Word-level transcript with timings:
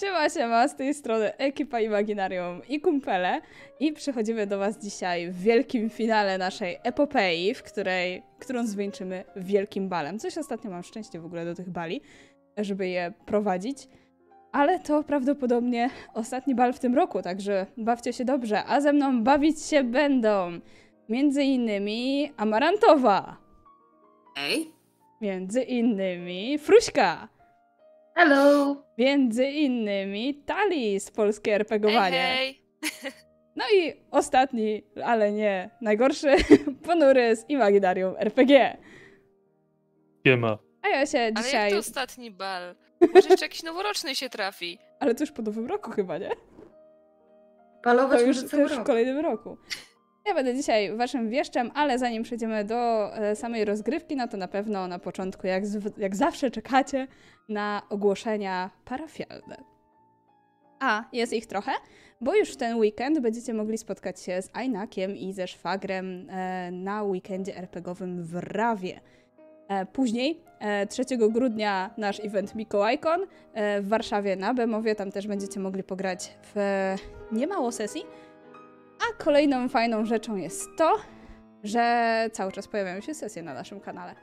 Siema, 0.00 0.28
siema, 0.30 0.68
z 0.68 0.76
tej 0.76 0.94
strony 0.94 1.36
ekipa 1.36 1.80
Imaginarium 1.80 2.60
i 2.68 2.80
kumpele 2.80 3.40
i 3.80 3.92
przychodzimy 3.92 4.46
do 4.46 4.58
Was 4.58 4.78
dzisiaj 4.78 5.30
w 5.30 5.42
wielkim 5.42 5.90
finale 5.90 6.38
naszej 6.38 6.78
epopei, 6.82 7.54
w 7.54 7.62
której, 7.62 8.22
którą 8.38 8.66
zwieńczymy 8.66 9.24
wielkim 9.36 9.88
balem. 9.88 10.18
Coś 10.18 10.38
ostatnio 10.38 10.70
mam 10.70 10.82
szczęście 10.82 11.20
w 11.20 11.24
ogóle 11.24 11.44
do 11.44 11.54
tych 11.54 11.70
bali, 11.70 12.00
żeby 12.56 12.88
je 12.88 13.12
prowadzić, 13.26 13.88
ale 14.52 14.78
to 14.78 15.02
prawdopodobnie 15.02 15.90
ostatni 16.14 16.54
bal 16.54 16.72
w 16.72 16.78
tym 16.78 16.94
roku, 16.94 17.22
także 17.22 17.66
bawcie 17.76 18.12
się 18.12 18.24
dobrze, 18.24 18.64
a 18.64 18.80
ze 18.80 18.92
mną 18.92 19.22
bawić 19.22 19.62
się 19.62 19.84
będą 19.84 20.60
między 21.08 21.42
innymi 21.42 22.32
Amarantowa, 22.36 23.36
Ej. 24.36 24.70
między 25.20 25.62
innymi 25.62 26.58
Fruśka, 26.58 27.28
Hello. 28.14 28.76
między 28.98 29.46
innymi 29.46 30.34
Tali 30.34 31.00
z 31.00 31.10
Polskie 31.10 31.54
RPGowanie. 31.54 32.18
Hej, 32.18 32.62
hej. 33.02 33.12
No 33.56 33.64
i 33.74 33.94
ostatni, 34.10 34.82
ale 35.04 35.32
nie 35.32 35.70
najgorszy, 35.80 36.36
ponury 36.86 37.36
z 37.36 37.44
Imaginarium 37.50 38.14
RPG. 38.18 38.76
Siema. 40.26 40.58
A 40.82 40.88
ja 40.88 41.06
się 41.06 41.18
Ale 41.18 41.32
dzisiaj... 41.34 41.62
jak 41.62 41.72
to 41.72 41.78
ostatni 41.78 42.30
bal? 42.30 42.74
Może 43.14 43.28
jeszcze 43.28 43.44
jakiś 43.44 43.62
noworoczny 43.62 44.14
się 44.14 44.28
trafi. 44.28 44.78
Ale 45.00 45.14
to 45.14 45.22
już 45.22 45.32
po 45.32 45.42
nowym 45.42 45.66
roku 45.66 45.90
chyba, 45.90 46.18
nie? 46.18 46.30
Balować 47.84 48.20
To 48.20 48.26
już, 48.26 48.36
może 48.36 48.48
to 48.48 48.56
już 48.56 48.72
w 48.72 48.82
kolejnym 48.82 49.18
roku. 49.18 49.56
Ja 50.30 50.34
będę 50.34 50.54
dzisiaj 50.54 50.96
waszym 50.96 51.28
wieszczem, 51.30 51.70
ale 51.74 51.98
zanim 51.98 52.22
przejdziemy 52.22 52.64
do 52.64 53.10
e, 53.16 53.36
samej 53.36 53.64
rozgrywki, 53.64 54.16
no 54.16 54.28
to 54.28 54.36
na 54.36 54.48
pewno 54.48 54.88
na 54.88 54.98
początku, 54.98 55.46
jak, 55.46 55.64
zw- 55.64 55.98
jak 55.98 56.16
zawsze, 56.16 56.50
czekacie 56.50 57.06
na 57.48 57.82
ogłoszenia 57.88 58.70
parafialne. 58.84 59.56
A, 60.80 61.04
jest 61.12 61.32
ich 61.32 61.46
trochę, 61.46 61.72
bo 62.20 62.34
już 62.34 62.52
w 62.52 62.56
ten 62.56 62.76
weekend 62.76 63.20
będziecie 63.20 63.54
mogli 63.54 63.78
spotkać 63.78 64.20
się 64.20 64.42
z 64.42 64.50
Ajnakiem 64.52 65.16
i 65.16 65.32
ze 65.32 65.48
Szwagrem 65.48 66.26
e, 66.30 66.70
na 66.70 67.02
weekendzie 67.02 67.56
RPGowym 67.56 68.22
w 68.22 68.34
Rawie. 68.34 69.00
E, 69.68 69.86
Później, 69.86 70.40
e, 70.58 70.86
3 70.86 71.04
grudnia, 71.16 71.90
nasz 71.96 72.20
event 72.24 72.54
Mikołajkon 72.54 73.20
w 73.80 73.88
Warszawie 73.88 74.36
na 74.36 74.54
Bemowie. 74.54 74.94
Tam 74.94 75.12
też 75.12 75.26
będziecie 75.26 75.60
mogli 75.60 75.82
pograć 75.82 76.36
w 76.54 76.94
niemało 77.32 77.72
sesji. 77.72 78.02
A 79.00 79.22
kolejną 79.24 79.68
fajną 79.68 80.04
rzeczą 80.04 80.36
jest 80.36 80.68
to, 80.76 80.96
że 81.62 82.28
cały 82.32 82.52
czas 82.52 82.68
pojawiają 82.68 83.00
się 83.00 83.14
sesje 83.14 83.42
na 83.42 83.54
naszym 83.54 83.80
kanale. 83.80 84.14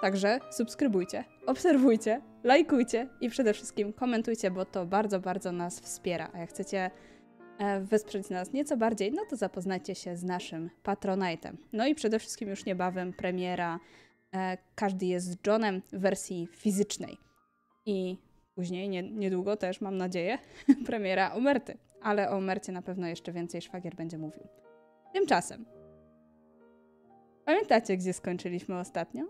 Także 0.00 0.38
subskrybujcie, 0.50 1.24
obserwujcie, 1.46 2.20
lajkujcie 2.44 3.08
i 3.20 3.30
przede 3.30 3.54
wszystkim 3.54 3.92
komentujcie, 3.92 4.50
bo 4.50 4.64
to 4.64 4.86
bardzo, 4.86 5.20
bardzo 5.20 5.52
nas 5.52 5.80
wspiera. 5.80 6.30
A 6.32 6.38
jak 6.38 6.50
chcecie 6.50 6.90
e, 7.58 7.80
wesprzeć 7.80 8.30
nas 8.30 8.52
nieco 8.52 8.76
bardziej, 8.76 9.12
no 9.12 9.22
to 9.30 9.36
zapoznajcie 9.36 9.94
się 9.94 10.16
z 10.16 10.24
naszym 10.24 10.70
Patronite'em. 10.84 11.52
No 11.72 11.86
i 11.86 11.94
przede 11.94 12.18
wszystkim 12.18 12.48
już 12.48 12.64
niebawem 12.64 13.12
premiera 13.12 13.80
e, 14.34 14.58
Każdy 14.74 15.06
jest 15.06 15.26
z 15.26 15.36
Johnem 15.46 15.82
w 15.92 15.98
wersji 15.98 16.48
fizycznej. 16.52 17.18
I 17.86 18.16
później, 18.54 18.88
nie, 18.88 19.02
niedługo 19.02 19.56
też, 19.56 19.80
mam 19.80 19.96
nadzieję, 19.96 20.38
premiera 20.86 21.32
Omerty. 21.32 21.78
Ale 22.06 22.30
o 22.30 22.36
Omercie 22.36 22.72
na 22.72 22.82
pewno 22.82 23.06
jeszcze 23.06 23.32
więcej 23.32 23.62
szwagier 23.62 23.94
będzie 23.94 24.18
mówił. 24.18 24.48
Tymczasem, 25.12 25.64
pamiętacie, 27.44 27.96
gdzie 27.96 28.12
skończyliśmy 28.12 28.78
ostatnio? 28.78 29.24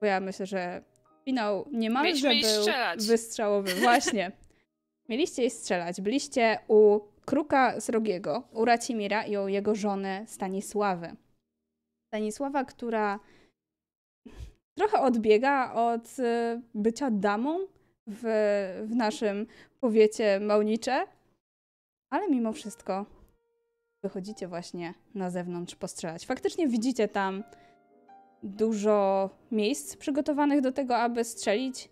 Bo 0.00 0.06
ja 0.06 0.20
myślę, 0.20 0.46
że 0.46 0.82
finał 1.24 1.68
niemalże 1.72 2.28
Mieliśmy 2.28 2.52
był 2.52 2.62
strzelać. 2.62 3.06
wystrzałowy. 3.06 3.74
Właśnie. 3.82 4.32
Mieliście 5.08 5.44
iść 5.44 5.56
strzelać. 5.56 6.00
Byliście 6.00 6.58
u 6.68 7.00
Kruka 7.24 7.80
Srogiego, 7.80 8.48
u 8.52 8.64
Racimira 8.64 9.22
i 9.24 9.36
u 9.36 9.48
jego 9.48 9.74
żony 9.74 10.24
Stanisławy. 10.26 11.16
Stanisława, 12.06 12.64
która 12.64 13.20
trochę 14.78 15.00
odbiega 15.00 15.72
od 15.72 16.18
y, 16.18 16.60
bycia 16.74 17.10
damą 17.10 17.58
w, 18.06 18.22
w 18.86 18.94
naszym 18.96 19.46
powiecie 19.80 20.40
Małnicze, 20.40 21.06
ale 22.10 22.28
mimo 22.28 22.52
wszystko 22.52 23.06
wychodzicie 24.02 24.48
właśnie 24.48 24.94
na 25.14 25.30
zewnątrz 25.30 25.74
postrzelać. 25.74 26.26
Faktycznie 26.26 26.68
widzicie 26.68 27.08
tam 27.08 27.44
dużo 28.42 29.30
miejsc 29.50 29.96
przygotowanych 29.96 30.60
do 30.60 30.72
tego, 30.72 30.96
aby 30.96 31.24
strzelić. 31.24 31.88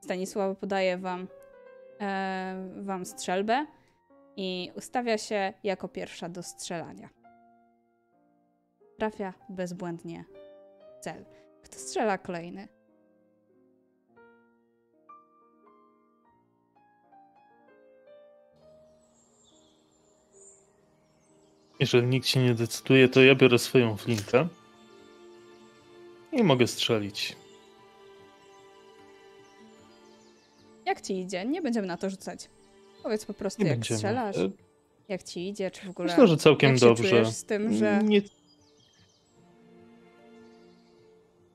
Stanisława 0.00 0.54
podaje 0.54 0.98
wam, 0.98 1.28
e, 2.00 2.68
wam 2.82 3.04
strzelbę 3.04 3.66
i 4.36 4.72
ustawia 4.76 5.18
się 5.18 5.52
jako 5.64 5.88
pierwsza 5.88 6.28
do 6.28 6.42
strzelania. 6.42 7.08
Trafia 8.98 9.34
bezbłędnie 9.48 10.24
cel. 11.00 11.24
Kto 11.62 11.78
strzela 11.78 12.18
kolejny? 12.18 12.68
Jeżeli 21.80 22.06
nikt 22.06 22.26
się 22.26 22.40
nie 22.42 22.54
decyduje, 22.54 23.08
to 23.08 23.22
ja 23.22 23.34
biorę 23.34 23.58
swoją 23.58 23.96
flintę 23.96 24.48
i 26.32 26.42
mogę 26.42 26.66
strzelić. 26.66 27.36
Jak 30.86 31.00
ci 31.00 31.20
idzie? 31.20 31.44
Nie 31.44 31.62
będziemy 31.62 31.86
na 31.86 31.96
to 31.96 32.10
rzucać. 32.10 32.48
Powiedz 33.02 33.24
po 33.24 33.34
prostu, 33.34 33.62
Nie 33.62 33.68
jak 33.68 33.78
będziemy. 33.78 33.98
strzelasz, 33.98 34.36
E, 34.36 34.50
jak 35.08 35.22
ci 35.22 35.48
idzie, 35.48 35.70
czy 35.70 35.86
w 35.86 35.90
ogóle 35.90 36.08
Myślę, 36.08 36.26
że 36.26 36.36
całkiem 36.36 36.76
dobrze. 36.76 37.32
z 37.32 37.44
tym, 37.44 37.74
że... 37.74 38.00
Nie... 38.04 38.22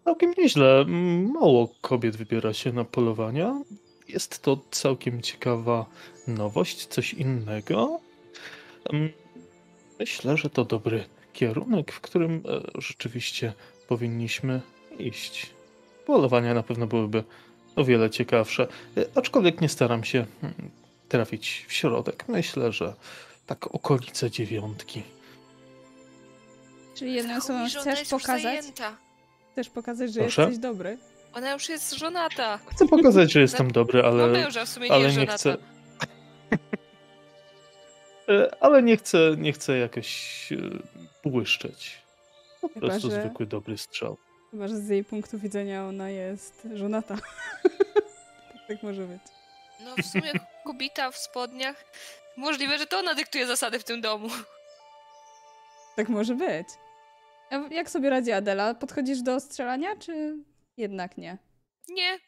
Całkiem 0.06 0.34
nieźle. 0.38 0.80
Mm, 0.82 1.32
Mało 1.32 1.70
kobiet 1.82 2.16
wybiera 2.16 2.54
się 2.54 2.74
na 2.74 2.84
polowania. 2.86 3.62
Jest 4.08 4.42
to 4.42 4.58
całkiem 4.72 5.22
ciekawa 5.22 5.86
nowość, 6.28 6.86
coś 6.86 7.14
innego. 7.14 8.00
Myślę, 10.00 10.38
że 10.38 10.50
to 10.50 10.66
dobry 10.66 11.06
kierunek, 11.34 11.92
w 11.92 12.02
którym 12.02 12.44
e, 12.76 12.82
rzeczywiście 12.82 13.54
powinniśmy 13.88 14.62
iść. 15.00 15.50
Polowania 16.06 16.54
na 16.54 16.64
pewno 16.64 16.88
byłyby 16.88 17.24
o 17.76 17.84
wiele 17.84 18.10
ciekawsze, 18.10 18.68
E, 18.98 19.06
aczkolwiek 19.16 19.62
nie 19.62 19.70
staram 19.70 20.04
się 20.04 20.26
mm, 20.44 20.54
trafić 21.10 21.66
w 21.68 21.74
środek. 21.74 22.26
Myślę, 22.28 22.72
że 22.72 22.94
tak 23.48 23.76
okolice 23.76 24.32
dziewiątki. 24.32 25.04
Czyli 26.96 27.14
jedną 27.14 27.34
ona 27.50 27.70
chcesz 27.70 28.10
pokazać, 28.10 28.66
chcesz 29.52 29.70
pokazać, 29.70 30.14
że 30.14 30.20
Proszę? 30.20 30.42
jesteś 30.42 30.58
dobry. 30.60 30.98
Ona 31.34 31.52
już 31.54 31.70
jest 31.70 31.94
żonata. 31.94 32.60
Chcę 32.72 32.88
pokazać, 32.88 33.32
że 33.32 33.40
jestem 33.42 33.72
dobry, 33.72 34.04
ale, 34.04 34.28
męża, 34.28 34.66
w 34.66 34.70
sumie 34.70 34.90
nie 34.90 34.96
ale 34.96 35.04
jest 35.04 35.18
nie 35.18 35.22
żonata. 35.26 35.38
chcę. 35.38 35.77
E, 38.30 38.64
ale 38.64 38.84
nie 38.84 38.98
chcę, 38.98 39.18
nie 39.38 39.54
chcę 39.54 39.78
jakoś 39.78 40.50
e, 40.52 40.58
błyszczeć. 41.30 42.02
Po 42.62 42.68
Chyba, 42.68 42.88
prostu 42.88 43.12
że- 43.12 43.22
zwykły 43.22 43.46
dobry 43.46 43.78
strzał. 43.78 44.18
Chyba, 44.52 44.68
że 44.68 44.76
z 44.78 44.90
jej 44.90 45.04
punktu 45.04 45.40
widzenia 45.40 45.86
ona 45.86 46.10
jest 46.10 46.68
żonata. 46.74 47.18
tak, 48.54 48.68
tak 48.68 48.84
może 48.84 49.06
być. 49.08 49.22
No 49.84 49.96
w 50.04 50.06
sumie 50.06 50.32
kobita 50.66 51.12
w 51.12 51.18
spodniach. 51.18 51.86
Możliwe, 52.38 52.78
że 52.78 52.86
to 52.86 53.00
ona 53.00 53.16
dyktuje 53.16 53.48
zasady 53.48 53.80
w 53.80 53.84
tym 53.84 54.02
domu. 54.02 54.30
Tak 55.96 56.10
może 56.10 56.36
być. 56.36 56.68
A 57.50 57.56
jak 57.56 57.90
sobie 57.90 58.10
radzi 58.10 58.32
Adela? 58.32 58.74
Podchodzisz 58.74 59.22
do 59.22 59.40
strzelania, 59.40 59.96
czy 59.96 60.36
jednak 60.78 61.18
nie? 61.18 61.38
Nie. 61.90 62.20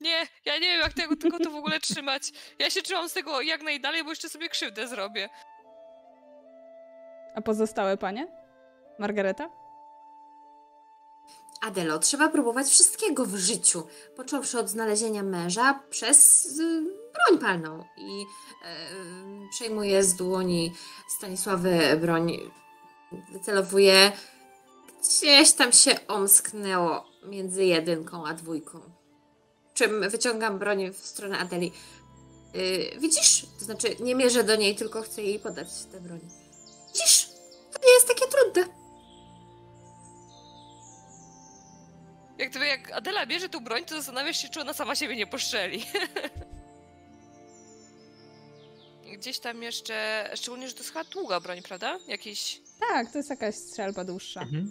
Nie, 0.00 0.26
ja 0.44 0.54
nie 0.54 0.68
wiem, 0.68 0.80
jak 0.80 0.92
tego, 0.92 1.16
tego 1.16 1.38
to 1.38 1.50
w 1.50 1.54
ogóle 1.54 1.80
trzymać. 1.80 2.32
Ja 2.58 2.70
się 2.70 2.82
trzymam 2.82 3.08
z 3.08 3.12
tego 3.12 3.40
jak 3.40 3.62
najdalej, 3.62 4.04
bo 4.04 4.10
jeszcze 4.10 4.28
sobie 4.28 4.48
krzywdę 4.48 4.88
zrobię. 4.88 5.28
A 7.34 7.40
pozostałe 7.40 7.96
panie? 7.96 8.28
Margareta? 8.98 9.50
Adelo, 11.60 11.98
trzeba 11.98 12.28
próbować 12.28 12.66
wszystkiego 12.66 13.24
w 13.26 13.36
życiu. 13.36 13.86
Począwszy 14.16 14.58
od 14.58 14.68
znalezienia 14.68 15.22
męża 15.22 15.80
przez 15.90 16.46
y, 16.58 16.82
broń 16.82 17.40
palną. 17.40 17.84
I 17.96 18.22
y, 18.22 19.48
przejmuję 19.50 20.02
z 20.02 20.14
dłoni 20.14 20.72
Stanisławy 21.08 21.98
broń. 22.00 22.38
Wycelowuję. 23.32 24.12
Gdzieś 25.00 25.52
tam 25.52 25.72
się 25.72 26.06
omsknęło 26.08 27.04
między 27.26 27.64
jedynką 27.64 28.26
a 28.26 28.34
dwójką. 28.34 28.80
Czym 29.74 30.10
wyciągam 30.10 30.58
broń 30.58 30.90
w 30.92 31.06
stronę 31.06 31.38
Adeli. 31.38 31.72
Y, 32.56 32.98
widzisz? 32.98 33.46
To 33.58 33.64
znaczy, 33.64 33.96
nie 34.00 34.14
mierzę 34.14 34.44
do 34.44 34.56
niej, 34.56 34.76
tylko 34.76 35.02
chcę 35.02 35.22
jej 35.22 35.38
podać 35.38 35.68
tę 35.92 36.00
broń. 36.00 36.20
Widzisz? 36.86 37.28
To 37.72 37.86
nie 37.86 37.92
jest 37.94 38.08
takie 38.08 38.26
trudne. 38.26 38.74
Jak, 42.38 42.50
gdyby 42.50 42.66
jak 42.66 42.92
Adela 42.92 43.26
bierze 43.26 43.48
tą 43.48 43.60
broń, 43.60 43.84
to 43.84 43.94
zastanawiasz 43.94 44.42
się, 44.42 44.48
czy 44.48 44.60
ona 44.60 44.72
sama 44.72 44.94
siebie 44.94 45.16
nie 45.16 45.26
poszczeli. 45.26 45.84
gdzieś 49.24 49.38
tam 49.38 49.62
jeszcze, 49.62 50.30
szczególnie, 50.34 50.68
że 50.68 50.74
to 50.74 50.80
jest 50.80 50.92
chyba 50.92 51.04
długa 51.04 51.40
broń, 51.40 51.62
prawda? 51.62 51.98
Jakiś... 52.08 52.60
Tak, 52.80 53.12
to 53.12 53.18
jest 53.18 53.30
jakaś 53.30 53.54
strzelba 53.54 54.04
dłuższa. 54.04 54.40
Mhm. 54.40 54.70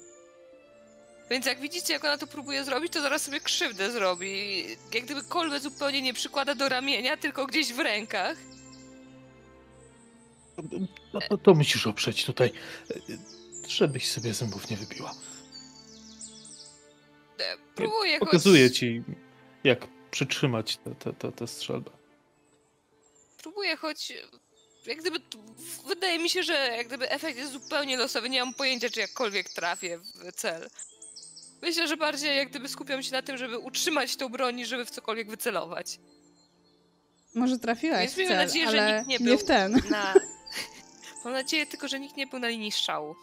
Więc 1.29 1.45
jak 1.45 1.59
widzicie, 1.59 1.93
jak 1.93 2.03
ona 2.03 2.17
to 2.17 2.27
próbuje 2.27 2.63
zrobić, 2.63 2.93
to 2.93 3.01
zaraz 3.01 3.21
sobie 3.21 3.39
krzywdę 3.39 3.91
zrobi. 3.91 4.63
Jak 4.93 5.03
gdyby 5.03 5.23
kolbę 5.23 5.59
zupełnie 5.59 6.01
nie 6.01 6.13
przykłada 6.13 6.55
do 6.55 6.69
ramienia, 6.69 7.17
tylko 7.17 7.45
gdzieś 7.45 7.73
w 7.73 7.79
rękach. 7.79 8.37
No, 11.13 11.21
to, 11.29 11.37
to 11.37 11.53
musisz 11.53 11.87
oprzeć 11.87 12.25
tutaj, 12.25 12.51
żebyś 13.67 14.11
sobie 14.11 14.33
zębów 14.33 14.69
nie 14.69 14.77
wybiła. 14.77 15.15
E, 17.39 17.57
Próbuję 17.75 18.19
choć... 18.19 18.29
Pokazuję 18.29 18.71
ci, 18.71 19.03
jak 19.63 19.87
przytrzymać 20.11 20.79
tę 21.35 21.47
strzelbę. 21.47 21.91
Próbuję 23.37 23.75
choć... 23.77 24.13
Jak 24.85 24.97
gdyby... 24.97 25.19
Wydaje 25.87 26.19
mi 26.19 26.29
się, 26.29 26.43
że 26.43 26.53
jak 26.53 26.87
gdyby 26.87 27.09
efekt 27.09 27.37
jest 27.37 27.51
zupełnie 27.51 27.97
losowy. 27.97 28.29
Nie 28.29 28.45
mam 28.45 28.53
pojęcia, 28.53 28.89
czy 28.89 28.99
jakkolwiek 28.99 29.49
trafię 29.49 29.97
w 29.97 30.31
cel. 30.35 30.69
Myślę, 31.63 31.87
że 31.87 31.97
bardziej 31.97 32.37
jak 32.37 32.49
gdyby 32.49 32.67
skupiam 32.69 33.03
się 33.03 33.11
na 33.11 33.21
tym, 33.21 33.37
żeby 33.37 33.59
utrzymać 33.59 34.15
tą 34.15 34.29
broń, 34.29 34.55
niż 34.55 34.69
żeby 34.69 34.85
w 34.85 34.89
cokolwiek 34.89 35.29
wycelować. 35.29 35.99
Może 37.35 37.59
trafiłaś 37.59 37.99
Więc 37.99 38.13
w 38.13 38.17
miejmy 38.17 38.35
cel, 38.35 38.45
nadzieję, 38.45 38.71
że 38.71 38.95
nikt 38.97 39.07
nie 39.07 39.17
nie 39.17 39.25
był 39.25 39.37
w 39.37 39.43
ten. 39.43 39.81
Na... 39.89 40.13
Mam 41.23 41.33
nadzieję 41.33 41.65
tylko, 41.65 41.87
że 41.87 41.99
nikt 41.99 42.17
nie 42.17 42.27
był 42.27 42.39
na 42.39 42.47
linii 42.47 42.71
strzału. 42.71 43.15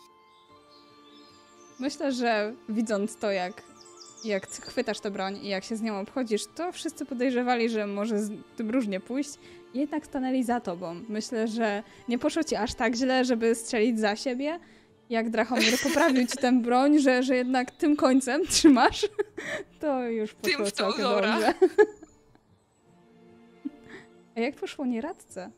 Myślę, 1.79 2.13
że 2.13 2.55
widząc 2.69 3.17
to, 3.17 3.31
jak, 3.31 3.63
jak 4.25 4.47
chwytasz 4.47 5.01
tę 5.01 5.11
broń 5.11 5.37
i 5.37 5.49
jak 5.49 5.65
się 5.65 5.77
z 5.77 5.83
nią 5.83 6.01
obchodzisz, 6.01 6.43
to 6.55 6.73
wszyscy 6.73 7.07
podejrzewali, 7.07 7.71
że 7.71 7.87
może 7.87 8.19
z 8.19 8.31
tym 8.57 8.71
różnie 8.71 9.01
pójść. 9.01 9.31
Jednak 9.75 10.07
stanęli 10.07 10.45
za 10.45 10.61
tobą. 10.61 11.05
Myślę, 11.09 11.49
że 11.49 11.83
nie 12.09 12.19
poszło 12.19 12.45
ci 12.45 12.57
aż 12.57 12.75
tak 12.75 12.95
źle, 12.95 13.25
żeby 13.25 13.55
strzelić 13.55 14.01
za 14.01 14.17
siebie. 14.17 14.61
Jak 15.11 15.31
Drachomir 15.31 15.79
poprawił 15.83 16.27
ci 16.27 16.37
tę 16.37 16.53
broń, 16.53 16.99
że, 16.99 17.23
że 17.23 17.37
jednak 17.37 17.71
tym 17.71 17.97
końcem 17.97 18.47
trzymasz, 18.47 19.09
to 19.81 20.03
już 20.03 20.35
Tym 20.35 20.53
poszło 20.53 20.67
w 20.67 20.73
tą, 20.73 21.03
dobra. 21.03 21.33
dobrze. 21.33 21.55
A 24.37 24.41
jak 24.41 24.57
poszło 24.57 24.87
nieradce? 24.87 25.51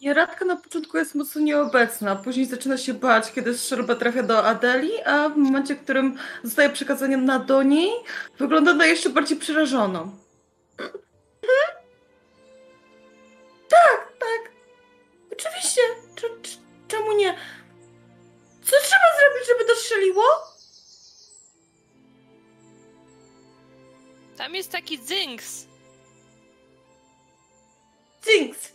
Nieradka 0.00 0.44
na 0.44 0.56
początku 0.56 0.98
jest 0.98 1.14
mocno 1.14 1.40
nieobecna, 1.40 2.16
później 2.16 2.46
zaczyna 2.46 2.76
się 2.76 2.94
bać, 2.94 3.32
kiedy 3.32 3.58
strzelba 3.58 3.94
trafia 3.94 4.22
do 4.22 4.44
Adeli, 4.44 4.90
a 5.04 5.28
w 5.28 5.36
momencie, 5.36 5.74
w 5.74 5.80
którym 5.80 6.16
zostaje 6.42 6.70
przekazanie 6.70 7.16
na 7.16 7.38
do 7.38 7.62
niej, 7.62 7.90
wygląda 8.38 8.74
na 8.74 8.86
jeszcze 8.86 9.10
bardziej 9.10 9.38
przerażoną. 9.38 10.10
Tak, 13.68 14.12
tak. 14.18 14.52
Oczywiście. 15.32 15.80
Cze- 16.14 16.40
cze- 16.42 16.58
czemu 16.88 17.12
nie? 17.12 17.34
Strzeliło? 20.04 20.24
Tam 24.36 24.54
jest 24.54 24.72
taki 24.72 24.98
dzynks. 25.04 25.66
Jinx. 28.26 28.72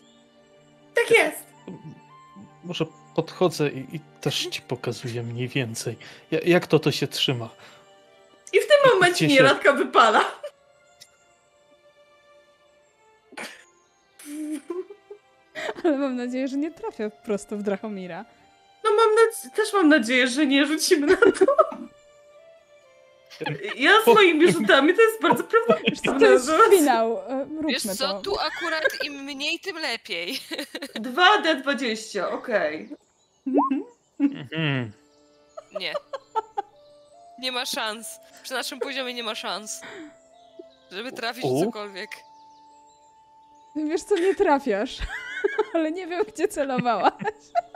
Tak 0.95 1.11
jest. 1.17 1.43
Może 2.63 2.85
podchodzę 3.15 3.69
i, 3.69 3.95
i 3.95 3.99
też 4.21 4.47
ci 4.47 4.61
pokazuję 4.61 5.23
mniej 5.23 5.47
więcej, 5.47 5.97
ja- 6.31 6.39
jak 6.45 6.67
to 6.67 6.79
to 6.79 6.91
się 6.91 7.07
trzyma. 7.07 7.49
I 8.53 8.59
w 8.59 8.67
tym 8.67 8.93
momencie 8.93 9.29
się- 9.29 9.33
nieradka 9.35 9.73
wypala. 9.73 10.21
Ale 15.83 15.97
mam 15.97 16.15
nadzieję, 16.15 16.47
że 16.47 16.57
nie 16.57 16.71
trafia 16.71 17.09
prosto 17.09 17.57
w 17.57 17.63
Drachomira. 17.63 18.25
Mam 18.99 19.51
też 19.55 19.73
mam 19.73 19.89
nadzieję, 19.89 20.27
że 20.27 20.45
nie 20.45 20.65
rzucimy 20.65 21.07
na 21.07 21.15
to. 21.17 21.45
Ja 23.75 23.91
z 24.03 24.07
moimi 24.07 24.51
rzutami 24.51 24.93
to 24.93 25.01
jest 25.01 25.21
bardzo 25.21 25.43
Wiesz 25.43 25.99
co, 25.99 26.03
prawdopodobne. 26.03 26.19
to 26.27 26.33
jest 26.33 26.49
finał. 26.79 27.17
e, 27.27 27.39
Róbmy 27.39 27.67
Wiesz 27.71 27.83
co, 27.83 28.07
to. 28.13 28.21
tu 28.21 28.39
akurat 28.39 29.03
im 29.03 29.13
mniej, 29.23 29.59
tym 29.59 29.77
lepiej. 29.77 30.39
2D20, 30.95 32.33
okej. 32.33 32.89
Mhm. 34.19 34.91
Nie. 35.79 35.93
Nie 37.39 37.51
ma 37.51 37.65
szans. 37.65 38.19
Przy 38.43 38.53
naszym 38.53 38.79
poziomie 38.79 39.13
nie 39.13 39.23
ma 39.23 39.35
szans. 39.35 39.81
Żeby 40.91 41.11
trafić 41.11 41.43
w 41.43 41.47
U. 41.51 41.65
cokolwiek. 41.65 42.09
Wiesz 43.75 44.03
co, 44.03 44.15
nie 44.15 44.35
trafiasz. 44.35 44.97
Ale 45.73 45.91
nie 45.91 46.07
wiem, 46.07 46.23
gdzie 46.33 46.47
celowałaś. 46.47 47.13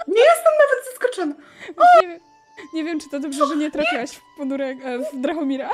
Nie 0.08 0.22
jestem 0.22 0.54
nawet 0.60 0.86
zaskoczona. 0.92 1.36
Nie 2.02 2.08
wiem, 2.08 2.20
nie 2.74 2.84
wiem, 2.84 3.00
czy 3.00 3.10
to 3.10 3.20
dobrze, 3.20 3.48
że 3.48 3.56
nie 3.56 3.72
trafiłaś 3.72 4.12
w 4.12 4.22
ponurek, 4.38 4.78
e, 4.84 5.00
w 5.00 5.22
Drachomira. 5.22 5.70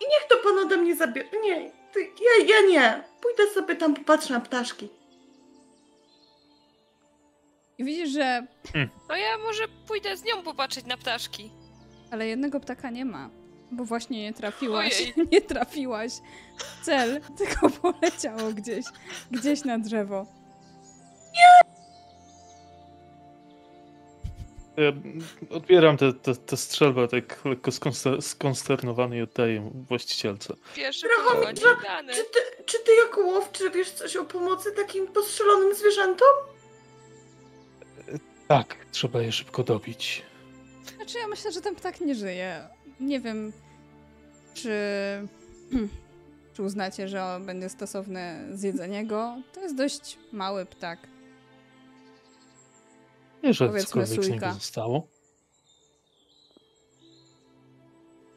I 0.00 0.04
niech 0.10 0.28
to 0.28 0.36
pan 0.36 0.58
ode 0.58 0.76
mnie 0.76 0.96
zabierze. 0.96 1.28
Nie, 1.42 1.70
ty, 1.92 2.00
ja, 2.00 2.46
ja 2.46 2.66
nie. 2.68 3.04
Pójdę 3.20 3.46
sobie 3.54 3.76
tam 3.76 3.94
popatrzę 3.94 4.34
na 4.34 4.40
ptaszki. 4.40 4.88
I 7.78 7.84
widzisz, 7.84 8.10
że... 8.10 8.46
No 9.08 9.16
ja 9.16 9.38
może 9.38 9.64
pójdę 9.86 10.16
z 10.16 10.24
nią 10.24 10.42
popatrzeć 10.42 10.84
na 10.86 10.96
ptaszki. 10.96 11.50
Ale 12.10 12.26
jednego 12.26 12.60
ptaka 12.60 12.90
nie 12.90 13.04
ma. 13.04 13.30
Bo 13.70 13.84
właśnie 13.84 14.22
nie 14.22 14.32
trafiłaś. 14.32 15.00
Ojej. 15.00 15.14
Nie 15.32 15.40
trafiłaś 15.40 16.12
w 16.56 16.84
cel, 16.84 17.20
tylko 17.38 17.70
poleciało 17.70 18.52
gdzieś. 18.52 18.84
Gdzieś 19.30 19.64
na 19.64 19.78
drzewo. 19.78 20.26
Ja 24.76 24.92
odbieram 25.50 25.96
tę 25.96 26.12
te, 26.12 26.34
te 26.36 26.56
strzelbę 26.56 27.08
tak 27.08 27.44
lekko 27.44 27.70
skonster- 27.70 28.20
skonsternowany 28.22 29.18
i 29.18 29.22
oddaję 29.22 29.70
właścicielce. 29.88 30.54
Dane. 31.82 32.12
Czy 32.14 32.24
ty, 32.24 32.64
czy 32.64 32.78
ty 32.78 32.90
jako 33.06 33.20
łowczy 33.20 33.70
wiesz 33.70 33.90
coś 33.90 34.16
o 34.16 34.24
pomocy 34.24 34.72
takim 34.72 35.06
postrzelonym 35.06 35.74
zwierzętom? 35.74 36.28
Tak, 38.48 38.76
trzeba 38.92 39.22
je 39.22 39.32
szybko 39.32 39.62
dobić. 39.62 40.22
Znaczy, 40.96 41.18
ja 41.18 41.28
myślę, 41.28 41.52
że 41.52 41.60
ten 41.60 41.74
ptak 41.74 42.00
nie 42.00 42.14
żyje. 42.14 42.68
Nie 43.00 43.20
wiem, 43.20 43.52
czy... 44.54 44.70
czy 46.54 46.62
uznacie, 46.62 47.08
że 47.08 47.24
on 47.24 47.46
będzie 47.46 47.68
stosowny 47.68 48.48
zjedzenie 48.52 49.06
go. 49.06 49.36
To 49.52 49.60
jest 49.60 49.76
dość 49.76 50.18
mały 50.32 50.66
ptak. 50.66 50.98
Nie, 53.42 53.54
że 53.54 53.66
Powiedzmy 53.66 54.06
sójka. 54.06 54.52
zostało. 54.52 55.06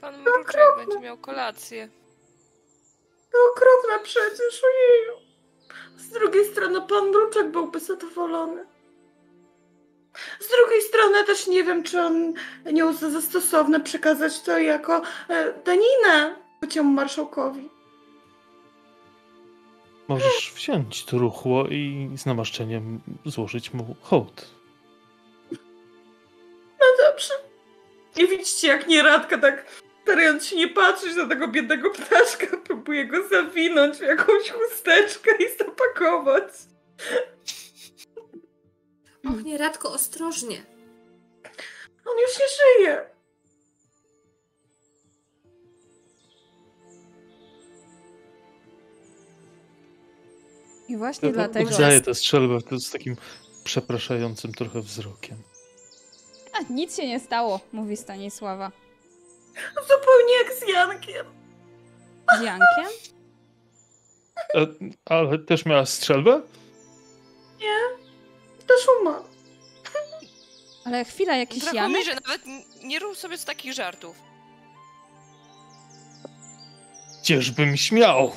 Pan 0.01 0.21
Mruczek 0.21 0.61
będzie 0.77 0.99
miał 0.99 1.17
kolację. 1.17 1.89
To 3.31 3.37
okropne 3.51 4.03
przecież, 4.03 4.63
ojeju. 4.63 5.19
Z 5.97 6.09
drugiej 6.09 6.45
strony 6.51 6.81
pan 6.81 7.09
Mruczek 7.09 7.51
byłby 7.51 7.79
zadowolony. 7.79 8.65
Z 10.39 10.47
drugiej 10.47 10.81
strony 10.81 11.23
też 11.23 11.47
nie 11.47 11.63
wiem, 11.63 11.83
czy 11.83 12.01
on 12.01 12.33
nie 12.73 12.85
uzna 12.85 13.09
za 13.09 13.21
stosowne 13.21 13.79
przekazać 13.79 14.41
to 14.41 14.59
jako 14.59 15.01
e, 15.29 15.53
daninę 15.65 16.35
byciemu 16.61 16.91
marszałkowi. 16.91 17.69
Możesz 20.07 20.51
wziąć 20.55 21.05
to 21.05 21.17
ruchło 21.17 21.67
i 21.67 22.09
z 22.17 22.25
namaszczeniem 22.25 23.01
złożyć 23.25 23.73
mu 23.73 23.95
hołd. 24.01 24.49
No 26.79 26.87
dobrze. 27.09 27.33
Nie 28.17 28.27
widzicie, 28.27 28.67
jak 28.67 28.87
nieradka 28.87 29.37
tak 29.37 29.65
starając 30.03 30.45
się 30.45 30.55
nie 30.55 30.67
patrzeć 30.67 31.15
na 31.15 31.27
tego 31.27 31.47
biednego 31.47 31.89
ptaszka, 31.89 32.57
próbuje 32.57 33.05
go 33.05 33.27
zawinąć 33.27 33.97
w 33.97 34.01
jakąś 34.01 34.49
chusteczkę 34.49 35.31
i 35.39 35.57
zapakować. 35.57 36.43
Och, 39.29 39.43
nie, 39.43 39.57
Radko, 39.57 39.91
ostrożnie. 39.91 40.65
On 42.05 42.17
już 42.19 42.39
nie 42.39 42.45
żyje. 42.47 43.05
I 50.87 50.97
właśnie 50.97 51.27
Ja 51.29 51.33
dlatego... 51.33 51.69
Oddaję 51.69 52.01
tę 52.01 52.15
strzelbę 52.15 52.59
z 52.79 52.91
takim 52.91 53.15
przepraszającym 53.63 54.53
trochę 54.53 54.81
wzrokiem. 54.81 55.37
A, 56.53 56.73
nic 56.73 56.95
się 56.97 57.07
nie 57.07 57.19
stało, 57.19 57.59
mówi 57.73 57.97
Stanisława. 57.97 58.71
Zupełnie 59.75 60.33
jak 60.43 60.53
z 60.53 60.67
Jankiem. 60.67 61.25
Z 62.39 62.41
Jankiem? 62.41 62.93
E, 64.55 64.67
ale 65.05 65.39
też 65.39 65.65
miała 65.65 65.85
strzelbę? 65.85 66.41
Też 66.41 68.02
umarł. 69.01 69.23
Ale 70.85 71.05
chwila, 71.05 71.35
jakiś 71.35 71.63
Janek? 71.63 71.73
Drakomirze, 71.73 72.15
nawet 72.15 72.41
nie 72.83 72.99
rób 72.99 73.17
sobie 73.17 73.37
z 73.37 73.45
takich 73.45 73.73
żartów. 73.73 74.15
Gdzieżbym 77.21 77.77
śmiał! 77.77 78.31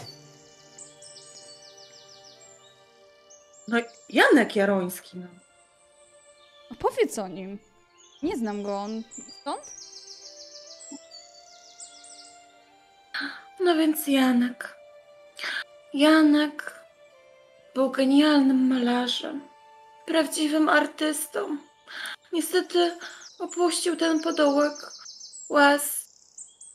No, 3.68 3.78
Janek 4.08 4.56
Jaroński, 4.56 5.18
no. 5.18 5.26
Opowiedz 6.70 7.18
o 7.18 7.28
nim. 7.28 7.58
Nie 8.22 8.36
znam 8.36 8.62
go, 8.62 8.78
on 8.78 9.02
stąd? 9.40 9.62
No 13.60 13.76
więc 13.76 14.06
Janek. 14.06 14.76
Janek 15.94 16.80
był 17.74 17.90
genialnym 17.90 18.68
malarzem, 18.68 19.48
prawdziwym 20.06 20.68
artystą. 20.68 21.56
Niestety 22.32 22.98
opuścił 23.38 23.96
ten 23.96 24.20
podołek 24.20 24.72
łez 25.48 26.06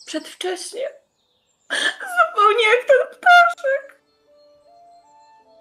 przedwcześnie. 0.05 0.89
Zupełnie 1.99 2.63
jak 2.63 2.87
ten 2.87 3.07
ptaszek. 3.19 4.01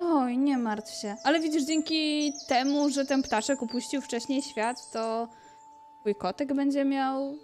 Oj, 0.01 0.39
nie 0.39 0.59
martw 0.59 1.01
się. 1.01 1.17
Ale 1.25 1.41
widzisz, 1.41 1.63
dzięki 1.63 2.33
temu, 2.49 2.91
że 2.91 3.05
ten 3.05 3.23
ptaszek 3.23 3.63
upuścił 3.63 4.03
wcześniej 4.03 4.43
świat, 4.43 4.77
to 4.93 5.29
twój 6.01 6.15
kotek 6.15 6.55
będzie 6.55 6.85
miał 6.85 7.39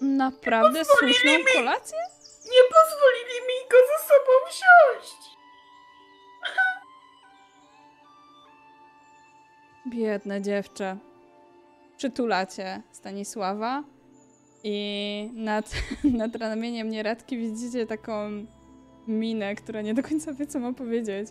naprawdę 0.00 0.84
słuszną 0.84 1.30
kolację? 1.54 1.98
Nie 2.44 2.62
pozwolili 2.74 3.40
mi 3.48 3.68
go 3.70 3.76
ze 3.76 4.08
sobą 4.08 4.32
wziąć. 4.50 5.37
Biedne 9.86 10.42
dziewczę. 10.42 10.96
Przytulacie 11.96 12.82
Stanisława 12.92 13.84
i 14.64 15.30
nad, 15.34 15.72
nad 16.18 16.36
ramieniem 16.36 16.90
nieradki 16.90 17.38
widzicie 17.38 17.86
taką 17.86 18.46
minę, 19.06 19.54
która 19.54 19.82
nie 19.82 19.94
do 19.94 20.02
końca 20.02 20.32
wie, 20.32 20.46
co 20.46 20.58
ma 20.60 20.72
powiedzieć. 20.72 21.28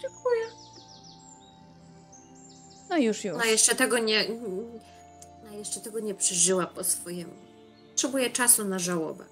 Dziękuję. 0.00 0.46
No 2.90 2.96
już, 2.98 3.24
już. 3.24 3.36
No 3.38 3.44
jeszcze 3.44 3.74
tego 3.74 3.98
nie. 3.98 4.24
No 5.44 5.58
jeszcze 5.58 5.80
tego 5.80 6.00
nie 6.00 6.14
przeżyła 6.14 6.66
po 6.66 6.84
swojemu. 6.84 7.32
Potrzebuje 7.90 8.30
czasu 8.30 8.64
na 8.64 8.78
żałobę. 8.78 9.24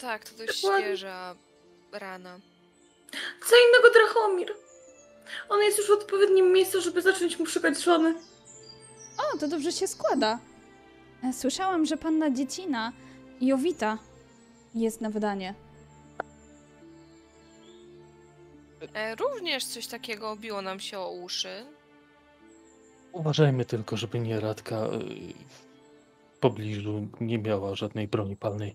Tak, 0.00 0.30
to 0.30 0.36
dość 0.36 0.62
Dokładnie. 0.62 0.86
świeża 0.86 1.34
rana. 1.92 2.38
Co 3.46 3.56
innego 3.68 3.94
Drachomir. 3.94 4.54
On 5.48 5.62
jest 5.62 5.78
już 5.78 5.88
w 5.88 5.90
odpowiednim 5.90 6.52
miejscu, 6.52 6.80
żeby 6.80 7.02
zacząć 7.02 7.38
mu 7.38 7.46
szukać 7.46 7.78
żony. 7.82 8.14
O, 9.18 9.38
to 9.38 9.48
dobrze 9.48 9.72
się 9.72 9.86
składa. 9.86 10.38
E, 11.24 11.32
Słyszałam, 11.32 11.86
że 11.86 11.96
panna 11.96 12.30
Dziecina, 12.30 12.92
Jowita, 13.40 13.98
jest 14.74 15.00
na 15.00 15.10
wydanie. 15.10 15.54
E, 18.94 19.14
również 19.16 19.64
coś 19.64 19.86
takiego 19.86 20.30
obiło 20.30 20.62
nam 20.62 20.80
się 20.80 20.98
o 20.98 21.10
uszy. 21.10 21.66
Uważajmy 23.12 23.64
tylko, 23.64 23.96
żeby 23.96 24.18
nieradka 24.20 24.76
y, 24.76 24.88
w 26.34 26.38
pobliżu 26.40 27.08
nie 27.20 27.38
miała 27.38 27.74
żadnej 27.74 28.08
broni 28.08 28.36
palnej. 28.36 28.74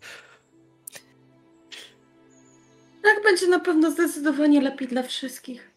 Tak 3.16 3.24
będzie 3.24 3.48
na 3.48 3.60
pewno 3.60 3.92
zdecydowanie 3.92 4.62
lepiej 4.62 4.88
dla 4.88 5.04
wszystkich. 5.04 5.72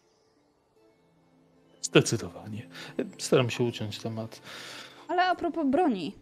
Zdecydowanie. 1.81 2.69
Staram 3.19 3.49
się 3.49 3.63
uciąć 3.63 3.99
temat. 3.99 4.41
Ale 5.07 5.25
a 5.25 5.35
propos 5.35 5.65
broni. 5.67 6.15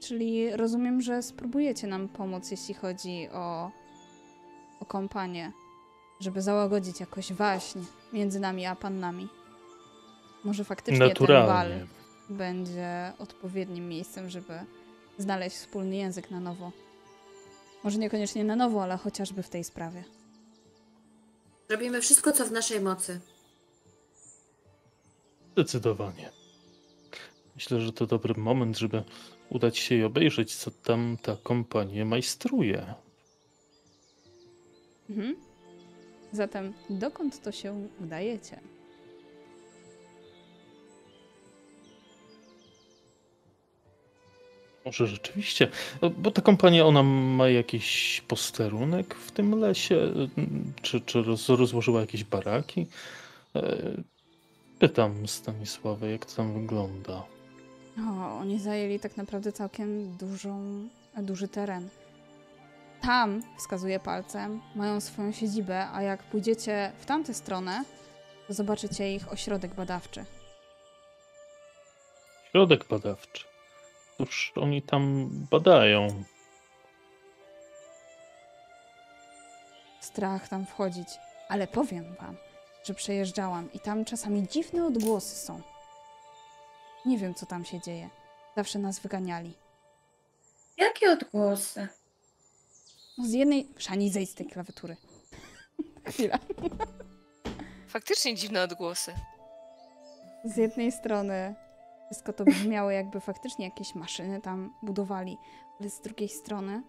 Czyli 0.00 0.56
rozumiem, 0.56 1.00
że 1.00 1.22
spróbujecie 1.22 1.86
nam 1.86 2.08
pomóc, 2.08 2.50
jeśli 2.50 2.74
chodzi 2.74 3.28
o, 3.32 3.70
o 4.80 4.84
kompanię, 4.84 5.52
żeby 6.20 6.42
załagodzić 6.42 7.00
jakoś 7.00 7.32
waśń 7.32 7.78
między 8.12 8.40
nami 8.40 8.66
a 8.66 8.76
pannami. 8.76 9.28
Może 10.44 10.64
faktycznie 10.64 10.98
ten 10.98 11.08
Naturalnie. 11.08 11.48
bal 11.48 11.86
będzie 12.30 13.12
odpowiednim 13.18 13.88
miejscem, 13.88 14.30
żeby 14.30 14.60
znaleźć 15.18 15.56
wspólny 15.56 15.96
język 15.96 16.30
na 16.30 16.40
nowo. 16.40 16.72
Może 17.84 17.98
niekoniecznie 17.98 18.44
na 18.44 18.56
nowo, 18.56 18.82
ale 18.82 18.96
chociażby 18.96 19.42
w 19.42 19.48
tej 19.48 19.64
sprawie. 19.64 20.04
Robimy 21.68 22.00
wszystko, 22.00 22.32
co 22.32 22.46
w 22.46 22.52
naszej 22.52 22.80
mocy. 22.80 23.20
Zdecydowanie. 25.52 26.30
Myślę, 27.54 27.80
że 27.80 27.92
to 27.92 28.06
dobry 28.06 28.34
moment, 28.34 28.78
żeby 28.78 29.02
udać 29.50 29.78
się 29.78 29.94
i 29.94 30.04
obejrzeć, 30.04 30.54
co 30.54 30.70
tam 30.70 31.16
ta 31.22 31.36
kompania 31.42 32.04
majstruje. 32.04 32.94
Mhm. 35.10 35.36
Zatem 36.32 36.72
dokąd 36.90 37.42
to 37.42 37.52
się 37.52 37.88
udajecie? 38.00 38.60
Może 44.84 45.06
rzeczywiście, 45.06 45.68
No, 46.02 46.10
bo 46.10 46.30
ta 46.30 46.42
kompania, 46.42 46.86
ona 46.86 47.02
ma 47.02 47.48
jakiś 47.48 48.20
posterunek 48.28 49.14
w 49.14 49.32
tym 49.32 49.60
lesie? 49.60 50.12
Czy, 50.82 51.00
czy 51.00 51.22
roz, 51.22 51.48
rozłożyła 51.48 52.00
jakieś 52.00 52.24
baraki? 52.24 52.86
E, 53.56 53.76
Pytam 54.78 55.28
Stanisławę, 55.28 56.10
jak 56.10 56.26
to 56.26 56.36
tam 56.36 56.60
wygląda. 56.60 57.22
O, 58.08 58.38
oni 58.38 58.60
zajęli 58.60 58.98
tak 59.00 59.16
naprawdę 59.16 59.52
całkiem 59.52 60.16
dużą, 60.16 60.88
duży 61.18 61.48
teren. 61.48 61.88
Tam, 63.02 63.42
wskazuje 63.58 64.00
palcem, 64.00 64.60
mają 64.76 65.00
swoją 65.00 65.32
siedzibę, 65.32 65.88
a 65.92 66.02
jak 66.02 66.22
pójdziecie 66.22 66.92
w 66.98 67.06
tamtę 67.06 67.34
stronę, 67.34 67.84
to 68.48 68.54
zobaczycie 68.54 69.14
ich 69.14 69.32
ośrodek 69.32 69.74
badawczy. 69.74 70.24
Środek 72.50 72.84
badawczy. 72.88 73.51
Cóż, 74.18 74.52
oni 74.56 74.82
tam 74.82 75.28
badają. 75.50 76.24
Strach 80.00 80.48
tam 80.48 80.66
wchodzić, 80.66 81.08
ale 81.48 81.66
powiem 81.66 82.14
wam, 82.14 82.36
że 82.84 82.94
przejeżdżałam 82.94 83.72
i 83.72 83.80
tam 83.80 84.04
czasami 84.04 84.48
dziwne 84.48 84.86
odgłosy 84.86 85.36
są. 85.36 85.60
Nie 87.06 87.18
wiem, 87.18 87.34
co 87.34 87.46
tam 87.46 87.64
się 87.64 87.80
dzieje. 87.80 88.10
Zawsze 88.56 88.78
nas 88.78 89.00
wyganiali. 89.00 89.54
Jakie 90.76 91.10
odgłosy? 91.10 91.88
No 93.18 93.24
z 93.24 93.32
jednej... 93.32 93.68
Szani, 93.78 94.10
zejdź 94.10 94.30
z 94.30 94.34
tej 94.34 94.46
klawiatury. 94.46 94.96
Chwila. 96.08 96.38
Faktycznie 97.88 98.34
dziwne 98.34 98.62
odgłosy. 98.62 99.14
Z 100.44 100.56
jednej 100.56 100.92
strony 100.92 101.54
wszystko 102.12 102.32
to 102.32 102.44
brzmiało, 102.44 102.90
jakby 102.90 103.20
faktycznie 103.20 103.64
jakieś 103.64 103.94
maszyny 103.94 104.40
tam 104.40 104.74
budowali, 104.82 105.38
ale 105.80 105.90
z 105.90 106.00
drugiej 106.00 106.28
strony 106.28 106.82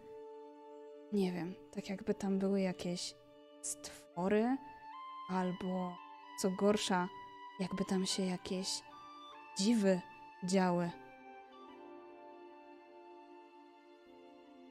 nie 1.12 1.32
wiem, 1.32 1.56
tak 1.72 1.90
jakby 1.90 2.14
tam 2.14 2.40
były 2.40 2.62
jakieś 2.62 3.16
stwory, 3.62 4.58
albo 5.30 5.96
co 6.42 6.52
gorsza, 6.52 7.08
jakby 7.60 7.86
tam 7.86 8.06
się 8.06 8.26
jakieś 8.26 8.68
dziwy 9.58 10.02
działy. 10.44 10.92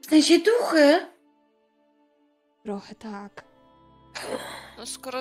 W 0.02 0.06
sensie 0.06 0.38
duchy? 0.38 1.06
Trochę 2.62 2.94
tak. 2.94 3.44
No 4.78 4.86
skoro 4.86 5.18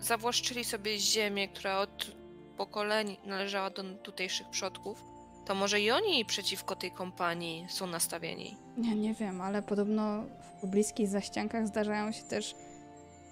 zawłaszczyli 0.00 0.64
sobie 0.64 0.98
ziemię, 0.98 1.48
która 1.48 1.78
od 1.78 2.21
pokoleń 2.52 3.16
należała 3.24 3.70
do 3.70 3.82
tutejszych 3.94 4.48
przodków, 4.50 5.04
to 5.46 5.54
może 5.54 5.80
i 5.80 5.90
oni 5.90 6.24
przeciwko 6.24 6.76
tej 6.76 6.90
kompanii 6.90 7.66
są 7.68 7.86
nastawieni. 7.86 8.56
Nie, 8.76 8.94
nie 8.96 9.14
wiem, 9.14 9.40
ale 9.40 9.62
podobno 9.62 10.22
w 10.58 10.60
pobliskich 10.60 11.08
zaściankach 11.08 11.66
zdarzają 11.66 12.12
się 12.12 12.22
też 12.22 12.54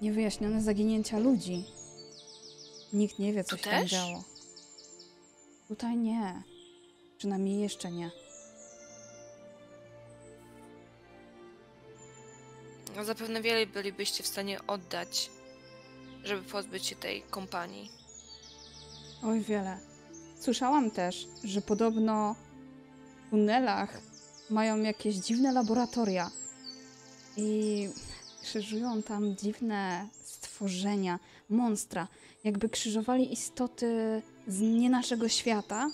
niewyjaśnione 0.01 0.63
zaginięcia 0.63 1.19
ludzi. 1.19 1.65
Nikt 2.93 3.19
nie 3.19 3.33
wie, 3.33 3.45
co 3.45 3.57
Tu 3.57 3.63
się 3.65 3.71
tam 3.71 3.83
też? 3.83 3.91
działo. 3.91 4.25
Tutaj 5.69 5.97
nie. 5.97 6.43
Przynajmniej 7.19 7.61
jeszcze 7.61 7.91
nie. 7.91 8.11
No 12.97 13.05
zapewne 13.05 13.43
wiele 13.43 13.67
bylibyście 13.67 14.23
w 14.23 14.27
stanie 14.27 14.67
oddać, 14.67 15.31
żeby 16.25 16.43
pozbyć 16.43 16.87
się 16.87 16.97
tej 16.97 17.23
kompanii. 17.23 17.91
Oj, 19.23 19.41
wiele. 19.41 19.79
Słyszałam 20.41 20.91
też, 20.91 21.29
że 21.45 21.63
podobno 21.63 22.35
w 23.27 23.31
tunelach 23.31 24.01
mają 24.51 24.83
jakieś 24.83 25.15
dziwne 25.15 25.53
laboratoria 25.53 26.31
i 27.37 27.89
krzyżują 28.43 29.03
tam 29.03 29.37
dziwne 29.37 30.09
stworzenia, 30.23 31.19
monstra, 31.51 32.09
jakby 32.45 32.69
krzyżowali 32.69 33.33
istoty 33.33 34.23
z 34.47 34.61
nie 34.61 34.91
naszego 34.91 35.29
świata 35.29 35.91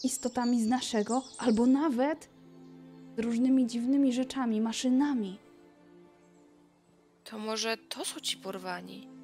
z 0.00 0.04
istotami 0.04 0.62
z 0.62 0.66
naszego, 0.66 1.22
albo 1.38 1.66
nawet 1.66 2.28
z 3.16 3.20
różnymi 3.20 3.66
dziwnymi 3.66 4.12
rzeczami, 4.12 4.60
maszynami. 4.60 5.38
To 7.24 7.38
może 7.38 7.76
to 7.76 8.04
są 8.04 8.20
ci 8.20 8.36
porwani? 8.36 9.19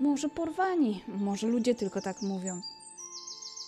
Może 0.00 0.28
porwani, 0.28 1.04
może 1.08 1.46
ludzie 1.46 1.74
tylko 1.74 2.00
tak 2.00 2.22
mówią. 2.22 2.60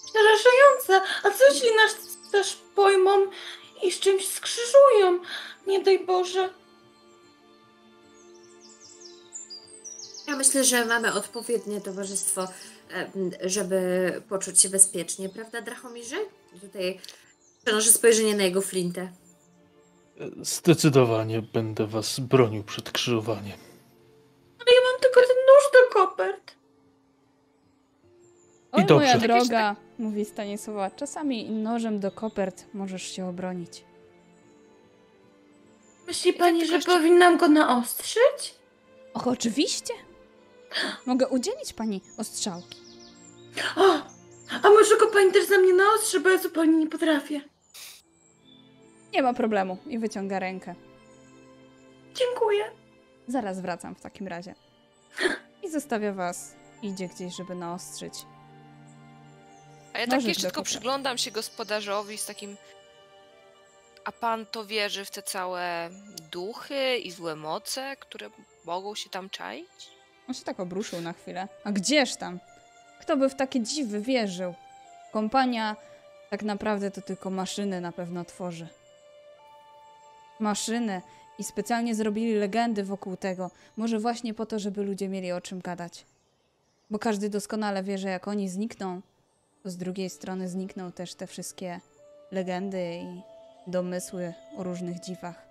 Przerażające! 0.04 1.10
A 1.22 1.30
co 1.30 1.52
jeśli 1.52 1.68
nas 1.76 1.94
też 2.32 2.58
pojmą 2.74 3.10
i 3.82 3.92
z 3.92 4.00
czymś 4.00 4.28
skrzyżują? 4.28 5.20
Nie 5.66 5.82
daj 5.82 6.06
Boże. 6.06 6.50
Ja 10.26 10.36
myślę, 10.36 10.64
że 10.64 10.84
mamy 10.84 11.12
odpowiednie 11.14 11.80
towarzystwo, 11.80 12.48
żeby 13.44 14.12
poczuć 14.28 14.60
się 14.60 14.68
bezpiecznie, 14.68 15.28
prawda, 15.28 15.62
Drachomirze? 15.62 16.16
Tutaj 16.60 17.00
przenoszę 17.64 17.90
spojrzenie 17.92 18.36
na 18.36 18.42
jego 18.42 18.60
flintę. 18.60 19.12
Zdecydowanie 20.42 21.42
będę 21.42 21.86
was 21.86 22.20
bronił 22.20 22.64
przed 22.64 22.92
krzyżowaniem. 22.92 23.58
Ale 24.58 24.74
ja 24.74 24.80
mam 24.92 25.00
tylko 25.00 25.20
kopert. 25.92 26.54
Oj, 28.72 28.84
dobrze. 28.84 29.06
moja 29.06 29.18
droga, 29.18 29.76
mówi 29.98 30.24
Stanisława, 30.24 30.90
czasami 30.90 31.50
nożem 31.50 32.00
do 32.00 32.10
kopert 32.10 32.66
możesz 32.74 33.02
się 33.02 33.26
obronić. 33.28 33.84
Myśli 36.06 36.32
tak 36.32 36.38
pani, 36.40 36.66
że 36.66 36.74
jeszcze- 36.74 36.92
powinnam 36.92 37.36
go 37.38 37.48
naostrzyć? 37.48 38.54
Och, 39.14 39.26
oczywiście. 39.26 39.94
Mogę 41.06 41.28
udzielić 41.28 41.72
pani 41.72 42.00
ostrzałki. 42.18 42.78
O! 43.76 43.94
A 44.62 44.70
może 44.70 44.96
go 44.96 45.06
pani 45.06 45.32
też 45.32 45.46
za 45.48 45.58
mnie 45.58 45.72
naostrzy, 45.74 46.20
bo 46.20 46.28
ja 46.28 46.38
zupełnie 46.38 46.76
nie 46.78 46.86
potrafię. 46.86 47.40
Nie 49.12 49.22
ma 49.22 49.34
problemu. 49.34 49.78
I 49.86 49.98
wyciąga 49.98 50.38
rękę. 50.38 50.74
Dziękuję. 52.14 52.64
Zaraz 53.28 53.60
wracam 53.60 53.94
w 53.94 54.00
takim 54.00 54.28
razie. 54.28 54.54
I 55.68 55.70
zostawia 55.70 56.12
was. 56.12 56.54
Idzie 56.82 57.08
gdzieś, 57.08 57.36
żeby 57.36 57.54
naostrzyć. 57.54 58.14
A 59.94 59.98
ja 59.98 60.06
tak 60.06 60.14
Możesz 60.14 60.28
jeszcze 60.28 60.42
tylko 60.42 60.62
przyglądam 60.62 61.18
się 61.18 61.30
gospodarzowi 61.30 62.18
z 62.18 62.26
takim. 62.26 62.56
A 64.04 64.12
pan 64.12 64.46
to 64.46 64.64
wierzy 64.64 65.04
w 65.04 65.10
te 65.10 65.22
całe 65.22 65.90
duchy 66.32 66.98
i 66.98 67.10
złe 67.10 67.36
moce, 67.36 67.96
które 68.00 68.30
mogą 68.64 68.94
się 68.94 69.10
tam 69.10 69.30
czaić? 69.30 69.90
On 70.28 70.34
się 70.34 70.44
tak 70.44 70.60
obruszył 70.60 71.00
na 71.00 71.12
chwilę. 71.12 71.48
A 71.64 71.72
gdzież 71.72 72.16
tam? 72.16 72.40
Kto 73.00 73.16
by 73.16 73.28
w 73.28 73.34
takie 73.34 73.60
dziwy 73.60 74.00
wierzył? 74.00 74.54
Kompania 75.12 75.76
tak 76.30 76.42
naprawdę 76.42 76.90
to 76.90 77.02
tylko 77.02 77.30
maszyny 77.30 77.80
na 77.80 77.92
pewno 77.92 78.24
tworzy. 78.24 78.68
Maszyny. 80.40 81.02
I 81.38 81.44
specjalnie 81.44 81.94
zrobili 81.94 82.34
legendy 82.34 82.84
wokół 82.84 83.16
tego. 83.16 83.50
Może 83.76 83.98
właśnie 83.98 84.34
po 84.34 84.46
to, 84.46 84.58
żeby 84.58 84.82
ludzie 84.82 85.08
mieli 85.08 85.32
o 85.32 85.40
czym 85.40 85.60
gadać. 85.60 86.06
Bo 86.90 86.98
każdy 86.98 87.30
doskonale 87.30 87.82
wie, 87.82 87.98
że 87.98 88.08
jak 88.08 88.28
oni 88.28 88.48
znikną, 88.48 89.00
to 89.62 89.70
z 89.70 89.76
drugiej 89.76 90.10
strony 90.10 90.48
znikną 90.48 90.92
też 90.92 91.14
te 91.14 91.26
wszystkie 91.26 91.80
legendy 92.30 93.00
i 93.02 93.22
domysły 93.70 94.34
o 94.56 94.62
różnych 94.62 95.00
dziwach. 95.00 95.48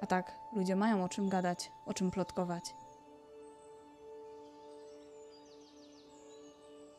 A 0.00 0.06
tak, 0.06 0.32
ludzie 0.56 0.76
mają 0.76 1.04
o 1.04 1.08
czym 1.08 1.28
gadać, 1.28 1.70
o 1.86 1.94
czym 1.94 2.10
plotkować. 2.10 2.64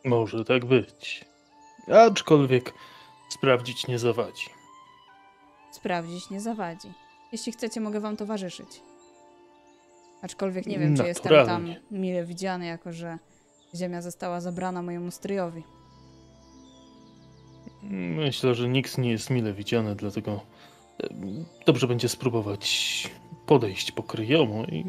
Może 0.06 0.46
tak 0.46 0.66
być. 0.66 1.26
Aczkolwiek 1.88 2.74
sprawdzić 3.30 3.88
nie 3.88 4.00
zawadzi. 4.00 4.50
Sprawdzić 5.72 6.30
nie 6.30 6.42
zawadzi. 6.42 6.94
Jeśli 7.32 7.52
chcecie, 7.52 7.82
mogę 7.82 8.00
wam 8.00 8.18
towarzyszyć. 8.18 8.82
Aczkolwiek 10.22 10.66
nie 10.66 10.80
wiem, 10.80 10.98
czy 10.98 11.04
jestem 11.04 11.46
tam 11.46 11.76
mile 11.92 12.26
widziany, 12.26 12.66
jako 12.66 12.94
że 12.94 13.18
ziemia 13.76 14.02
została 14.02 14.42
zabrana 14.42 14.82
mojemu 14.82 15.12
stryjowi. 15.12 15.64
Myślę, 17.84 18.56
że 18.56 18.70
nikt 18.70 18.98
nie 18.98 19.12
jest 19.12 19.30
mile 19.30 19.54
widziany, 19.54 19.96
dlatego 19.96 20.42
e, 21.04 21.10
dobrze 21.66 21.88
będzie 21.88 22.10
spróbować 22.10 23.10
podejść 23.46 23.92
po 23.92 24.04
kryjomu 24.04 24.64
i 24.64 24.86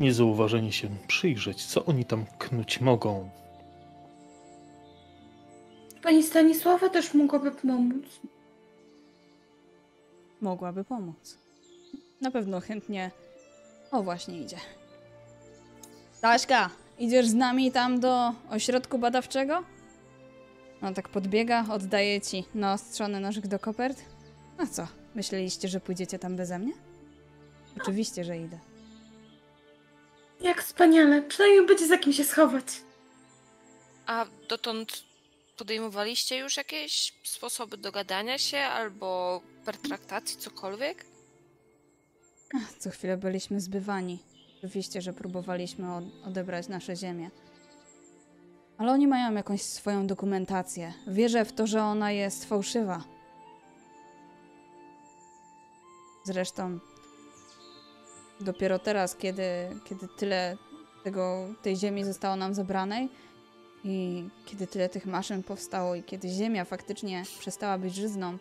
niezauważenie 0.00 0.72
się 0.72 0.88
przyjrzeć, 1.06 1.66
co 1.66 1.84
oni 1.84 2.04
tam 2.04 2.24
knuć 2.38 2.80
mogą. 2.80 3.30
Pani 6.02 6.22
Stanisława 6.22 6.88
też 6.88 7.14
mogłaby 7.14 7.50
pomóc. 7.50 8.20
Mogłaby 10.40 10.84
pomóc. 10.84 11.38
Na 12.20 12.30
pewno 12.30 12.60
chętnie. 12.60 13.10
O, 13.90 14.02
właśnie 14.02 14.38
idzie. 14.40 14.56
Staśka, 16.12 16.70
idziesz 16.98 17.26
z 17.26 17.34
nami 17.34 17.72
tam 17.72 18.00
do 18.00 18.32
ośrodku 18.50 18.98
badawczego? 18.98 19.64
On 20.82 20.94
tak 20.94 21.08
podbiega, 21.08 21.64
oddaje 21.70 22.20
ci 22.20 22.44
naostrzony 22.54 23.20
nożyk 23.20 23.46
do 23.46 23.58
kopert. 23.58 23.98
A 24.58 24.66
co, 24.66 24.86
myśleliście, 25.14 25.68
że 25.68 25.80
pójdziecie 25.80 26.18
tam 26.18 26.36
beze 26.36 26.58
mnie? 26.58 26.72
Oczywiście, 27.82 28.24
że 28.24 28.38
idę. 28.38 28.58
Jak 30.40 30.62
wspaniale. 30.62 31.22
Przynajmniej 31.22 31.66
będzie 31.66 31.86
za 31.86 31.98
kim 31.98 32.12
się 32.12 32.24
schować. 32.24 32.64
A 34.06 34.26
dotąd 34.48 35.04
podejmowaliście 35.56 36.38
już 36.38 36.56
jakieś 36.56 37.12
sposoby 37.24 37.76
dogadania 37.76 38.38
się 38.38 38.58
albo 38.58 39.40
pertraktacji, 39.64 40.36
cokolwiek? 40.36 41.04
Ach, 42.54 42.72
Co 42.78 42.90
chwilę 42.90 43.16
byliśmy 43.16 43.60
zbywani. 43.60 44.18
Oczywiście, 44.58 45.02
że 45.02 45.12
próbowaliśmy 45.12 45.94
od- 45.94 46.26
odebrać 46.26 46.68
nasze 46.68 46.96
ziemię. 46.96 47.30
Ale 48.78 48.92
oni 48.92 49.06
mają 49.06 49.34
jakąś 49.34 49.62
swoją 49.62 50.06
dokumentację. 50.06 50.92
Wierzę 51.06 51.44
w 51.44 51.52
to, 51.52 51.66
że 51.66 51.82
ona 51.82 52.12
jest 52.12 52.44
fałszywa. 52.44 53.04
Zresztą 56.24 56.78
dopiero 58.40 58.78
teraz, 58.78 59.16
kiedy, 59.16 59.42
kiedy 59.84 60.08
tyle 60.18 60.56
tego, 61.04 61.48
tej 61.62 61.76
ziemi 61.76 62.04
zostało 62.04 62.36
nam 62.36 62.54
zabranej 62.54 63.08
i 63.84 64.24
kiedy 64.46 64.66
tyle 64.66 64.88
tych 64.88 65.06
maszyn 65.06 65.42
powstało 65.42 65.94
i 65.94 66.02
kiedy 66.02 66.28
ziemia 66.28 66.64
faktycznie 66.64 67.22
przestała 67.38 67.78
być 67.78 67.94
żyzną, 67.94 68.38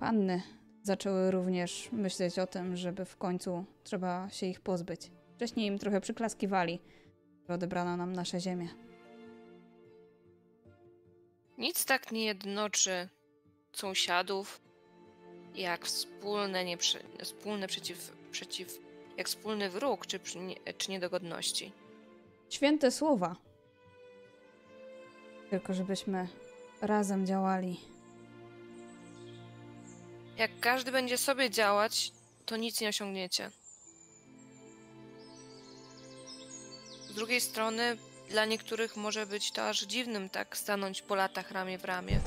panny 0.00 0.42
zaczęły 0.88 1.30
również 1.30 1.88
myśleć 1.92 2.38
o 2.38 2.46
tym, 2.46 2.76
żeby 2.76 3.04
w 3.04 3.16
końcu 3.16 3.64
trzeba 3.84 4.30
się 4.30 4.46
ich 4.46 4.60
pozbyć. 4.60 5.10
Wcześniej 5.36 5.66
im 5.66 5.78
trochę 5.78 6.00
przyklaskiwali, 6.00 6.80
że 7.48 7.54
odebrano 7.54 7.96
nam 7.96 8.12
nasze 8.12 8.40
ziemię. 8.40 8.68
Nic 11.58 11.84
tak 11.84 12.12
nie 12.12 12.24
jednoczy 12.24 13.08
sąsiadów, 13.72 14.60
jak 15.54 15.86
wspólne, 15.86 16.64
nieprze, 16.64 16.98
wspólne 17.22 17.66
przeciw, 17.68 18.12
przeciw, 18.30 18.78
jak 19.16 19.28
wspólny 19.28 19.70
wróg 19.70 20.06
czy, 20.06 20.20
czy 20.78 20.90
niedogodności. 20.90 21.72
Święte 22.50 22.90
słowa. 22.90 23.36
Tylko 25.50 25.74
żebyśmy 25.74 26.28
razem 26.82 27.26
działali. 27.26 27.80
Jak 30.38 30.60
każdy 30.60 30.92
będzie 30.92 31.18
sobie 31.18 31.50
działać, 31.50 32.12
to 32.46 32.56
nic 32.56 32.80
nie 32.80 32.88
osiągniecie. 32.88 33.50
Z 37.10 37.14
drugiej 37.14 37.40
strony, 37.40 37.96
dla 38.28 38.44
niektórych 38.44 38.96
może 38.96 39.26
być 39.26 39.52
to 39.52 39.68
aż 39.68 39.80
dziwnym 39.80 40.28
tak 40.28 40.56
stanąć 40.56 41.02
po 41.02 41.14
latach 41.14 41.50
ramię 41.50 41.78
w 41.78 41.84
ramię. 41.84 42.20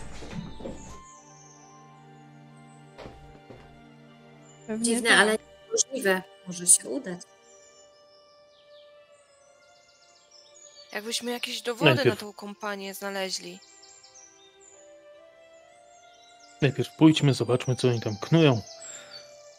Pewnie 4.68 4.86
Dziwne, 4.86 5.10
tak. 5.10 5.20
ale 5.20 5.38
możliwe. 5.72 6.22
Może 6.48 6.68
się 6.68 6.90
udać. 6.90 7.20
Jakbyśmy 10.92 11.32
jakieś 11.32 11.62
dowody 11.62 11.96
Najpierw- 11.96 12.06
na 12.06 12.16
tą 12.16 12.34
kompanię 12.34 12.94
znaleźli. 12.94 13.60
Najpierw 16.62 16.96
pójdźmy, 16.96 17.34
zobaczmy, 17.34 17.76
co 17.76 17.88
oni 17.88 18.02
tam 18.02 18.16
knują. 18.18 18.62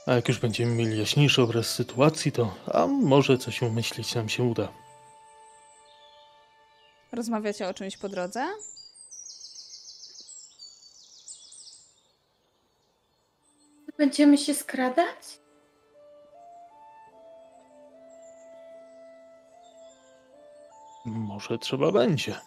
A 0.06 0.12
jak 0.12 0.28
już 0.28 0.38
będziemy 0.38 0.74
mieli 0.74 0.98
jaśniejszy 0.98 1.42
obraz 1.42 1.66
sytuacji, 1.66 2.32
to 2.32 2.54
a 2.72 2.86
może 2.86 3.38
coś 3.38 3.62
umyślić 3.62 4.14
nam 4.14 4.28
się 4.28 4.42
uda. 4.42 4.68
Rozmawiacie 7.12 7.68
o 7.68 7.74
czymś 7.74 7.96
po 7.96 8.08
drodze? 8.08 8.46
Będziemy 13.98 14.38
się 14.38 14.54
skradać? 14.54 15.40
Może 21.04 21.58
trzeba 21.58 21.92
będzie. 21.92 22.38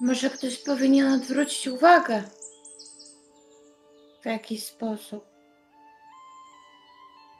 Może 0.00 0.30
ktoś 0.30 0.56
powinien 0.56 1.12
odwrócić 1.12 1.68
uwagę. 1.68 2.22
W 4.28 4.30
jakiś 4.30 4.64
sposób. 4.64 5.24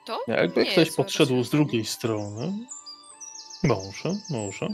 To 0.07 0.21
Jakby 0.27 0.65
nie 0.65 0.73
ktoś 0.73 0.91
podszedł 0.91 1.43
z 1.43 1.51
drugiej 1.51 1.85
strony. 1.85 2.53
Może, 3.63 4.15
może. 4.31 4.69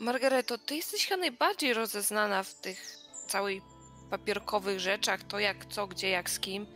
Margareto, 0.00 0.58
ty 0.58 0.76
jesteś 0.76 1.06
chyba 1.06 1.20
najbardziej 1.20 1.74
rozeznana 1.74 2.42
w 2.42 2.54
tych 2.54 2.98
całych 3.26 3.62
papierkowych 4.10 4.80
rzeczach, 4.80 5.22
to 5.22 5.38
jak 5.38 5.66
co, 5.66 5.86
gdzie, 5.86 6.08
jak 6.08 6.30
z 6.30 6.40
kim. 6.40 6.66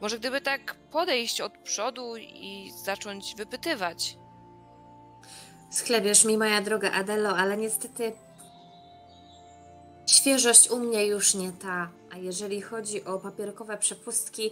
Może 0.00 0.18
gdyby 0.18 0.40
tak 0.40 0.74
podejść 0.74 1.40
od 1.40 1.58
przodu 1.58 2.16
i 2.16 2.72
zacząć 2.84 3.34
wypytywać. 3.36 4.16
Schlebiesz 5.70 6.24
mi, 6.24 6.38
moja 6.38 6.60
droga 6.60 6.92
Adelo, 6.92 7.36
ale 7.36 7.56
niestety 7.56 8.27
świeżość 10.08 10.70
u 10.70 10.78
mnie 10.78 11.06
już 11.06 11.34
nie 11.34 11.52
ta. 11.52 11.90
A 12.10 12.16
jeżeli 12.16 12.62
chodzi 12.62 13.04
o 13.04 13.18
papierkowe 13.18 13.78
przepustki, 13.78 14.50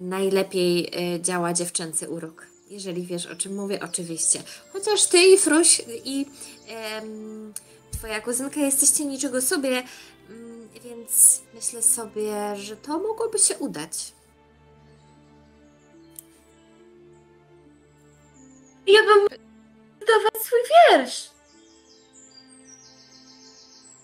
najlepiej 0.00 0.90
y, 1.16 1.20
działa 1.20 1.52
dziewczęcy 1.52 2.08
urok. 2.08 2.46
Jeżeli 2.70 3.06
wiesz, 3.06 3.26
o 3.26 3.36
czym 3.36 3.54
mówię, 3.54 3.80
oczywiście. 3.82 4.42
Chociaż 4.72 5.06
ty 5.06 5.18
i 5.18 5.38
Fruś 5.38 5.82
i 6.04 6.26
em, 6.68 7.54
twoja 7.92 8.20
kuzynka 8.20 8.60
jesteście 8.60 9.04
niczego 9.04 9.42
sobie, 9.42 9.82
mm, 10.28 10.68
więc 10.84 11.40
myślę 11.54 11.82
sobie, 11.82 12.56
że 12.56 12.76
to 12.76 12.98
mogłoby 12.98 13.38
się 13.38 13.58
udać. 13.58 14.12
Ja 18.86 19.00
bym 19.02 19.28
dawać 20.00 20.42
swój 20.42 20.58
wiersz. 20.90 21.29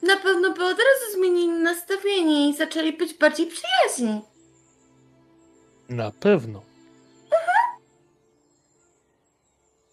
Na 0.07 0.17
pewno 0.17 0.53
by 0.53 0.65
od 0.65 0.79
razu 0.79 1.13
zmienili 1.19 1.49
nastawienie 1.49 2.49
i 2.51 2.57
zaczęli 2.57 2.93
być 2.93 3.15
bardziej 3.15 3.47
przyjaźni. 3.47 4.21
Na 5.89 6.11
pewno. 6.11 6.63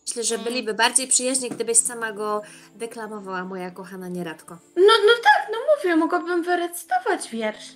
Myślę, 0.08 0.24
że 0.24 0.38
byliby 0.38 0.74
bardziej 0.74 1.08
przyjaźni, 1.08 1.50
gdybyś 1.50 1.78
sama 1.78 2.12
go 2.12 2.42
deklamowała, 2.76 3.44
moja 3.46 3.72
kochana 3.72 4.08
nieradko. 4.08 4.58
No, 4.76 4.94
no 5.06 5.14
tak, 5.24 5.48
no 5.52 5.58
mówię, 5.78 5.96
mogłabym 5.96 6.44
wyrecytować 6.44 7.30
wiersz. 7.30 7.76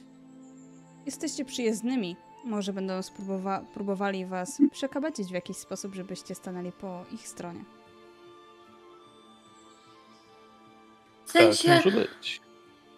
Jesteście 1.05 1.45
przyjezdnymi. 1.45 2.15
Może 2.43 2.73
będą 2.73 2.99
spróbowa- 2.99 3.65
próbowali 3.73 4.25
was 4.25 4.57
przekabacić 4.71 5.27
w 5.27 5.31
jakiś 5.33 5.57
sposób, 5.57 5.95
żebyście 5.95 6.35
stanęli 6.35 6.71
po 6.71 7.05
ich 7.11 7.27
stronie. 7.27 7.63
W 11.27 11.33
Tak 11.33 11.41
sensie, 11.41 11.69
może 11.75 11.91
być. 11.91 12.41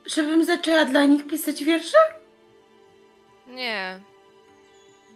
żebym 0.06 0.46
zaczęła 0.46 0.86
dla 0.86 1.06
nich 1.06 1.28
pisać 1.28 1.64
wiersze? 1.64 1.98
Nie. 3.48 4.00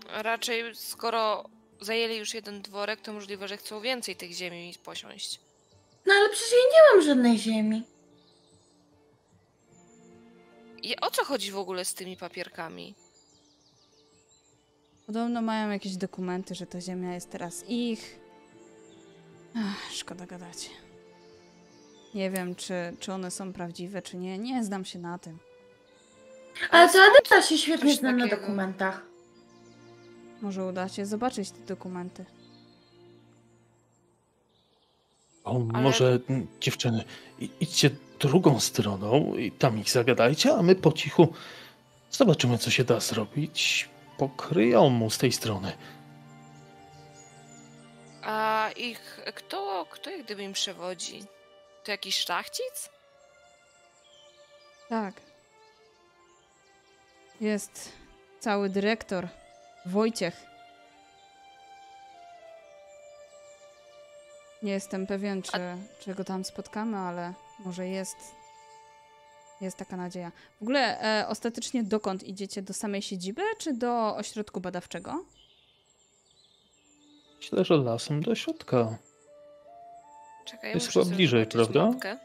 Raczej 0.09 0.75
skoro 0.75 1.43
zajęli 1.81 2.15
już 2.17 2.33
jeden 2.33 2.61
dworek, 2.61 3.01
to 3.01 3.13
możliwe, 3.13 3.47
że 3.47 3.57
chcą 3.57 3.81
więcej 3.81 4.15
tych 4.15 4.31
ziemi 4.31 4.73
posiąść. 4.83 5.39
No 6.05 6.13
ale 6.13 6.29
przecież 6.29 6.51
ja 6.51 6.57
nie 6.57 6.91
mam 6.97 7.05
żadnej 7.07 7.37
ziemi. 7.39 7.83
I 10.83 10.99
o 10.99 11.11
co 11.11 11.25
chodzi 11.25 11.51
w 11.51 11.57
ogóle 11.57 11.85
z 11.85 11.93
tymi 11.93 12.17
papierkami? 12.17 12.95
Podobno 15.07 15.41
mają 15.41 15.69
jakieś 15.71 15.95
dokumenty, 15.97 16.55
że 16.55 16.65
ta 16.65 16.81
ziemia 16.81 17.13
jest 17.13 17.29
teraz 17.31 17.63
ich. 17.69 18.19
Ach, 19.55 19.93
szkoda 19.93 20.25
gadać. 20.25 20.69
Nie 22.15 22.31
wiem, 22.31 22.55
czy, 22.55 22.73
czy 22.99 23.13
one 23.13 23.31
są 23.31 23.53
prawdziwe, 23.53 24.01
czy 24.01 24.17
nie. 24.17 24.37
Nie 24.37 24.63
znam 24.63 24.85
się 24.85 24.99
na 24.99 25.19
tym. 25.19 25.37
Ale 26.71 26.89
to 26.93 26.99
Adela 27.21 27.41
się 27.41 27.57
świetnie 27.57 27.95
zna 27.95 28.11
na 28.11 28.23
takiego? 28.23 28.41
dokumentach. 28.41 29.01
Może 30.41 30.65
uda 30.65 30.89
się 30.89 31.05
zobaczyć 31.05 31.51
te 31.51 31.59
dokumenty. 31.59 32.25
O, 35.43 35.61
Ale- 35.73 35.83
może 35.83 36.19
mm, 36.29 36.47
dziewczyny, 36.61 37.03
i- 37.39 37.49
idźcie 37.59 37.89
drugą 38.19 38.59
stroną 38.59 39.35
i 39.35 39.51
tam 39.51 39.79
ich 39.79 39.89
zagadajcie, 39.89 40.53
a 40.53 40.61
my 40.63 40.75
po 40.75 40.91
cichu 40.91 41.33
zobaczymy, 42.11 42.57
co 42.57 42.71
się 42.71 42.83
da 42.83 42.99
zrobić. 42.99 43.89
Pokryją 44.17 44.89
mu 44.89 45.09
z 45.09 45.17
tej 45.17 45.31
strony. 45.31 45.71
A 48.23 48.69
ich 48.75 49.19
kto, 49.35 49.85
kto 49.89 50.09
jak 50.09 50.23
gdyby 50.25 50.43
im 50.43 50.53
przewodzi? 50.53 51.23
To 51.83 51.91
jakiś 51.91 52.17
szlachcic? 52.17 52.89
Tak. 54.89 55.21
Jest 57.41 57.91
cały 58.39 58.69
dyrektor. 58.69 59.27
Wojciech. 59.85 60.45
Nie 64.63 64.71
jestem 64.71 65.07
pewien, 65.07 65.41
czy, 65.41 65.51
czy 65.99 66.15
go 66.15 66.23
tam 66.23 66.43
spotkamy, 66.43 66.97
ale 66.97 67.33
może 67.59 67.87
jest. 67.87 68.17
Jest 69.61 69.77
taka 69.77 69.97
nadzieja. 69.97 70.31
W 70.59 70.61
ogóle 70.61 71.01
e, 71.01 71.27
ostatecznie 71.27 71.83
dokąd 71.83 72.23
idziecie? 72.23 72.61
Do 72.61 72.73
samej 72.73 73.01
siedziby, 73.01 73.41
czy 73.57 73.73
do 73.73 74.15
ośrodku 74.15 74.61
badawczego? 74.61 75.25
Myślę, 77.37 77.65
że 77.65 77.77
lasem 77.77 78.21
do 78.21 78.35
środka. 78.35 78.97
Czekaj, 80.45 80.73
Jest 80.73 80.85
muszę 80.87 81.03
chyba 81.03 81.15
bliżej, 81.15 81.45
prawda? 81.45 81.85
Mapkę. 81.85 82.17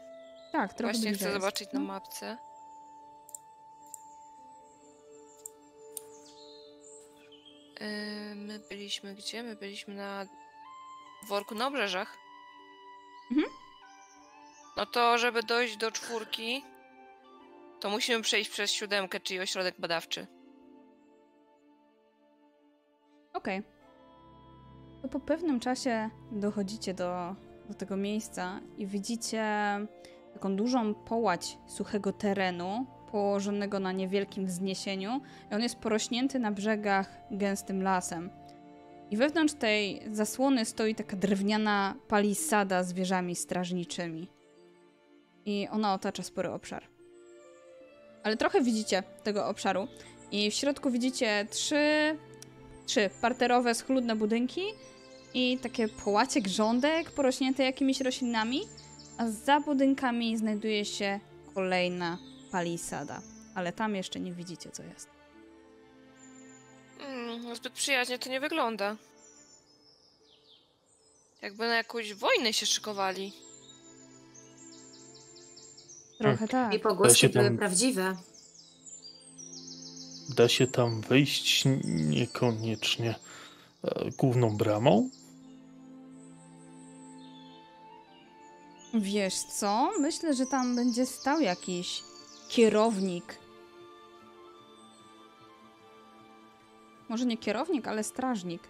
Tak, 0.51 0.73
trochę 0.73 0.93
Właśnie 0.93 1.09
bliżej 1.09 1.15
chcę 1.17 1.25
jest. 1.29 1.41
zobaczyć 1.41 1.71
na 1.73 1.79
No. 1.79 1.85
mapce. 1.85 2.37
Yy, 7.79 8.35
My 8.35 8.59
byliśmy 8.69 9.15
gdzie? 9.15 9.43
My 9.43 9.55
byliśmy 9.55 9.93
na 9.95 10.25
dworku 11.25 11.55
na 11.55 11.67
obrzeżach. 11.67 12.17
Mhm. 13.31 13.47
No 14.77 14.85
to, 14.85 15.17
żeby 15.17 15.43
dojść 15.43 15.77
do 15.77 15.91
czwórki, 15.91 16.63
to 17.79 17.89
musimy 17.89 18.21
przejść 18.23 18.49
przez 18.49 18.71
siódemkę, 18.71 19.19
czyli 19.19 19.39
ośrodek 19.39 19.75
badawczy. 19.79 20.27
Okej. 23.33 23.63
To 25.01 25.07
po 25.07 25.19
pewnym 25.19 25.59
czasie 25.59 26.09
dochodzicie 26.31 26.93
do, 26.93 27.35
do 27.69 27.75
tego 27.75 27.97
miejsca 27.97 28.59
i 28.77 28.87
widzicie 28.87 29.45
taką 30.33 30.55
dużą 30.55 30.93
połać 30.93 31.57
suchego 31.67 32.13
terenu 32.13 32.85
położonego 33.11 33.79
na 33.79 33.91
niewielkim 33.91 34.45
wzniesieniu 34.45 35.21
i 35.51 35.55
on 35.55 35.61
jest 35.61 35.75
porośnięty 35.75 36.39
na 36.39 36.51
brzegach 36.51 37.09
gęstym 37.31 37.83
lasem. 37.83 38.29
I 39.11 39.17
wewnątrz 39.17 39.53
tej 39.53 40.01
zasłony 40.11 40.65
stoi 40.65 40.95
taka 40.95 41.17
drewniana 41.17 41.95
palisada 42.07 42.83
z 42.83 42.93
wieżami 42.93 43.35
strażniczymi. 43.35 44.27
I 45.45 45.67
ona 45.71 45.93
otacza 45.93 46.23
spory 46.23 46.51
obszar. 46.51 46.83
Ale 48.23 48.37
trochę 48.37 48.61
widzicie 48.61 49.03
tego 49.23 49.47
obszaru 49.47 49.87
i 50.31 50.51
w 50.51 50.53
środku 50.53 50.91
widzicie 50.91 51.47
trzy 51.49 52.15
trzy 52.85 53.09
parterowe, 53.21 53.75
schludne 53.75 54.15
budynki 54.15 54.61
i 55.33 55.57
takie 55.57 55.87
połacie 55.87 56.41
grządek 56.41 57.11
porośnięte 57.11 57.63
jakimiś 57.63 58.01
roślinami, 58.01 58.61
a 59.17 59.29
za 59.29 59.59
budynkami 59.59 60.37
znajduje 60.37 60.85
się 60.85 61.19
kolejna 61.55 62.17
palisada. 62.51 63.21
Ale 63.55 63.73
tam 63.73 63.95
jeszcze 63.95 64.19
nie 64.19 64.31
widzicie, 64.33 64.71
co 64.71 64.83
jest. 64.83 65.07
Mm, 66.99 67.55
zbyt 67.55 67.73
przyjaźnie 67.73 68.19
to 68.19 68.29
nie 68.29 68.39
wygląda. 68.39 68.95
Jakby 71.41 71.67
na 71.67 71.75
jakąś 71.75 72.13
wojnę 72.13 72.53
się 72.53 72.65
szykowali. 72.65 73.33
Trochę 76.17 76.47
tak. 76.47 76.73
I 76.73 76.79
pogłoski 76.79 77.29
były 77.29 77.45
tam- 77.45 77.57
prawdziwe. 77.57 78.17
Da 80.29 80.47
się 80.49 80.67
tam 80.67 81.01
wejść 81.01 81.63
niekoniecznie 81.85 83.15
e, 83.83 84.11
główną 84.17 84.57
bramą? 84.57 85.09
Wiesz 88.93 89.35
co? 89.35 89.91
Myślę, 89.99 90.33
że 90.33 90.45
tam 90.45 90.75
będzie 90.75 91.05
stał 91.05 91.39
jakiś 91.39 92.03
kierownik. 92.49 93.37
Może 97.09 97.25
nie 97.25 97.37
kierownik, 97.37 97.87
ale 97.87 98.03
strażnik. 98.03 98.63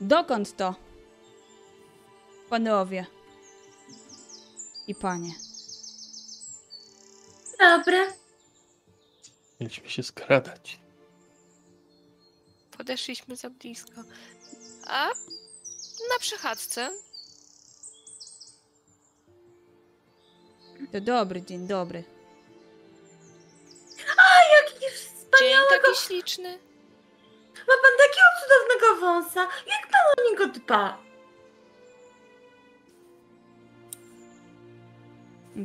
Dokąd 0.00 0.56
to? 0.56 0.74
Panowie. 2.50 3.06
I 4.86 4.94
panie. 4.94 5.34
Dobra. 7.58 8.06
Mieliśmy 9.60 9.90
się 9.90 10.02
skradać. 10.02 10.78
Podeszliśmy 12.78 13.36
za 13.36 13.50
blisko. 13.50 14.02
A 14.86 15.06
na 16.10 16.18
przechadzce 16.20 16.90
To 20.92 21.00
dobry 21.00 21.42
dzień, 21.42 21.66
dobry. 21.66 22.04
Jaki 24.56 24.94
wspaniały 24.94 25.66
dzień 25.70 25.80
taki 25.82 26.06
śliczny. 26.06 26.58
Ma 27.68 27.74
pan 27.82 27.92
takiego 27.98 28.26
cudownego 28.40 29.00
wąsa. 29.00 29.40
Jak 29.66 29.90
pan 29.90 30.00
o 30.18 30.30
niego 30.30 30.46
dba? 30.46 30.98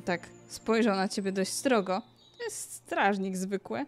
Tak, 0.05 0.27
spojrzał 0.47 0.95
na 0.95 1.07
ciebie 1.07 1.31
dość 1.31 1.51
strogo. 1.51 2.01
To 2.37 2.43
jest 2.43 2.73
strażnik 2.73 3.37
zwykły. 3.37 3.85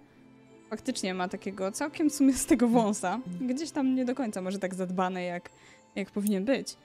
Faktycznie 0.70 1.14
ma 1.14 1.28
takiego 1.28 1.72
całkiem 1.72 2.10
sumiastego 2.10 2.68
wąsa. 2.68 3.20
Gdzieś 3.42 3.72
tam 3.72 3.96
nie 3.96 4.06
do 4.06 4.16
końca 4.16 4.42
może 4.42 4.60
tak 4.60 4.76
zadbany, 4.76 5.24
jak, 5.24 5.50
jak 5.96 6.12
powinien 6.12 6.46
być. 6.46 6.78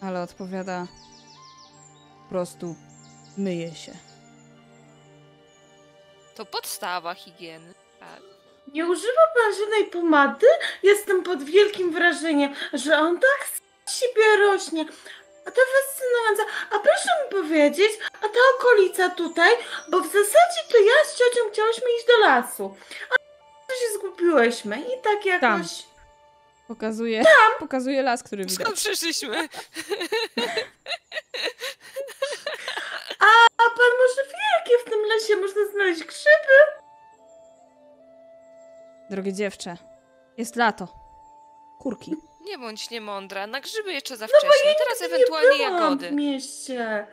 Ale 0.00 0.22
odpowiada 0.22 0.86
po 2.22 2.28
prostu 2.28 2.74
myje 3.38 3.74
się. 3.74 3.92
To 6.34 6.46
podstawa 6.46 7.14
higieny. 7.14 7.74
Tak. 8.00 8.20
Nie 8.72 8.86
używa 8.86 9.22
pan 9.34 9.54
żadnej 9.54 9.84
pomady? 9.86 10.46
Jestem 10.82 11.22
pod 11.22 11.42
wielkim 11.42 11.92
wrażeniem, 11.92 12.54
że 12.72 12.98
on 12.98 13.20
tak 13.20 13.48
z 13.84 14.00
siebie 14.00 14.36
rośnie. 14.38 14.84
A 15.46 15.50
to 15.50 15.60
fascynujące. 15.74 16.42
A 16.70 16.78
proszę 16.78 17.08
mi 17.24 17.40
powiedzieć, 17.40 17.92
a 18.12 18.28
ta 18.28 18.38
okolica 18.58 19.10
tutaj, 19.10 19.52
bo 19.88 20.00
w 20.00 20.06
zasadzie 20.06 20.60
to 20.72 20.78
ja 20.78 21.04
z 21.04 21.18
ciocią 21.18 21.50
chciałyśmy 21.52 21.86
iść 21.98 22.06
do 22.06 22.26
lasu. 22.26 22.76
A 23.10 23.14
to 23.68 23.74
się 23.74 23.98
zgubiłyśmy 23.98 24.76
i 24.80 25.02
tak 25.02 25.26
jakoś... 25.26 25.93
Pokazuje, 26.68 27.22
pokazuje 27.58 28.02
las, 28.02 28.22
który 28.22 28.44
widać. 28.44 28.60
Skąd 28.60 28.76
przyszliśmy? 28.76 29.36
A 33.18 33.64
pan 33.76 33.90
może 34.00 34.22
wie, 34.30 34.44
jakie 34.58 34.78
w 34.86 34.90
tym 34.90 35.00
lesie 35.00 35.36
można 35.36 35.60
znaleźć 35.72 36.00
grzyby? 36.04 36.58
Drogie 39.10 39.32
dziewczę, 39.32 39.76
jest 40.38 40.56
lato. 40.56 40.88
Kurki. 41.80 42.14
Nie 42.40 42.58
bądź 42.58 42.90
niemądra, 42.90 43.46
na 43.46 43.60
grzyby 43.60 43.92
jeszcze 43.92 44.16
za 44.16 44.26
No 44.26 44.32
bo 44.42 44.48
wcześnie, 44.48 44.74
teraz 44.78 45.00
Nie 45.00 45.06
ewentualnie 45.06 45.56
byłam 45.56 45.72
jagody. 45.74 46.08
w 46.08 46.12
mieście. 46.12 47.06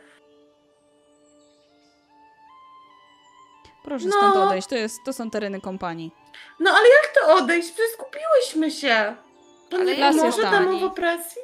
Proszę 3.84 4.06
No. 4.06 4.18
stąd 4.18 4.36
odejść, 4.36 4.68
to, 4.68 4.76
jest, 4.76 4.98
to 5.06 5.14
są 5.14 5.30
tereny 5.32 5.62
kompanii. 5.62 6.12
No 6.60 6.72
ale 6.72 6.90
jak 6.90 7.14
to 7.22 7.36
odejść? 7.36 7.72
Przecież 7.72 7.92
skupiłyśmy 7.94 8.72
się. 8.72 9.16
Ale 9.74 9.98
nie 9.98 10.12
może 10.12 10.42
tani. 10.42 10.80
w 10.80 10.84
opresji? 10.84 11.42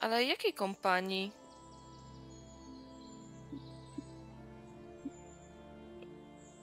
Ale 0.00 0.24
jakiej 0.24 0.52
kompanii? 0.52 1.32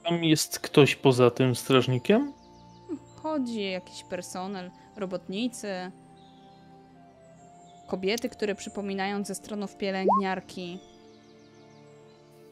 Tam 0.04 0.24
jest 0.24 0.58
ktoś 0.58 0.96
poza 0.96 1.30
tym 1.30 1.54
strażnikiem? 1.54 2.32
Chodzi 3.22 3.70
jakiś 3.70 4.04
personel, 4.04 4.70
robotnicy, 4.96 5.90
kobiety, 7.88 8.28
które 8.28 8.54
przypominają 8.54 9.24
ze 9.24 9.34
stronów 9.34 9.76
pielęgniarki. 9.76 10.78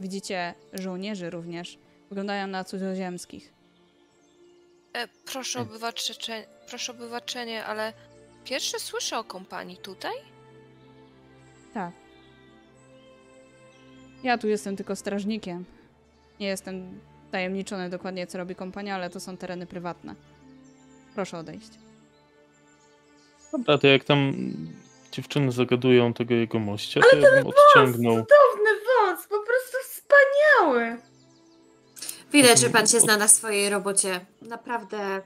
Widzicie 0.00 0.54
żołnierzy 0.72 1.30
również. 1.30 1.78
Wyglądają 2.08 2.46
na 2.46 2.64
cudzoziemskich. 2.64 3.51
E, 4.94 5.08
proszę 5.32 5.58
Hmm. 5.58 5.70
obywacze, 5.70 6.14
proszę 6.68 6.92
obywaczenie, 6.92 7.64
ale 7.64 7.92
pierwszy 8.44 8.80
słyszę 8.80 9.18
o 9.18 9.24
kompanii 9.24 9.76
tutaj? 9.76 10.12
Tak. 11.74 11.92
Ja 14.22 14.38
tu 14.38 14.48
jestem 14.48 14.76
tylko 14.76 14.96
strażnikiem. 14.96 15.64
Nie 16.40 16.46
jestem 16.46 17.00
tajemniczony 17.30 17.90
dokładnie, 17.90 18.26
co 18.26 18.38
robi 18.38 18.54
kompania, 18.54 18.94
ale 18.94 19.10
to 19.10 19.20
są 19.20 19.36
tereny 19.36 19.66
prywatne. 19.66 20.14
Proszę 21.14 21.38
odejść. 21.38 21.70
Dobra, 23.52 23.78
to 23.78 23.86
jak 23.86 24.04
tam 24.04 24.32
dziewczyny 25.12 25.52
zagadują 25.52 26.14
tego 26.14 26.34
jego 26.34 26.58
mościa, 26.58 27.00
to 27.10 27.16
ja 27.16 27.30
bym 27.30 27.46
odciągnął. 27.46 28.12
Cudowny 28.14 28.70
wąs, 28.86 29.26
po 29.26 29.38
prostu 29.42 29.76
wspaniały. 29.84 30.96
Widać, 32.32 32.60
że 32.60 32.70
pan 32.70 32.86
się 32.86 33.00
zna 33.00 33.16
na 33.16 33.28
swojej 33.28 33.70
robocie. 33.70 34.26
Naprawdę 34.42 35.22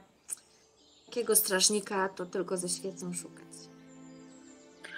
takiego 1.05 1.35
strażnika 1.35 2.09
to 2.09 2.25
tylko 2.25 2.57
ze 2.57 2.69
świecą 2.69 3.13
szukać. 3.13 3.47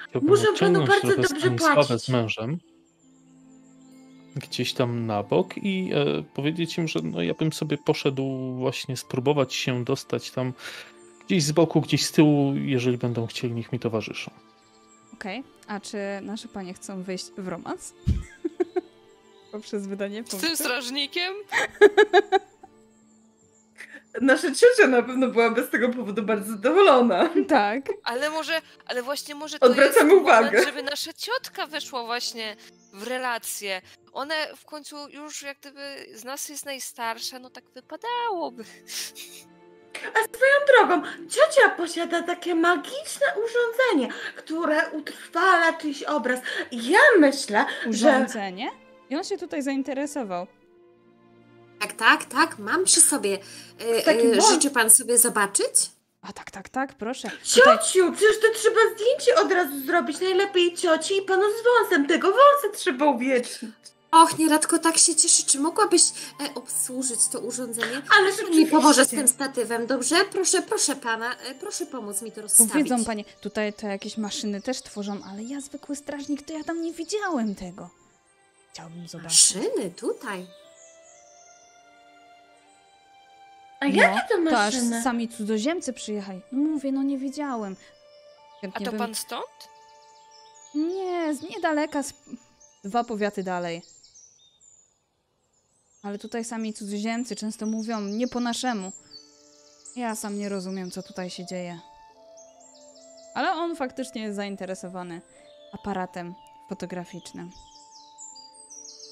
Chciałbym 0.10 0.30
Muszę 0.30 0.48
panu 0.60 0.80
bardzo 0.80 1.08
trochę 1.08 1.22
dobrze 1.22 1.52
płacić. 1.52 2.02
z 2.02 2.10
mężem 2.10 2.60
gdzieś 4.36 4.74
tam 4.74 5.06
na 5.06 5.24
bok 5.24 5.58
i 5.58 5.92
e, 5.94 6.24
powiedzieć 6.34 6.78
im, 6.78 6.88
że 6.88 7.00
no, 7.04 7.22
ja 7.22 7.34
bym 7.34 7.54
sobie 7.54 7.78
poszedł 7.78 8.56
właśnie 8.56 8.98
spróbować 8.98 9.54
się 9.54 9.84
dostać 9.84 10.32
tam 10.32 10.54
gdzieś 11.26 11.44
z 11.44 11.52
boku, 11.52 11.82
gdzieś 11.82 12.06
z 12.06 12.12
tyłu, 12.12 12.54
jeżeli 12.56 12.98
będą 12.98 13.28
chcieli, 13.28 13.54
niech 13.54 13.72
mi 13.72 13.80
towarzyszą. 13.80 14.32
Okej. 15.14 15.44
A 15.68 15.80
czy 15.80 15.98
nasze 16.22 16.48
panie 16.48 16.74
chcą 16.74 17.04
wyjść 17.04 17.32
w 17.38 17.48
romans? 17.48 17.94
Poprzez 19.52 19.88
wydanie 19.88 20.24
Z 20.28 20.38
tym 20.42 20.58
strażnikiem? 20.58 21.34
Nasza 24.22 24.48
ciocia 24.56 24.88
na 24.88 25.04
pewno 25.04 25.28
byłaby 25.28 25.64
z 25.64 25.70
tego 25.70 25.90
powodu 25.90 26.24
bardzo 26.24 26.52
zadowolona. 26.52 27.30
Tak. 27.48 27.84
Ale 28.04 28.30
może, 28.30 28.62
ale 28.86 29.04
właśnie 29.04 29.36
może 29.36 29.60
to 29.60 29.66
Odwracamy 29.66 30.12
jest 30.14 30.22
uwagę. 30.24 30.46
moment, 30.46 30.66
żeby 30.66 30.84
nasza 30.84 31.14
ciotka 31.14 31.68
weszła 31.68 32.04
właśnie 32.04 32.56
w 32.94 33.08
relacje. 33.08 33.82
One 34.14 34.36
w 34.56 34.66
końcu 34.66 35.10
już 35.10 35.42
jak 35.42 35.58
gdyby 35.60 36.06
z 36.14 36.24
nas 36.24 36.50
jest 36.50 36.66
najstarsza, 36.66 37.40
no 37.40 37.50
tak 37.50 37.64
wypadałoby. 37.76 38.64
A 40.14 40.24
swoją 40.36 40.54
drogą, 40.68 41.02
ciocia 41.30 41.70
posiada 41.70 42.22
takie 42.24 42.56
magiczne 42.56 43.28
urządzenie, 43.46 44.14
które 44.36 44.90
utrwala 44.90 45.74
czyjś 45.74 46.04
obraz. 46.04 46.40
I 46.72 46.90
Ja 46.90 47.00
myślę, 47.20 47.66
że 47.90 47.90
Urządzenie? 48.10 48.70
I 49.10 49.16
on 49.16 49.24
się 49.24 49.38
tutaj 49.38 49.62
zainteresował. 49.62 50.48
Tak, 51.80 51.94
tak, 51.94 52.26
tak, 52.26 52.60
mam 52.60 52.84
przy 52.84 53.02
sobie. 53.02 53.38
E, 53.82 54.08
e, 54.08 54.42
życzy 54.42 54.72
pan 54.72 54.90
sobie 54.90 55.18
zobaczyć? 55.18 55.92
A 56.22 56.34
tak, 56.34 56.52
tak, 56.52 56.70
tak, 56.70 56.94
proszę. 56.94 57.32
Tutaj 57.56 57.78
Ciociu, 57.78 58.12
przecież 58.14 58.40
to 58.42 58.48
trzeba 58.60 58.80
zdjęcie 58.96 59.42
od 59.42 59.52
razu 59.52 59.86
zrobić. 59.86 60.22
Najlepiej 60.22 60.76
cioci 60.76 61.18
i 61.18 61.22
panu 61.22 61.44
z 61.44 61.64
wąsem. 61.64 62.08
Tego 62.08 62.28
wąsa 62.28 62.78
trzeba 62.78 63.06
uwiecznić. 63.06 63.72
Och, 64.12 64.40
nieradko 64.40 64.80
tak 64.80 64.98
się 64.98 65.16
cieszy. 65.16 65.44
Czy 65.46 65.60
mogłabyś 65.60 66.02
e, 66.02 66.56
obsłużyć 66.56 67.28
to 67.32 67.40
urządzenie? 67.40 68.02
Ale 68.18 68.34
Pan 68.34 68.52
mi 68.52 68.66
pomoże 68.66 69.06
z 69.06 69.10
tym 69.10 69.28
statywem, 69.28 69.88
dobrze? 69.88 70.16
Proszę, 70.32 70.62
proszę 70.62 70.96
pana, 70.96 71.36
e, 71.36 71.56
proszę 71.56 71.86
pomóc 71.86 72.22
mi 72.22 72.32
to 72.32 72.42
rozstawić. 72.42 72.74
Powiedzą 72.74 73.06
panie, 73.06 73.24
tutaj 73.42 73.74
to 73.74 73.88
jakieś 73.88 74.18
maszyny 74.18 74.62
też 74.62 74.82
tworzą, 74.82 75.20
ale 75.32 75.44
ja 75.44 75.62
zwykły 75.62 75.96
strażnik, 75.96 76.42
to 76.42 76.54
ja 76.54 76.64
tam 76.64 76.82
nie 76.82 76.94
widziałem 76.94 77.56
tego. 77.56 77.90
Chciałbym 78.74 79.08
zobaczyć. 79.08 79.56
Maszyny 79.56 79.92
tutaj. 79.92 80.48
A 83.80 83.86
No, 83.86 83.92
jakie 83.96 84.28
to 84.30 84.50
To 84.52 84.60
aż 84.60 84.74
maszyny? 84.76 85.04
sami 85.04 85.30
cudzoziemcy 85.30 85.94
przyjechali. 85.94 86.42
No 86.52 86.60
mówię, 86.70 86.92
no 86.92 87.04
nie 87.04 87.18
widziałem. 87.18 87.76
A 88.58 88.62
Chętnie 88.62 88.86
to 88.86 88.92
bym- 88.92 89.00
pan 89.00 89.16
stąd? 89.16 89.70
Nie, 90.76 91.36
z 91.36 91.42
niedaleka, 91.42 92.04
z 92.04 92.14
dwa 92.84 93.04
powiaty 93.04 93.44
dalej. 93.44 93.82
Ale 96.04 96.18
tutaj 96.20 96.46
sami 96.46 96.74
cudzoziemcy 96.74 97.36
często 97.36 97.66
mówią 97.66 98.02
nie 98.02 98.28
po 98.28 98.40
naszemu. 98.40 98.92
Ja 99.96 100.16
sam 100.16 100.38
nie 100.38 100.50
rozumiem, 100.50 100.92
co 100.92 101.04
tutaj 101.04 101.30
się 101.30 101.46
dzieje. 101.46 101.80
Ale 103.36 103.52
on 103.52 103.76
faktycznie 103.76 104.22
jest 104.22 104.36
zainteresowany 104.36 105.22
aparatem 105.74 106.36
fotograficznym. 106.70 107.52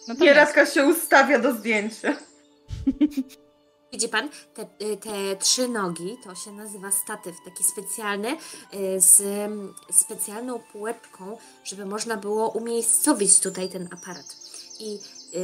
No 0.07 0.65
się 0.65 0.85
ustawia 0.85 1.39
do 1.39 1.53
zdjęcia. 1.53 2.15
Widzi 3.91 4.09
pan, 4.09 4.29
te, 4.53 4.61
y, 4.61 4.97
te 4.97 5.35
trzy 5.35 5.67
nogi 5.67 6.17
to 6.23 6.35
się 6.35 6.51
nazywa 6.51 6.91
statyw, 6.91 7.35
taki 7.45 7.63
specjalny, 7.63 8.37
y, 8.73 9.01
z 9.01 9.21
mm, 9.21 9.73
specjalną 9.91 10.59
półeczką, 10.59 11.37
żeby 11.63 11.85
można 11.85 12.17
było 12.17 12.49
umiejscowić 12.49 13.39
tutaj 13.39 13.69
ten 13.69 13.89
aparat. 13.93 14.35
I 14.79 14.99
y, 15.35 15.39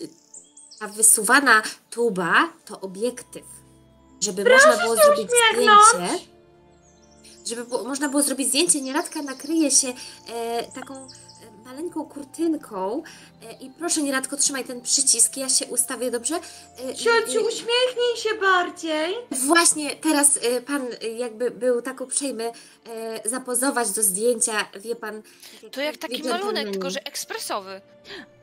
y, 0.00 0.08
ta 0.78 0.88
wysuwana 0.88 1.62
tuba 1.90 2.52
to 2.64 2.80
obiektyw, 2.80 3.44
żeby 4.20 4.44
można 4.44 4.76
było 4.76 4.96
zrobić 4.96 5.28
uśmiechnąć. 5.30 5.80
zdjęcie. 5.94 6.24
Żeby 7.46 7.64
było, 7.64 7.84
można 7.84 8.08
było 8.08 8.22
zrobić 8.22 8.48
zdjęcie, 8.48 8.80
nieradka 8.80 9.22
nakryje 9.22 9.70
się 9.70 9.88
e, 10.28 10.62
taką 10.72 11.08
maleńką 11.68 12.04
kurtynką 12.04 13.02
e, 13.42 13.52
i 13.52 13.70
proszę 13.70 14.02
Nieradko 14.02 14.36
trzymaj 14.36 14.64
ten 14.64 14.80
przycisk, 14.80 15.36
ja 15.36 15.48
się 15.48 15.66
ustawię 15.66 16.10
dobrze. 16.10 16.34
E, 16.36 16.94
Ciociu, 16.94 17.46
uśmiechnij 17.46 18.16
się 18.16 18.28
bardziej. 18.40 19.14
Właśnie 19.46 19.96
teraz 19.96 20.36
y, 20.36 20.62
pan 20.66 20.86
jakby 21.16 21.50
był 21.50 21.82
tak 21.82 22.00
uprzejmy 22.00 22.52
zapozować 23.24 23.90
do 23.90 24.02
zdjęcia, 24.02 24.52
wie 24.80 24.96
pan. 24.96 25.22
To 25.72 25.80
jak 25.80 25.96
taki 25.96 26.22
malunek, 26.22 26.70
tylko 26.70 26.90
że 26.90 27.06
ekspresowy. 27.06 27.80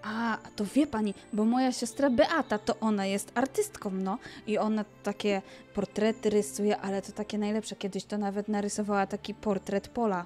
A, 0.03 0.37
to 0.55 0.65
wie 0.75 0.87
pani, 0.87 1.13
bo 1.33 1.45
moja 1.45 1.71
siostra 1.71 2.09
Beata, 2.09 2.59
to 2.59 2.75
ona 2.79 3.05
jest 3.05 3.31
artystką, 3.35 3.91
no. 3.91 4.17
I 4.47 4.57
ona 4.57 4.85
takie 5.03 5.41
portrety 5.73 6.29
rysuje, 6.29 6.77
ale 6.77 7.01
to 7.01 7.11
takie 7.11 7.37
najlepsze. 7.37 7.75
Kiedyś 7.75 8.03
to 8.03 8.17
nawet 8.17 8.47
narysowała 8.47 9.07
taki 9.07 9.33
portret 9.33 9.87
pola. 9.87 10.25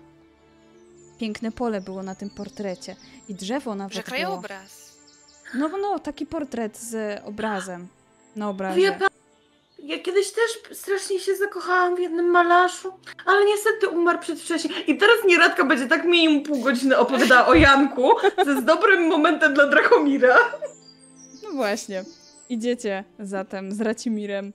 Piękne 1.19 1.51
pole 1.51 1.81
było 1.81 2.03
na 2.03 2.15
tym 2.15 2.29
portrecie. 2.29 2.95
I 3.29 3.35
drzewo 3.35 3.75
nawet 3.75 3.93
Że 3.93 4.01
było. 4.01 4.07
krajobraz. 4.17 4.97
No, 5.55 5.69
no, 5.81 5.99
taki 5.99 6.25
portret 6.25 6.77
z 6.77 7.21
obrazem. 7.25 7.87
Na 8.35 8.45
Wie 8.45 8.49
obrazie. 8.51 8.91
pan, 8.91 9.07
ja 9.83 9.99
kiedyś 9.99 10.31
też 10.31 10.77
strasznie 10.79 11.19
się 11.19 11.35
zakochałam 11.35 11.95
w 11.95 11.99
jednym 11.99 12.25
malarzu, 12.25 12.91
ale 13.25 13.45
niestety 13.45 13.87
umarł 13.87 14.19
przedwcześnie. 14.19 14.81
I 14.87 14.97
teraz 14.97 15.15
Nieradka 15.27 15.63
będzie 15.65 15.87
tak 15.87 16.05
minimum 16.05 16.43
pół 16.43 16.61
godziny 16.61 16.97
opowiadała 16.97 17.47
o 17.47 17.53
Janku, 17.53 18.09
co 18.45 18.51
jest 18.51 18.65
dobrym 18.65 19.07
momentem 19.07 19.53
dla 19.53 19.67
Drachomira. 19.67 20.37
No 21.43 21.51
właśnie. 21.51 22.03
Idziecie 22.49 23.03
zatem 23.19 23.71
z 23.71 23.81
Racimirem 23.81 24.53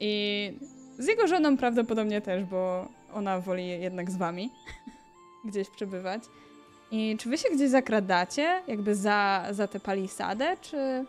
i 0.00 0.52
z 0.98 1.06
jego 1.06 1.26
żoną 1.26 1.56
prawdopodobnie 1.56 2.20
też, 2.20 2.44
bo 2.44 2.88
ona 3.14 3.40
woli 3.40 3.68
jednak 3.68 4.10
z 4.10 4.16
wami 4.16 4.50
gdzieś 5.44 5.70
przebywać. 5.70 6.22
I 6.90 7.16
czy 7.20 7.28
wy 7.28 7.38
się 7.38 7.48
gdzieś 7.54 7.70
zakradacie, 7.70 8.62
jakby 8.68 8.94
za, 8.94 9.46
za 9.50 9.68
tę 9.68 9.80
palisadę, 9.80 10.56
czy... 10.60 11.04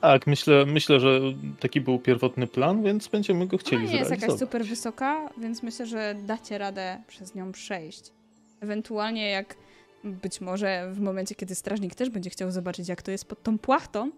Tak, 0.00 0.26
myślę, 0.26 0.66
myślę, 0.66 1.00
że 1.00 1.20
taki 1.60 1.80
był 1.80 1.98
pierwotny 1.98 2.46
plan, 2.46 2.82
więc 2.82 3.08
będziemy 3.08 3.46
go 3.46 3.56
Ona 3.56 3.60
chcieli 3.60 3.88
nie 3.88 3.96
jest 3.96 4.10
jakaś 4.10 4.38
super 4.38 4.64
wysoka, 4.64 5.28
więc 5.38 5.62
myślę, 5.62 5.86
że 5.86 6.14
dacie 6.26 6.58
radę 6.58 7.02
przez 7.06 7.34
nią 7.34 7.52
przejść. 7.52 8.12
Ewentualnie 8.60 9.30
jak 9.30 9.56
być 10.04 10.40
może 10.40 10.90
w 10.92 11.00
momencie, 11.00 11.34
kiedy 11.34 11.54
strażnik 11.54 11.94
też 11.94 12.10
będzie 12.10 12.30
chciał 12.30 12.50
zobaczyć, 12.50 12.88
jak 12.88 13.02
to 13.02 13.10
jest 13.10 13.24
pod 13.24 13.42
tą 13.42 13.58
płachtą, 13.58 14.10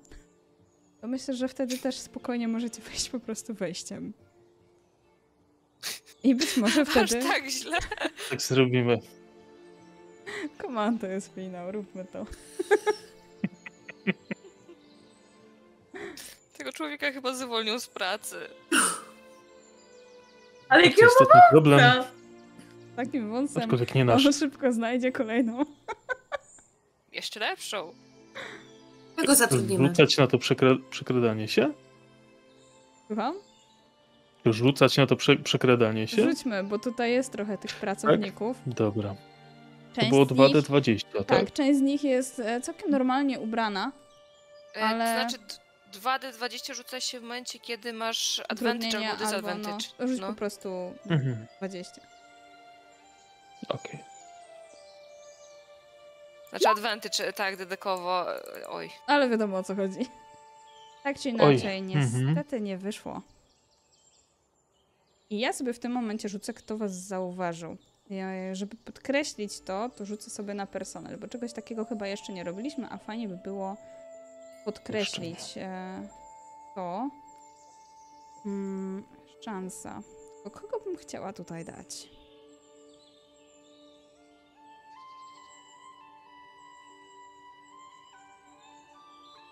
to 1.00 1.08
myślę, 1.08 1.34
że 1.34 1.48
wtedy 1.48 1.78
też 1.78 1.96
spokojnie 1.98 2.48
możecie 2.48 2.82
wejść 2.88 3.10
po 3.10 3.20
prostu 3.20 3.54
wejściem. 3.54 4.12
I 6.24 6.34
być 6.34 6.56
może 6.56 6.82
Aż 6.86 6.88
wtedy... 6.88 7.22
tak 7.22 7.48
źle. 7.48 7.78
Tak 8.30 8.42
zrobimy. 8.42 9.00
Come 10.62 10.98
to 11.00 11.06
jest 11.06 11.34
finał, 11.34 11.72
róbmy 11.72 12.04
to. 12.04 12.26
Tego 16.58 16.72
człowieka 16.72 17.12
chyba 17.12 17.34
zwolnią 17.34 17.80
z 17.80 17.86
pracy. 17.86 18.36
Ale 20.68 20.82
jakiego 20.82 21.10
problem? 21.50 22.04
Takim 22.96 23.30
wąsem 23.30 23.62
aczkolwiek 23.62 23.94
nie 23.94 24.04
nasz. 24.04 24.26
on 24.26 24.32
szybko 24.32 24.72
znajdzie 24.72 25.12
kolejną. 25.12 25.64
Jeszcze 27.12 27.40
lepszą. 27.40 27.94
My 29.16 29.24
go 29.24 29.34
zatrudnimy. 29.34 29.88
Rzucać 29.88 30.16
na 30.16 30.26
to 30.26 30.38
przekra- 30.38 30.82
przekradanie 30.90 31.48
się? 31.48 31.72
Słucham? 33.06 33.34
Rzucać 34.44 34.96
na 34.96 35.06
to 35.06 35.16
prze- 35.16 35.36
przekradanie 35.36 36.08
się? 36.08 36.22
Rzućmy, 36.30 36.64
bo 36.64 36.78
tutaj 36.78 37.12
jest 37.12 37.32
trochę 37.32 37.58
tych 37.58 37.74
pracowników. 37.74 38.56
Dobra. 38.66 39.14
To 39.94 40.00
Część 40.00 40.10
było 40.10 40.24
z 40.24 40.30
nich- 40.30 40.38
2D20, 40.38 41.24
tak? 41.24 41.26
Tak, 41.40 41.52
część 41.52 41.78
z 41.78 41.82
nich 41.82 42.04
jest 42.04 42.38
e, 42.40 42.60
całkiem 42.60 42.90
normalnie 42.90 43.40
ubrana. 43.40 43.92
E, 44.76 44.80
Ale- 44.84 45.04
To 45.04 45.30
znaczy 45.30 45.38
d- 45.92 46.00
2D20 46.00 46.74
rzuca 46.74 47.00
się 47.00 47.18
w 47.20 47.22
momencie, 47.22 47.58
kiedy 47.58 47.92
masz 47.92 48.42
advantage 48.48 49.08
albo 49.10 49.24
disadvantage. 49.24 49.86
no, 49.98 50.08
rzuć 50.08 50.20
No. 50.20 50.26
po 50.26 50.34
prostu 50.34 50.68
Mhm. 51.10 51.46
20. 51.58 52.00
Okej. 53.68 53.98
Znaczy 56.50 56.68
advantage, 56.68 57.32
tak, 57.32 57.56
dedekowo. 57.56 58.34
e, 58.36 58.68
Oj. 58.68 58.90
Ale 59.06 59.28
wiadomo 59.28 59.56
o 59.58 59.62
co 59.62 59.74
chodzi. 59.74 60.06
Tak 61.04 61.18
czy 61.20 61.28
Oj, 61.28 61.34
inaczej, 61.34 61.78
mhm. 61.78 61.86
niestety 61.86 62.60
nie 62.60 62.78
wyszło. 62.78 63.22
I 65.30 65.38
ja 65.38 65.52
sobie 65.52 65.72
w 65.72 65.78
tym 65.78 65.92
momencie 65.92 66.28
rzucę, 66.28 66.54
kto 66.54 66.78
was 66.78 66.92
zauważył. 66.92 67.76
Ja, 68.10 68.54
żeby 68.54 68.76
podkreślić 68.76 69.60
to, 69.60 69.88
to 69.88 70.04
rzucę 70.06 70.30
sobie 70.30 70.54
na 70.54 70.66
personel, 70.66 71.18
bo 71.18 71.28
czegoś 71.28 71.52
takiego 71.52 71.84
chyba 71.84 72.06
jeszcze 72.06 72.32
nie 72.32 72.44
robiliśmy, 72.44 72.88
a 72.90 72.98
fajnie 72.98 73.28
by 73.28 73.36
było 73.36 73.76
podkreślić 74.64 75.38
e, 75.56 76.08
to. 76.74 77.10
Mm, 78.46 79.04
szansa. 79.44 80.02
To 80.44 80.50
kogo 80.50 80.80
bym 80.80 80.96
chciała 80.96 81.32
tutaj 81.32 81.64
dać? 81.64 82.08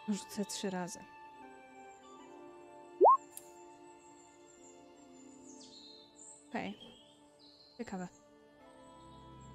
Rzucę 0.08 0.44
trzy 0.44 0.70
razy. 0.70 1.11
Okej. 6.52 6.74
Ciekawe. 7.78 8.08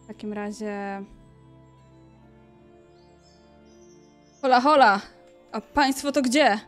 W 0.03 0.07
takim 0.07 0.33
razie. 0.33 1.03
Hola, 4.41 4.62
hola! 4.62 5.01
A 5.51 5.62
państwo 5.62 6.12
to 6.12 6.21
gdzie? 6.21 6.60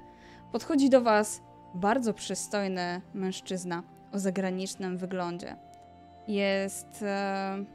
Podchodzi 0.51 0.89
do 0.89 1.01
was 1.01 1.41
bardzo 1.75 2.13
przystojny 2.13 3.01
mężczyzna 3.13 3.83
o 4.13 4.19
zagranicznym 4.19 4.97
wyglądzie. 4.97 5.55
Jest. 6.27 7.03
E, 7.03 7.65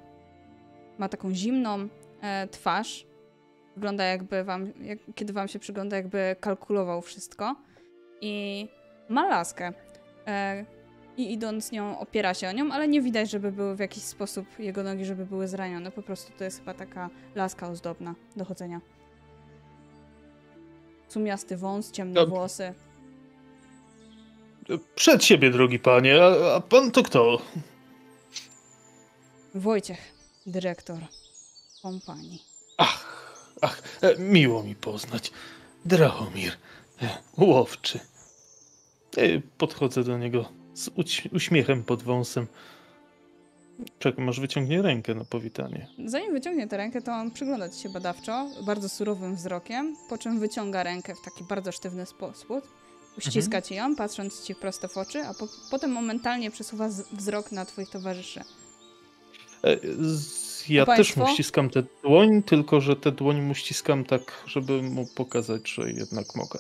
ma 0.99 1.09
taką 1.09 1.35
zimną 1.35 1.89
e, 2.21 2.49
twarz. 2.49 3.07
Wygląda 3.77 4.05
jakby 4.05 4.45
wam, 4.45 4.73
jak, 4.81 4.99
kiedy 5.15 5.33
wam 5.33 5.49
się 5.49 5.59
przygląda, 5.59 5.97
jakby 5.97 6.37
kalkulował 6.41 7.03
wszystko. 7.03 7.57
I 8.21 8.69
ma 9.09 9.29
laskę. 9.29 9.73
E, 10.27 10.65
I 11.17 11.33
idąc 11.33 11.73
nią, 11.73 11.99
opiera 11.99 12.35
się 12.35 12.49
o 12.49 12.53
nią, 12.53 12.73
ale 12.73 12.89
nie 12.89 13.03
widać, 13.03 13.31
żeby 13.31 13.53
były 13.53 13.77
w 13.77 13.79
jakiś 13.79 14.03
sposób 14.03 14.47
jego 14.59 14.83
nogi, 14.83 15.05
żeby 15.05 15.27
były 15.27 15.49
zranione. 15.49 15.91
Po 15.91 16.03
prostu 16.03 16.33
to 16.39 16.45
jest 16.45 16.59
chyba 16.59 16.75
taka 16.75 17.11
laska 17.35 17.69
ozdobna 17.69 18.15
do 18.37 18.45
chodzenia. 18.45 18.81
Sumiasty 21.09 21.57
wąs, 21.57 21.91
ciemne 21.91 22.27
włosy. 22.27 22.75
Przed 24.95 25.25
siebie, 25.25 25.51
drogi 25.51 25.79
panie, 25.79 26.23
a, 26.25 26.55
a 26.55 26.61
pan 26.61 26.91
to 26.91 27.03
kto? 27.03 27.39
Wojciech, 29.55 30.15
dyrektor 30.47 30.99
kompanii. 31.83 32.43
Ach, 32.79 33.05
ach, 33.61 33.83
e, 34.03 34.19
miło 34.19 34.63
mi 34.63 34.75
poznać. 34.75 35.33
Drahomir, 35.85 36.53
e, 37.03 37.09
łowczy. 37.39 38.01
E, 39.17 39.41
Podchodzę 39.59 40.05
do 40.05 40.19
niego 40.19 40.64
z 40.75 40.91
uśmiechem 41.33 41.83
pod 41.85 42.03
wąsem. 42.03 42.47
Czekam, 43.99 44.29
aż 44.29 44.41
wyciągnie 44.41 44.83
rękę 44.83 45.15
na 45.15 45.25
powitanie. 45.25 45.87
Zanim 46.07 46.33
wyciągnie 46.33 46.69
tę 46.69 46.77
rękę, 46.77 47.03
to 47.03 47.13
on 47.13 47.31
przygląda 47.31 47.69
ci 47.69 47.81
się 47.83 47.89
badawczo, 47.89 48.49
bardzo 48.67 48.89
surowym 48.89 49.37
wzrokiem, 49.37 49.97
po 50.09 50.19
czym 50.19 50.41
wyciąga 50.41 50.83
rękę 50.83 51.15
w 51.15 51.25
taki 51.25 51.45
bardzo 51.45 51.73
sztywny 51.73 52.07
sposób, 52.07 52.69
uściska 53.19 53.63
ci 53.63 53.75
ją, 53.75 53.97
patrząc 53.97 54.43
ci 54.43 54.55
prosto 54.55 54.89
w 54.89 54.97
oczy, 54.99 55.23
a 55.25 55.35
po, 55.35 55.49
potem 55.71 55.91
momentalnie 55.93 56.51
przesuwa 56.51 56.89
wzrok 57.13 57.53
na 57.53 57.65
twoich 57.65 57.91
towarzyszy. 57.91 58.41
E, 59.65 59.77
z- 60.01 60.69
Ja 60.69 60.87
też 60.87 61.17
mu 61.17 61.27
ściskam 61.35 61.71
tę 61.71 61.83
dłoń, 62.03 62.43
tylko 62.43 62.81
że 62.81 62.97
tę 62.97 63.13
dłoń 63.13 63.41
mu 63.43 63.55
ściskam 63.55 64.05
tak, 64.05 64.43
żeby 64.47 64.83
mu 64.83 65.07
pokazać, 65.07 65.69
że 65.71 65.91
jednak 65.93 66.35
mogę. 66.37 66.59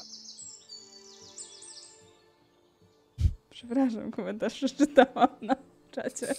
Przepraszam, 3.66 4.11
komentarz 4.11 4.55
przeczytałam 4.55 5.29
na 5.42 5.57
czacie. 5.90 6.35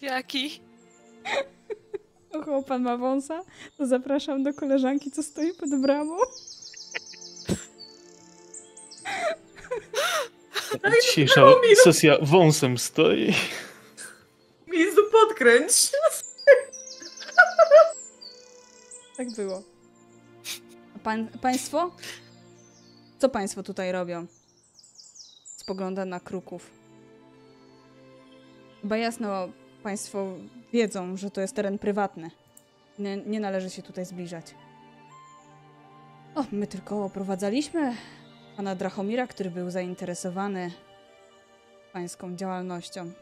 Jaki? 0.00 0.60
Oho, 2.32 2.62
pan 2.62 2.82
ma 2.82 2.96
wąsa? 2.96 3.42
To 3.78 3.86
zapraszam 3.86 4.42
do 4.42 4.54
koleżanki, 4.54 5.10
co 5.10 5.22
stoi 5.22 5.54
pod 5.54 5.80
bramą. 5.80 6.16
Dzisiejsza 11.02 11.46
sesja 11.84 12.18
wąsem 12.22 12.78
stoi. 12.78 13.34
Miejscu 14.66 15.00
podkręć. 15.12 15.90
Tak 19.16 19.32
było. 19.36 19.62
A 20.96 20.98
pan, 20.98 21.28
państwo? 21.28 21.90
Co 23.18 23.28
państwo 23.28 23.62
tutaj 23.62 23.92
robią? 23.92 24.26
Spogląda 25.72 26.04
na 26.04 26.20
kruków. 26.20 26.70
Chyba 28.82 28.96
jasno 28.96 29.48
państwo 29.82 30.26
wiedzą, 30.72 31.16
że 31.16 31.30
to 31.30 31.40
jest 31.40 31.56
teren 31.56 31.78
prywatny. 31.78 32.30
Nie, 32.98 33.16
nie 33.16 33.40
należy 33.40 33.70
się 33.70 33.82
tutaj 33.82 34.04
zbliżać. 34.04 34.54
O, 36.34 36.44
my 36.52 36.66
tylko 36.66 37.04
oprowadzaliśmy 37.04 37.94
pana 38.56 38.74
Drachomira, 38.74 39.26
który 39.26 39.50
był 39.50 39.70
zainteresowany 39.70 40.70
pańską 41.92 42.36
działalnością. 42.36 43.12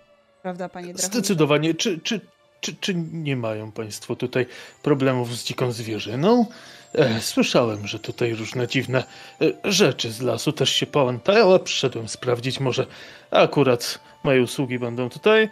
Prawda, 0.42 0.68
panie 0.68 0.94
Drachomir? 0.94 1.12
Zdecydowanie. 1.14 1.74
Czy, 1.74 2.01
czy, 2.01 2.20
czy, 2.61 2.77
czy 2.77 2.95
nie 3.13 3.37
mają 3.37 3.73
państwo 3.73 4.17
tutaj 4.17 4.47
problemów 4.83 5.37
z 5.37 5.45
dziką 5.45 5.73
zwierzyną? 5.73 6.47
E, 6.95 7.21
słyszałem, 7.21 7.87
że 7.87 7.99
tutaj 7.99 8.35
różne 8.35 8.69
dziwne 8.69 9.05
e, 9.41 9.73
rzeczy 9.73 10.13
z 10.13 10.21
lasu 10.21 10.53
też 10.53 10.71
się 10.71 10.87
pałętają, 10.87 11.55
a 11.55 11.59
przyszedłem 11.59 12.09
sprawdzić, 12.09 12.61
może 12.61 12.87
akurat 13.31 13.99
moje 14.25 14.43
usługi 14.43 14.79
będą 14.79 15.09
tutaj 15.09 15.49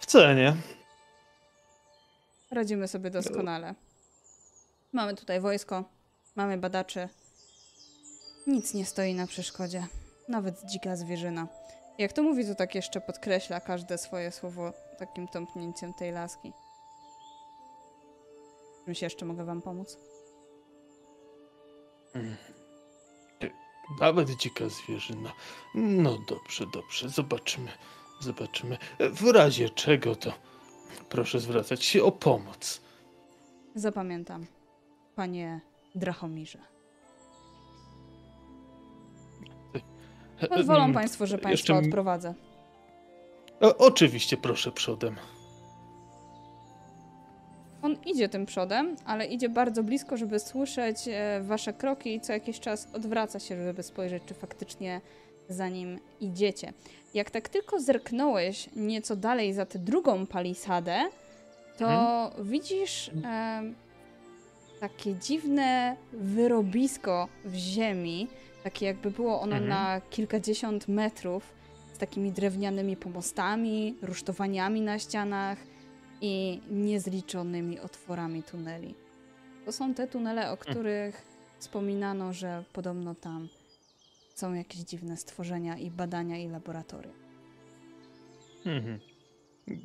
w 0.00 0.06
cenie. 0.06 0.56
Radzimy 2.50 2.88
sobie 2.88 3.10
doskonale. 3.10 3.74
Mamy 4.92 5.16
tutaj 5.16 5.40
wojsko, 5.40 5.84
mamy 6.36 6.58
badaczy. 6.58 7.08
Nic 8.46 8.74
nie 8.74 8.86
stoi 8.86 9.14
na 9.14 9.26
przeszkodzie. 9.26 9.86
Nawet 10.28 10.64
dzika 10.64 10.96
zwierzyna. 10.96 11.46
Jak 11.98 12.12
to 12.12 12.22
mówi, 12.22 12.46
to 12.46 12.54
tak 12.54 12.74
jeszcze 12.74 13.00
podkreśla 13.00 13.60
każde 13.60 13.98
swoje 13.98 14.32
słowo 14.32 14.72
takim 15.06 15.28
tąpnięciem 15.28 15.94
tej 15.94 16.12
laski. 16.12 16.52
Czymś 18.84 19.02
jeszcze 19.02 19.24
mogę 19.24 19.44
wam 19.44 19.62
pomóc? 19.62 19.98
Nawet 24.00 24.30
dzika 24.30 24.68
zwierzyna. 24.68 25.32
No 25.74 26.18
dobrze, 26.28 26.66
dobrze, 26.72 27.08
zobaczymy. 27.08 27.70
Zobaczymy. 28.20 28.78
E, 28.98 29.08
W 29.10 29.22
razie 29.32 29.70
czego 29.70 30.16
to 30.16 30.32
proszę 31.08 31.40
zwracać 31.40 31.84
się 31.84 32.04
o 32.04 32.12
pomoc. 32.12 32.80
Zapamiętam. 33.74 34.46
Panie 35.16 35.60
Drachomirze. 35.94 36.58
E, 40.40 40.48
Pozwolą 40.48 40.80
mm, 40.84 40.94
państwo, 40.94 41.26
że 41.26 41.38
państwa 41.38 41.50
jeszcze 41.50 41.74
odprowadzę. 41.88 42.34
O, 43.62 43.76
oczywiście, 43.78 44.36
proszę 44.36 44.72
przodem. 44.72 45.16
On 47.82 47.96
idzie 48.06 48.28
tym 48.28 48.46
przodem, 48.46 48.96
ale 49.04 49.26
idzie 49.26 49.48
bardzo 49.48 49.82
blisko, 49.82 50.16
żeby 50.16 50.38
słyszeć 50.40 50.96
e, 51.08 51.40
wasze 51.42 51.72
kroki 51.72 52.14
i 52.14 52.20
co 52.20 52.32
jakiś 52.32 52.60
czas 52.60 52.88
odwraca 52.94 53.40
się, 53.40 53.64
żeby 53.64 53.82
spojrzeć, 53.82 54.22
czy 54.26 54.34
faktycznie 54.34 55.00
za 55.48 55.68
nim 55.68 55.98
idziecie. 56.20 56.72
Jak 57.14 57.30
tak 57.30 57.48
tylko 57.48 57.80
zerknąłeś 57.80 58.68
nieco 58.76 59.16
dalej 59.16 59.52
za 59.54 59.66
tę 59.66 59.78
drugą 59.78 60.26
palisadę, 60.26 61.00
to 61.78 62.30
widzisz 62.42 63.10
e, 63.24 63.62
takie 64.80 65.14
dziwne 65.14 65.96
wyrobisko 66.12 67.28
w 67.44 67.54
ziemi, 67.54 68.28
takie 68.64 68.86
jakby 68.86 69.10
było 69.10 69.40
ono 69.40 69.56
Mhm. 69.56 69.68
na 69.68 70.00
kilkadziesiąt 70.10 70.88
metrów, 70.88 71.52
takimi 72.02 72.32
drewnianymi 72.32 72.96
pomostami, 72.96 73.94
rusztowaniami 74.02 74.80
na 74.80 74.98
ścianach 74.98 75.58
i 76.20 76.60
niezliczonymi 76.70 77.80
otworami 77.80 78.42
tuneli. 78.42 78.94
To 79.64 79.72
są 79.72 79.94
te 79.94 80.06
tunele, 80.06 80.50
o 80.52 80.56
których 80.56 81.22
wspominano, 81.58 82.32
że 82.32 82.64
podobno 82.72 83.14
tam 83.14 83.48
są 84.34 84.54
jakieś 84.54 84.80
dziwne 84.80 85.16
stworzenia 85.16 85.78
i 85.78 85.90
badania 85.90 86.38
i 86.38 86.48
laboratoria. 86.48 87.12
Mhm. 88.66 88.98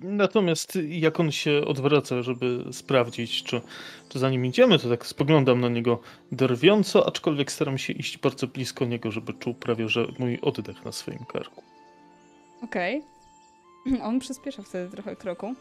Natomiast 0.01 0.79
jak 0.89 1.19
on 1.19 1.31
się 1.31 1.61
odwraca, 1.65 2.21
żeby 2.21 2.63
sprawdzić, 2.71 3.43
czy, 3.43 3.61
czy 4.09 4.19
za 4.19 4.29
nim 4.29 4.45
idziemy, 4.45 4.79
to 4.79 4.89
tak 4.89 5.05
spoglądam 5.05 5.61
na 5.61 5.69
niego 5.69 5.99
drwiąco, 6.31 7.07
aczkolwiek 7.07 7.51
staram 7.51 7.77
się 7.77 7.93
iść 7.93 8.17
bardzo 8.17 8.47
blisko 8.47 8.85
niego, 8.85 9.11
żeby 9.11 9.33
czuł 9.33 9.53
prawie, 9.53 9.89
że 9.89 10.07
mój 10.19 10.39
oddech 10.41 10.85
na 10.85 10.91
swoim 10.91 11.25
karku. 11.25 11.66
Okej. 12.63 13.03
On 14.03 14.19
przyspiesza 14.19 14.63
wtedy 14.63 14.91
trochę 14.91 15.15
kroku, 15.15 15.55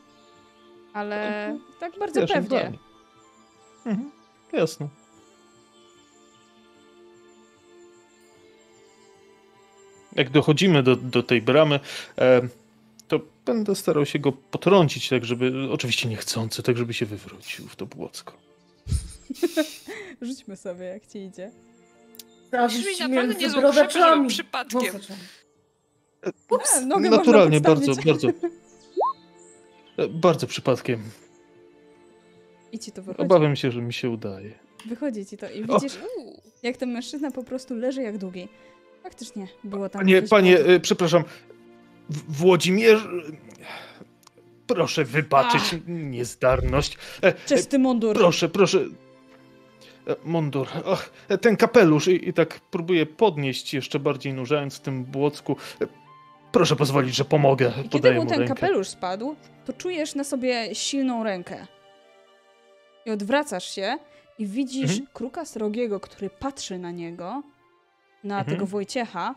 ale 0.93 1.59
tak 1.81 1.99
bardzo 1.99 2.21
Wiesz, 2.21 2.33
pewnie. 2.33 2.73
Mhm. 3.87 4.11
Jasne. 4.53 4.89
Jak 10.13 10.31
dochodzimy 10.31 10.83
do, 10.83 10.97
do 10.97 11.23
tej 11.23 11.43
bramy, 11.43 11.81
e, 12.19 12.41
to 13.09 13.21
będę 13.45 13.75
starał 13.75 14.07
się 14.07 14.19
go 14.19 14.33
potrącić, 14.33 15.09
tak 15.09 15.25
żeby, 15.25 15.53
oczywiście 15.73 16.09
niechcący, 16.09 16.63
tak 16.63 16.77
żeby 16.77 16.95
się 16.95 17.07
wywrócił 17.07 17.69
w 17.69 17.77
to 17.77 17.87
błocko. 17.87 18.33
Rzućmy 20.23 20.57
sobie, 20.57 20.85
jak 20.85 21.07
ci 21.07 21.19
idzie. 21.19 21.51
Brzmi 22.69 23.09
naprawdę 23.09 23.35
niezłą 23.35 23.73
żeby 23.73 24.29
przypadkiem. 24.29 25.01
E, 26.77 26.81
nogę 26.87 27.11
Naturalnie, 27.11 27.61
bardzo, 27.61 27.93
bardzo. 28.07 28.29
e, 29.99 30.09
Bardzo 30.09 30.47
przypadkiem. 30.47 31.03
I 32.73 32.79
ci 32.79 32.93
to 32.93 33.03
wychodzi. 33.03 33.23
Obawiam 33.27 33.57
się, 33.57 33.71
że 33.71 33.83
mi 33.83 33.93
się 33.93 34.11
udaje. 34.11 34.55
Wychodzi 34.87 35.27
ci 35.27 35.37
to 35.37 35.51
i 35.51 35.65
O. 35.69 35.75
widzisz, 35.81 35.99
Uuu. 36.17 36.41
jak 36.63 36.77
ten 36.77 36.93
mężczyzna 36.93 37.31
po 37.31 37.45
prostu 37.45 37.75
leży 37.75 38.03
jak 38.03 38.19
długi. 38.19 38.49
Faktycznie 39.03 39.49
było 39.65 39.89
tam 39.89 40.01
Panie, 40.01 40.23
panie, 40.23 40.59
e, 40.59 40.81
przepraszam, 40.81 41.25
W- 42.11 42.39
Włodzimierz... 42.39 43.09
Proszę 44.67 45.05
wybaczyć 45.05 45.63
Ach. 45.75 45.81
niezdarność. 45.87 46.99
E, 47.23 47.33
Czysty 47.47 47.79
mundur. 47.79 48.17
Proszę, 48.17 48.49
proszę. 48.49 48.85
Mundur. 50.25 50.69
Och, 50.85 51.11
e, 51.29 51.39
ten 51.39 51.57
kapelusz 51.57 52.09
i, 52.09 52.29
i 52.29 52.33
tak 52.33 52.61
próbuję 52.71 53.07
podnieść, 53.07 53.75
jeszcze 53.75 53.99
bardziej 53.99 54.33
nurzając 54.35 54.77
w 54.77 54.81
tym 54.81 55.05
błocku. 55.05 55.57
Proszę 56.57 56.77
pozwolić, 56.77 57.15
że 57.15 57.25
pomogę. 57.25 57.73
I 57.85 57.89
kiedy 57.89 58.15
mu 58.15 58.27
ten 58.27 58.39
rękę. 58.39 58.55
kapelusz 58.55 58.89
spadł, 58.89 59.37
to 59.65 59.73
czujesz 59.73 60.15
na 60.15 60.25
sobie 60.25 60.75
silną 60.75 61.25
rękę. 61.25 61.67
I 63.07 63.11
odwracasz 63.11 63.71
się 63.75 63.99
i 64.39 64.47
widzisz 64.47 64.91
Mhm. 64.91 65.07
kruka 65.13 65.45
srogiego, 65.45 66.01
który 66.01 66.31
patrzy 66.31 66.79
na 66.79 66.91
niego, 66.91 67.43
na 68.25 68.39
Mhm. 68.39 68.57
tego 68.57 68.67
Wojciecha, 68.67 69.35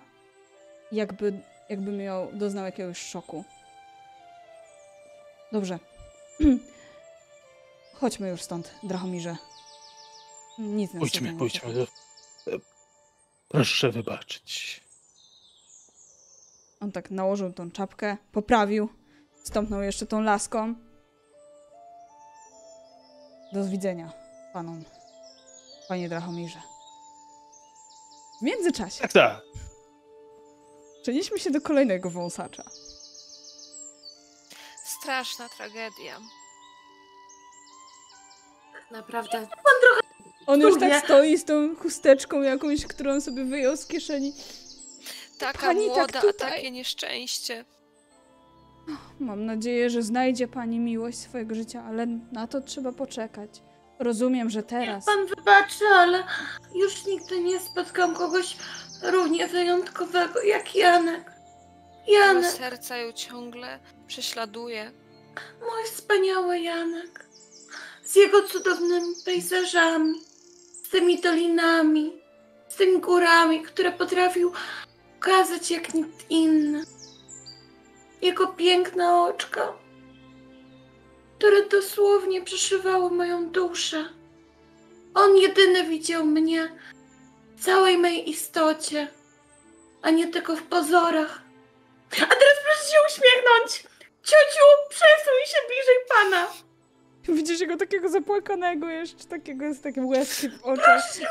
jakby, 0.91 1.39
jakby 1.69 1.91
miał, 1.91 2.29
doznał 2.33 2.65
jakiegoś 2.65 2.97
szoku. 2.97 3.43
Dobrze. 5.51 5.79
Chodźmy 7.99 8.29
już 8.29 8.41
stąd, 8.41 8.73
Drachomirze. 8.83 9.35
Nic 10.59 10.93
nas 10.93 10.99
Pójdźmy, 10.99 11.31
nie 11.33 11.37
pójdźmy. 11.39 11.85
Proszę 13.47 13.89
wybaczyć. 13.91 14.81
On 16.81 16.91
tak 16.91 17.11
nałożył 17.11 17.53
tą 17.53 17.71
czapkę, 17.71 18.17
poprawił, 18.31 18.89
stąpnął 19.43 19.81
jeszcze 19.81 20.05
tą 20.05 20.21
laską. 20.21 20.75
Do 23.53 23.65
widzenia 23.65 24.11
panom, 24.53 24.83
panie 25.87 26.09
Drachomirze. 26.09 26.61
W 28.39 28.41
międzyczasie 28.41 29.01
Tak, 29.01 29.13
tak. 29.13 29.41
przenieśmy 31.01 31.39
się 31.39 31.51
do 31.51 31.61
kolejnego 31.61 32.09
wąsacza. 32.09 32.63
Straszna 34.83 35.49
tragedia. 35.49 36.19
Naprawdę. 38.91 39.47
On 40.47 40.61
już 40.61 40.79
tak 40.79 41.05
stoi 41.05 41.37
z 41.37 41.45
tą 41.45 41.75
chusteczką 41.75 42.41
jakąś, 42.41 42.85
którą 42.85 43.21
sobie 43.21 43.45
wyjął 43.45 43.77
z 43.77 43.87
kieszeni. 43.87 44.33
Taka 45.39 45.59
Pani 45.59 45.87
tak 45.87 45.97
młoda, 45.97 46.19
a 46.19 46.21
tutaj. 46.21 46.51
takie 46.51 46.71
nieszczęście. 46.71 47.65
Mam 49.19 49.45
nadzieję, 49.45 49.89
że 49.89 50.01
znajdzie 50.01 50.47
pani 50.47 50.79
miłość 50.79 51.17
swojego 51.17 51.55
życia, 51.55 51.83
ale 51.87 52.05
na 52.31 52.47
to 52.47 52.61
trzeba 52.61 52.91
poczekać. 52.91 53.49
Rozumiem, 53.99 54.49
że 54.49 54.63
teraz. 54.63 55.05
Pan 55.05 55.25
wybaczy, 55.25 55.85
ale 55.93 56.23
już 56.75 57.05
nigdy 57.05 57.41
nie 57.41 57.59
spotkam 57.59 58.15
kogoś 58.15 58.57
równie 59.03 59.47
wyjątkowego 59.47 60.41
jak 60.41 60.75
Janek. 60.75 61.31
Janek, 62.07 62.51
serca 62.51 62.97
ją 62.97 63.11
ciągle 63.11 63.79
prześladuje. 64.07 64.91
mój 65.59 65.83
wspaniały 65.85 66.59
Janek. 66.59 67.25
Z 68.03 68.15
jego 68.15 68.43
cudownymi 68.43 69.15
pejzażami, 69.25 70.13
z 70.85 70.89
tymi 70.89 71.21
dolinami, 71.21 72.13
z 72.67 72.75
tymi 72.75 72.99
górami, 72.99 73.61
które 73.63 73.91
potrafił 73.91 74.51
ukazać 75.19 75.71
jak 75.71 75.93
nikt 75.93 76.29
inny. 76.29 76.83
Jego 78.21 78.47
piękne 78.47 79.21
oczka, 79.21 79.73
które 81.37 81.65
dosłownie 81.65 82.41
przeszywały 82.41 83.11
moją 83.11 83.49
duszę. 83.49 84.09
On 85.13 85.37
jedyny 85.37 85.83
widział 85.83 86.25
mnie 86.25 86.75
w 87.55 87.65
całej 87.65 87.97
mej 87.97 88.29
istocie, 88.29 89.07
a 90.01 90.09
nie 90.09 90.27
tylko 90.27 90.55
w 90.55 90.63
pozorach. 90.63 91.41
A 92.11 92.25
teraz 92.25 92.57
proszę 92.65 92.91
się 92.91 92.97
uśmiechnąć! 93.07 93.83
Ciociu, 94.23 94.65
przesuń 94.89 95.39
się 95.45 95.57
bliżej 95.67 95.97
pana! 96.09 96.68
Widzisz 97.27 97.59
jego 97.59 97.77
takiego 97.77 98.09
zapłakanego 98.09 98.89
jeszcze, 98.89 99.25
takiego 99.25 99.73
z 99.73 99.81
takim 99.81 100.07
łezkiem 100.07 100.51
w 100.51 100.63
oczach. 100.63 101.13
z 101.13 101.19
tą 101.19 101.25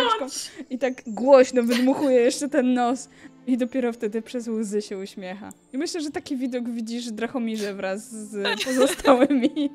chusteczką. 0.00 0.26
I 0.70 0.78
tak 0.78 0.92
głośno 1.06 1.62
wydmuchuje 1.62 2.20
jeszcze 2.20 2.48
ten 2.48 2.74
nos. 2.74 3.08
I 3.46 3.58
dopiero 3.58 3.92
wtedy 3.92 4.22
przez 4.22 4.48
łzy 4.48 4.82
się 4.82 4.98
uśmiecha. 4.98 5.52
I 5.72 5.78
myślę, 5.78 6.00
że 6.00 6.10
taki 6.10 6.36
widok 6.36 6.68
widzisz 6.68 7.10
Drachomirze 7.10 7.74
wraz 7.74 8.10
z 8.10 8.64
pozostałymi. 8.64 9.70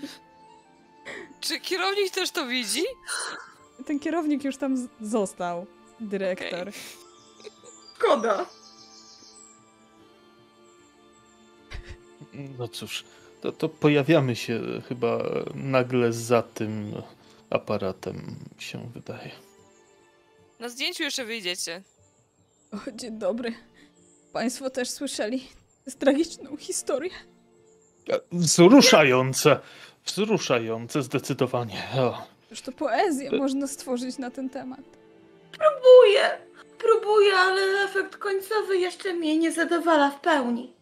Czy 1.40 1.60
kierownik 1.60 2.14
też 2.14 2.32
to 2.32 2.48
widzi? 2.48 2.84
Ten 3.86 4.00
kierownik 4.00 4.44
już 4.44 4.58
tam 4.58 4.88
został. 5.02 5.66
Dyrektor. 6.00 6.72
Szkoda. 7.96 8.46
No 12.60 12.68
cóż, 12.68 13.04
to, 13.42 13.52
to 13.52 13.70
pojawiamy 13.70 14.36
się 14.36 14.62
chyba 14.88 15.24
nagle 15.56 16.14
za 16.14 16.42
tym 16.42 16.94
aparatem, 17.50 18.36
się 18.58 18.90
wydaje. 18.94 19.32
Na 20.60 20.70
zdjęciu 20.70 21.04
jeszcze 21.04 21.26
wyjdziecie. 21.26 21.82
O, 22.72 22.78
dzień 22.92 23.20
dobry. 23.20 23.54
Państwo 24.34 24.70
też 24.70 24.90
słyszeli 24.90 25.48
tę 25.86 25.92
tragiczną 25.92 26.58
historię. 26.58 27.12
Wzruszające! 28.32 29.60
Wzruszające 30.06 31.04
zdecydowanie. 31.04 31.84
O. 31.98 32.28
Już 32.50 32.62
to 32.62 32.72
poezję 32.72 33.32
można 33.32 33.68
stworzyć 33.68 34.18
na 34.18 34.32
ten 34.32 34.50
temat. 34.50 34.80
Próbuję. 35.52 36.38
Próbuję, 36.78 37.36
ale 37.36 37.62
efekt 37.84 38.18
końcowy 38.18 38.78
jeszcze 38.78 39.14
mnie 39.14 39.38
nie 39.38 39.52
zadowala 39.52 40.12
w 40.12 40.22
pełni. 40.22 40.74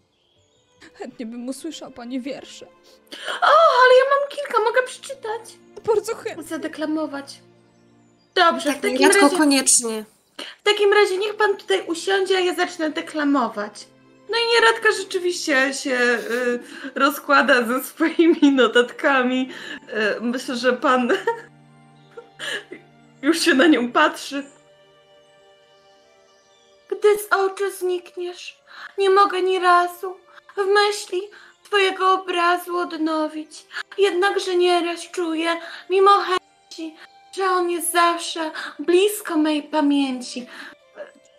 Chętnie 0.94 1.26
bym 1.26 1.50
usłyszał 1.50 1.92
pani 1.92 2.22
wiersze. 2.22 2.66
O, 3.42 3.46
ale 3.84 3.94
ja 4.00 4.06
mam 4.20 4.30
kilka, 4.30 4.64
mogę 4.64 4.84
przeczytać. 4.84 5.58
Bardzo 5.86 6.16
chętnie. 6.16 6.44
Zadeklamować. 6.44 7.40
Dobrze, 8.36 8.70
w 8.70 8.74
Tak, 8.74 8.82
takim 8.82 9.02
Jacko, 9.02 9.22
razie... 9.22 9.38
koniecznie. 9.38 10.06
W 10.60 10.64
takim 10.64 10.94
razie 10.94 11.18
niech 11.18 11.36
pan 11.36 11.58
tutaj 11.58 11.84
usiądzie, 11.88 12.38
a 12.38 12.40
ja 12.40 12.54
zacznę 12.56 12.90
deklamować. 12.90 13.88
No 14.30 14.38
i 14.38 14.48
nieradka 14.56 14.92
rzeczywiście 14.92 15.74
się 15.74 15.96
y, 15.96 16.60
rozkłada 16.96 17.64
ze 17.64 17.84
swoimi 17.84 18.52
notatkami. 18.52 19.50
Y, 20.18 20.22
myślę, 20.22 20.56
że 20.56 20.74
pan 20.74 21.12
już 23.22 23.40
się 23.40 23.54
na 23.54 23.68
nią 23.68 23.92
patrzy. 23.92 24.44
Gdy 26.90 27.18
z 27.18 27.34
oczu 27.34 27.72
znikniesz, 27.80 28.58
nie 28.98 29.10
mogę 29.10 29.42
ni 29.42 29.60
razu 29.60 30.16
w 30.58 30.66
myśli 30.66 31.22
twojego 31.64 32.14
obrazu 32.14 32.78
odnowić. 32.78 33.66
Jednakże 33.98 34.56
nieraz 34.56 35.02
czuję, 35.12 35.50
mimo 35.90 36.12
chęci, 36.12 36.96
że 37.36 37.46
on 37.46 37.70
jest 37.70 37.92
zawsze 37.92 38.52
blisko 38.80 39.38
mej 39.38 39.64
pamięci. 39.64 40.48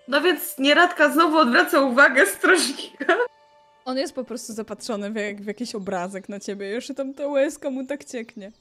No 0.09 0.21
więc 0.21 0.59
nieradka 0.59 1.13
znowu 1.13 1.39
odwraca 1.39 1.81
uwagę 1.81 2.27
strażnika. 2.27 3.17
On 3.85 3.99
jest 3.99 4.15
po 4.15 4.25
prostu 4.25 4.53
zapatrzony 4.53 5.11
w, 5.11 5.17
jak, 5.17 5.43
w 5.43 5.47
jakiś 5.47 5.75
obrazek 5.75 6.29
na 6.29 6.41
ciebie. 6.41 6.71
Już 6.75 6.87
tam 6.97 7.15
ta 7.15 7.27
łezka 7.27 7.71
mu 7.71 7.87
tak 7.87 8.05
cieknie. 8.05 8.53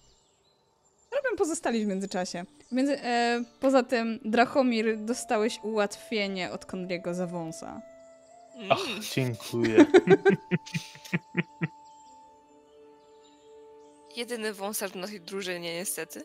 Robią 1.12 1.38
pozostali 1.38 1.86
w 1.86 1.88
międzyczasie. 1.88 2.46
Między, 2.72 3.02
e, 3.04 3.44
poza 3.60 3.84
tym, 3.84 4.20
Drachomir, 4.26 4.98
dostałeś 4.98 5.60
ułatwienie 5.64 6.52
od 6.52 6.66
Konriego 6.66 7.14
za 7.14 7.28
wąsa. 7.28 7.82
Mm. 8.56 8.72
Ach, 8.72 8.80
dziękuję. 9.16 9.86
Jedyny 14.16 14.54
wąsarz 14.54 14.92
w 14.92 14.96
naszej 14.96 15.22
drużynie, 15.22 15.76
niestety. 15.76 16.24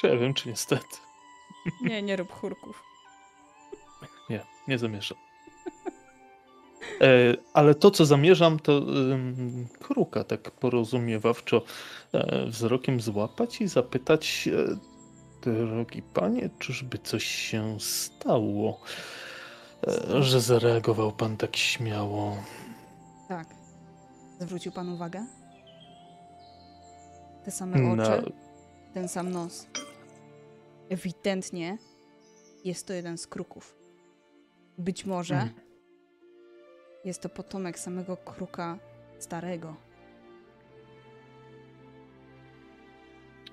Czy 0.00 0.06
ja 0.06 0.16
wiem, 0.16 0.34
czy 0.34 0.48
niestety. 0.48 0.96
Nie, 1.82 2.02
nie 2.02 2.16
rób 2.16 2.32
chórków. 2.32 2.82
Nie, 4.30 4.46
nie 4.68 4.78
zamierzam. 4.78 5.18
E, 7.00 7.36
ale 7.52 7.74
to, 7.74 7.90
co 7.90 8.06
zamierzam, 8.06 8.58
to 8.58 8.78
ym, 8.78 9.68
kruka 9.78 10.24
tak 10.24 10.50
porozumiewawczo 10.50 11.62
e, 12.12 12.46
wzrokiem 12.46 13.00
złapać 13.00 13.60
i 13.60 13.68
zapytać, 13.68 14.48
e, 14.48 14.76
drogi 15.40 16.02
panie, 16.02 16.50
czyżby 16.58 16.98
coś 16.98 17.24
się 17.24 17.76
stało, 17.80 18.80
e, 18.80 19.19
że 20.20 20.40
zareagował 20.40 21.12
pan 21.12 21.36
tak 21.36 21.56
śmiało? 21.56 22.36
Tak. 23.28 23.46
Zwrócił 24.40 24.72
pan 24.72 24.88
uwagę? 24.88 25.26
Te 27.44 27.50
same 27.50 27.92
oczy, 27.92 28.32
ten 28.94 29.08
sam 29.08 29.30
nos. 29.30 29.66
Ewidentnie 30.88 31.78
jest 32.64 32.86
to 32.86 32.92
jeden 32.92 33.18
z 33.18 33.26
kruków. 33.26 33.76
Być 34.78 35.04
może 35.06 35.34
Mm. 35.34 35.54
jest 37.04 37.20
to 37.22 37.28
potomek 37.28 37.78
samego 37.78 38.16
kruka 38.16 38.78
starego. 39.18 39.74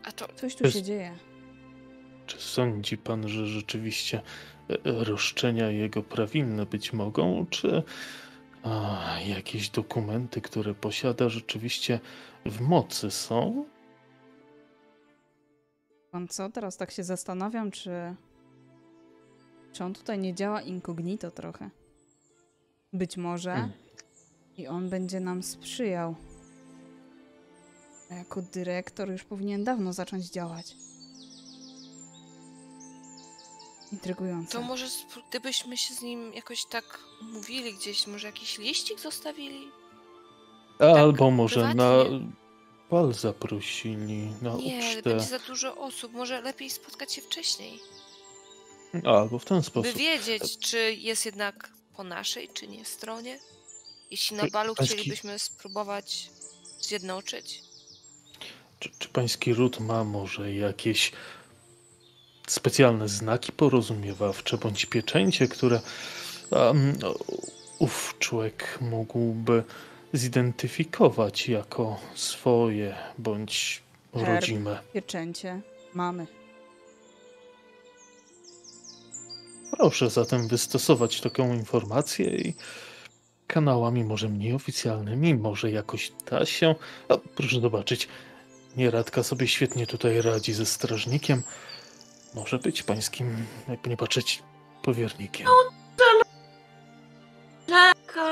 A 0.03 0.11
to 0.11 0.27
Coś 0.35 0.55
tu 0.55 0.63
Jest- 0.63 0.77
się 0.77 0.83
dzieje. 0.83 1.11
Czy 2.27 2.41
sądzi 2.41 2.97
pan, 2.97 3.27
że 3.27 3.47
rzeczywiście 3.47 4.21
e, 4.69 4.75
roszczenia 4.83 5.69
jego 5.71 6.03
prawilne 6.03 6.65
być 6.65 6.93
mogą, 6.93 7.45
czy 7.49 7.83
a, 8.63 9.19
jakieś 9.27 9.69
dokumenty, 9.69 10.41
które 10.41 10.73
posiada, 10.73 11.29
rzeczywiście 11.29 11.99
w 12.45 12.61
mocy 12.61 13.11
są? 13.11 13.65
Pan 16.11 16.27
co? 16.27 16.49
Teraz 16.49 16.77
tak 16.77 16.91
się 16.91 17.03
zastanawiam, 17.03 17.71
czy. 17.71 17.91
Czy 19.71 19.83
on 19.83 19.93
tutaj 19.93 20.19
nie 20.19 20.33
działa 20.33 20.61
incognito 20.61 21.31
trochę? 21.31 21.69
Być 22.93 23.17
może 23.17 23.51
Hmm. 23.51 23.71
i 24.57 24.67
on 24.67 24.89
będzie 24.89 25.19
nam 25.19 25.43
sprzyjał. 25.43 26.15
A 28.11 28.13
jako 28.13 28.41
dyrektor 28.41 29.11
już 29.11 29.23
powinien 29.23 29.63
dawno 29.63 29.93
zacząć 29.93 30.29
działać. 30.29 30.75
Intrygujące. 33.91 34.51
To 34.51 34.61
może 34.61 34.85
gdybyśmy 35.29 35.77
się 35.77 35.93
z 35.93 36.01
nim 36.01 36.33
jakoś 36.33 36.65
tak 36.65 36.99
umówili 37.21 37.73
gdzieś, 37.73 38.07
może 38.07 38.27
jakiś 38.27 38.57
liścik 38.57 38.99
zostawili? 38.99 39.67
Albo 40.79 41.31
może 41.31 41.73
na 41.73 42.03
prywatnie. 42.03 42.31
bal 42.91 43.13
zaprosili, 43.13 44.33
na 44.41 44.53
Nie, 44.55 44.79
ucztę. 44.97 45.01
będzie 45.09 45.25
za 45.25 45.39
dużo 45.39 45.75
osób, 45.77 46.13
może 46.13 46.41
lepiej 46.41 46.69
spotkać 46.69 47.13
się 47.13 47.21
wcześniej. 47.21 47.79
Albo 49.05 49.39
w 49.39 49.45
ten 49.45 49.57
By 49.57 49.63
sposób. 49.63 49.93
wiedzieć, 49.93 50.57
czy 50.59 50.93
jest 50.93 51.25
jednak 51.25 51.69
po 51.95 52.03
naszej, 52.03 52.49
czy 52.53 52.67
nie 52.67 52.85
stronie. 52.85 53.39
Jeśli 54.11 54.37
na 54.37 54.47
balu 54.47 54.73
pański- 54.73 54.85
chcielibyśmy 54.85 55.39
spróbować 55.39 56.29
zjednoczyć. 56.81 57.61
Czy, 58.79 58.89
czy 58.99 59.09
pański 59.09 59.53
ród 59.53 59.79
ma 59.79 60.03
może 60.03 60.53
jakieś 60.53 61.11
specjalne 62.47 63.07
znaki 63.07 63.51
porozumiewawcze 63.51 64.57
bądź 64.57 64.85
pieczęcie, 64.85 65.47
które 65.47 65.79
um, 66.51 66.93
ów 67.79 68.15
człowiek 68.19 68.77
mógłby 68.81 69.63
zidentyfikować 70.13 71.49
jako 71.49 71.99
swoje 72.15 72.95
bądź 73.17 73.83
Herb. 74.13 74.27
rodzime? 74.27 74.79
Pieczęcie 74.93 75.61
mamy. 75.93 76.27
Proszę 79.71 80.09
zatem 80.09 80.47
wystosować 80.47 81.21
taką 81.21 81.53
informację 81.53 82.25
i 82.25 82.53
kanałami 83.47 84.03
może 84.03 84.29
mniej 84.29 84.53
oficjalnymi, 84.53 85.35
może 85.35 85.71
jakoś 85.71 86.11
da 86.31 86.45
się. 86.45 86.75
Proszę 87.35 87.61
zobaczyć, 87.61 88.07
nieradka 88.77 89.23
sobie 89.23 89.47
świetnie 89.47 89.87
tutaj 89.87 90.21
radzi 90.21 90.53
ze 90.53 90.65
strażnikiem. 90.65 91.43
Może 92.37 92.59
być 92.59 92.83
pańskim, 92.83 93.45
jakby 93.67 93.89
nie 93.89 93.97
patrzeć, 93.97 94.43
powiernikiem. 94.83 95.47
Czeka. 97.67 98.31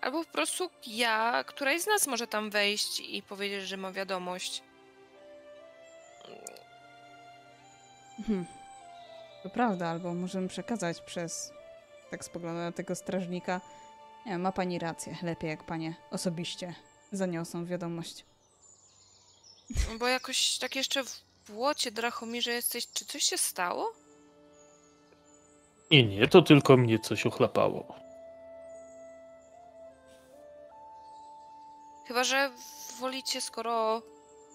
Albo 0.00 0.24
po 0.24 0.32
prostu 0.32 0.70
ja, 0.86 1.44
któraś 1.46 1.80
z 1.80 1.86
nas 1.86 2.06
może 2.06 2.26
tam 2.26 2.50
wejść 2.50 3.00
i 3.00 3.22
powiedzieć, 3.22 3.68
że 3.68 3.76
ma 3.76 3.92
wiadomość. 3.92 4.62
Mhm. 8.18 8.46
To 9.42 9.50
prawda, 9.50 9.88
albo 9.88 10.14
możemy 10.14 10.48
przekazać 10.48 11.00
przez. 11.00 11.52
Tak 12.10 12.24
spoglądam 12.24 12.64
na 12.64 12.72
tego 12.72 12.94
strażnika. 12.94 13.60
Nie 14.26 14.38
ma 14.38 14.52
pani 14.52 14.78
rację. 14.78 15.16
Lepiej 15.22 15.50
jak 15.50 15.64
panie 15.64 15.94
osobiście 16.10 16.74
zaniosą 17.12 17.66
wiadomość. 17.66 18.24
Bo 19.98 20.06
jakoś 20.08 20.58
tak 20.58 20.76
jeszcze 20.76 21.04
w 21.04 21.20
błocie 21.48 21.90
Drachomirze 21.90 22.52
jesteś. 22.52 22.86
Czy 22.92 23.04
coś 23.04 23.22
się 23.22 23.38
stało? 23.38 23.92
Nie, 25.90 26.04
nie, 26.04 26.28
to 26.28 26.42
tylko 26.42 26.76
mnie 26.76 26.98
coś 26.98 27.26
ochlapało. 27.26 27.94
Chyba, 32.08 32.24
że 32.24 32.50
wolicie, 33.00 33.40
skoro 33.40 34.02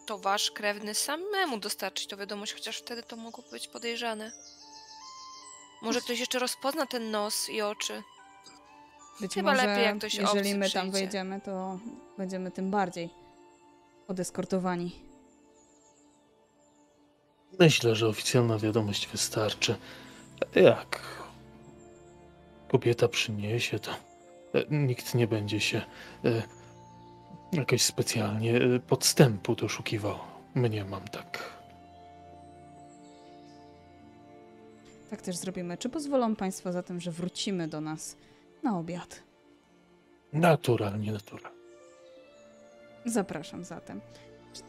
to 0.05 0.17
wasz 0.17 0.51
krewny 0.51 0.93
samemu 0.95 1.57
dostarczyć 1.59 2.07
tą 2.07 2.17
wiadomość, 2.17 2.53
chociaż 2.53 2.77
wtedy 2.77 3.03
to 3.03 3.15
mogło 3.15 3.43
być 3.51 3.67
podejrzane. 3.67 4.31
Może 5.81 6.01
ktoś 6.01 6.19
jeszcze 6.19 6.39
rozpozna 6.39 6.85
ten 6.85 7.11
nos 7.11 7.49
i 7.49 7.61
oczy. 7.61 8.03
Być 9.21 9.33
Chyba 9.33 9.51
może, 9.51 9.67
lepiej, 9.67 9.83
jak 9.85 9.97
ktoś 9.97 10.13
jeżeli 10.13 10.55
my 10.55 10.69
tam 10.69 10.81
przyjdzie. 10.81 10.91
wejdziemy, 10.91 11.41
to 11.41 11.79
będziemy 12.17 12.51
tym 12.51 12.71
bardziej 12.71 13.09
odeskortowani. 14.11 14.91
Myślę, 17.59 17.95
że 17.95 18.07
oficjalna 18.07 18.57
wiadomość 18.57 19.07
wystarczy. 19.07 19.75
Jak 20.55 20.99
kobieta 22.67 23.07
przyniesie, 23.07 23.79
to 23.79 23.91
e, 23.91 24.65
nikt 24.69 25.15
nie 25.15 25.27
będzie 25.27 25.59
się 25.59 25.81
e, 26.25 26.43
jakoś 27.53 27.81
specjalnie 27.81 28.55
e, 28.55 28.79
podstępu 28.79 29.55
doszukiwał. 29.55 30.19
Mnie 30.55 30.85
mam 30.85 31.07
tak. 31.07 31.61
Tak 35.09 35.21
też 35.21 35.37
zrobimy. 35.37 35.77
Czy 35.77 35.89
pozwolą 35.89 36.35
Państwo 36.35 36.71
zatem, 36.71 36.99
że 36.99 37.11
wrócimy 37.11 37.67
do 37.67 37.81
nas 37.81 38.17
na 38.63 38.79
obiad? 38.79 39.23
Naturalnie, 40.33 41.11
naturalnie. 41.11 41.60
Zapraszam 43.05 43.63
zatem. 43.63 44.01
Czy 44.53 44.61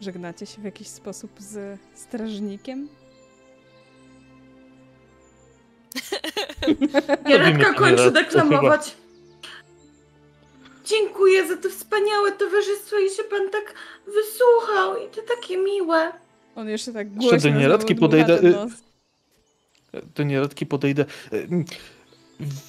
Żegnacie 0.00 0.46
się 0.46 0.60
w 0.60 0.64
jakiś 0.64 0.88
sposób 0.88 1.30
z 1.38 1.80
strażnikiem? 1.94 2.88
Jaredka 7.28 7.72
to 7.72 7.78
kończy 7.78 8.10
deklamować. 8.10 8.96
Dziękuję 10.84 11.48
za 11.48 11.56
to 11.56 11.68
wspaniałe 11.70 12.32
towarzystwo 12.32 12.98
i 12.98 13.10
że 13.16 13.24
pan 13.24 13.50
tak 13.50 13.74
wysłuchał 14.06 14.96
i 14.96 15.10
to 15.10 15.22
takie 15.36 15.58
miłe. 15.58 16.12
On 16.56 16.68
jeszcze 16.68 16.92
tak 16.92 17.06
Jeszcze 17.06 17.28
głośno 17.30 17.50
do 17.50 17.58
nieradki 17.58 17.94
podejdę, 17.94 18.38
y- 18.44 18.50
nos. 18.50 18.72
Do 20.14 20.22
nieradki 20.22 20.66
podejdę. 20.66 21.04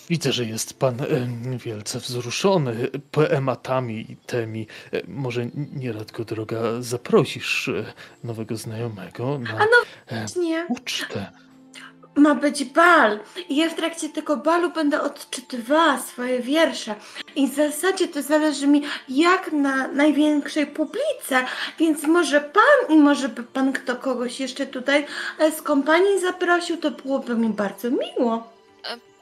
Widzę, 0.10 0.32
że 0.32 0.46
jest 0.46 0.80
pan 0.80 1.02
e, 1.02 1.58
wielce 1.58 2.00
wzruszony 2.00 2.90
poematami 3.12 4.12
i 4.12 4.18
temi. 4.18 4.68
E, 4.94 5.02
Może 5.08 5.46
nieradko, 5.76 6.26
droga, 6.26 6.60
zaprosisz 6.80 7.68
e, 7.68 7.94
nowego 8.24 8.58
znajomego 8.58 9.40
na 9.40 9.50
A 9.50 9.60
no 9.66 10.18
e, 10.18 10.26
Nie. 10.40 10.66
ucztę. 10.70 11.32
Ma 12.16 12.36
być 12.36 12.66
bal 12.66 13.20
i 13.50 13.56
ja 13.56 13.70
w 13.70 13.76
trakcie 13.76 14.10
tego 14.10 14.38
balu 14.38 14.72
będę 14.72 15.02
odczytywała 15.02 16.00
swoje 16.00 16.40
wiersze. 16.40 16.96
I 17.36 17.48
w 17.48 17.56
zasadzie 17.56 18.08
to 18.08 18.22
zależy 18.22 18.68
mi 18.68 18.82
jak 19.10 19.52
na 19.52 19.88
największej 19.88 20.68
publice, 20.68 21.46
więc 21.80 22.04
może 22.04 22.42
pan 22.42 22.96
i 22.98 23.00
może 23.00 23.30
by 23.30 23.44
pan 23.44 23.74
kto 23.74 23.96
kogoś 23.96 24.40
jeszcze 24.40 24.66
tutaj 24.66 25.06
z 25.58 25.62
kompanii 25.62 26.20
zaprosił, 26.22 26.78
to 26.78 26.92
byłoby 26.92 27.36
mi 27.36 27.50
bardzo 27.50 27.90
miło. 27.92 28.54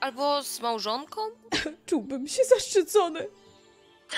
E, 0.02 0.04
Albo 0.04 0.44
z 0.44 0.60
małżonką? 0.60 1.22
Czułbym 1.86 2.28
się 2.28 2.44
zaszczycony. 2.44 3.28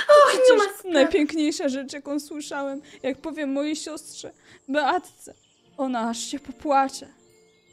Och, 0.09 0.39
nie 0.51 0.57
ma 0.57 0.63
sprawy. 0.63 0.89
najpiękniejsza 0.93 1.69
rzecz, 1.69 1.93
jaką 1.93 2.19
słyszałem, 2.19 2.81
jak 3.03 3.17
powiem 3.21 3.51
mojej 3.51 3.75
siostrze, 3.75 4.31
Beatce. 4.67 5.33
Ona 5.77 6.09
aż 6.09 6.19
się 6.19 6.39
popłacze. 6.39 7.07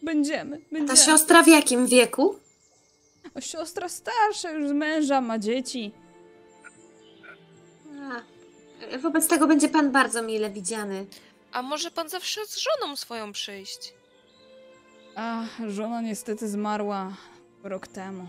Będziemy, 0.02 0.58
Ta 0.58 0.64
będziemy. 0.72 0.98
siostra 0.98 1.42
w 1.42 1.48
jakim 1.48 1.86
wieku? 1.86 2.36
O, 3.34 3.40
siostra 3.40 3.88
starsza, 3.88 4.50
już 4.50 4.68
z 4.68 4.72
męża, 4.72 5.20
ma 5.20 5.38
dzieci. 5.38 5.92
A, 8.92 8.98
wobec 8.98 9.28
tego 9.28 9.46
będzie 9.46 9.68
pan 9.68 9.90
bardzo 9.92 10.22
mile 10.22 10.50
widziany. 10.50 11.06
A 11.52 11.62
może 11.62 11.90
pan 11.90 12.08
zawsze 12.08 12.46
z 12.46 12.56
żoną 12.58 12.96
swoją 12.96 13.32
przyjść? 13.32 13.94
A, 15.16 15.44
żona 15.68 16.00
niestety 16.00 16.48
zmarła 16.48 17.12
rok 17.64 17.86
temu. 17.86 18.28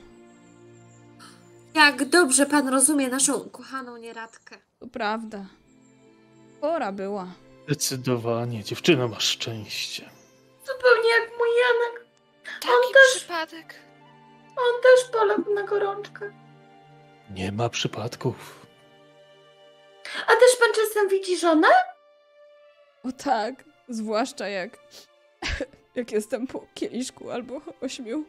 Jak 1.73 2.05
dobrze 2.05 2.45
pan 2.45 2.67
rozumie 2.67 3.07
naszą 3.09 3.49
kochaną 3.49 3.97
nieradkę. 3.97 4.57
To 4.79 4.88
prawda. 4.88 5.45
Pora 6.61 6.91
była. 6.91 7.27
Zdecydowanie, 7.65 8.63
dziewczyna 8.63 9.07
masz 9.07 9.23
szczęście. 9.27 10.09
Zupełnie 10.59 11.09
jak 11.09 11.29
mój 11.38 11.49
Janek. 11.59 12.05
Taki 12.61 12.93
też- 12.93 13.15
przypadek. 13.17 13.75
On 14.57 14.82
też 14.84 15.09
poległ 15.11 15.53
na 15.53 15.63
gorączkę. 15.63 16.32
Nie 17.29 17.51
ma 17.51 17.69
przypadków. 17.69 18.65
A 20.27 20.32
też 20.32 20.55
pan 20.59 20.73
czasem 20.75 21.09
widzi 21.09 21.38
żonę? 21.38 21.67
O 23.03 23.11
tak, 23.11 23.63
zwłaszcza 23.89 24.47
jak, 24.47 24.77
jak 25.95 26.11
jestem 26.11 26.47
po 26.47 26.65
kieliszku 26.73 27.32
albo 27.32 27.61
ośmiu. 27.82 28.25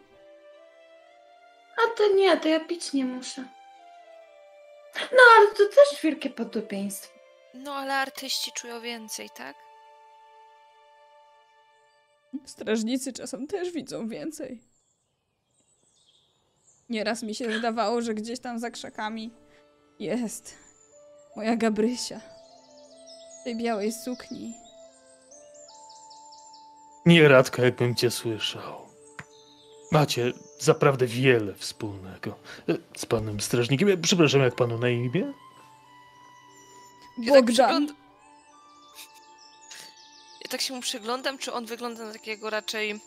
A 1.77 1.97
to 1.97 2.15
nie, 2.15 2.37
to 2.37 2.49
ja 2.49 2.61
pić 2.61 2.93
nie 2.93 3.05
muszę. 3.05 3.45
No 5.13 5.23
ale 5.37 5.51
to 5.51 5.57
też 5.57 6.03
wielkie 6.03 6.31
podobieństwo. 6.31 7.19
No 7.55 7.75
ale 7.75 7.95
artyści 7.95 8.53
czują 8.53 8.81
więcej, 8.81 9.31
tak? 9.31 9.57
Strażnicy 12.47 13.13
czasem 13.13 13.47
też 13.47 13.71
widzą 13.71 14.09
więcej. 14.09 14.61
Nieraz 16.89 17.23
mi 17.23 17.35
się 17.35 17.49
wydawało, 17.49 18.03
że 18.03 18.15
gdzieś 18.15 18.41
tam 18.41 18.59
za 18.59 18.71
krzakami 18.71 19.35
jest 19.99 20.55
moja 21.37 21.57
Gabrysia. 21.57 22.21
W 23.41 23.45
tej 23.45 23.57
białej 23.57 23.93
sukni. 23.93 24.55
Nieradko, 27.07 27.63
jakbym 27.63 27.95
cię 27.95 28.11
słyszał. 28.11 28.89
Macie 29.93 30.33
zaprawdę 30.63 31.07
wiele 31.07 31.55
wspólnego 31.55 32.39
e, 32.69 32.75
z 32.97 33.07
panem 33.07 33.41
strażnikiem. 33.41 34.03
Przepraszam, 34.03 34.41
jak 34.41 34.55
panu 34.55 34.79
na 34.79 34.89
imię? 34.89 35.33
Ja 37.19 37.33
tak, 37.33 37.45
przygląd... 37.45 37.91
ja 40.45 40.49
tak 40.51 40.61
się 40.61 40.75
mu 40.75 40.81
przyglądam, 40.81 41.39
czy 41.39 41.53
on 41.53 41.67
wygląda 41.67 42.05
na 42.05 42.13
takiego 42.13 42.51
raczej 42.51 43.01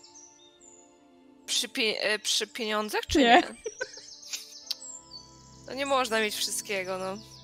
przy, 1.45 1.69
pie... 1.69 2.01
e, 2.01 2.19
przy 2.19 2.47
pieniądzach, 2.47 3.01
czy 3.07 3.17
Nie. 3.19 3.25
nie? 3.25 3.41
No 5.67 5.73
nie 5.73 5.85
można 5.85 6.19
mieć 6.19 6.35
wszystkiego, 6.35 6.97
no. 6.97 7.34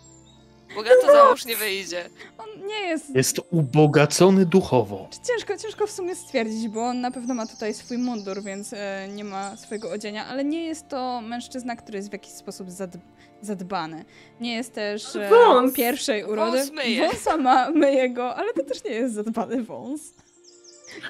Bogato 0.76 1.08
za 1.08 1.26
mąż 1.26 1.46
nie 1.46 1.56
wyjdzie. 1.56 2.10
On 2.38 2.68
nie 2.68 2.80
jest 2.80 3.16
Jest 3.16 3.40
ubogacony 3.52 4.46
duchowo. 4.46 5.10
Ciężko, 5.28 5.58
ciężko 5.58 5.88
w 5.88 5.92
sumie 5.92 6.16
stwierdzić, 6.16 6.68
bo 6.68 6.82
on 6.84 7.02
na 7.02 7.12
pewno 7.12 7.34
ma 7.34 7.48
tutaj 7.48 7.74
swój 7.74 7.98
mundur, 7.98 8.44
więc 8.44 8.74
e, 8.74 9.08
nie 9.14 9.24
ma 9.24 9.58
swojego 9.58 9.90
odzienia, 9.92 10.26
ale 10.28 10.44
nie 10.46 10.66
jest 10.66 10.88
to 10.88 11.22
mężczyzna, 11.22 11.76
który 11.76 11.98
jest 11.98 12.10
w 12.10 12.14
jakiś 12.14 12.32
sposób 12.32 12.68
zadb- 12.70 13.00
zadbany. 13.42 14.06
Nie 14.40 14.54
jest 14.56 14.74
też 14.74 15.16
e, 15.16 15.30
Wąs. 15.30 15.74
pierwszej 15.74 16.24
urody. 16.24 16.58
Wąs 16.58 16.72
myje. 16.72 17.08
Wąsa 17.08 17.38
ma, 17.38 17.70
myje 17.72 18.10
go, 18.10 18.36
ale 18.36 18.54
to 18.54 18.64
też 18.64 18.84
nie 18.84 18.92
jest 18.92 19.14
zadbany 19.14 19.64
wąs. 19.64 20.02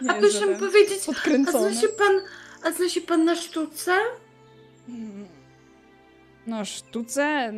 Nie 0.02 0.12
A 0.12 0.18
jest 0.18 0.20
proszę 0.32 0.46
mi 0.48 0.54
żaden 0.54 0.70
powiedzieć, 0.70 1.00
a 1.04 1.06
podkręcony. 1.06 1.74
zna 1.74 1.82
się 1.82 1.88
pan, 1.88 2.12
a 2.64 2.72
zna 2.72 2.90
się 2.90 3.02
pan 3.02 3.26
na 3.26 3.36
sztuce? 3.36 3.96
Mm. 4.90 5.28
No, 6.48 6.66
sztuce... 6.66 7.54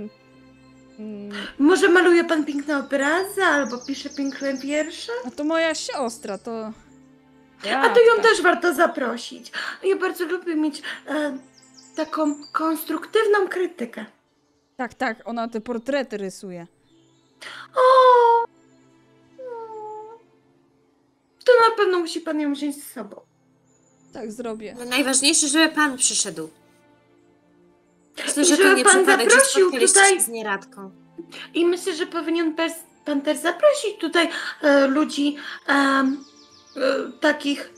mm, 1.00 1.32
Może 1.60 1.90
maluje 1.90 2.24
pan 2.24 2.46
piękne 2.46 2.78
obrazy, 2.78 3.44
albo 3.44 3.78
pisze 3.78 4.10
piękne 4.10 4.54
wiersze? 4.54 5.12
A 5.28 5.32
to 5.32 5.44
moja 5.44 5.76
siostra, 5.76 6.38
to... 6.38 6.72
A 7.76 7.90
to 7.90 8.00
ją 8.00 8.16
Jadka. 8.16 8.22
też 8.24 8.42
warto 8.42 8.74
zaprosić. 8.74 9.52
Ja 9.84 9.96
bardzo 9.96 10.26
lubię 10.26 10.56
mieć 10.56 10.82
e, 11.08 11.38
taką 11.96 12.36
konstruktywną 12.52 13.48
krytykę. 13.48 14.06
Tak, 14.78 14.94
tak, 14.94 15.18
ona 15.26 15.48
te 15.48 15.62
portrety 15.62 16.18
rysuje. 16.18 16.68
O! 17.76 17.80
o. 17.80 18.46
To 21.46 21.52
na 21.70 21.76
pewno 21.78 22.00
musi 22.00 22.22
pan 22.22 22.40
ją 22.40 22.54
wziąć 22.54 22.84
z 22.84 22.92
sobą. 22.94 23.22
Tak 24.14 24.32
zrobię. 24.32 24.74
Ale 24.76 24.86
najważniejsze, 24.86 25.48
żeby 25.48 25.70
pan 25.76 25.98
przyszedł. 25.98 26.50
Myślę, 28.18 28.44
I 28.44 28.46
że 28.46 28.58
to 28.58 28.74
nie 28.74 28.84
pan 28.84 29.06
zaprosił 29.06 29.72
tutaj- 29.72 30.16
się 30.16 30.22
z 30.22 30.28
nieradką. 30.28 30.92
I 31.54 31.66
myślę, 31.66 31.96
że 31.96 32.06
powinien 32.06 32.56
pers- 32.56 32.84
pan 33.06 33.22
też 33.22 33.38
zaprosić 33.38 33.98
tutaj 34.00 34.30
e, 34.62 34.88
ludzi 34.88 35.38
em, 35.68 36.24
e, 36.78 37.12
takich 37.20 37.74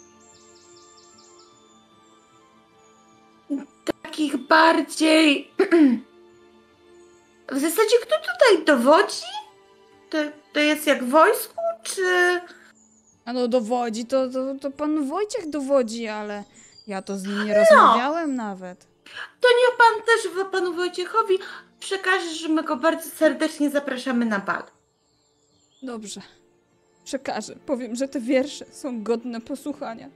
takich 4.04 4.38
bardziej 4.38 5.52
w 7.52 7.60
zasadzie 7.60 7.96
kto 8.02 8.16
tutaj 8.16 8.66
dowodzi? 8.66 9.22
To, 10.10 10.18
to 10.54 10.60
jest 10.60 10.88
jak 10.88 11.04
w 11.04 11.10
wojsku, 11.10 11.56
czy 11.84 12.02
A 13.26 13.34
no 13.34 13.48
dowodzi, 13.48 14.06
to, 14.06 14.30
to, 14.30 14.56
to 14.62 14.72
pan 14.72 15.08
Wojciech 15.10 15.50
dowodzi, 15.50 16.08
ale 16.08 16.44
ja 16.88 17.02
to 17.02 17.18
z 17.18 17.24
nim 17.24 17.46
nie 17.46 17.54
No. 17.54 17.60
rozmawiałem 17.60 18.36
nawet. 18.36 18.88
To 19.41 19.47
niech 19.47 19.78
pan 19.78 20.06
też 20.06 20.51
panu 20.51 20.74
Wojciechowi 20.74 21.39
przekażesz, 21.80 22.39
że 22.39 22.49
my 22.49 22.64
go 22.64 22.76
bardzo 22.76 23.10
serdecznie 23.10 23.70
zapraszamy 23.70 24.26
na 24.26 24.39
bal. 24.39 24.64
Dobrze. 25.84 26.22
Przekażę. 27.03 27.56
Powiem, 27.66 27.95
że 27.95 28.08
te 28.08 28.20
wiersze 28.20 28.66
są 28.72 29.03
godne 29.03 29.41
posłuchania. 29.41 30.10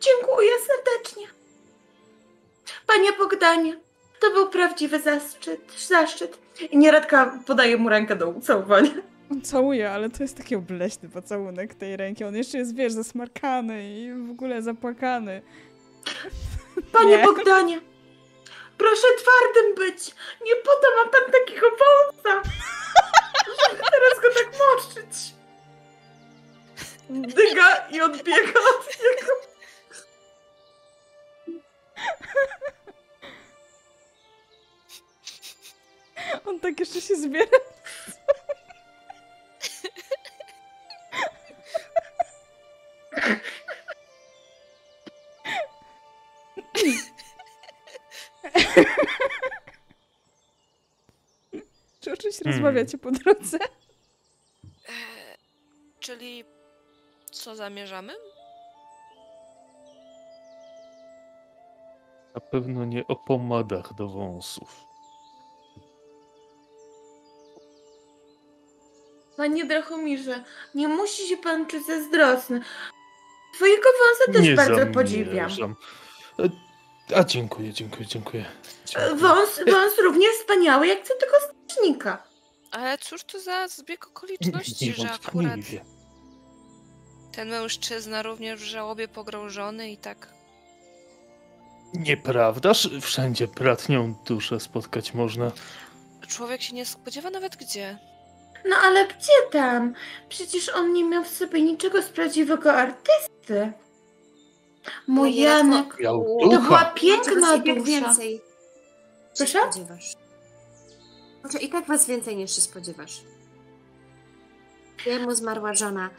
Dziękuję 0.00 0.50
serdecznie. 0.66 1.26
Panie 2.86 3.12
Bogdanie, 3.12 3.80
to 4.20 4.30
był 4.30 4.48
prawdziwy 4.48 5.00
zaszczyt. 5.00 5.60
zaszczyt. 5.88 6.38
I 6.70 6.78
nieradka 6.78 7.38
podaje 7.46 7.76
mu 7.76 7.88
rękę 7.88 8.16
do 8.16 8.28
ucałowania. 8.28 8.90
On 9.30 9.42
całuje, 9.42 9.90
ale 9.90 10.10
to 10.10 10.22
jest 10.22 10.36
taki 10.36 10.56
obleśny 10.56 11.08
pocałunek 11.08 11.74
tej 11.74 11.96
ręki. 11.96 12.24
On 12.24 12.36
jeszcze 12.36 12.58
jest, 12.58 12.74
wiesz, 12.74 12.92
zasmarkany 12.92 14.00
i 14.00 14.26
w 14.26 14.30
ogóle 14.30 14.62
zapłakany. 14.62 15.42
Panie 16.92 17.16
Nie. 17.16 17.24
Bogdanie, 17.24 17.80
proszę 18.78 19.06
twardym 19.18 19.74
być. 19.74 20.14
Nie 20.44 20.56
po 20.56 20.70
to 20.70 20.86
ma 20.96 21.10
pan 21.10 21.32
takiego 21.32 21.66
wąsa, 21.70 22.42
teraz 23.90 24.20
go 24.22 24.28
tak 24.34 24.46
moczyć. 24.58 25.16
Dyga 27.10 27.88
i 27.90 28.00
odbiega 28.00 28.60
od 28.60 28.86
niego. 28.86 29.32
On 36.44 36.60
tak 36.60 36.80
jeszcze 36.80 37.00
się 37.00 37.16
zbiera. 37.16 37.58
Hmm. 52.44 52.52
rozmawiacie 52.52 52.98
po 52.98 53.10
drodze? 53.10 53.58
E, 54.88 54.92
czyli 56.00 56.44
co 57.32 57.56
zamierzamy? 57.56 58.12
Na 62.34 62.40
pewno 62.40 62.84
nie 62.84 63.06
o 63.06 63.16
pomadach 63.16 63.94
do 63.94 64.08
wąsów. 64.08 64.86
Panie 69.36 69.64
Drachomirze, 69.64 70.44
nie 70.74 70.88
musi 70.88 71.28
się 71.28 71.36
pan 71.36 71.66
czuć 71.66 71.86
zazdrosny. 71.86 72.60
Twojego 73.54 73.88
wąsa 73.98 74.32
też 74.32 74.42
nie 74.48 74.54
bardzo 74.54 74.86
podziwiam. 74.94 75.34
zamierzam. 75.50 75.76
E, 76.38 77.16
A 77.16 77.24
dziękuję, 77.24 77.72
dziękuję, 77.72 78.06
dziękuję. 78.06 78.44
Dziękuję. 78.86 79.14
Wąs, 79.16 79.60
wąs 79.72 79.98
równie 79.98 80.26
wspaniały 80.32 80.86
jak 80.86 81.02
co 81.02 81.14
tego 81.14 81.32
Ale 82.70 82.98
cóż 82.98 83.24
to 83.24 83.40
za 83.40 83.68
zbieg 83.68 84.06
okoliczności, 84.06 84.92
że 84.92 85.10
akurat 85.12 85.60
ten 87.32 87.48
mężczyzna 87.48 88.22
również 88.22 88.60
w 88.60 88.64
żałobie 88.64 89.08
pogrążony 89.08 89.90
i 89.90 89.96
tak. 89.96 90.28
Nieprawdaż? 91.94 92.88
Wszędzie 93.00 93.48
bratnią 93.48 94.14
duszę 94.26 94.60
spotkać 94.60 95.14
można. 95.14 95.50
Człowiek 96.28 96.62
się 96.62 96.74
nie 96.74 96.86
spodziewa 96.86 97.30
nawet 97.30 97.56
gdzie. 97.56 97.98
No 98.68 98.76
ale 98.76 99.06
gdzie 99.08 99.32
tam? 99.52 99.94
Przecież 100.28 100.68
on 100.68 100.92
nie 100.92 101.04
miał 101.04 101.24
w 101.24 101.28
sobie 101.28 101.62
niczego 101.62 102.02
z 102.02 102.08
prawdziwego 102.08 102.72
artysty. 102.72 103.72
Mój 105.06 105.36
Janek, 105.36 105.96
to 106.50 106.58
była 106.60 106.84
piękna 106.84 107.58
dusza. 107.58 107.82
więcej 107.84 108.34
się 108.36 108.42
Proszę? 109.36 109.58
spodziewasz. 109.62 110.12
Znaczy, 111.50 111.64
i 111.66 111.68
tak 111.68 111.86
was 111.86 112.06
więcej 112.06 112.36
niż 112.36 112.54
się 112.54 112.60
spodziewasz. 112.60 113.22
Jemu 115.06 115.34
zmarła 115.34 115.74
żona. 115.74 116.10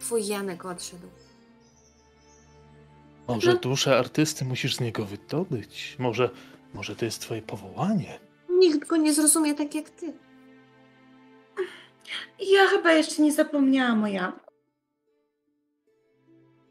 Twój 0.00 0.26
Janek 0.26 0.64
odszedł. 0.64 1.06
Może 3.28 3.54
No. 3.54 3.60
duszę 3.60 3.98
artysty 3.98 4.44
musisz 4.44 4.76
z 4.76 4.80
niego 4.80 5.04
wydobyć. 5.04 5.96
Może, 5.98 6.30
może 6.74 6.96
to 6.96 7.04
jest 7.04 7.20
twoje 7.20 7.42
powołanie. 7.42 8.20
Nikt 8.50 8.86
go 8.88 8.96
nie 8.96 9.12
zrozumie 9.14 9.54
tak 9.54 9.74
jak 9.74 9.90
ty. 9.90 10.12
Ja 12.38 12.66
chyba 12.66 12.92
jeszcze 12.92 13.22
nie 13.22 13.32
zapomniałam 13.32 14.04
o 14.04 14.06
Janku. 14.06 14.40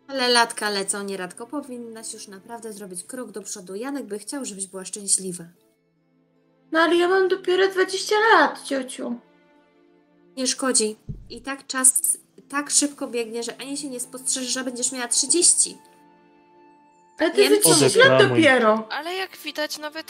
Ale 0.08 0.28
latka 0.30 0.70
lecą 0.70 1.04
nieradko. 1.04 1.48
Powinnaś 1.48 2.14
już 2.14 2.28
naprawdę 2.28 2.74
zrobić 2.74 3.04
krok 3.04 3.32
do 3.32 3.42
przodu. 3.42 3.76
Janek 3.76 4.06
by 4.06 4.20
chciał, 4.20 4.46
żebyś 4.46 4.68
była 4.68 4.86
szczęśliwa. 4.86 5.44
No 6.72 6.80
ale 6.80 6.96
ja 6.96 7.08
mam 7.08 7.28
dopiero 7.28 7.68
20 7.68 8.16
lat, 8.34 8.64
ciociu. 8.64 9.20
Nie 10.38 10.48
szkodzi. 10.48 10.96
I 11.30 11.42
tak 11.42 11.68
czas 11.68 12.02
tak 12.50 12.70
szybko 12.70 13.08
biegnie, 13.08 13.44
że 13.44 13.62
ani 13.62 13.78
się 13.78 13.90
nie 13.90 14.00
spostrzeże, 14.00 14.50
że 14.50 14.64
będziesz 14.64 14.92
miała 14.92 15.08
30. 15.08 15.78
Ale 17.20 17.32
to 17.32 17.38
Wiem, 17.38 17.54
jest 17.54 17.66
10 17.68 17.96
lat 17.96 18.06
Odeklamuj. 18.08 18.42
dopiero. 18.42 18.88
Ale 18.92 19.14
jak 19.14 19.38
widać, 19.38 19.78
nawet 19.78 20.06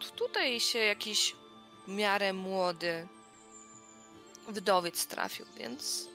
t- 0.00 0.10
tutaj 0.16 0.60
się 0.60 0.78
jakiś 0.78 1.36
w 1.88 1.90
miarę 1.90 2.32
młody 2.32 3.08
wdowiec 4.48 5.06
trafił, 5.06 5.46
więc. 5.58 6.08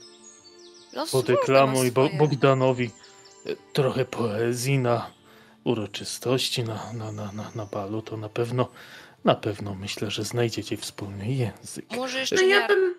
Los 0.93 1.11
Podeklamuj 1.11 1.91
Bo-. 1.91 2.09
Bogdanowi 2.17 2.91
e, 3.45 3.55
trochę 3.73 4.05
poezji 4.05 4.79
na 4.79 5.11
uroczystości, 5.63 6.63
na, 6.63 6.93
na, 6.93 7.11
na, 7.11 7.31
na, 7.31 7.51
na 7.55 7.65
balu, 7.65 8.01
to 8.01 8.17
na 8.17 8.29
pewno, 8.29 8.67
na 9.23 9.35
pewno 9.35 9.75
myślę, 9.75 10.11
że 10.11 10.23
znajdziecie 10.23 10.77
wspólny 10.77 11.25
język. 11.31 11.85
Może 11.95 12.19
jeszcze 12.19 12.35
No 12.35 12.41
nie 12.41 12.47
ja 12.47 12.67
bym... 12.67 12.95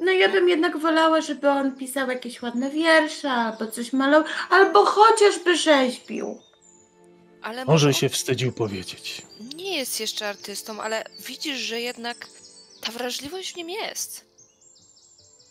No 0.00 0.12
ja 0.12 0.28
bym 0.28 0.48
jednak 0.48 0.78
wolała, 0.78 1.20
żeby 1.20 1.50
on 1.50 1.76
pisał 1.76 2.10
jakieś 2.10 2.42
ładne 2.42 2.70
wiersze, 2.70 3.30
albo 3.30 3.66
coś 3.66 3.92
malował, 3.92 4.32
albo 4.50 4.84
chociażby 4.84 5.56
rzeźbił. 5.56 6.40
ale 7.42 7.64
Może 7.64 7.86
on 7.86 7.92
się 7.92 8.08
wstydził 8.08 8.52
powiedzieć. 8.52 9.22
nie 9.54 9.76
jest 9.76 10.00
jeszcze 10.00 10.28
artystą, 10.28 10.80
ale 10.82 11.04
widzisz, 11.26 11.58
że 11.58 11.80
jednak 11.80 12.26
ta 12.80 12.92
wrażliwość 12.92 13.52
w 13.52 13.56
nim 13.56 13.70
jest. 13.70 14.24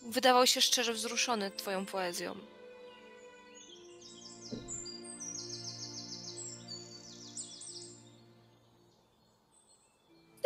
Wydawał 0.02 0.48
się 0.48 0.62
szczerze 0.62 0.94
wzruszony 0.94 1.52
twoją 1.52 1.86
poezją. 1.86 2.36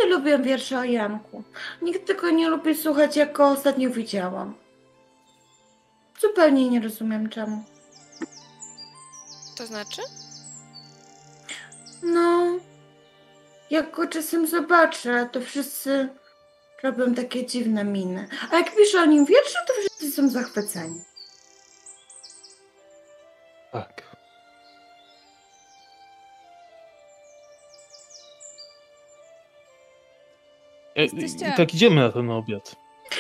Nie 0.04 0.10
lubię 0.10 0.40
wiersze 0.40 0.80
o 0.80 0.84
Janku. 0.84 1.44
Nikt 1.82 2.08
tego 2.08 2.30
nie 2.30 2.50
lubi 2.50 2.76
słuchać, 2.76 3.16
jak 3.16 3.34
go 3.34 3.48
ostatnio 3.48 3.90
widziałam. 3.90 4.56
Zupełnie 6.22 6.70
nie 6.70 6.80
rozumiem 6.82 7.30
czemu. 7.30 7.64
To 9.58 9.66
znaczy? 9.66 10.02
No, 12.04 12.60
jak 13.70 13.96
go 13.96 14.08
czasem 14.08 14.48
zobaczę, 14.48 15.30
to 15.32 15.42
wszyscy 15.42 16.10
robią 16.84 17.14
takie 17.14 17.46
dziwne 17.46 17.84
miny. 17.84 18.28
A 18.52 18.56
jak 18.56 18.76
piszę 18.76 19.02
o 19.02 19.06
nim 19.06 19.26
wiersze, 19.26 19.60
to 19.68 19.74
wszyscy 19.74 20.12
są 20.12 20.30
zachwyceni. 20.30 21.02
Jesteście- 30.96 31.50
I 31.54 31.58
tak 31.58 31.74
idziemy 31.74 31.96
na 32.02 32.12
ten 32.12 32.30
obiad. 32.32 32.76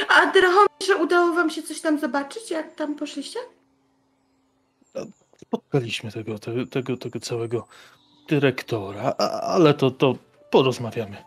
A 0.09 0.26
Drachomirze, 0.32 1.03
udało 1.03 1.34
wam 1.34 1.49
się 1.49 1.63
coś 1.63 1.82
tam 1.82 1.99
zobaczyć, 1.99 2.51
jak 2.51 2.76
tam 2.76 2.95
poszliście? 2.95 3.39
Spotkaliśmy 5.38 6.11
tego, 6.11 6.39
te, 6.39 6.67
tego, 6.67 6.97
tego 6.97 7.19
całego 7.19 7.67
dyrektora, 8.30 9.03
ale 9.41 9.74
to, 9.74 9.91
to 9.91 10.15
porozmawiamy 10.49 11.17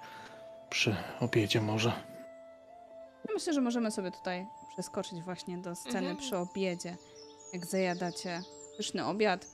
przy 0.70 0.97
obiedzie 1.20 1.61
może. 1.61 1.92
Myślę, 3.34 3.53
że 3.53 3.61
możemy 3.61 3.90
sobie 3.90 4.11
tutaj 4.11 4.47
przeskoczyć 4.72 5.22
właśnie 5.22 5.59
do 5.59 5.76
sceny 5.76 5.99
Mhm. 5.99 6.16
przy 6.16 6.36
obiedzie. 6.36 6.97
Jak 7.53 7.66
zajadacie 7.66 8.42
pyszny 8.76 9.07
obiad. 9.07 9.47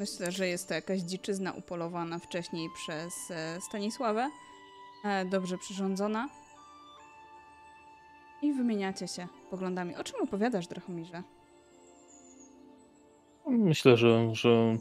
Myślę, 0.00 0.32
że 0.32 0.48
jest 0.48 0.68
to 0.68 0.74
jakaś 0.74 1.00
dziczyzna 1.00 1.52
upolowana 1.52 2.18
wcześniej 2.18 2.68
przez 2.74 3.14
e, 3.30 3.60
Stanisławę. 3.68 4.30
E, 5.04 5.24
dobrze 5.24 5.58
przyrządzona. 5.58 6.28
I 8.42 8.52
wymieniacie 8.52 9.08
się 9.08 9.28
poglądami. 9.50 9.96
O 9.96 10.04
czym 10.04 10.20
opowiadasz, 10.20 10.66
Drachomirze? 10.66 11.22
Myślę, 13.46 13.96
że, 13.96 14.34
że 14.34 14.76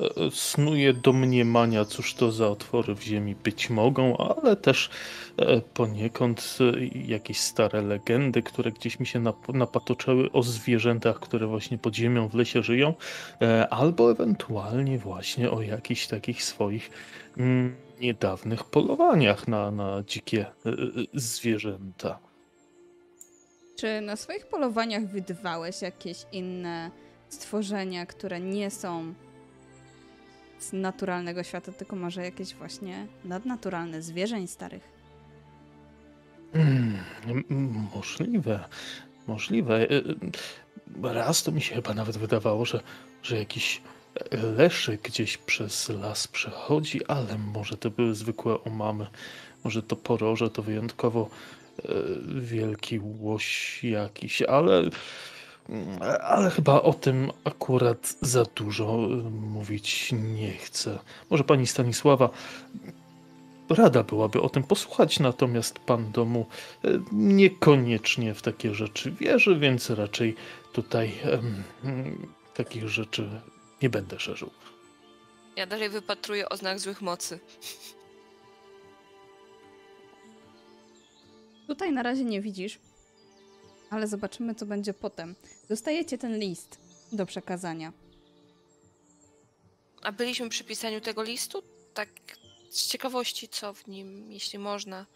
e, 0.00 0.30
snuje 0.30 0.92
domniemania, 0.92 1.84
cóż 1.84 2.14
to 2.14 2.32
za 2.32 2.48
otwory 2.48 2.94
w 2.94 3.02
ziemi 3.02 3.34
być 3.44 3.70
mogą, 3.70 4.16
ale 4.16 4.56
też 4.56 4.90
e, 5.36 5.60
poniekąd 5.60 6.58
e, 6.60 6.86
jakieś 7.06 7.40
stare 7.40 7.82
legendy, 7.82 8.42
które 8.42 8.72
gdzieś 8.72 9.00
mi 9.00 9.06
się 9.06 9.20
nap- 9.20 9.54
napatoczyły 9.54 10.32
o 10.32 10.42
zwierzętach, 10.42 11.20
które 11.20 11.46
właśnie 11.46 11.78
pod 11.78 11.94
ziemią 11.96 12.28
w 12.28 12.34
lesie 12.34 12.62
żyją, 12.62 12.94
e, 13.42 13.68
albo 13.68 14.10
ewentualnie 14.10 14.98
właśnie 14.98 15.50
o 15.50 15.62
jakichś 15.62 16.06
takich 16.06 16.44
swoich 16.44 16.90
mm, 17.36 17.76
niedawnych 18.02 18.64
polowaniach 18.64 19.48
na, 19.48 19.70
na 19.70 20.02
dzikie 20.06 20.46
e, 20.46 20.68
e, 20.68 20.74
zwierzęta. 21.14 22.18
Czy 23.76 24.00
na 24.00 24.16
swoich 24.16 24.46
polowaniach 24.46 25.06
wydawałeś 25.06 25.82
jakieś 25.82 26.26
inne 26.32 26.90
stworzenia, 27.28 28.06
które 28.06 28.40
nie 28.40 28.70
są 28.70 29.14
z 30.58 30.72
naturalnego 30.72 31.42
świata, 31.42 31.72
tylko 31.72 31.96
może 31.96 32.24
jakieś 32.24 32.54
właśnie 32.54 33.06
nadnaturalne 33.24 34.02
zwierzeń 34.02 34.46
starych? 34.48 34.88
Mm, 36.52 36.96
m- 37.50 37.86
możliwe, 37.94 38.64
możliwe. 39.26 39.90
E, 39.90 40.02
Raz 41.02 41.42
to 41.42 41.52
mi 41.52 41.60
się 41.62 41.74
chyba 41.74 41.94
nawet 41.94 42.16
wydawało, 42.18 42.64
że, 42.64 42.80
że 43.22 43.38
jakiś 43.38 43.82
leszek 44.56 45.02
gdzieś 45.02 45.36
przez 45.36 45.88
las 45.88 46.28
przechodzi, 46.28 47.06
ale 47.06 47.38
może 47.38 47.76
to 47.76 47.90
były 47.90 48.14
zwykłe 48.14 48.64
omamy. 48.64 49.06
Może 49.64 49.82
to 49.82 49.96
poroże, 49.96 50.50
to 50.50 50.62
wyjątkowo 50.62 51.28
e, 51.78 51.88
wielki 52.40 53.00
łoś 53.02 53.78
jakiś, 53.84 54.42
ale, 54.42 54.82
ale 56.20 56.50
chyba 56.50 56.82
o 56.82 56.94
tym 56.94 57.30
akurat 57.44 58.14
za 58.20 58.44
dużo 58.44 58.84
e, 58.84 59.08
mówić 59.30 60.12
nie 60.12 60.52
chcę. 60.52 60.98
Może 61.30 61.44
pani 61.44 61.66
Stanisława 61.66 62.30
rada 63.68 64.02
byłaby 64.02 64.42
o 64.42 64.48
tym 64.48 64.62
posłuchać, 64.62 65.20
natomiast 65.20 65.78
pan 65.78 66.12
domu 66.12 66.46
e, 66.84 66.88
niekoniecznie 67.12 68.34
w 68.34 68.42
takie 68.42 68.74
rzeczy 68.74 69.10
wierzy, 69.10 69.58
więc 69.58 69.90
raczej 69.90 70.34
tutaj 70.72 71.12
takich 72.54 72.88
rzeczy 72.88 73.28
nie 73.82 73.90
będę 73.90 74.20
szerzył. 74.20 74.50
Ja 75.56 75.66
dalej 75.66 75.88
wypatruję 75.88 76.48
oznak 76.48 76.78
złych 76.80 77.02
mocy. 77.02 77.38
Tutaj 81.66 81.92
na 81.92 82.02
razie 82.02 82.24
nie 82.24 82.40
widzisz, 82.40 82.78
ale 83.90 84.06
zobaczymy, 84.08 84.54
co 84.54 84.66
będzie 84.66 84.94
potem. 84.94 85.34
Dostajecie 85.68 86.18
ten 86.18 86.38
list 86.38 86.78
do 87.12 87.26
przekazania. 87.26 87.92
A 90.02 90.12
byliśmy 90.12 90.48
przy 90.48 90.64
pisaniu 90.64 91.00
tego 91.00 91.22
listu? 91.22 91.62
Tak 91.94 92.08
z 92.70 92.86
ciekawości, 92.86 93.48
co 93.48 93.74
w 93.74 93.86
nim, 93.86 94.32
jeśli 94.32 94.58
można. 94.58 95.06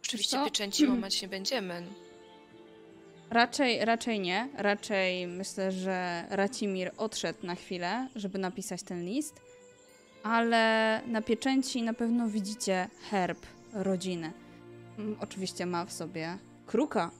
Oczywiście 0.00 0.36
co? 0.36 0.44
pieczęci 0.44 0.86
łamać 0.86 1.14
nie 1.22 1.28
będziemy. 1.28 1.86
Raczej, 3.30 3.84
raczej 3.84 4.20
nie. 4.20 4.48
Raczej 4.56 5.26
myślę, 5.26 5.72
że 5.72 6.24
Racimir 6.30 6.90
odszedł 6.96 7.46
na 7.46 7.54
chwilę, 7.54 8.08
żeby 8.16 8.38
napisać 8.38 8.82
ten 8.82 9.04
list, 9.04 9.40
ale 10.22 11.00
na 11.06 11.22
pieczęci 11.22 11.82
na 11.82 11.94
pewno 11.94 12.28
widzicie 12.28 12.88
herb 13.10 13.38
rodziny. 13.72 14.32
Mm, 14.98 15.16
Oczywiście 15.20 15.66
ma 15.66 15.84
w 15.84 15.92
sobie 15.92 16.38
kruka, 16.66 17.10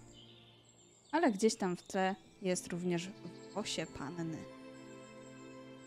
ale 1.13 1.33
gdzieś 1.33 1.57
tam 1.57 1.77
w 1.77 1.83
tle 1.83 2.15
jest 2.43 2.69
również 2.69 3.09
wosie 3.55 3.87
panny. 3.99 4.39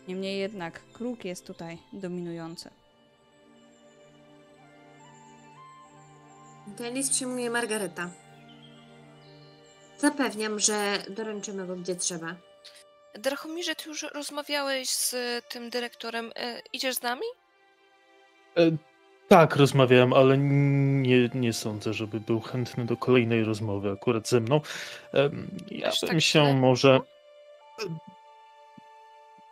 Niemniej 0.08 0.38
jednak 0.38 0.80
kruk 0.92 1.24
jest 1.24 1.46
tutaj 1.46 1.78
dominujący. 1.92 2.70
Ten 6.76 6.94
list 6.94 7.10
przyjmuje 7.12 7.50
Margareta. 7.50 8.10
Zapewniam, 9.98 10.60
że 10.60 10.98
doręczymy 11.10 11.66
go 11.66 11.76
gdzie 11.76 11.96
trzeba. 11.96 12.34
Drachomirze, 13.18 13.74
ty 13.74 13.88
już 13.88 14.02
rozmawiałeś 14.14 14.88
z 14.88 15.14
tym 15.48 15.70
dyrektorem. 15.70 16.32
E, 16.36 16.62
idziesz 16.72 16.94
z 16.94 17.02
nami? 17.02 17.22
E, 18.56 18.70
tak, 19.28 19.56
rozmawiałem, 19.56 20.12
ale 20.12 20.38
nie, 20.38 21.28
nie 21.34 21.52
sądzę, 21.52 21.92
żeby 21.92 22.20
był 22.20 22.40
chętny 22.40 22.84
do 22.86 22.96
kolejnej 22.96 23.44
rozmowy 23.44 23.90
akurat 23.90 24.28
ze 24.28 24.40
mną. 24.40 24.60
Em, 25.12 25.50
Ja 25.70 25.88
Aż 25.88 26.00
bym 26.00 26.10
tak 26.10 26.20
się 26.20 26.40
źle? 26.44 26.54
może. 26.54 27.00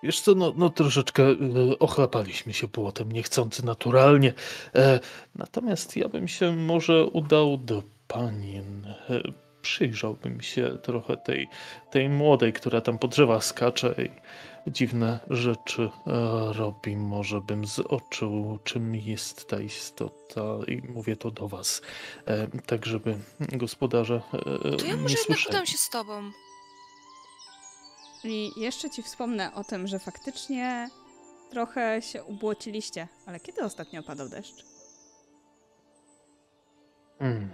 Wiesz 0.03 0.21
co, 0.21 0.35
no, 0.35 0.53
no 0.57 0.71
troszeczkę 0.71 1.23
e, 1.23 1.35
ochlapaliśmy 1.79 2.53
się 2.53 2.69
błotem, 2.69 3.13
niechcący 3.13 3.67
naturalnie. 3.67 4.33
E, 4.75 5.01
Natomiast 5.35 5.97
ja 5.97 6.09
bym 6.09 6.29
się 6.29 6.57
może 6.57 7.05
udał 7.07 7.57
do 7.57 7.83
panien. 8.09 8.95
Przyjrzałbym 9.63 10.41
się 10.41 10.79
trochę 10.83 11.17
tej, 11.17 11.49
tej 11.91 12.09
młodej, 12.09 12.53
która 12.53 12.81
tam 12.81 12.99
po 12.99 13.09
drzewach 13.09 13.45
skacze 13.45 13.95
i 13.99 14.11
dziwne 14.71 15.21
rzeczy 15.31 15.83
e, 15.83 16.53
robi. 16.53 16.97
Może 16.97 17.41
bym 17.41 17.67
zobaczył, 17.67 18.59
czym 18.65 18.95
jest 18.95 19.49
ta 19.49 19.61
istota 19.61 20.43
i 20.69 20.83
mówię 20.89 21.17
to 21.17 21.31
do 21.31 21.49
was, 21.49 21.83
e, 22.27 22.49
tak 22.67 22.87
żeby 22.87 23.19
gospodarze 23.53 24.23
e, 24.33 24.77
To 24.77 24.87
ja 24.87 24.95
nie 24.95 25.03
może 25.03 25.17
jednak 25.19 25.39
udam 25.49 25.67
się 25.67 25.79
z 25.79 25.91
tobą. 25.91 26.31
I 28.25 28.51
jeszcze 28.57 28.91
ci 28.91 29.03
wspomnę 29.03 29.55
o 29.55 29.65
tym, 29.65 29.87
że 29.87 29.99
faktycznie 29.99 30.89
trochę 31.51 32.03
się 32.03 32.25
ubłociliście. 32.25 33.09
Ale 33.27 33.41
kiedy 33.41 33.65
ostatnio 33.65 34.03
padał 34.03 34.29
deszcz? 34.29 34.65
Mm. 37.21 37.51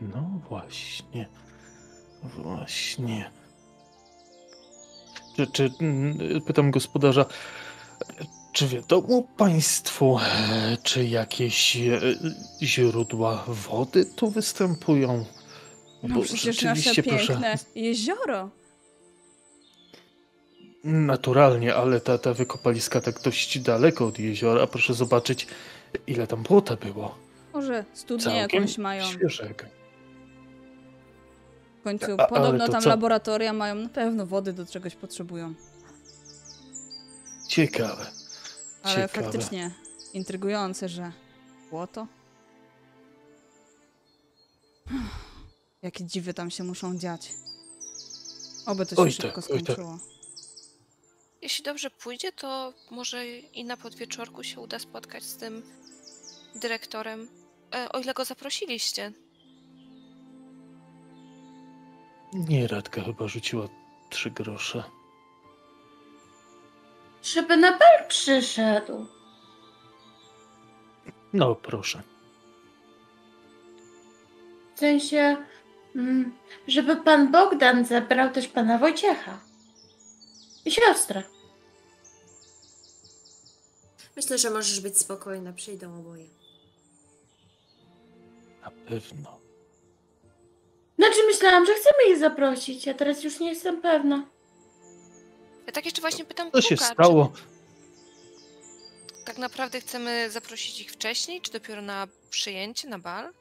No 0.00 0.40
właśnie, 0.48 1.28
właśnie. 2.22 3.30
Czy, 5.36 5.46
czy, 5.46 5.70
mm, 5.80 6.18
pytam 6.46 6.70
gospodarza, 6.70 7.24
czy 8.52 8.68
wiadomo 8.68 9.22
państwu, 9.36 10.18
czy 10.82 11.04
jakieś 11.04 11.76
e, 11.76 12.00
źródła 12.62 13.44
wody 13.46 14.06
tu 14.16 14.30
występują? 14.30 15.24
No 16.02 16.14
Bo 16.14 16.22
przecież 16.22 16.62
nasze 16.62 16.82
rzeczywiście, 16.82 17.02
proszę, 17.02 17.26
piękne 17.26 17.58
jezioro. 17.74 18.50
Naturalnie, 20.84 21.74
ale 21.74 22.00
ta, 22.00 22.18
ta 22.18 22.34
wykopaliska 22.34 23.00
tak 23.00 23.20
dość 23.22 23.58
daleko 23.58 24.06
od 24.06 24.18
jeziora. 24.18 24.66
Proszę 24.66 24.94
zobaczyć, 24.94 25.46
ile 26.06 26.26
tam 26.26 26.42
błota 26.42 26.76
było. 26.76 27.18
Może 27.52 27.84
studnię 27.92 28.24
Całkiem 28.24 28.60
jakąś 28.60 28.78
mają. 28.78 29.04
świeżego. 29.04 29.79
W 31.80 31.82
końcu 31.82 32.06
A- 32.18 32.26
podobno 32.26 32.68
tam 32.68 32.82
co? 32.82 32.88
laboratoria 32.88 33.52
mają 33.52 33.74
na 33.74 33.88
pewno 33.88 34.26
wody 34.26 34.52
do 34.52 34.66
czegoś 34.66 34.94
potrzebują. 34.94 35.54
Ciekawe. 37.48 38.06
Ale 38.82 38.94
Ciekawe. 39.08 39.22
faktycznie 39.22 39.70
intrygujące, 40.14 40.88
że 40.88 41.12
błoto. 41.70 42.06
Jakie 45.82 46.04
dziwy 46.04 46.34
tam 46.34 46.50
się 46.50 46.64
muszą 46.64 46.98
dziać. 46.98 47.32
Oby 48.66 48.86
to 48.86 48.94
się 48.96 49.02
Oj 49.02 49.12
szybko 49.12 49.26
tak, 49.28 49.34
tak. 49.34 49.44
skończyło. 49.44 49.98
Jeśli 51.42 51.64
dobrze 51.64 51.90
pójdzie, 51.90 52.32
to 52.32 52.72
może 52.90 53.26
i 53.28 53.64
na 53.64 53.76
podwieczorku 53.76 54.42
się 54.42 54.60
uda 54.60 54.78
spotkać 54.78 55.24
z 55.24 55.36
tym 55.36 55.62
dyrektorem. 56.54 57.28
E, 57.74 57.88
o 57.92 57.98
ile 58.00 58.14
go 58.14 58.24
zaprosiliście. 58.24 59.12
Nie, 62.32 62.66
Radka 62.68 63.02
chyba 63.02 63.28
rzuciła 63.28 63.68
trzy 64.10 64.30
grosze. 64.30 64.84
Żeby 67.22 67.56
na 67.56 67.70
bal 67.70 68.08
przyszedł. 68.08 69.06
No, 71.32 71.54
proszę. 71.54 72.02
W 74.74 74.78
sensie, 74.78 75.36
mm, 75.96 76.36
żeby 76.68 76.96
pan 76.96 77.32
Bogdan 77.32 77.84
zabrał 77.84 78.30
też 78.30 78.48
pana 78.48 78.78
Wojciecha. 78.78 79.40
I 80.64 80.70
siostrę. 80.70 81.22
Myślę, 84.16 84.38
że 84.38 84.50
możesz 84.50 84.80
być 84.80 84.98
spokojna, 84.98 85.52
przyjdą 85.52 85.98
oboje. 85.98 86.26
Na 88.62 88.70
pewno. 88.70 89.39
Znaczy 91.00 91.18
myślałam, 91.26 91.66
że 91.66 91.72
chcemy 91.74 92.12
ich 92.12 92.18
zaprosić, 92.18 92.88
a 92.88 92.94
teraz 92.94 93.24
już 93.24 93.40
nie 93.40 93.48
jestem 93.48 93.80
pewna. 93.80 94.26
Ja 95.66 95.72
tak 95.72 95.84
jeszcze 95.84 96.00
właśnie 96.00 96.24
pytam 96.24 96.50
Co 96.50 96.60
się 96.60 96.76
stało? 96.76 97.32
Czy 99.18 99.24
tak 99.24 99.38
naprawdę 99.38 99.80
chcemy 99.80 100.30
zaprosić 100.30 100.80
ich 100.80 100.92
wcześniej, 100.92 101.40
czy 101.40 101.52
dopiero 101.52 101.82
na 101.82 102.08
przyjęcie, 102.30 102.88
na 102.88 102.98
bal? 102.98 103.32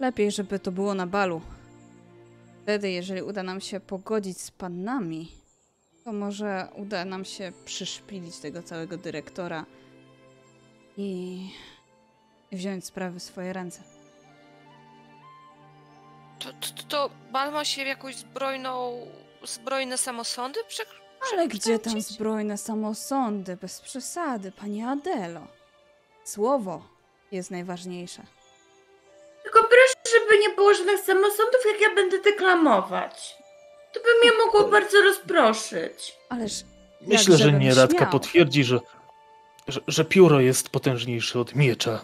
Lepiej, 0.00 0.30
żeby 0.30 0.58
to 0.58 0.72
było 0.72 0.94
na 0.94 1.06
balu. 1.06 1.40
Wtedy, 2.62 2.90
jeżeli 2.90 3.22
uda 3.22 3.42
nam 3.42 3.60
się 3.60 3.80
pogodzić 3.80 4.40
z 4.40 4.50
pannami, 4.50 5.32
to 6.04 6.12
może 6.12 6.68
uda 6.76 7.04
nam 7.04 7.24
się 7.24 7.52
przyszpilić 7.64 8.38
tego 8.38 8.62
całego 8.62 8.96
dyrektora 8.96 9.66
i 10.96 11.40
i 12.50 12.56
wziąć 12.56 12.84
sprawy 12.84 13.20
w 13.20 13.22
swoje 13.22 13.52
ręce. 13.52 13.80
To, 16.38 16.48
to, 16.52 16.82
to 16.88 17.10
bal 17.32 17.52
ma 17.52 17.64
się 17.64 17.84
w 17.84 17.86
jakąś 17.86 18.16
zbrojną, 18.16 19.06
zbrojne 19.44 19.98
samosądy 19.98 20.60
prze, 20.68 20.82
Ale 21.32 21.48
gdzie 21.48 21.78
tam 21.78 22.00
zbrojne 22.00 22.58
samosądy? 22.58 23.56
Bez 23.56 23.80
przesady, 23.80 24.52
pani 24.52 24.82
Adelo. 24.82 25.46
Słowo 26.24 26.82
jest 27.32 27.50
najważniejsze. 27.50 28.22
Tylko 29.42 29.58
proszę, 29.58 30.18
żeby 30.20 30.38
nie 30.40 30.48
było 30.54 30.74
żadnych 30.74 31.00
samosądów, 31.00 31.60
jak 31.72 31.80
ja 31.80 31.94
będę 31.94 32.20
deklamować. 32.22 33.36
To 33.92 34.00
by 34.00 34.08
mnie 34.22 34.38
mogło 34.44 34.68
bardzo 34.68 35.02
rozproszyć. 35.02 36.14
Ależ 36.28 36.52
Myślę, 37.00 37.36
że 37.36 37.52
nieradka 37.52 37.98
śmiał. 37.98 38.10
potwierdzi, 38.10 38.64
że, 38.64 38.80
że, 39.68 39.80
że 39.88 40.04
pióro 40.04 40.40
jest 40.40 40.68
potężniejsze 40.68 41.40
od 41.40 41.54
miecza. 41.54 42.00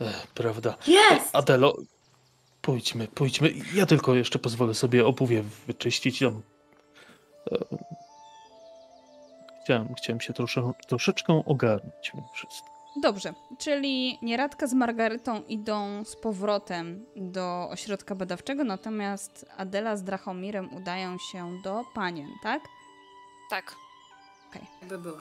E, 0.00 0.12
prawda? 0.34 0.76
Jest! 0.86 1.36
Adelo, 1.36 1.76
pójdźmy, 2.62 3.08
pójdźmy. 3.08 3.50
Ja 3.74 3.86
tylko 3.86 4.14
jeszcze 4.14 4.38
pozwolę 4.38 4.74
sobie 4.74 5.06
obuwie 5.06 5.44
wyczyścić. 5.66 6.18
Tam. 6.18 6.42
E, 7.52 7.94
Chciałem, 9.64 9.94
chciałem 9.94 10.20
się 10.20 10.32
trosze, 10.32 10.72
troszeczkę 10.88 11.42
ogarnąć 11.46 12.12
wszystko. 12.34 12.68
Dobrze, 13.02 13.34
czyli 13.58 14.18
Nieradka 14.22 14.66
z 14.66 14.74
Margarytą 14.74 15.42
idą 15.42 16.04
z 16.04 16.16
powrotem 16.16 17.06
do 17.16 17.68
ośrodka 17.70 18.14
badawczego, 18.14 18.64
natomiast 18.64 19.46
Adela 19.56 19.96
z 19.96 20.02
Drachomirem 20.02 20.74
udają 20.74 21.16
się 21.32 21.60
do 21.62 21.84
panien, 21.94 22.28
tak? 22.42 22.62
Tak. 23.50 23.74
Jakby 24.80 24.98
było. 24.98 25.18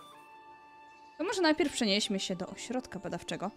To 1.18 1.24
może 1.24 1.42
najpierw 1.42 1.74
przenieśmy 1.74 2.20
się 2.20 2.36
do 2.36 2.48
ośrodka 2.48 3.00
badawczego. 3.00 3.52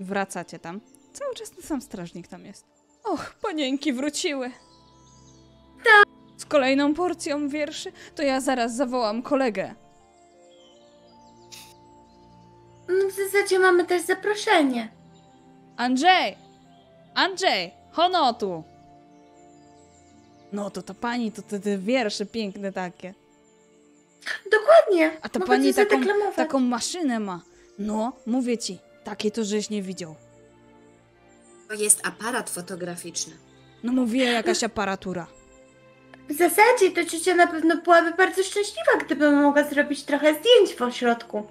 Wracacie 0.00 0.58
tam. 0.58 0.80
Cały 1.12 1.34
czas 1.34 1.50
ten 1.50 1.62
sam 1.62 1.82
strażnik 1.82 2.28
tam 2.28 2.44
jest. 2.44 2.66
Och, 3.04 3.34
panienki 3.42 3.92
wróciły. 3.92 4.50
Tak. 5.84 6.04
Z 6.36 6.44
kolejną 6.44 6.94
porcją 6.94 7.48
wierszy, 7.48 7.92
to 8.14 8.22
ja 8.22 8.40
zaraz 8.40 8.76
zawołam 8.76 9.22
kolegę. 9.22 9.74
No 12.88 13.08
w 13.08 13.12
zasadzie 13.12 13.58
mamy 13.58 13.86
też 13.86 14.02
zaproszenie. 14.02 14.92
Andrzej! 15.76 16.36
Andrzej! 17.14 17.72
Hono 17.92 18.34
tu! 18.34 18.64
No 20.52 20.70
to 20.70 20.82
ta 20.82 20.94
pani, 20.94 21.32
to 21.32 21.42
te, 21.42 21.60
te 21.60 21.78
wiersze 21.78 22.26
piękne 22.26 22.72
takie. 22.72 23.14
Dokładnie. 24.52 25.10
A 25.22 25.28
ta 25.28 25.38
Mogę 25.38 25.52
pani 25.52 25.74
taką, 25.74 25.96
taką 26.36 26.60
maszynę 26.60 27.20
ma. 27.20 27.40
No, 27.78 28.12
mówię 28.26 28.58
ci, 28.58 28.78
takiej 29.04 29.32
to 29.32 29.44
żeś 29.44 29.70
nie 29.70 29.82
widział. 29.82 30.14
To 31.68 31.74
jest 31.74 32.06
aparat 32.06 32.50
fotograficzny. 32.50 33.32
No 33.82 33.92
mówię, 33.92 34.24
jakaś 34.24 34.64
aparatura. 34.64 35.26
W 36.28 36.32
zasadzie 36.36 36.90
to 36.94 37.04
ciocia 37.04 37.34
na 37.34 37.46
pewno 37.46 37.76
byłaby 37.76 38.10
bardzo 38.16 38.42
szczęśliwa, 38.42 39.04
gdyby 39.06 39.30
mogła 39.30 39.64
zrobić 39.64 40.02
trochę 40.04 40.34
zdjęć 40.34 40.74
w 40.78 40.82
ośrodku. 40.82 41.46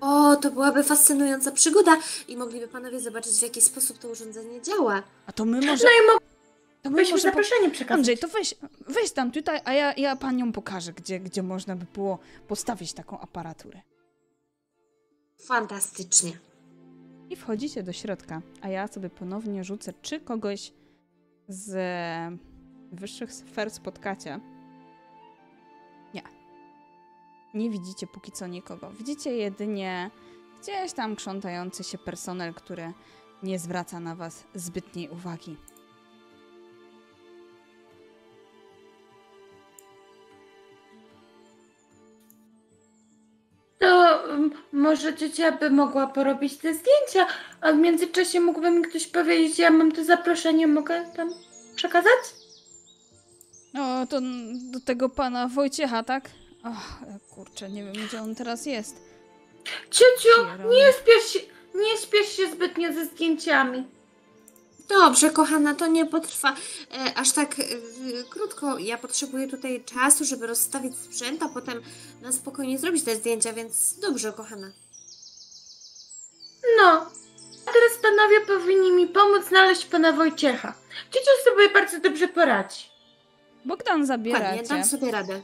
O, 0.00 0.36
to 0.36 0.50
byłaby 0.50 0.82
fascynująca 0.82 1.52
przygoda 1.52 1.96
i 2.28 2.36
mogliby 2.36 2.68
panowie 2.68 3.00
zobaczyć, 3.00 3.32
w 3.32 3.42
jaki 3.42 3.60
sposób 3.60 3.98
to 3.98 4.08
urządzenie 4.08 4.62
działa. 4.62 5.02
A 5.26 5.32
to 5.32 5.44
my 5.44 5.60
może... 5.60 5.84
No 5.84 5.90
i 6.16 6.18
To 6.82 6.90
my 6.90 6.96
może 7.02 7.12
po... 7.12 7.18
zaproszenie 7.18 7.70
przekazać. 7.70 7.96
Andrzej, 7.98 8.18
to 8.18 8.28
weź, 8.28 8.54
weź 8.88 9.12
tam 9.12 9.30
tutaj, 9.32 9.60
a 9.64 9.72
ja, 9.72 9.92
ja 9.94 10.16
paniom 10.16 10.52
pokażę, 10.52 10.92
gdzie, 10.92 11.20
gdzie 11.20 11.42
można 11.42 11.76
by 11.76 11.86
było 11.94 12.18
postawić 12.48 12.92
taką 12.92 13.20
aparaturę. 13.20 13.80
Fantastycznie. 15.38 16.32
I 17.30 17.36
wchodzicie 17.36 17.82
do 17.82 17.92
środka, 17.92 18.42
a 18.62 18.68
ja 18.68 18.88
sobie 18.88 19.10
ponownie 19.10 19.64
rzucę, 19.64 19.92
czy 20.02 20.20
kogoś 20.20 20.72
z 21.48 21.74
wyższych 22.92 23.32
sfer 23.32 23.70
spotkacie. 23.70 24.40
Nie. 26.14 26.22
Nie 27.54 27.70
widzicie 27.70 28.06
póki 28.06 28.32
co 28.32 28.46
nikogo. 28.46 28.90
Widzicie 28.90 29.36
jedynie 29.36 30.10
gdzieś 30.62 30.92
tam 30.92 31.16
krzątający 31.16 31.84
się 31.84 31.98
personel, 31.98 32.54
który 32.54 32.92
nie 33.42 33.58
zwraca 33.58 34.00
na 34.00 34.14
was 34.14 34.44
zbytniej 34.54 35.10
uwagi. 35.10 35.56
To 44.36 44.42
może 44.72 45.14
ciocia 45.14 45.52
by 45.52 45.70
mogła 45.70 46.06
porobić 46.06 46.56
te 46.56 46.74
zdjęcia, 46.74 47.26
a 47.60 47.72
w 47.72 47.76
międzyczasie 47.76 48.40
mógłby 48.40 48.70
mi 48.70 48.82
ktoś 48.82 49.06
powiedzieć, 49.06 49.58
ja 49.58 49.70
mam 49.70 49.92
to 49.92 50.04
zaproszenie, 50.04 50.66
mogę 50.66 51.04
tam 51.16 51.30
przekazać? 51.76 52.18
O, 53.78 54.06
to 54.06 54.16
n- 54.16 54.70
do 54.70 54.80
tego 54.80 55.08
pana 55.08 55.48
Wojciecha, 55.48 56.02
tak? 56.02 56.30
Och, 56.64 56.98
kurczę, 57.34 57.70
nie 57.70 57.84
wiem, 57.84 57.92
gdzie 58.08 58.22
on 58.22 58.34
teraz 58.34 58.66
jest. 58.66 58.96
Ciociu, 59.90 60.28
Pierony. 60.56 60.76
nie 60.76 60.92
spiesz 60.92 61.32
się, 61.32 61.38
nie 61.74 61.98
spiesz 61.98 62.28
się 62.36 62.50
zbytnio 62.50 62.92
ze 62.92 63.04
zdjęciami. 63.04 63.84
Dobrze, 64.88 65.30
kochana, 65.30 65.74
to 65.74 65.86
nie 65.86 66.06
potrwa 66.06 66.54
e, 66.94 67.14
aż 67.14 67.32
tak 67.32 67.58
e, 67.58 67.62
krótko. 68.30 68.78
Ja 68.78 68.98
potrzebuję 68.98 69.48
tutaj 69.48 69.84
czasu, 69.84 70.24
żeby 70.24 70.46
rozstawić 70.46 70.98
sprzęt, 70.98 71.42
a 71.42 71.48
potem 71.48 71.82
na 72.22 72.32
spokojnie 72.32 72.78
zrobić 72.78 73.04
te 73.04 73.16
zdjęcia, 73.16 73.52
więc 73.52 73.98
dobrze, 74.00 74.32
kochana. 74.32 74.70
No, 76.78 77.10
a 77.66 77.72
teraz 77.72 77.92
panowie 78.02 78.40
powinni 78.40 78.92
mi 78.92 79.06
pomóc 79.06 79.48
znaleźć 79.48 79.84
pana 79.84 80.12
Wojciecha. 80.12 80.74
Ciocia 81.10 81.30
sobie 81.44 81.68
bardzo 81.68 82.00
dobrze 82.00 82.28
poradzi. 82.28 82.84
Bogdan 83.64 84.00
Dokładnie, 84.00 84.06
zabieracie. 84.06 84.68
dam 84.68 84.84
sobie 84.84 85.10
radę. 85.10 85.40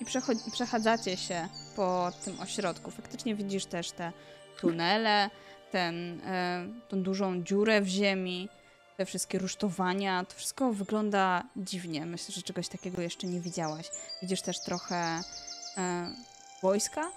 I 0.00 0.04
przechadzacie 0.52 1.16
się 1.16 1.48
po 1.76 2.10
tym 2.24 2.40
ośrodku. 2.40 2.90
Faktycznie 2.90 3.34
widzisz 3.34 3.64
też 3.66 3.90
te 3.90 4.12
tunele, 4.60 5.30
ten, 5.70 6.20
e, 6.20 6.66
tą 6.88 7.02
dużą 7.02 7.42
dziurę 7.42 7.80
w 7.80 7.86
ziemi, 7.86 8.48
te 9.02 9.06
wszystkie 9.06 9.38
rusztowania. 9.38 10.24
To 10.24 10.34
wszystko 10.36 10.72
wygląda 10.72 11.42
dziwnie. 11.56 12.06
Myślę, 12.06 12.34
że 12.34 12.42
czegoś 12.42 12.68
takiego 12.68 13.02
jeszcze 13.02 13.26
nie 13.26 13.40
widziałaś. 13.40 13.90
Widzisz 14.22 14.42
też 14.42 14.60
trochę 14.60 15.20
e, 15.76 16.08
wojska, 16.62 17.10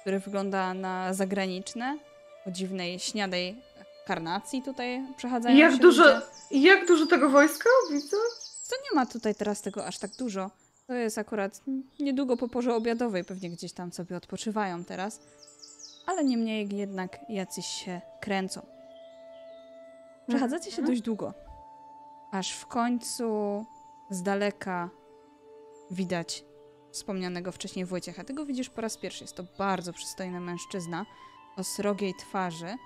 które 0.00 0.20
wygląda 0.20 0.74
na 0.74 1.14
zagraniczne, 1.14 1.98
o 2.46 2.50
dziwnej, 2.50 2.98
śniadej 2.98 3.62
karnacji 4.06 4.62
tutaj 4.62 5.06
przechadzają 5.16 5.56
Jak 5.56 5.72
się 5.72 5.78
dużo, 5.78 6.04
ludzie. 6.04 6.26
jak 6.50 6.86
dużo 6.86 7.06
tego 7.06 7.30
wojska 7.30 7.68
widzę? 7.90 8.16
To 8.70 8.76
nie 8.76 8.94
ma 8.94 9.06
tutaj 9.06 9.34
teraz 9.34 9.62
tego 9.62 9.86
aż 9.86 9.98
tak 9.98 10.10
dużo. 10.18 10.50
To 10.86 10.94
jest 10.94 11.18
akurat 11.18 11.60
niedługo 12.00 12.36
po 12.36 12.48
porze 12.48 12.74
obiadowej, 12.74 13.24
pewnie 13.24 13.50
gdzieś 13.50 13.72
tam 13.72 13.92
sobie 13.92 14.16
odpoczywają 14.16 14.84
teraz. 14.84 15.20
Ale 16.06 16.24
niemniej 16.24 16.76
jednak 16.76 17.18
jacyś 17.28 17.66
się 17.66 18.00
kręcą. 18.20 18.79
Przechadzacie 20.30 20.70
się 20.70 20.82
dość 20.82 21.00
długo. 21.00 21.34
Aż 22.32 22.52
w 22.52 22.66
końcu 22.66 23.64
z 24.10 24.22
daleka 24.22 24.90
widać 25.90 26.44
wspomnianego 26.92 27.52
wcześniej 27.52 27.84
Wojciecha. 27.84 28.24
Tego 28.24 28.46
widzisz 28.46 28.70
po 28.70 28.80
raz 28.80 28.96
pierwszy. 28.96 29.24
Jest 29.24 29.36
to 29.36 29.44
bardzo 29.58 29.92
przystojny 29.92 30.40
mężczyzna 30.40 31.06
o 31.56 31.64
srogiej 31.64 32.14
twarzy 32.14 32.76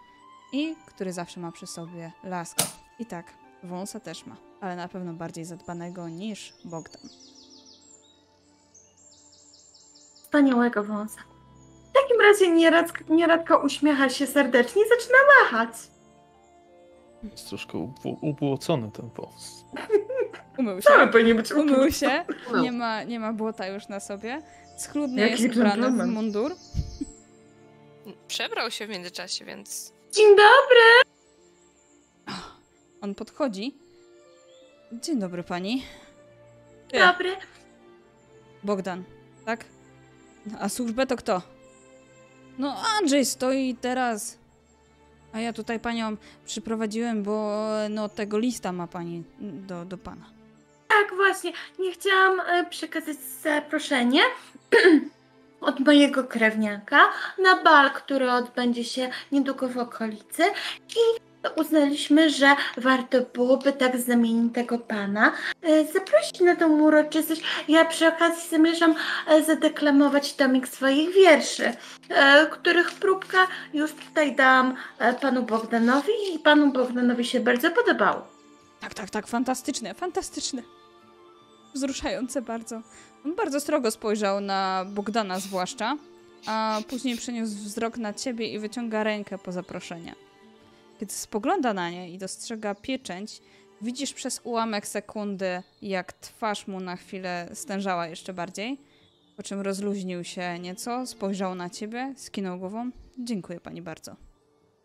i 0.53 0.77
który 0.87 1.13
zawsze 1.13 1.41
ma 1.41 1.53
przy 1.53 1.67
sobie 1.67 2.13
laskę. 2.23 2.65
I 2.99 3.07
tak, 3.07 3.27
wąsa 3.63 4.01
też 4.01 4.27
ma, 4.27 4.37
ale 4.61 4.77
na 4.77 4.89
pewno 4.89 5.13
bardziej 5.13 5.45
zadbanego 5.45 6.09
niż 6.09 6.55
Bogdan. 6.65 7.03
Wspaniałego 10.15 10.85
wąsa. 10.85 11.21
W 11.91 11.93
takim 11.93 12.21
razie 12.21 12.51
nieradka, 12.51 13.05
nieradka 13.09 13.57
uśmiecha 13.57 14.09
się 14.09 14.27
serdecznie 14.27 14.83
i 14.83 14.89
zaczyna 14.89 15.19
machać. 15.43 15.94
Jest 17.31 17.49
troszkę 17.49 17.79
ubło- 17.79 18.17
ubłocony 18.21 18.91
ten 18.91 19.11
wąs. 19.17 19.65
Umył 20.59 20.83
się. 20.83 20.89
powinien 21.13 21.37
być 21.37 21.53
Umył 21.53 21.93
się. 21.93 22.25
Nie 22.63 22.73
ma, 22.73 23.03
nie 23.03 23.21
ma 23.21 23.33
błota 23.33 23.67
już 23.67 23.89
na 23.89 24.01
sobie. 24.01 24.43
Schludnie 24.79 25.23
Jaki 25.23 25.43
jest 25.43 25.57
ubrany 25.57 25.91
w 25.91 26.07
mundur. 26.07 26.53
Przebrał 28.29 28.71
się 28.71 28.87
w 28.87 28.91
międzyczasie, 28.91 29.45
więc 29.45 29.93
Dzień 30.13 30.27
dobry! 30.37 31.11
On 33.01 33.15
podchodzi. 33.15 33.75
Dzień 34.93 35.19
dobry 35.21 35.43
pani. 35.43 35.83
Ty, 36.89 36.99
Dobry. 36.99 37.37
Bogdan, 38.63 39.05
tak? 39.45 39.65
A 40.61 40.69
służbę 40.69 41.07
to 41.07 41.17
kto? 41.17 41.43
No 42.59 42.77
Andrzej 43.01 43.25
stoi 43.25 43.75
teraz. 43.81 44.39
A 45.35 45.41
ja 45.41 45.53
tutaj 45.53 45.81
panią 45.81 46.17
przyprowadziłem, 46.45 47.23
bo 47.23 47.67
no 47.91 48.09
tego 48.09 48.39
lista 48.39 48.73
ma 48.73 48.87
pani 48.87 49.25
do, 49.41 49.85
do 49.85 49.99
pana. 49.99 50.25
Tak, 50.89 51.17
właśnie. 51.17 51.53
Nie 51.79 51.93
chciałam 51.93 52.41
e, 52.41 52.67
przekazać 52.71 53.17
zaproszenie 53.43 54.21
od 55.61 55.81
mojego 55.81 56.25
krewniaka 56.25 57.01
na 57.39 57.63
bal, 57.63 57.91
który 57.91 58.33
odbędzie 58.33 58.85
się 58.85 59.11
niedługo 59.33 59.69
w 59.69 59.79
okolicy. 59.79 60.43
I 60.89 61.24
uznaliśmy, 61.51 62.31
że 62.31 62.57
warto 62.77 63.19
byłoby 63.35 63.73
tak 63.73 64.01
znamienitego 64.01 64.79
pana 64.79 65.33
e, 65.63 65.85
zaprosić 65.93 66.41
na 66.41 66.57
tą 66.57 66.81
uroczystość. 66.81 67.43
Ja 67.69 67.85
przy 67.85 68.07
okazji 68.07 68.51
zamierzam 68.51 68.95
e, 69.27 69.45
zadeklamować 69.45 70.35
tomik 70.35 70.69
swoich 70.69 71.15
wierszy, 71.15 71.73
e, 72.09 72.47
których 72.47 72.93
próbkę 72.93 73.39
już 73.75 73.93
tutaj 73.93 74.37
dałam 74.37 74.75
panu 75.21 75.43
Bogdanowi 75.43 76.13
i 76.35 76.39
panu 76.39 76.73
Bogdanowi 76.73 77.25
się 77.25 77.41
bardzo 77.41 77.71
podobało. 77.71 78.27
Tak, 78.81 78.95
tak, 78.95 79.11
tak, 79.11 79.27
fantastyczne, 79.27 79.95
fantastyczne. 79.95 80.63
Wzruszające 81.75 82.43
bardzo. 82.43 82.81
On 83.25 83.35
bardzo 83.35 83.61
strogo 83.61 83.91
spojrzał 83.91 84.41
na 84.41 84.85
Bogdana 84.89 85.41
zwłaszcza, 85.41 85.97
a 86.47 86.81
później 86.89 87.17
przeniósł 87.17 87.55
wzrok 87.55 87.99
na 87.99 88.13
ciebie 88.13 88.53
i 88.53 88.59
wyciąga 88.59 89.05
rękę 89.05 89.39
po 89.39 89.53
zaproszenie. 89.53 90.15
Kiedy 91.01 91.13
spogląda 91.13 91.75
na 91.75 91.91
nie 91.91 92.11
i 92.11 92.19
dostrzega 92.19 92.75
pieczęć, 92.75 93.41
widzisz 93.83 94.13
przez 94.13 94.41
ułamek 94.45 94.87
sekundy, 94.87 95.63
jak 95.83 96.13
twarz 96.13 96.67
mu 96.67 96.81
na 96.81 96.97
chwilę 96.97 97.49
stężała 97.55 98.07
jeszcze 98.07 98.33
bardziej, 98.33 98.81
po 99.37 99.43
czym 99.43 99.61
rozluźnił 99.61 100.25
się 100.25 100.59
nieco, 100.59 101.07
spojrzał 101.07 101.55
na 101.55 101.71
ciebie, 101.71 102.15
skinął 102.17 102.59
głową. 102.59 102.91
Dziękuję 103.19 103.61
pani 103.61 103.83
bardzo. 103.83 104.17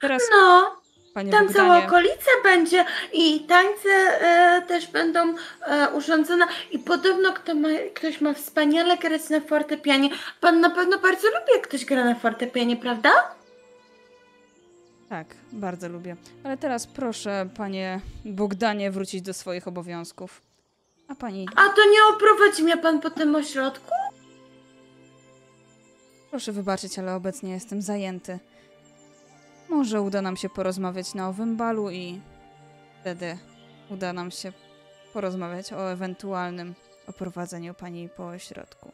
Teraz, 0.01 0.21
No, 0.31 0.81
panie 1.13 1.31
tam 1.31 1.49
cała 1.49 1.67
Bogdanie, 1.67 1.87
okolica 1.87 2.31
będzie 2.43 2.85
i 3.13 3.39
tańce 3.39 3.89
e, 3.89 4.61
też 4.67 4.87
będą 4.87 5.35
e, 5.67 5.89
urządzone 5.89 6.45
i 6.71 6.79
podobno 6.79 7.33
kto 7.33 7.55
ma, 7.55 7.69
ktoś 7.93 8.21
ma 8.21 8.33
wspaniale 8.33 8.97
grać 8.97 9.29
na 9.29 9.41
fortepianie. 9.41 10.09
Pan 10.41 10.61
na 10.61 10.69
pewno 10.69 10.99
bardzo 10.99 11.27
lubi, 11.27 11.51
jak 11.53 11.67
ktoś 11.67 11.85
gra 11.85 12.05
na 12.05 12.15
fortepianie, 12.15 12.77
prawda? 12.77 13.38
Tak, 15.09 15.27
bardzo 15.51 15.89
lubię. 15.89 16.15
Ale 16.43 16.57
teraz 16.57 16.87
proszę, 16.87 17.49
panie 17.57 18.01
Bogdanie, 18.25 18.91
wrócić 18.91 19.21
do 19.21 19.33
swoich 19.33 19.67
obowiązków. 19.67 20.41
A 21.07 21.15
pani, 21.15 21.47
A 21.55 21.69
to 21.69 21.81
nie 21.91 22.15
oprowadzi 22.15 22.63
mnie 22.63 22.77
pan 22.77 23.01
po 23.01 23.09
tym 23.09 23.35
ośrodku? 23.35 23.91
proszę 26.29 26.51
wybaczyć, 26.51 26.99
ale 26.99 27.15
obecnie 27.15 27.51
jestem 27.51 27.81
zajęty. 27.81 28.39
Może 29.69 30.01
uda 30.01 30.21
nam 30.21 30.37
się 30.37 30.49
porozmawiać 30.49 31.13
na 31.13 31.29
owym 31.29 31.57
balu 31.57 31.89
i 31.89 32.21
wtedy 33.01 33.37
uda 33.89 34.13
nam 34.13 34.31
się 34.31 34.51
porozmawiać 35.13 35.73
o 35.73 35.91
ewentualnym 35.91 36.75
oprowadzeniu 37.07 37.73
pani 37.73 38.09
po 38.09 38.27
ośrodku. 38.27 38.91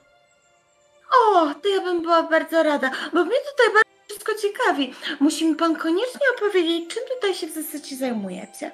O, 1.36 1.54
to 1.64 1.70
ja 1.70 1.82
bym 1.82 2.02
była 2.02 2.24
bardzo 2.24 2.64
rada, 2.64 2.92
bo 3.14 3.26
mnie 3.26 3.36
tutaj 3.52 3.74
bardzo 3.74 3.85
wszystko 4.26 4.48
ciekawi. 4.48 4.94
Musi 5.20 5.46
mi 5.50 5.56
pan 5.56 5.76
koniecznie 5.76 6.22
opowiedzieć, 6.38 6.94
czym 6.94 7.04
tutaj 7.16 7.34
się 7.34 7.48
w 7.48 7.54
zasadzie 7.54 7.96
zajmujecie. 7.96 8.72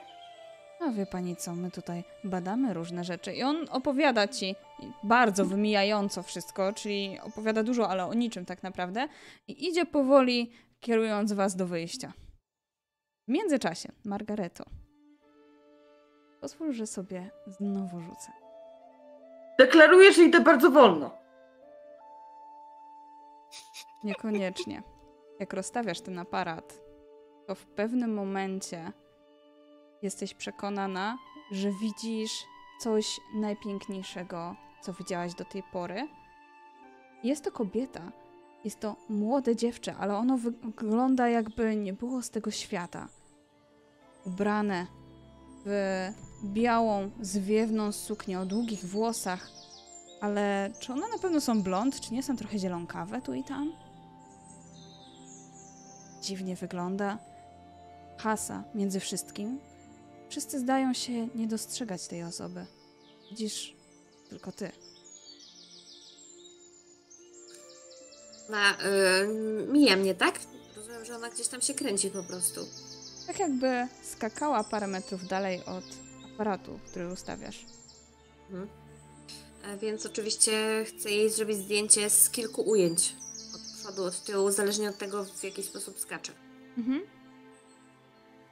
A 0.79 0.91
wie 0.91 1.05
pani 1.05 1.35
co, 1.35 1.55
my 1.55 1.71
tutaj 1.71 2.03
badamy 2.23 2.73
różne 2.73 3.03
rzeczy 3.03 3.33
i 3.33 3.43
on 3.43 3.65
opowiada 3.71 4.27
ci 4.27 4.55
bardzo 5.03 5.45
wymijająco 5.45 6.23
wszystko, 6.23 6.73
czyli 6.73 7.19
opowiada 7.23 7.63
dużo, 7.63 7.89
ale 7.89 8.05
o 8.05 8.13
niczym 8.13 8.45
tak 8.45 8.63
naprawdę 8.63 9.07
i 9.47 9.67
idzie 9.67 9.85
powoli, 9.85 10.51
kierując 10.79 11.33
was 11.33 11.55
do 11.55 11.65
wyjścia. 11.65 12.13
W 13.27 13.31
międzyczasie, 13.31 13.91
Margareto, 14.05 14.63
pozwól, 16.41 16.73
że 16.73 16.87
sobie 16.87 17.31
znowu 17.47 18.01
rzucę. 18.01 18.31
Deklaruję, 19.59 20.13
że 20.13 20.23
idę 20.23 20.39
bardzo 20.39 20.71
wolno. 20.71 21.17
Niekoniecznie. 24.03 24.83
Jak 25.41 25.53
rozstawiasz 25.53 26.01
ten 26.01 26.19
aparat, 26.19 26.81
to 27.47 27.55
w 27.55 27.65
pewnym 27.65 28.13
momencie 28.13 28.91
jesteś 30.01 30.33
przekonana, 30.33 31.17
że 31.51 31.71
widzisz 31.81 32.31
coś 32.79 33.19
najpiękniejszego, 33.35 34.55
co 34.81 34.93
widziałaś 34.93 35.33
do 35.33 35.45
tej 35.45 35.63
pory. 35.63 36.07
Jest 37.23 37.43
to 37.43 37.51
kobieta. 37.51 38.11
Jest 38.63 38.79
to 38.79 38.95
młode 39.09 39.55
dziewczę, 39.55 39.95
ale 39.99 40.15
ono 40.15 40.37
wygląda 40.37 41.29
jakby 41.29 41.75
nie 41.75 41.93
było 41.93 42.21
z 42.21 42.29
tego 42.29 42.51
świata. 42.51 43.07
Ubrane 44.25 44.87
w 45.65 46.09
białą, 46.43 47.11
zwiewną 47.21 47.91
suknię 47.91 48.39
o 48.39 48.45
długich 48.45 48.85
włosach, 48.85 49.49
ale 50.21 50.71
czy 50.79 50.93
one 50.93 51.09
na 51.09 51.17
pewno 51.17 51.41
są 51.41 51.63
blond, 51.63 51.99
czy 51.99 52.13
nie 52.13 52.23
są 52.23 52.37
trochę 52.37 52.59
zielonkawe 52.59 53.21
tu 53.21 53.33
i 53.33 53.43
tam? 53.43 53.90
Dziwnie 56.21 56.55
wygląda. 56.55 57.17
Hasa 58.17 58.63
między 58.75 58.99
wszystkim. 58.99 59.59
Wszyscy 60.29 60.59
zdają 60.59 60.93
się 60.93 61.27
nie 61.35 61.47
dostrzegać 61.47 62.07
tej 62.07 62.23
osoby. 62.23 62.65
Widzisz 63.29 63.75
tylko 64.29 64.51
ty. 64.51 64.71
Ona 68.49 68.71
y, 68.73 69.67
mija 69.67 69.95
mnie, 69.95 70.15
tak? 70.15 70.39
Rozumiem, 70.75 71.05
że 71.05 71.15
ona 71.15 71.29
gdzieś 71.29 71.47
tam 71.47 71.61
się 71.61 71.73
kręci 71.73 72.09
po 72.09 72.23
prostu. 72.23 72.61
Tak 73.27 73.39
jakby 73.39 73.87
skakała 74.03 74.63
parę 74.63 74.87
metrów 74.87 75.27
dalej 75.27 75.65
od 75.65 75.83
aparatu, 76.33 76.79
który 76.87 77.13
ustawiasz. 77.13 77.65
Mhm. 78.49 78.69
E, 79.63 79.77
Więc 79.77 80.05
oczywiście 80.05 80.85
chcę 80.87 81.11
jej 81.11 81.29
zrobić 81.29 81.57
zdjęcie 81.57 82.09
z 82.09 82.29
kilku 82.29 82.61
ujęć. 82.61 83.15
Od 83.81 83.87
przodu, 83.87 84.03
od 84.03 84.23
tyłu, 84.23 84.51
zależnie 84.51 84.89
od 84.89 84.97
tego, 84.97 85.25
w 85.25 85.43
jaki 85.43 85.63
sposób 85.63 85.99
skacze. 85.99 86.33
Mhm. 86.77 87.01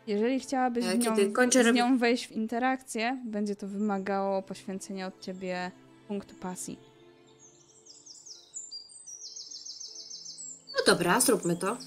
Jeżeli 0.07 0.39
chciałabyś 0.39 0.85
z 0.85 0.97
nią, 0.97 1.15
z 1.51 1.73
nią 1.73 1.97
wejść 1.97 2.27
w 2.27 2.31
interakcję, 2.31 3.21
będzie 3.25 3.55
to 3.55 3.67
wymagało 3.67 4.41
poświęcenia 4.41 5.07
od 5.07 5.19
ciebie 5.19 5.71
punktu 6.07 6.35
pasji. 6.35 6.79
No 10.73 10.93
dobra, 10.93 11.19
zróbmy 11.19 11.55
to. 11.55 11.77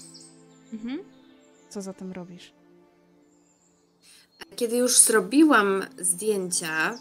Mhm. 0.73 1.03
Co 1.69 1.81
zatem 1.81 2.11
robisz? 2.11 2.53
Kiedy 4.55 4.77
już 4.77 4.99
zrobiłam 4.99 5.85
zdjęcia, 5.97 6.97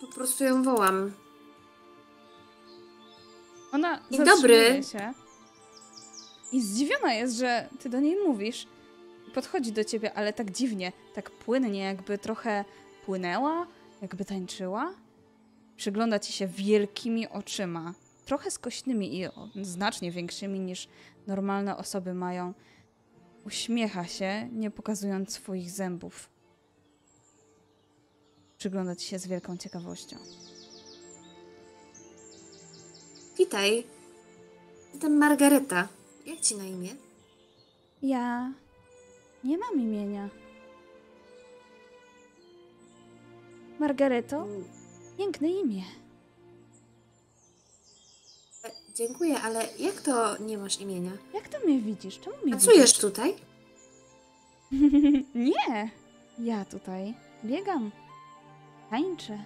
po 0.00 0.06
prostu 0.06 0.44
ją 0.44 0.62
wołam. 0.62 1.12
Ona 3.72 4.00
Dzień 4.10 4.24
dobry. 4.24 4.82
się 4.82 5.12
i 6.52 6.62
zdziwiona 6.62 7.14
jest, 7.14 7.36
że 7.36 7.68
ty 7.80 7.88
do 7.88 8.00
niej 8.00 8.16
mówisz. 8.26 8.66
Podchodzi 9.34 9.72
do 9.72 9.84
ciebie, 9.84 10.14
ale 10.14 10.32
tak 10.32 10.50
dziwnie, 10.50 10.92
tak 11.14 11.30
płynnie, 11.30 11.80
jakby 11.80 12.18
trochę 12.18 12.64
płynęła, 13.06 13.66
jakby 14.02 14.24
tańczyła. 14.24 14.94
Przygląda 15.76 16.18
ci 16.18 16.32
się 16.32 16.46
wielkimi 16.46 17.28
oczyma, 17.28 17.94
trochę 18.24 18.50
skośnymi 18.50 19.20
i 19.20 19.28
znacznie 19.62 20.10
większymi 20.10 20.60
niż 20.60 20.88
normalne 21.26 21.76
osoby 21.76 22.14
mają. 22.14 22.54
Uśmiecha 23.46 24.06
się, 24.06 24.48
nie 24.52 24.70
pokazując 24.70 25.32
swoich 25.32 25.70
zębów. 25.70 26.30
Przygląda 28.58 28.96
ci 28.96 29.06
się 29.08 29.18
z 29.18 29.26
wielką 29.26 29.56
ciekawością. 29.56 30.16
Witaj. 33.38 33.84
Jestem 34.92 35.16
Margareta. 35.18 35.88
Jak 36.26 36.40
ci 36.40 36.56
na 36.56 36.64
imię? 36.64 36.88
Ja 38.02 38.52
nie 39.44 39.58
mam 39.58 39.80
imienia. 39.80 40.28
Margareto? 43.78 44.36
Mm, 44.42 44.64
Piękne 45.18 45.48
imię. 45.48 45.82
e, 48.64 48.70
Dziękuję, 48.94 49.40
ale 49.40 49.68
jak 49.78 50.00
to 50.00 50.36
nie 50.38 50.58
masz 50.58 50.80
imienia? 50.80 51.10
Jak 51.34 51.48
to 51.48 51.58
mnie 51.60 51.78
widzisz? 51.80 52.20
Czemu 52.20 52.36
mnie 52.42 52.52
Pracujesz 52.52 52.98
tutaj? 52.98 53.34
widzisz? 54.72 55.24
nie! 55.50 55.90
Ja 56.38 56.64
tutaj 56.64 57.14
biegam, 57.44 57.90
tańczę, 58.90 59.38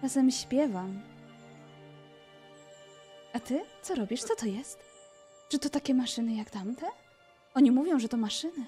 czasem 0.00 0.30
śpiewam. 0.30 1.00
A 3.38 3.40
ty? 3.40 3.64
Co 3.82 3.94
robisz? 3.94 4.22
Co 4.22 4.36
to 4.36 4.46
jest? 4.46 4.78
Czy 5.48 5.58
to 5.58 5.70
takie 5.70 5.94
maszyny 5.94 6.34
jak 6.34 6.50
tamte? 6.50 6.86
Oni 7.54 7.70
mówią, 7.70 7.98
że 7.98 8.08
to 8.08 8.16
maszyny. 8.16 8.66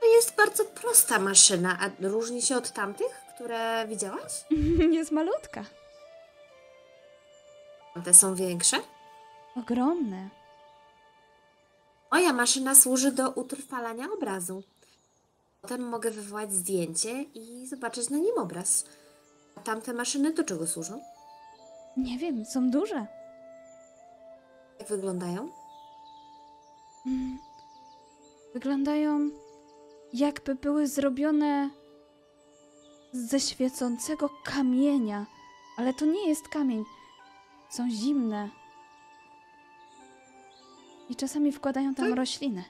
To 0.00 0.06
jest 0.06 0.36
bardzo 0.36 0.64
prosta 0.64 1.18
maszyna, 1.18 1.78
a 1.80 2.08
różni 2.08 2.42
się 2.42 2.56
od 2.56 2.72
tamtych, 2.72 3.22
które 3.34 3.86
widziałaś? 3.88 4.32
jest 4.98 5.10
malutka. 5.10 5.64
Te 8.04 8.14
są 8.14 8.34
większe. 8.34 8.76
Ogromne. 9.56 10.28
Moja 12.12 12.32
maszyna 12.32 12.74
służy 12.74 13.12
do 13.12 13.30
utrwalania 13.30 14.06
obrazu. 14.12 14.62
Potem 15.62 15.88
mogę 15.88 16.10
wywołać 16.10 16.52
zdjęcie 16.52 17.22
i 17.22 17.66
zobaczyć 17.66 18.10
na 18.10 18.18
nim 18.18 18.38
obraz. 18.38 18.84
Tamte 19.66 19.92
maszyny 19.92 20.32
do 20.32 20.44
czego 20.44 20.66
służą? 20.66 21.02
Nie 21.96 22.18
wiem, 22.18 22.44
są 22.44 22.70
duże. 22.70 23.06
Jak 24.78 24.88
wyglądają? 24.88 25.50
Mm. 27.06 27.38
Wyglądają 28.54 29.30
jakby 30.12 30.54
były 30.54 30.86
zrobione 30.86 31.70
ze 33.12 33.40
świecącego 33.40 34.30
kamienia, 34.44 35.26
ale 35.76 35.94
to 35.94 36.04
nie 36.04 36.28
jest 36.28 36.48
kamień. 36.48 36.84
Są 37.70 37.90
zimne. 37.90 38.50
I 41.08 41.16
czasami 41.16 41.52
wkładają 41.52 41.94
tam 41.94 42.12
rośliny. 42.12 42.64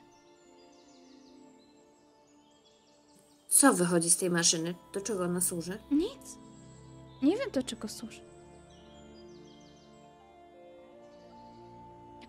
Co 3.49 3.73
wychodzi 3.73 4.11
z 4.11 4.17
tej 4.17 4.31
maszyny? 4.31 4.75
Do 4.93 5.01
czego 5.01 5.25
ona 5.25 5.41
służy? 5.41 5.79
Nic. 5.91 6.46
Nie 7.23 7.37
wiem 7.37 7.51
do 7.51 7.63
czego 7.63 7.89
służy. 7.89 8.21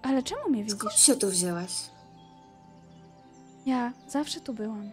Ale 0.01 0.23
czemu 0.23 0.49
mnie 0.49 0.69
Skąd 0.69 0.91
widzisz? 0.91 1.05
się 1.05 1.15
tu 1.15 1.27
wzięłaś? 1.29 1.71
Ja 3.65 3.93
zawsze 4.07 4.39
tu 4.41 4.53
byłam. 4.53 4.91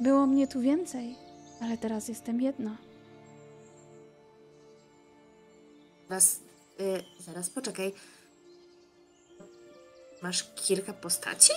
Było 0.00 0.26
mnie 0.26 0.48
tu 0.48 0.60
więcej, 0.60 1.16
ale 1.62 1.78
teraz 1.78 2.08
jestem 2.08 2.40
jedna. 2.40 2.76
Zaraz, 6.08 6.40
y, 6.80 7.22
zaraz 7.22 7.50
poczekaj. 7.50 7.92
Masz 10.22 10.52
kilka 10.54 10.92
postaci? 10.92 11.52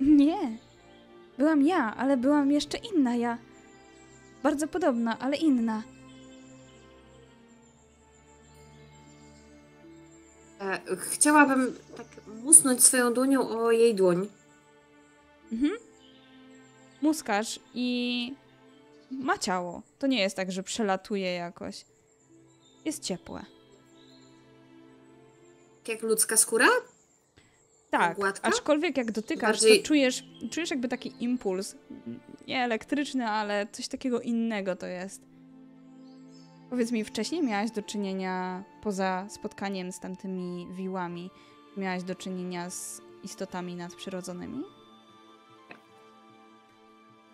Nie. 0.00 0.58
Byłam 1.38 1.62
ja, 1.62 1.96
ale 1.96 2.16
byłam 2.16 2.50
jeszcze 2.52 2.78
inna 2.78 3.16
ja. 3.16 3.38
Bardzo 4.42 4.68
podobna, 4.68 5.18
ale 5.18 5.36
inna. 5.36 5.82
E, 10.60 10.80
chciałabym 10.96 11.76
tak 11.96 12.06
musnąć 12.26 12.84
swoją 12.84 13.12
dłonią 13.14 13.48
o 13.48 13.70
jej 13.72 13.94
dłoń. 13.94 14.28
Mhm. 15.52 15.72
Muskasz 17.02 17.60
i 17.74 18.34
ma 19.10 19.38
ciało. 19.38 19.82
To 19.98 20.06
nie 20.06 20.20
jest 20.20 20.36
tak, 20.36 20.52
że 20.52 20.62
przelatuje 20.62 21.32
jakoś. 21.34 21.84
Jest 22.84 23.02
ciepłe. 23.04 23.44
Jak 25.88 26.02
ludzka 26.02 26.36
skóra? 26.36 26.68
Tak, 27.90 28.16
Gładka? 28.16 28.48
aczkolwiek 28.48 28.96
jak 28.96 29.12
dotykasz, 29.12 29.60
Bardziej- 29.60 29.80
to 29.82 29.86
czujesz, 29.86 30.24
czujesz 30.50 30.70
jakby 30.70 30.88
taki 30.88 31.24
impuls. 31.24 31.76
Nie 32.46 32.64
elektryczny, 32.64 33.26
ale 33.28 33.66
coś 33.72 33.88
takiego 33.88 34.20
innego 34.20 34.76
to 34.76 34.86
jest. 34.86 35.22
Powiedz 36.70 36.92
mi, 36.92 37.04
wcześniej 37.04 37.42
miałaś 37.42 37.70
do 37.70 37.82
czynienia, 37.82 38.64
poza 38.82 39.26
spotkaniem 39.28 39.92
z 39.92 40.00
tamtymi 40.00 40.68
wiłami, 40.72 41.30
miałaś 41.76 42.02
do 42.02 42.14
czynienia 42.14 42.70
z 42.70 43.02
istotami 43.22 43.76
nadprzyrodzonymi? 43.76 44.64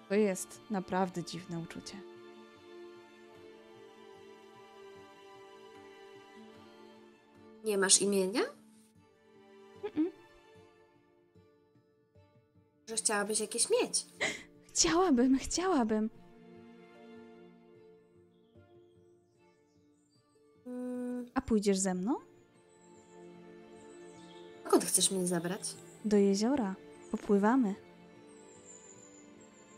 To 0.09 0.15
jest 0.15 0.61
naprawdę 0.70 1.24
dziwne 1.24 1.59
uczucie. 1.59 2.01
Nie 7.65 7.78
masz 7.78 8.02
imienia? 8.02 8.40
Mm-mm. 9.82 10.11
Że 12.89 12.97
chciałabyś 12.97 13.40
jakieś 13.40 13.70
mieć? 13.70 14.06
Chciałabym, 14.69 15.39
chciałabym. 15.39 16.24
A 21.35 21.41
pójdziesz 21.41 21.79
ze 21.79 21.95
mną? 21.95 22.15
dokąd 24.75 24.91
chcesz 24.91 25.11
mnie 25.11 25.27
zabrać? 25.27 25.75
Do 26.05 26.17
jeziora. 26.17 26.75
Popływamy. 27.11 27.75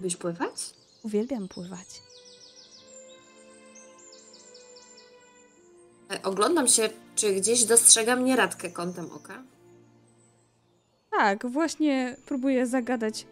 Byś 0.01 0.17
pływać? 0.17 0.75
Uwielbiam 1.03 1.49
pływać. 1.49 2.03
E, 6.11 6.23
oglądam 6.23 6.69
się, 6.69 6.89
czy 7.15 7.33
gdzieś 7.35 7.65
dostrzega 7.65 8.17
mnie 8.17 8.37
radkę 8.37 8.71
kątem 8.71 9.13
oka. 9.13 9.43
Tak, 11.11 11.47
właśnie 11.47 12.17
próbuję 12.27 12.67
zagadać 12.67 13.27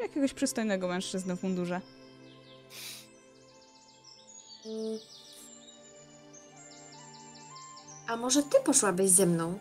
jakiegoś 0.00 0.34
przystojnego 0.34 0.88
mężczyznę 0.88 1.36
w 1.36 1.42
mundurze. 1.42 1.80
Mm. 4.66 4.98
A 8.08 8.16
może 8.16 8.42
ty 8.42 8.60
poszłabyś 8.60 9.10
ze 9.10 9.26
mną? 9.26 9.58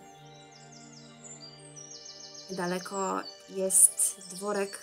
Niedaleko 2.50 3.22
jest 3.50 4.22
dworek 4.30 4.80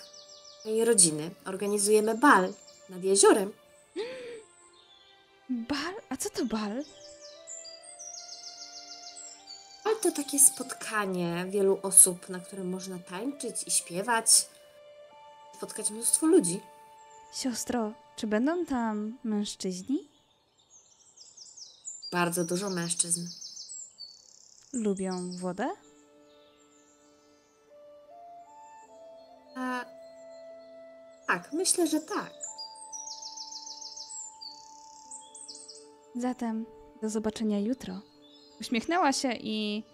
mojej 0.65 0.85
rodziny. 0.85 1.31
Organizujemy 1.45 2.15
bal 2.19 2.55
nad 2.89 3.05
jeziorem. 3.05 3.53
Bal? 5.69 5.95
A 6.09 6.17
co 6.17 6.31
to 6.31 6.45
bal? 6.45 6.85
Bal 9.85 9.97
to 10.03 10.13
takie 10.13 10.39
spotkanie 10.39 11.47
wielu 11.49 11.79
osób, 11.83 12.29
na 12.29 12.41
którym 12.41 12.69
można 12.71 12.99
tańczyć 12.99 13.57
i 13.67 13.71
śpiewać. 13.71 14.49
Spotkać 15.57 15.91
mnóstwo 15.91 16.27
ludzi. 16.27 16.61
Siostro, 17.35 17.93
czy 18.17 18.27
będą 18.27 18.67
tam 18.67 19.19
mężczyźni? 19.25 20.09
Bardzo 22.13 22.45
dużo 22.45 22.71
mężczyzn. 22.71 23.44
Lubią 24.75 25.31
wodę? 25.41 25.71
A... 29.57 29.85
Tak, 31.27 31.53
myślę, 31.53 31.87
że 31.87 32.01
tak. 32.01 32.33
Zatem 36.15 36.67
do 37.03 37.09
zobaczenia 37.11 37.59
jutro. 37.59 38.01
Uśmiechnęła 38.61 39.13
się 39.13 39.33
i 39.33 39.85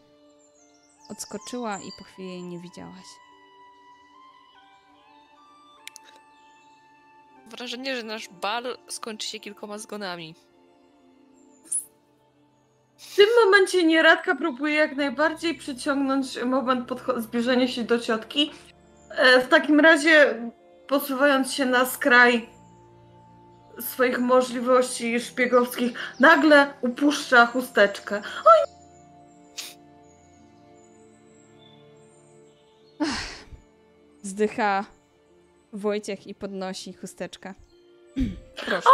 odskoczyła 1.08 1.78
i 1.78 1.92
po 1.98 2.04
chwili 2.04 2.28
jej 2.28 2.42
nie 2.42 2.58
widziałaś. 2.58 3.06
Mam 7.36 7.48
wrażenie, 7.48 7.96
że 7.96 8.02
nasz 8.02 8.28
bal 8.28 8.78
skończy 8.88 9.26
się 9.26 9.40
kilkoma 9.40 9.78
zgonami. 9.78 10.34
W 13.00 13.16
tym 13.16 13.26
momencie 13.44 13.84
nieradka 13.84 14.34
próbuje 14.34 14.74
jak 14.74 14.96
najbardziej 14.96 15.54
przyciągnąć 15.54 16.42
moment 16.42 16.88
zbliżenia 17.16 17.68
się 17.68 17.84
do 17.84 17.98
ciotki. 17.98 18.52
E, 19.10 19.40
w 19.40 19.48
takim 19.48 19.80
razie, 19.80 20.42
posuwając 20.86 21.52
się 21.52 21.66
na 21.66 21.86
skraj 21.86 22.48
swoich 23.80 24.18
możliwości 24.18 25.20
szpiegowskich, 25.20 25.92
nagle 26.20 26.74
upuszcza 26.80 27.46
chusteczkę. 27.46 28.22
Zdycha 34.22 34.84
Wojciech 35.72 36.26
i 36.26 36.34
podnosi 36.34 36.92
chusteczkę. 36.92 37.54
Proszę. 38.66 38.88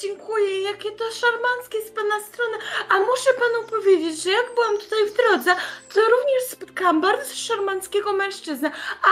Dziękuję, 0.00 0.62
jakie 0.62 0.92
to 0.92 1.04
szarmanckie 1.10 1.82
z 1.86 1.90
pana 1.90 2.20
strony. 2.20 2.56
A 2.88 2.98
muszę 2.98 3.30
panu 3.34 3.68
powiedzieć, 3.70 4.22
że 4.22 4.30
jak 4.30 4.54
byłam 4.54 4.78
tutaj 4.78 4.98
w 5.06 5.16
drodze, 5.16 5.50
to 5.94 6.00
również 6.00 6.42
spotkałam 6.50 7.00
bardzo 7.00 7.34
szarmanckiego 7.34 8.12
mężczyznę. 8.12 8.70
A 9.02 9.10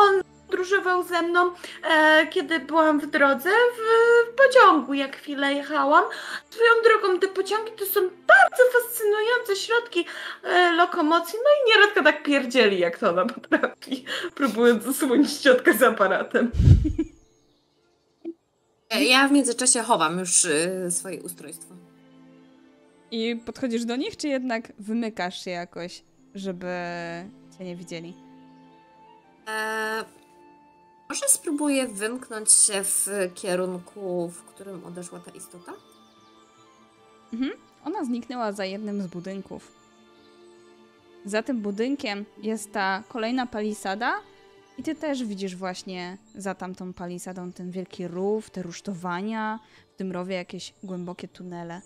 on 0.00 0.22
podróżował 0.46 1.02
ze 1.02 1.22
mną, 1.22 1.52
e, 1.82 2.26
kiedy 2.26 2.60
byłam 2.60 3.00
w 3.00 3.06
drodze, 3.06 3.50
w, 3.50 3.80
w 4.30 4.34
pociągu, 4.34 4.94
jak 4.94 5.16
chwilę 5.16 5.52
jechałam. 5.54 6.04
Swoją 6.50 6.70
drogą, 6.84 7.20
te 7.20 7.28
pociągi 7.28 7.72
to 7.72 7.86
są 7.86 8.00
bardzo 8.00 8.64
fascynujące 8.72 9.56
środki 9.56 10.06
e, 10.42 10.72
lokomocji. 10.72 11.38
No 11.44 11.50
i 11.50 11.68
nieradko 11.68 12.02
tak 12.02 12.22
pierdzieli, 12.22 12.78
jak 12.78 12.98
to 12.98 13.10
ona 13.10 13.26
potrafi, 13.26 14.04
próbując 14.34 14.84
zasłonić 14.84 15.38
ciotkę 15.38 15.72
z 15.74 15.82
aparatem. 15.82 16.50
E, 18.94 19.04
Ja 19.04 19.28
w 19.28 19.32
międzyczasie 19.32 19.82
chowam 19.82 20.18
już 20.18 20.44
y, 20.44 20.86
swoje 20.90 21.22
ustrojstwo. 21.22 21.74
I 23.10 23.36
podchodzisz 23.46 23.84
do 23.84 23.96
nich, 23.96 24.16
czy 24.16 24.28
jednak 24.28 24.72
wymykasz 24.78 25.44
się 25.44 25.50
jakoś, 25.50 26.02
żeby 26.34 26.66
cię 27.58 27.64
nie 27.64 27.76
widzieli? 27.76 28.14
E, 29.48 30.04
może 31.08 31.28
spróbuję 31.28 31.86
wymknąć 31.88 32.52
się 32.52 32.84
w 32.84 33.08
kierunku, 33.34 34.28
w 34.28 34.42
którym 34.42 34.84
odeszła 34.84 35.18
ta 35.18 35.30
istota? 35.30 35.72
Mhm. 37.32 37.52
Ona 37.84 38.04
zniknęła 38.04 38.52
za 38.52 38.64
jednym 38.64 39.02
z 39.02 39.06
budynków. 39.06 39.72
Za 41.24 41.42
tym 41.42 41.60
budynkiem 41.60 42.24
jest 42.42 42.72
ta 42.72 43.02
kolejna 43.08 43.46
palisada 43.46 44.12
i 44.78 44.82
ty 44.82 44.94
też 44.94 45.24
widzisz 45.24 45.56
właśnie 45.56 46.18
za 46.34 46.54
tamtą 46.54 46.92
palisadą 46.92 47.52
ten 47.52 47.70
wielki 47.70 48.08
rów, 48.08 48.50
te 48.50 48.62
rusztowania, 48.62 49.58
w 49.94 49.96
tym 49.96 50.12
rowie 50.12 50.36
jakieś 50.36 50.74
głębokie 50.82 51.28
tunele. 51.28 51.80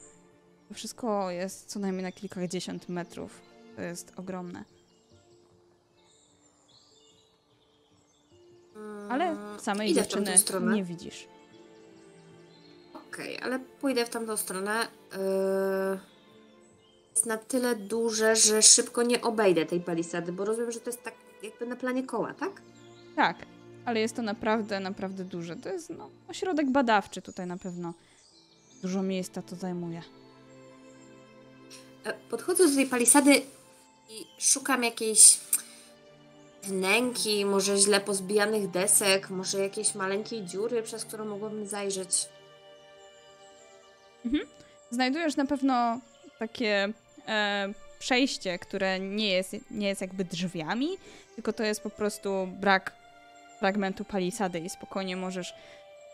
To 0.68 0.74
wszystko 0.74 1.30
jest 1.30 1.66
co 1.66 1.80
najmniej 1.80 2.02
na 2.02 2.12
kilkadziesiąt 2.12 2.88
metrów. 2.88 3.40
To 3.76 3.82
jest 3.82 4.12
ogromne. 4.16 4.64
Samej 9.58 9.90
Idę 9.90 10.02
w 10.02 10.08
tamtą 10.08 10.32
dziewczyny 10.32 10.74
nie 10.74 10.84
widzisz. 10.84 11.28
Okej, 12.94 13.38
ale 13.38 13.58
pójdę 13.58 14.06
w 14.06 14.08
tamtą 14.08 14.36
stronę. 14.36 14.86
Yy, 15.12 15.98
Jest 17.10 17.26
na 17.26 17.36
tyle 17.36 17.76
duże, 17.76 18.36
że 18.36 18.62
szybko 18.62 19.02
nie 19.02 19.22
obejdę 19.22 19.66
tej 19.66 19.80
palisady, 19.80 20.32
bo 20.32 20.44
rozumiem, 20.44 20.72
że 20.72 20.80
to 20.80 20.90
jest 20.90 21.02
tak 21.02 21.14
jakby 21.42 21.66
na 21.66 21.76
planie 21.76 22.02
koła, 22.02 22.34
tak? 22.34 22.62
Tak, 23.18 23.36
ale 23.84 24.00
jest 24.00 24.16
to 24.16 24.22
naprawdę, 24.22 24.80
naprawdę 24.80 25.24
duże. 25.24 25.56
To 25.56 25.68
jest 25.68 25.90
no, 25.90 26.10
ośrodek 26.28 26.70
badawczy 26.70 27.22
tutaj 27.22 27.46
na 27.46 27.56
pewno. 27.56 27.94
Dużo 28.82 29.02
miejsca 29.02 29.42
to 29.42 29.56
zajmuje. 29.56 30.02
E, 32.04 32.12
Podchodzę 32.30 32.68
do 32.68 32.74
tej 32.74 32.86
palisady 32.86 33.34
i 34.10 34.26
szukam 34.38 34.84
jakiejś 34.84 35.38
wnęki, 36.62 37.44
może 37.44 37.76
źle 37.76 38.00
pozbijanych 38.00 38.70
desek, 38.70 39.30
może 39.30 39.58
jakiejś 39.58 39.94
maleńkiej 39.94 40.44
dziury, 40.44 40.82
przez 40.82 41.04
którą 41.04 41.24
mogłabym 41.24 41.66
zajrzeć. 41.66 42.28
Znajdujesz 44.90 45.36
na 45.36 45.46
pewno 45.46 46.00
takie 46.38 46.92
e, 47.28 47.68
przejście, 47.98 48.58
które 48.58 49.00
nie 49.00 49.30
jest, 49.30 49.56
nie 49.70 49.88
jest 49.88 50.00
jakby 50.00 50.24
drzwiami, 50.24 50.88
tylko 51.34 51.52
to 51.52 51.62
jest 51.62 51.82
po 51.82 51.90
prostu 51.90 52.48
brak 52.60 52.97
fragmentu 53.58 54.04
palisady 54.04 54.58
i 54.58 54.70
spokojnie 54.70 55.16
możesz 55.16 55.54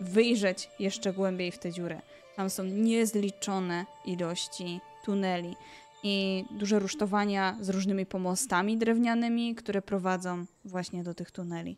wyjrzeć 0.01 0.71
jeszcze 0.79 1.13
głębiej 1.13 1.53
w 1.53 1.59
tę 1.59 1.73
dziurę. 1.73 2.01
Tam 2.37 2.51
są 2.51 2.65
niezliczone 2.65 3.87
ilości 4.05 4.81
tuneli 5.05 5.57
i 6.03 6.45
duże 6.51 6.79
rusztowania 6.79 7.57
z 7.61 7.69
różnymi 7.69 8.07
pomostami 8.07 8.77
drewnianymi, 8.79 9.55
które 9.55 9.83
prowadzą 9.83 10.45
właśnie 10.65 11.03
do 11.05 11.15
tych 11.15 11.31
tuneli. 11.31 11.77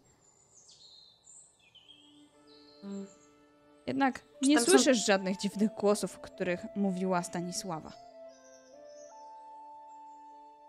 Jednak 3.86 4.22
nie 4.42 4.56
tam 4.56 4.64
są- 4.64 4.70
słyszysz 4.70 5.06
żadnych 5.06 5.36
dziwnych 5.36 5.70
głosów, 5.80 6.16
o 6.16 6.20
których 6.20 6.60
mówiła 6.76 7.22
Stanisława. 7.22 7.92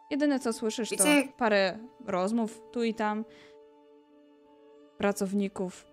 Jedyne 0.09 0.39
co 0.39 0.53
słyszysz 0.53 0.89
to 0.89 1.03
parę 1.37 1.77
rozmów 2.05 2.61
tu 2.71 2.83
i 2.83 2.93
tam 2.93 3.25
pracowników. 4.97 5.85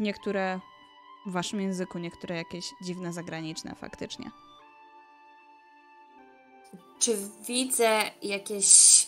Niektóre 0.00 0.60
w 1.26 1.32
waszym 1.32 1.60
języku, 1.60 1.98
niektóre 1.98 2.36
jakieś 2.36 2.64
dziwne 2.82 3.12
zagraniczne 3.12 3.74
faktycznie. 3.74 4.30
Czy 6.98 7.16
widzę 7.46 8.00
jakieś 8.22 9.06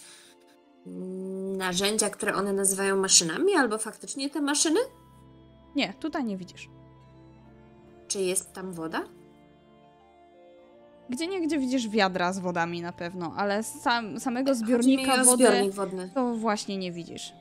narzędzia, 1.56 2.10
które 2.10 2.34
one 2.34 2.52
nazywają 2.52 2.96
maszynami, 2.96 3.54
albo 3.54 3.78
faktycznie 3.78 4.30
te 4.30 4.40
maszyny? 4.40 4.80
Nie, 5.76 5.94
tutaj 5.94 6.24
nie 6.24 6.36
widzisz. 6.36 6.68
Czy 8.08 8.20
jest 8.20 8.52
tam 8.52 8.72
woda? 8.72 9.04
Gdzie 11.10 11.26
niegdzie 11.26 11.58
widzisz 11.58 11.88
wiadra 11.88 12.32
z 12.32 12.38
wodami 12.38 12.82
na 12.82 12.92
pewno, 12.92 13.34
ale 13.36 13.62
sam, 13.62 14.20
samego 14.20 14.54
zbiornika 14.54 15.24
wody 15.24 15.44
zbiornik 15.44 15.72
wodny. 15.72 16.10
to 16.14 16.34
właśnie 16.34 16.76
nie 16.76 16.92
widzisz. 16.92 17.32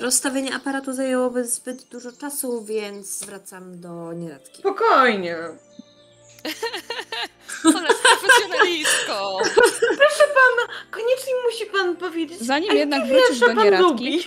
Rozstawienie 0.00 0.54
aparatu 0.54 0.92
zajęłoby 0.92 1.44
zbyt 1.44 1.84
dużo 1.84 2.12
czasu, 2.12 2.64
więc 2.64 3.24
wracam 3.24 3.80
do 3.80 4.12
nieradki. 4.12 4.58
Spokojnie. 4.58 5.36
Ale 7.64 7.88
profesjonalistko! 7.88 9.38
Proszę 9.80 10.24
pana, 10.34 10.74
koniecznie 10.90 11.32
musi 11.44 11.66
pan 11.66 11.96
powiedzieć. 11.96 12.40
Zanim 12.40 12.76
jednak 12.76 13.06
wrócisz 13.06 13.40
do 13.40 13.52
nieradki, 13.52 13.82
lubi? 13.82 14.18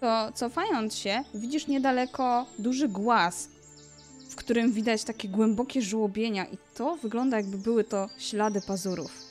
to 0.00 0.32
cofając 0.34 0.94
się, 0.94 1.24
widzisz 1.34 1.66
niedaleko 1.66 2.46
duży 2.58 2.88
głaz, 2.88 3.48
w 4.30 4.36
którym 4.36 4.72
widać 4.72 5.04
takie 5.04 5.28
głębokie 5.28 5.82
żłobienia 5.82 6.46
i 6.46 6.58
to 6.74 6.96
wygląda 6.96 7.36
jakby 7.36 7.58
były 7.58 7.84
to 7.84 8.08
ślady 8.18 8.60
pazurów. 8.60 9.27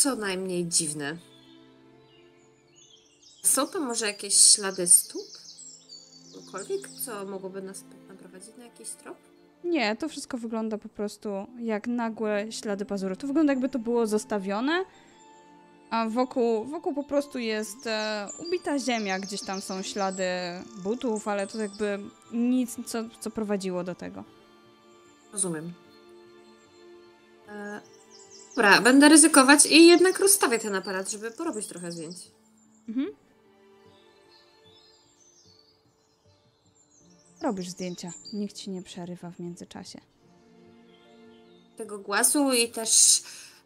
Co 0.00 0.16
najmniej 0.16 0.66
dziwne. 0.66 1.16
Są 3.42 3.66
to 3.66 3.80
może 3.80 4.06
jakieś 4.06 4.34
ślady 4.34 4.86
stóp? 4.86 5.26
Cokolwiek, 6.32 6.88
co 6.88 7.24
mogłoby 7.24 7.62
nas 7.62 7.84
naprowadzić 8.08 8.56
na 8.58 8.64
jakiś 8.64 8.88
trop? 8.88 9.16
Nie, 9.64 9.96
to 9.96 10.08
wszystko 10.08 10.38
wygląda 10.38 10.78
po 10.78 10.88
prostu 10.88 11.28
jak 11.58 11.86
nagłe 11.86 12.52
ślady 12.52 12.84
pazurów. 12.84 13.18
To 13.18 13.26
wygląda 13.26 13.52
jakby 13.52 13.68
to 13.68 13.78
było 13.78 14.06
zostawione, 14.06 14.84
a 15.90 16.08
wokół, 16.08 16.64
wokół 16.64 16.94
po 16.94 17.04
prostu 17.04 17.38
jest 17.38 17.86
e, 17.86 18.28
ubita 18.46 18.78
ziemia, 18.78 19.18
gdzieś 19.18 19.40
tam 19.42 19.60
są 19.60 19.82
ślady 19.82 20.24
butów, 20.82 21.28
ale 21.28 21.46
to 21.46 21.58
jakby 21.58 21.98
nic, 22.32 22.76
co, 22.86 22.98
co 23.20 23.30
prowadziło 23.30 23.84
do 23.84 23.94
tego. 23.94 24.24
Rozumiem. 25.32 25.72
E, 27.48 27.80
dobra, 28.62 28.80
będę 28.80 29.08
ryzykować 29.08 29.66
i 29.66 29.86
jednak 29.86 30.18
rozstawię 30.18 30.58
ten 30.58 30.74
aparat, 30.74 31.10
żeby 31.10 31.30
porobić 31.30 31.66
trochę 31.66 31.92
zdjęć. 31.92 32.16
Mhm. 32.88 33.08
Robisz 37.42 37.68
zdjęcia. 37.68 38.12
Nikt 38.32 38.56
ci 38.56 38.70
nie 38.70 38.82
przerywa 38.82 39.30
w 39.30 39.38
międzyczasie. 39.38 40.00
Tego 41.76 41.98
głasu 41.98 42.52
i 42.52 42.68
też 42.68 43.22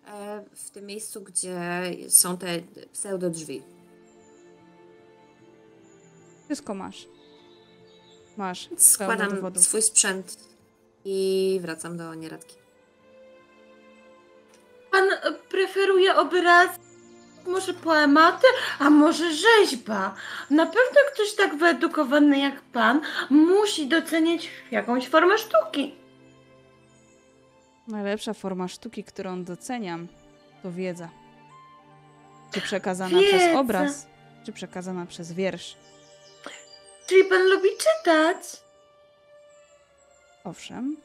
e, 0.07 0.45
w 0.53 0.71
tym 0.71 0.87
miejscu, 0.87 1.21
gdzie 1.21 1.61
są 2.09 2.37
te 2.37 2.47
pseudo 2.93 3.31
drzwi. 3.31 3.63
Wszystko 6.45 6.75
masz. 6.75 7.09
Masz. 8.37 8.69
Składam 8.77 9.53
swój 9.57 9.83
sprzęt 9.83 10.39
i 11.05 11.59
wracam 11.63 11.97
do 11.97 12.15
nieradki. 12.15 12.64
Pan 14.95 15.09
preferuje 15.49 16.17
obraz, 16.17 16.69
może 17.47 17.75
poematy, 17.75 18.47
a 18.79 18.91
może 18.91 19.25
rzeźba. 19.35 20.15
Na 20.51 20.67
pewno 20.67 21.01
ktoś 21.13 21.35
tak 21.35 21.57
wyedukowany 21.57 22.39
jak 22.39 22.61
pan 22.61 23.01
musi 23.31 23.87
doceniać 23.87 24.49
jakąś 24.71 25.09
formę 25.09 25.39
sztuki. 25.39 25.95
Najlepsza 27.89 28.35
forma 28.35 28.69
sztuki, 28.69 29.05
którą 29.05 29.45
doceniam, 29.45 30.09
to 30.63 30.73
wiedza. 30.73 31.09
Czy 32.53 32.61
przekazana 32.61 33.19
Wiedza. 33.21 33.39
przez 33.39 33.57
obraz, 33.57 34.07
czy 34.47 34.53
przekazana 34.53 35.07
przez 35.07 35.33
wiersz. 35.33 35.77
Czyli 37.07 37.25
pan 37.25 37.43
lubi 37.43 37.69
czytać? 37.69 38.37
Owszem, 40.45 40.97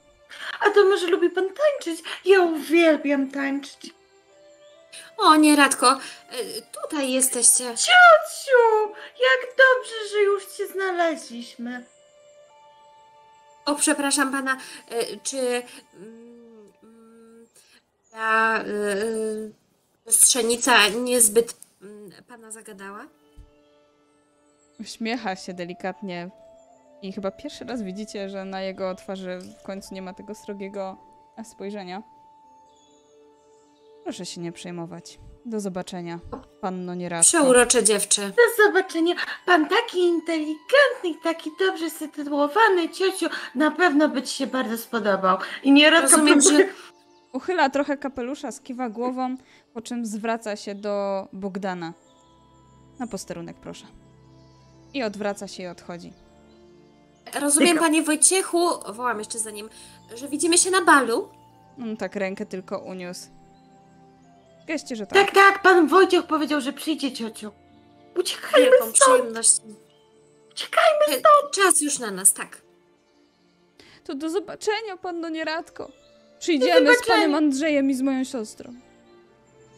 A 0.60 0.70
to 0.70 0.86
może 0.86 1.08
lubi 1.08 1.30
pan 1.30 1.46
tańczyć? 1.46 2.06
Ja 2.26 2.42
uwielbiam 2.42 3.32
tańczyć. 3.32 3.94
O, 5.18 5.36
nieradko, 5.36 5.92
e, 5.92 5.98
tutaj 6.62 7.12
jesteście. 7.12 7.64
Ciociu, 7.64 8.94
jak 9.00 9.56
dobrze, 9.58 10.10
że 10.12 10.20
już 10.20 10.46
cię 10.46 10.68
znaleźliśmy. 10.68 11.86
O, 13.66 13.76
przepraszam 13.76 14.32
pana, 14.32 14.58
e, 14.90 15.18
czy 15.18 15.38
mm, 15.38 16.72
mm, 16.84 17.48
ta 18.12 18.60
e, 20.08 20.12
strzenica 20.12 20.88
niezbyt 20.88 21.56
mm, 21.82 22.12
pana 22.28 22.52
zagadała? 22.52 23.06
uśmiecha 24.80 25.36
się 25.36 25.54
delikatnie 25.54 26.30
i 27.02 27.14
chyba 27.14 27.32
pierwszy 27.32 27.66
raz 27.66 27.82
widzicie, 27.82 28.30
że 28.30 28.46
na 28.46 28.62
jego 28.62 28.96
twarzy 28.96 29.40
w 29.60 29.64
końcu 29.64 29.94
nie 29.94 30.02
ma 30.02 30.14
tego 30.14 30.36
srogiego 30.36 30.98
spojrzenia. 31.44 32.04
Proszę 34.04 34.26
się 34.26 34.42
nie 34.42 34.52
przejmować. 34.52 35.20
Do 35.46 35.60
zobaczenia, 35.60 36.20
panno 36.62 36.96
nieradko. 36.96 37.24
Przeurocze 37.24 37.84
dziewczę. 37.84 38.22
Do 38.22 38.66
zobaczenia. 38.66 39.16
Pan 39.46 39.70
taki 39.70 40.00
inteligentny 40.00 41.10
i 41.10 41.16
taki 41.24 41.50
dobrze 41.60 41.90
sytuowany, 41.90 42.90
ciociu, 42.90 43.26
na 43.56 43.72
pewno 43.72 44.10
by 44.10 44.22
ci 44.22 44.36
się 44.36 44.48
bardzo 44.48 44.78
spodobał. 44.78 45.38
I 45.64 45.72
nie 45.72 45.90
raz 45.90 46.12
Rozumiem, 46.12 46.42
że 46.42 46.66
Uchyla 47.34 47.70
trochę 47.70 47.98
kapelusza, 47.98 48.52
skiwa 48.52 48.90
głową, 48.90 49.38
po 49.74 49.82
czym 49.82 50.06
zwraca 50.06 50.56
się 50.56 50.76
do 50.76 51.28
Bogdana. 51.34 51.94
Na 53.00 53.08
posterunek, 53.08 53.58
proszę. 53.58 53.86
I 54.94 55.04
odwraca 55.04 55.48
się 55.48 55.64
i 55.64 55.68
odchodzi. 55.68 56.14
Rozumiem, 57.36 57.70
Tylko- 57.70 57.84
panie 57.86 58.04
Wojciechu, 58.04 58.70
wołam 58.94 59.20
jeszcze 59.20 59.40
za 59.40 59.52
nim, 59.52 59.70
że 60.16 60.28
widzimy 60.28 60.58
się 60.58 60.72
na 60.72 60.82
balu. 60.82 61.30
On 61.82 61.98
tak 61.98 62.16
rękę 62.16 62.46
tylko 62.46 62.80
uniósł. 62.80 63.28
W 64.64 64.66
geście, 64.66 64.96
że 64.96 65.08
tak. 65.08 65.18
Tak, 65.26 65.32
tak, 65.36 65.62
pan 65.62 65.88
Wojciech 65.88 66.24
powiedział, 66.28 66.62
że 66.62 66.74
przyjdzie 66.74 67.12
ciociu. 67.12 67.52
Uciekajmy 68.20 68.70
Wielką 68.70 68.86
stąd, 68.86 68.96
przyjemnością. 69.18 69.62
uciekajmy. 70.52 71.18
E, 71.18 71.52
Czas 71.52 71.82
już 71.82 72.00
na 72.00 72.12
nas, 72.12 72.34
tak. 72.34 72.62
To 74.04 74.16
do 74.16 74.30
zobaczenia, 74.30 74.98
panno 75.02 75.30
nieradko. 75.30 75.92
Przyjdziemy 76.40 76.80
z 76.80 76.94
zobaczenia. 76.94 77.18
panem 77.18 77.36
Andrzejem 77.36 77.90
i 77.90 77.94
z 77.94 78.02
moją 78.02 78.24
siostrą. 78.24 78.74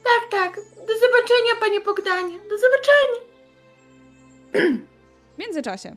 Tak, 0.03 0.31
tak. 0.41 0.55
Do 0.87 0.93
zobaczenia, 0.93 1.55
panie 1.59 1.81
Bogdanie. 1.81 2.39
Do 2.49 2.57
zobaczenia. 2.57 3.31
W 5.35 5.39
międzyczasie 5.39 5.95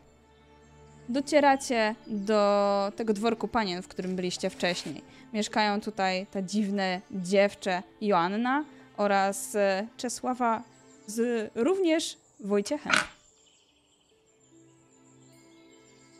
docieracie 1.09 1.95
do 2.07 2.93
tego 2.97 3.13
dworku 3.13 3.49
panien, 3.49 3.83
w 3.83 3.89
którym 3.89 4.17
byliście 4.17 4.51
wcześniej. 4.51 5.03
Mieszkają 5.33 5.81
tutaj 5.81 6.27
te 6.27 6.45
dziwne 6.45 7.01
dziewczę 7.11 7.83
Joanna 8.01 8.65
oraz 8.97 9.55
e, 9.55 9.87
Czesława 9.97 10.63
z 11.07 11.51
również 11.55 12.17
Wojciechem. 12.41 12.93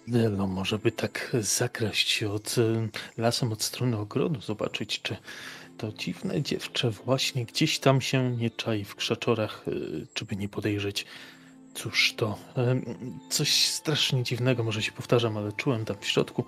No, 0.07 0.47
może 0.47 0.79
by 0.79 0.93
tak 0.93 1.37
zakraść 1.41 2.09
się 2.09 2.31
od 2.31 2.59
y, 2.59 2.89
lasem 3.19 3.53
od 3.53 3.63
strony 3.63 3.99
ogrodu, 3.99 4.41
zobaczyć, 4.41 5.03
czy 5.03 5.17
to 5.79 5.93
dziwne 5.93 6.43
dziewczę 6.43 6.91
właśnie 6.91 7.45
gdzieś 7.45 7.79
tam 7.79 8.01
się 8.01 8.37
nie 8.37 8.51
czai 8.51 8.85
w 8.85 8.95
krzaczorach, 8.95 9.65
czy 10.15 10.25
by 10.25 10.37
nie 10.37 10.49
podejrzeć. 10.49 11.07
Cóż 11.75 12.15
to, 12.17 12.39
coś 13.31 13.67
strasznie 13.67 14.23
dziwnego, 14.23 14.65
może 14.65 14.83
się 14.83 14.93
powtarzam, 14.93 15.37
ale 15.37 15.53
czułem 15.53 15.85
tam 15.85 15.97
w 16.01 16.07
środku. 16.07 16.45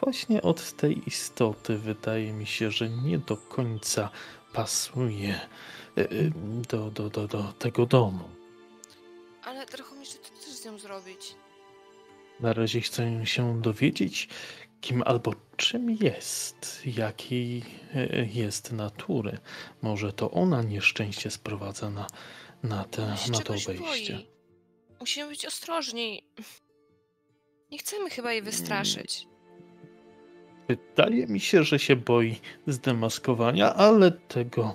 Właśnie 0.00 0.42
od 0.42 0.72
tej 0.72 1.08
istoty 1.08 1.78
wydaje 1.78 2.32
mi 2.32 2.46
się, 2.46 2.70
że 2.70 2.90
nie 2.90 3.18
do 3.18 3.36
końca 3.36 4.10
pasuje 4.52 5.40
y, 5.98 6.00
y, 6.00 6.32
do, 6.68 6.90
do, 6.90 7.10
do, 7.10 7.28
do 7.28 7.42
tego 7.58 7.86
domu. 7.86 8.28
Ale 9.44 9.66
Drachomirze, 9.66 10.12
co 10.12 10.18
ty 10.18 10.36
chcesz 10.36 10.52
z 10.54 10.64
nią 10.64 10.78
zrobić? 10.78 11.34
Na 12.40 12.52
razie 12.52 12.80
chcę 12.80 13.26
się 13.26 13.60
dowiedzieć, 13.62 14.28
kim 14.80 15.02
albo 15.06 15.34
czym 15.56 15.90
jest, 15.90 16.82
jakiej 16.86 17.64
e, 17.94 18.24
jest 18.24 18.72
natury. 18.72 19.38
Może 19.82 20.12
to 20.12 20.30
ona 20.30 20.62
nieszczęście 20.62 21.30
sprowadza 21.30 21.90
na, 21.90 22.06
na, 22.62 22.84
te, 22.84 23.06
na 23.06 23.38
to 23.38 23.54
czegoś 23.54 23.66
wejście. 23.66 24.14
boi. 24.14 24.31
Musimy 25.02 25.28
być 25.28 25.46
ostrożni. 25.46 26.22
Nie 27.70 27.78
chcemy 27.78 28.10
chyba 28.10 28.32
jej 28.32 28.42
wystraszyć. 28.42 29.26
Wydaje 30.68 31.26
mi 31.26 31.40
się, 31.40 31.64
że 31.64 31.78
się 31.78 31.96
boi 31.96 32.40
zdemaskowania, 32.66 33.74
ale 33.74 34.10
tego 34.10 34.74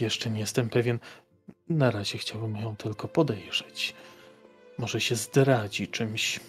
jeszcze 0.00 0.30
nie 0.30 0.40
jestem 0.40 0.68
pewien. 0.68 0.98
Na 1.68 1.90
razie 1.90 2.18
chciałbym 2.18 2.56
ją 2.56 2.76
tylko 2.76 3.08
podejrzeć. 3.08 3.94
Może 4.78 5.00
się 5.00 5.14
zdradzi 5.14 5.88
czymś. 5.88 6.40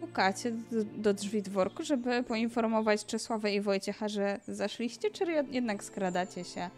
Pukacie 0.00 0.52
do, 0.96 1.14
drzwi 1.14 1.42
dworku, 1.42 1.82
żeby 1.84 2.22
poinformować 2.22 3.06
Czesławę 3.06 3.52
i 3.54 3.60
Wojciecha, 3.60 4.08
że 4.08 4.40
zaszliście, 4.48 5.10
czy 5.10 5.24
jednak 5.50 5.84
skradacie 5.84 6.44
się 6.44 6.70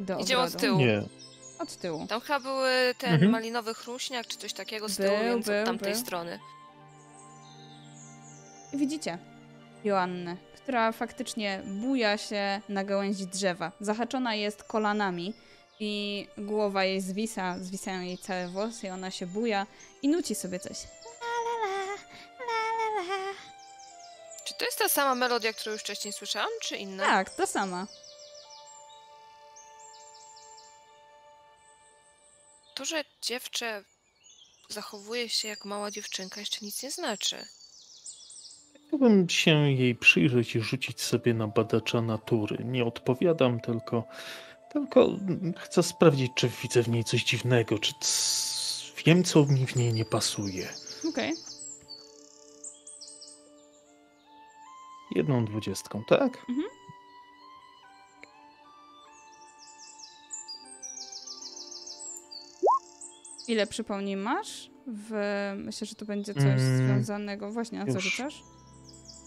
do 0.00 0.18
Idziemy 0.18 0.42
od 0.42 0.48
ogrodu? 0.48 0.66
tyłu. 0.66 0.78
Nie. 0.78 1.02
Od 1.62 1.76
tyłu. 1.76 2.06
Tam 2.06 2.20
chyba 2.20 2.40
były 2.40 2.94
ten 2.98 3.12
Mhm. 3.12 3.30
malinowy 3.32 3.74
chruśniak 3.74 4.26
czy 4.26 4.36
coś 4.38 4.52
takiego 4.52 4.88
z 4.88 4.96
Był, 4.96 5.06
tyłu, 5.10 5.22
więc 5.24 5.46
był, 5.46 5.60
od 5.60 5.66
tamtej 5.66 5.92
był. 5.92 6.00
strony. 6.02 6.38
Widzicie 8.74 9.18
Joannę, 9.84 10.36
która 10.56 10.92
faktycznie 10.92 11.62
buja 11.64 12.18
się 12.18 12.60
na 12.68 12.84
gałęzi 12.84 13.26
drzewa. 13.26 13.72
Zahaczona 13.80 14.34
jest 14.34 14.62
kolanami 14.64 15.34
i 15.80 16.26
głowa 16.38 16.84
jej 16.84 17.00
zwisa, 17.00 17.56
zwisają 17.60 18.00
jej 18.00 18.18
całe 18.18 18.48
włosy 18.48 18.86
i 18.86 18.90
ona 18.90 19.10
się 19.10 19.26
buja 19.26 19.66
i 20.02 20.08
nuci 20.08 20.34
sobie 20.34 20.58
coś. 20.60 20.76
La, 20.78 21.36
la, 21.44 21.66
la, 21.66 21.92
la, 22.48 23.16
la, 23.16 23.16
la. 23.16 23.32
Czy 24.44 24.54
to 24.54 24.64
jest 24.64 24.78
ta 24.78 24.88
sama 24.88 25.14
melodia, 25.14 25.52
którą 25.52 25.72
już 25.72 25.80
wcześniej 25.80 26.12
słyszałam, 26.12 26.48
czy 26.62 26.76
inna? 26.76 27.04
Tak, 27.04 27.30
to 27.30 27.46
sama. 27.46 27.86
To, 32.82 32.86
że 32.86 33.04
dziewczę 33.22 33.84
zachowuje 34.68 35.28
się 35.28 35.48
jak 35.48 35.64
mała 35.64 35.90
dziewczynka, 35.90 36.40
jeszcze 36.40 36.58
nic 36.62 36.82
nie 36.82 36.90
znaczy. 36.90 37.36
Chciałbym 38.86 39.28
się 39.28 39.50
jej 39.72 39.94
przyjrzeć 39.94 40.54
i 40.56 40.60
rzucić 40.60 41.00
sobie 41.00 41.34
na 41.34 41.46
badacza 41.48 42.00
natury. 42.00 42.64
Nie 42.64 42.84
odpowiadam, 42.84 43.60
tylko, 43.60 44.04
tylko 44.72 45.08
chcę 45.58 45.82
sprawdzić, 45.82 46.32
czy 46.36 46.48
widzę 46.62 46.82
w 46.82 46.88
niej 46.88 47.04
coś 47.04 47.24
dziwnego, 47.24 47.78
czy 47.78 47.92
c- 48.00 49.02
wiem, 49.06 49.24
co 49.24 49.44
mi 49.46 49.66
w 49.66 49.76
niej 49.76 49.92
nie 49.92 50.04
pasuje. 50.04 50.68
Okej. 51.08 51.32
Jedną 55.14 55.44
dwudziestką, 55.44 56.04
tak? 56.08 56.46
Ile 63.48 63.66
przypomnij 63.66 64.16
masz? 64.16 64.70
W... 64.86 65.12
Myślę, 65.56 65.86
że 65.86 65.94
to 65.94 66.04
będzie 66.04 66.34
coś 66.34 66.44
Mm, 66.44 66.76
związanego. 66.76 67.50
Właśnie, 67.50 67.80
a 67.80 67.86
co 67.86 67.92
już. 67.92 68.04
rzucasz? 68.04 68.42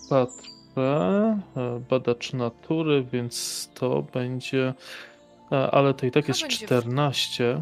Patrzę, 0.09 1.39
e, 1.57 1.79
badacz 1.89 2.33
natury, 2.33 3.03
więc 3.11 3.69
to 3.73 4.01
będzie, 4.01 4.73
e, 5.51 5.71
ale 5.71 5.93
to 5.93 6.05
i 6.05 6.11
tak 6.11 6.25
To 6.25 6.29
jest 6.29 6.41
będzie 6.41 6.57
w- 6.57 6.59
14. 6.69 7.61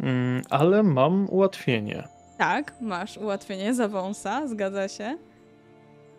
Mm, 0.00 0.42
Ale 0.50 0.82
mam 0.82 1.28
ułatwienie. 1.30 2.08
Tak, 2.38 2.74
masz 2.80 3.16
ułatwienie 3.16 3.74
za 3.74 3.88
wąsa, 3.88 4.48
zgadza 4.48 4.88
się. 4.88 5.18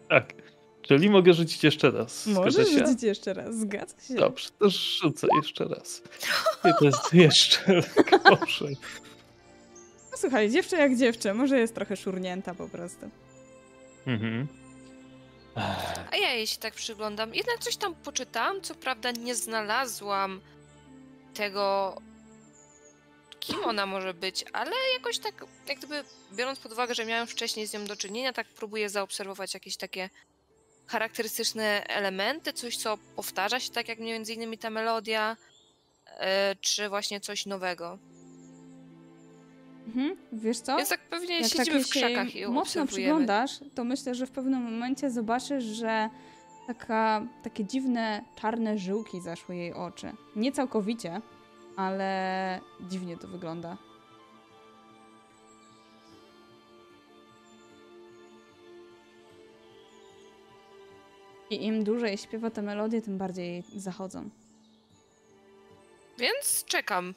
Tak. 0.10 0.34
Czyli 0.82 1.10
mogę 1.10 1.34
rzucić 1.34 1.64
jeszcze 1.64 1.92
raz. 1.92 2.28
Możesz 2.28 2.54
Zgadza 2.68 2.88
rzucić 2.88 3.04
jeszcze 3.04 3.34
raz, 3.34 3.56
zgadza 3.56 4.02
się. 4.08 4.16
Dobrze, 4.16 4.50
to 4.60 4.70
rzucę 4.70 5.28
jeszcze 5.36 5.66
raz. 5.66 6.02
I 6.66 6.70
to 6.80 6.86
jest 6.86 7.14
jeszcze 7.26 7.82
gorsze. 8.24 8.66
No, 10.12 10.18
słuchaj, 10.18 10.50
dziewczę 10.50 10.78
jak 10.78 10.98
dziewczę, 10.98 11.34
może 11.34 11.60
jest 11.60 11.76
trochę 11.76 11.98
szurnięta 11.98 12.56
po 12.56 12.70
prostu. 12.70 13.10
Mhm. 14.08 14.48
A 16.12 16.18
ja 16.18 16.34
jej 16.34 16.48
się 16.48 16.58
tak 16.58 16.74
przyglądam. 16.74 17.36
Jednak 17.36 17.60
coś 17.60 17.76
tam 17.78 17.96
poczytałam, 17.96 18.62
co 18.62 18.76
prawda 18.76 19.12
nie 19.12 19.36
znalazłam 19.36 20.42
tego, 21.34 21.96
kim 23.40 23.64
ona 23.64 23.86
może 23.86 24.14
być, 24.14 24.46
ale 24.54 24.72
jakoś 24.98 25.20
tak, 25.20 25.46
jak 25.68 25.78
gdyby 25.78 26.04
biorąc 26.34 26.60
pod 26.60 26.72
uwagę, 26.72 26.96
że 26.96 27.06
miałem 27.06 27.28
wcześniej 27.28 27.68
z 27.68 27.74
nią 27.74 27.86
do 27.86 27.96
czynienia, 27.96 28.34
tak 28.34 28.48
próbuję 28.56 28.90
zaobserwować 28.90 29.54
jakieś 29.54 29.78
takie 29.78 30.10
charakterystyczne 30.92 31.84
elementy, 31.88 32.54
coś, 32.54 32.78
co 32.78 32.98
powtarza 33.16 33.60
się, 33.60 33.72
tak 33.72 33.88
jak 33.88 34.00
między 34.00 34.34
innymi 34.34 34.58
ta 34.58 34.70
melodia, 34.70 35.38
e, 36.20 36.56
czy 36.62 36.90
właśnie 36.90 37.20
coś 37.20 37.46
nowego. 37.46 37.98
Mhm. 39.88 40.18
Wiesz 40.34 40.60
co? 40.60 40.78
Więc 40.78 40.90
tak 40.90 41.00
pewnie 41.10 41.40
Jak 41.40 41.52
siedzimy 41.52 41.80
tak 41.80 41.88
w 41.88 41.90
krzakach 41.90 42.36
i 42.36 42.48
mocno 42.48 42.88
przyglądasz, 42.88 43.52
to 43.76 43.84
myślę, 43.84 44.16
że 44.16 44.26
w 44.26 44.32
pewnym 44.32 44.62
momencie 44.64 45.10
zobaczysz, 45.10 45.64
że 45.64 46.10
taka, 46.68 47.28
takie 47.44 47.66
dziwne 47.66 48.24
czarne 48.42 48.78
żyłki 48.78 49.22
zaszły 49.22 49.56
jej 49.56 49.74
oczy. 49.74 50.12
Nie 50.36 50.52
całkowicie, 50.52 51.22
ale 51.76 52.60
dziwnie 52.90 53.18
to 53.18 53.28
wygląda. 53.28 53.78
I 61.52 61.66
im 61.66 61.84
dłużej 61.84 62.18
śpiewa 62.18 62.50
tę 62.50 62.62
melodię, 62.62 63.02
tym 63.02 63.18
bardziej 63.18 63.54
jej 63.54 63.64
zachodzą. 63.76 64.30
Więc 66.18 66.66
czekam. 66.66 67.14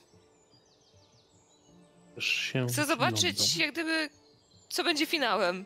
Chcę 2.68 2.84
zobaczyć, 2.84 3.56
jak 3.56 3.72
gdyby, 3.72 4.08
co 4.68 4.84
będzie 4.84 5.06
finałem. 5.06 5.64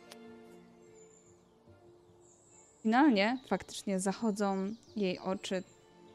Finalnie 2.82 3.38
faktycznie 3.48 4.00
zachodzą 4.00 4.74
jej 4.96 5.18
oczy. 5.18 5.62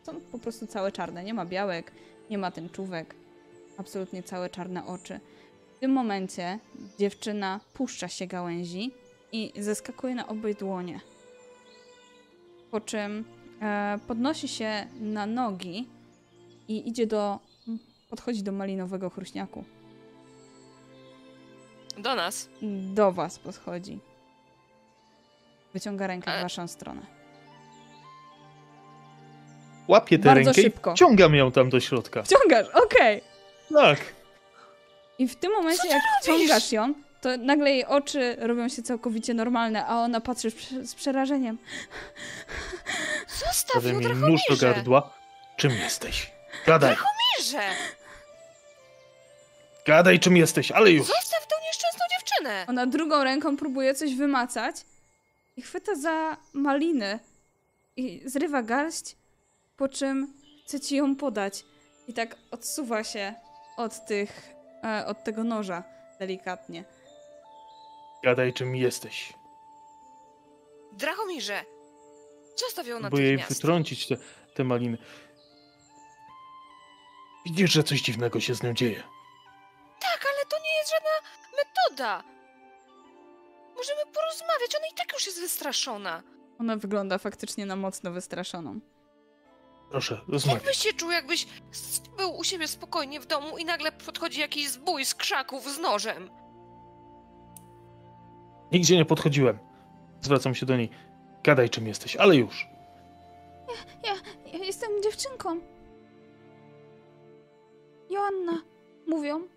Są 0.03 0.21
po 0.21 0.39
prostu 0.39 0.67
całe 0.67 0.91
czarne. 0.91 1.23
Nie 1.23 1.33
ma 1.33 1.45
białek, 1.45 1.91
nie 2.29 2.37
ma 2.37 2.51
tęczówek. 2.51 3.15
Absolutnie 3.77 4.23
całe 4.23 4.49
czarne 4.49 4.85
oczy. 4.85 5.19
W 5.77 5.79
tym 5.79 5.91
momencie 5.91 6.59
dziewczyna 6.99 7.59
puszcza 7.73 8.07
się 8.07 8.27
gałęzi 8.27 8.91
i 9.31 9.53
zeskakuje 9.57 10.15
na 10.15 10.27
obie 10.27 10.53
dłonie. 10.53 10.99
Po 12.73 12.81
czym 12.81 13.25
e, 13.61 13.99
podnosi 14.07 14.47
się 14.47 14.87
na 14.99 15.25
nogi 15.25 15.87
i 16.67 16.89
idzie 16.89 17.07
do. 17.07 17.39
podchodzi 18.09 18.43
do 18.43 18.51
malinowego 18.51 19.09
chruśniaku. 19.09 19.63
Do 21.97 22.15
nas. 22.15 22.49
Do 22.93 23.11
was 23.11 23.39
podchodzi. 23.39 23.99
Wyciąga 25.73 26.07
rękę 26.07 26.31
w 26.31 26.33
Ale- 26.33 26.43
waszą 26.43 26.67
stronę. 26.67 27.01
Łapię 29.87 30.17
tę 30.19 30.23
Bardzo 30.23 30.45
rękę 30.51 30.61
szybko. 30.61 30.91
i 30.93 30.95
ciągam 30.95 31.35
ją 31.35 31.51
tam 31.51 31.69
do 31.69 31.79
środka. 31.79 32.23
Wciągasz, 32.23 32.67
okej! 32.85 33.21
Tak. 33.73 33.99
I 35.19 35.27
w 35.27 35.35
tym 35.35 35.51
momencie, 35.51 35.87
jak 35.87 36.01
robisz? 36.03 36.21
wciągasz 36.41 36.71
ją, 36.71 36.93
to 37.23 37.37
nagle 37.37 37.71
jej 37.71 37.85
oczy 37.85 38.35
robią 38.39 38.69
się 38.69 38.83
całkowicie 38.83 39.33
normalne, 39.33 39.85
a 39.85 39.95
ona 39.95 40.21
patrzy 40.21 40.51
z 40.51 40.55
prze- 40.55 40.85
z 40.85 40.95
przerażeniem. 40.95 41.57
Zostaw 43.27 43.83
ją, 43.85 43.99
jej 43.99 44.09
nóż 44.15 44.41
do 44.49 44.55
Drachomirze! 44.55 44.73
gardła. 44.73 45.13
Czym 45.57 45.71
jesteś? 45.71 46.31
Gadaj, 46.65 46.95
Drachomirze! 46.95 47.75
gadaj 49.85 50.19
czym 50.19 50.37
jesteś, 50.37 50.71
ale 50.71 50.91
już. 50.91 51.07
Zostaw 51.07 51.47
tą 51.47 51.55
nieszczęsną 51.67 52.05
dziewczynę! 52.11 52.65
Ona 52.67 52.85
drugą 52.85 53.23
ręką 53.23 53.57
próbuje 53.57 53.93
coś 53.95 54.15
wymacać 54.15 54.75
i 55.57 55.61
chwyta 55.61 55.95
za 55.95 56.37
maliny 56.53 57.19
i 57.97 58.21
zrywa 58.25 58.63
garść, 58.63 59.15
po 59.77 59.89
czym 59.89 60.33
chce 60.65 60.79
ci 60.79 60.95
ją 60.95 61.15
podać. 61.15 61.63
I 62.07 62.13
tak 62.13 62.35
odsuwa 62.51 63.03
się 63.03 63.33
od 63.77 64.05
tych, 64.05 64.53
e, 64.83 65.05
od 65.05 65.23
tego 65.23 65.43
noża 65.43 65.83
delikatnie. 66.19 66.83
Gadaj 68.23 68.53
czym 68.53 68.75
jesteś. 68.75 69.33
Drachomirze! 70.91 71.65
Zostaw 72.55 72.87
ją 72.87 72.99
Próbuję 72.99 73.23
jej 73.23 73.33
natychmiast. 73.35 73.61
wytrącić 73.61 74.07
te, 74.07 74.15
te 74.53 74.63
maliny. 74.63 74.97
Widzisz, 77.45 77.71
że 77.71 77.83
coś 77.83 78.01
dziwnego 78.01 78.39
się 78.39 78.55
z 78.55 78.63
nią 78.63 78.73
dzieje. 78.73 79.03
Tak, 79.99 80.25
ale 80.25 80.45
to 80.45 80.57
nie 80.63 80.77
jest 80.77 80.91
żadna 80.91 81.09
metoda. 81.57 82.23
Możemy 83.75 84.01
porozmawiać, 84.13 84.75
ona 84.77 84.87
i 84.91 84.95
tak 84.97 85.13
już 85.13 85.25
jest 85.25 85.39
wystraszona. 85.39 86.23
Ona 86.59 86.77
wygląda 86.77 87.17
faktycznie 87.17 87.65
na 87.65 87.75
mocno 87.75 88.11
wystraszoną. 88.11 88.79
Proszę, 89.91 90.21
rozmawiaj. 90.27 90.61
Jakbyś 90.63 90.77
się 90.83 90.93
czuł, 90.93 91.11
jakbyś 91.11 91.47
był 92.17 92.37
u 92.37 92.43
siebie 92.43 92.67
spokojnie 92.67 93.19
w 93.19 93.25
domu 93.25 93.57
i 93.57 93.65
nagle 93.65 93.91
podchodzi 93.91 94.39
jakiś 94.39 94.69
zbój 94.69 95.05
z 95.05 95.15
krzaków 95.15 95.71
z 95.71 95.77
nożem. 95.79 96.29
Nigdzie 98.73 98.97
nie 98.97 99.05
podchodziłem. 99.05 99.57
Zwracam 100.21 100.55
się 100.55 100.65
do 100.65 100.77
niej. 100.77 100.89
Gadaj 101.43 101.69
czym 101.69 101.87
jesteś, 101.87 102.15
ale 102.15 102.35
już. 102.35 102.67
Ja, 104.03 104.13
ja 104.53 104.65
jestem 104.65 105.03
dziewczynką. 105.03 105.59
Joanna, 108.09 108.61
mówią. 109.07 109.47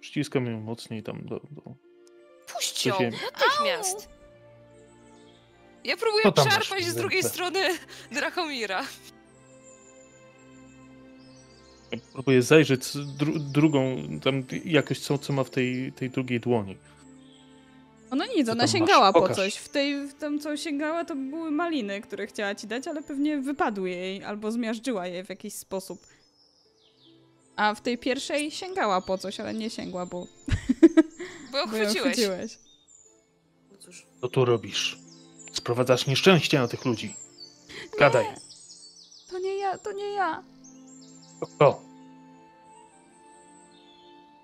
Ściskam 0.00 0.46
ją 0.46 0.60
mocniej 0.60 1.02
tam 1.02 1.26
do... 1.26 1.40
do... 1.50 1.62
Puść 2.54 2.86
ją, 2.86 2.94
natychmiast. 2.94 4.08
Ja 5.84 5.96
próbuję 5.96 6.24
w 6.80 6.84
z 6.84 6.94
drugiej 6.94 7.22
strony 7.22 7.60
Drachomira. 8.12 8.82
Próbuję 12.12 12.42
zajrzeć 12.42 12.96
dru 12.96 13.38
drugą, 13.38 13.96
tam 14.22 14.44
jakoś 14.64 14.98
co, 14.98 15.18
co 15.18 15.32
ma 15.32 15.44
w 15.44 15.50
tej, 15.50 15.92
tej 15.92 16.10
drugiej 16.10 16.40
dłoni. 16.40 16.76
Ona 18.10 18.26
nic, 18.26 18.48
ona 18.48 18.66
sięgała 18.66 19.04
masz? 19.04 19.12
po 19.14 19.20
Pokaż. 19.20 19.36
coś. 19.36 19.54
W 19.56 19.68
tej, 19.68 20.06
w 20.08 20.14
tym, 20.14 20.38
co 20.40 20.56
sięgała, 20.56 21.04
to 21.04 21.16
były 21.16 21.50
maliny, 21.50 22.00
które 22.00 22.26
chciała 22.26 22.54
ci 22.54 22.66
dać, 22.66 22.88
ale 22.88 23.02
pewnie 23.02 23.38
wypadły 23.38 23.90
jej 23.90 24.24
albo 24.24 24.52
zmiażdżyła 24.52 25.06
je 25.06 25.24
w 25.24 25.28
jakiś 25.28 25.54
sposób. 25.54 26.06
A 27.56 27.74
w 27.74 27.80
tej 27.80 27.98
pierwszej 27.98 28.50
sięgała 28.50 29.00
po 29.00 29.18
coś, 29.18 29.40
ale 29.40 29.54
nie 29.54 29.70
sięgła, 29.70 30.06
bo, 30.06 30.26
Bo 31.52 31.58
ją 31.58 31.66
bo 31.66 31.76
ją 31.76 31.94
chwyciłeś. 31.94 32.58
No 33.72 33.78
cóż, 33.78 34.06
Co 34.20 34.28
tu 34.28 34.44
robisz? 34.44 34.98
Sprowadzasz 35.52 36.06
nieszczęście 36.06 36.58
na 36.58 36.68
tych 36.68 36.84
ludzi. 36.84 37.16
Gadaj. 37.98 38.24
Nie, 38.24 38.34
to 39.30 39.38
nie 39.38 39.54
ja, 39.58 39.78
to 39.78 39.92
nie 39.92 40.10
ja. 40.12 40.42
Kto? 41.56 41.80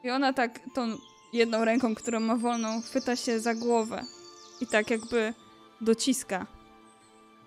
I 0.04 0.10
ona 0.10 0.32
tak 0.32 0.60
tą 0.74 0.96
jedną 1.32 1.64
ręką, 1.64 1.94
którą 1.94 2.20
ma 2.20 2.36
wolną, 2.36 2.82
chwyta 2.82 3.16
się 3.16 3.40
za 3.40 3.54
głowę 3.54 4.04
i 4.60 4.66
tak 4.66 4.90
jakby 4.90 5.34
dociska. 5.80 6.46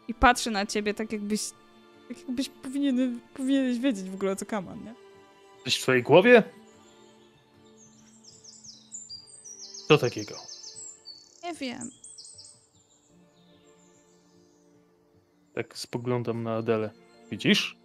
I 0.08 0.14
patrzy 0.14 0.52
na 0.52 0.66
ciebie 0.66 0.94
tak 0.94 1.12
jakbyś, 1.12 1.42
tak 2.08 2.18
jakbyś 2.18 2.50
powinien, 2.50 3.20
powinieneś 3.34 3.80
wiedzieć 3.80 4.10
w 4.10 4.14
ogóle 4.14 4.36
co 4.36 4.46
kaman, 4.46 4.84
nie? 4.84 4.96
Coś 5.64 5.76
w 5.76 5.82
twojej 5.82 6.04
głowie? 6.04 6.44
Co 9.88 9.98
takiego? 9.98 10.36
Nie 11.44 11.54
wiem. 11.54 11.92
Tak 15.56 15.78
spoglądam 15.78 16.44
na 16.44 16.56
Adelę. 16.56 16.92
Widzisz? 17.32 17.78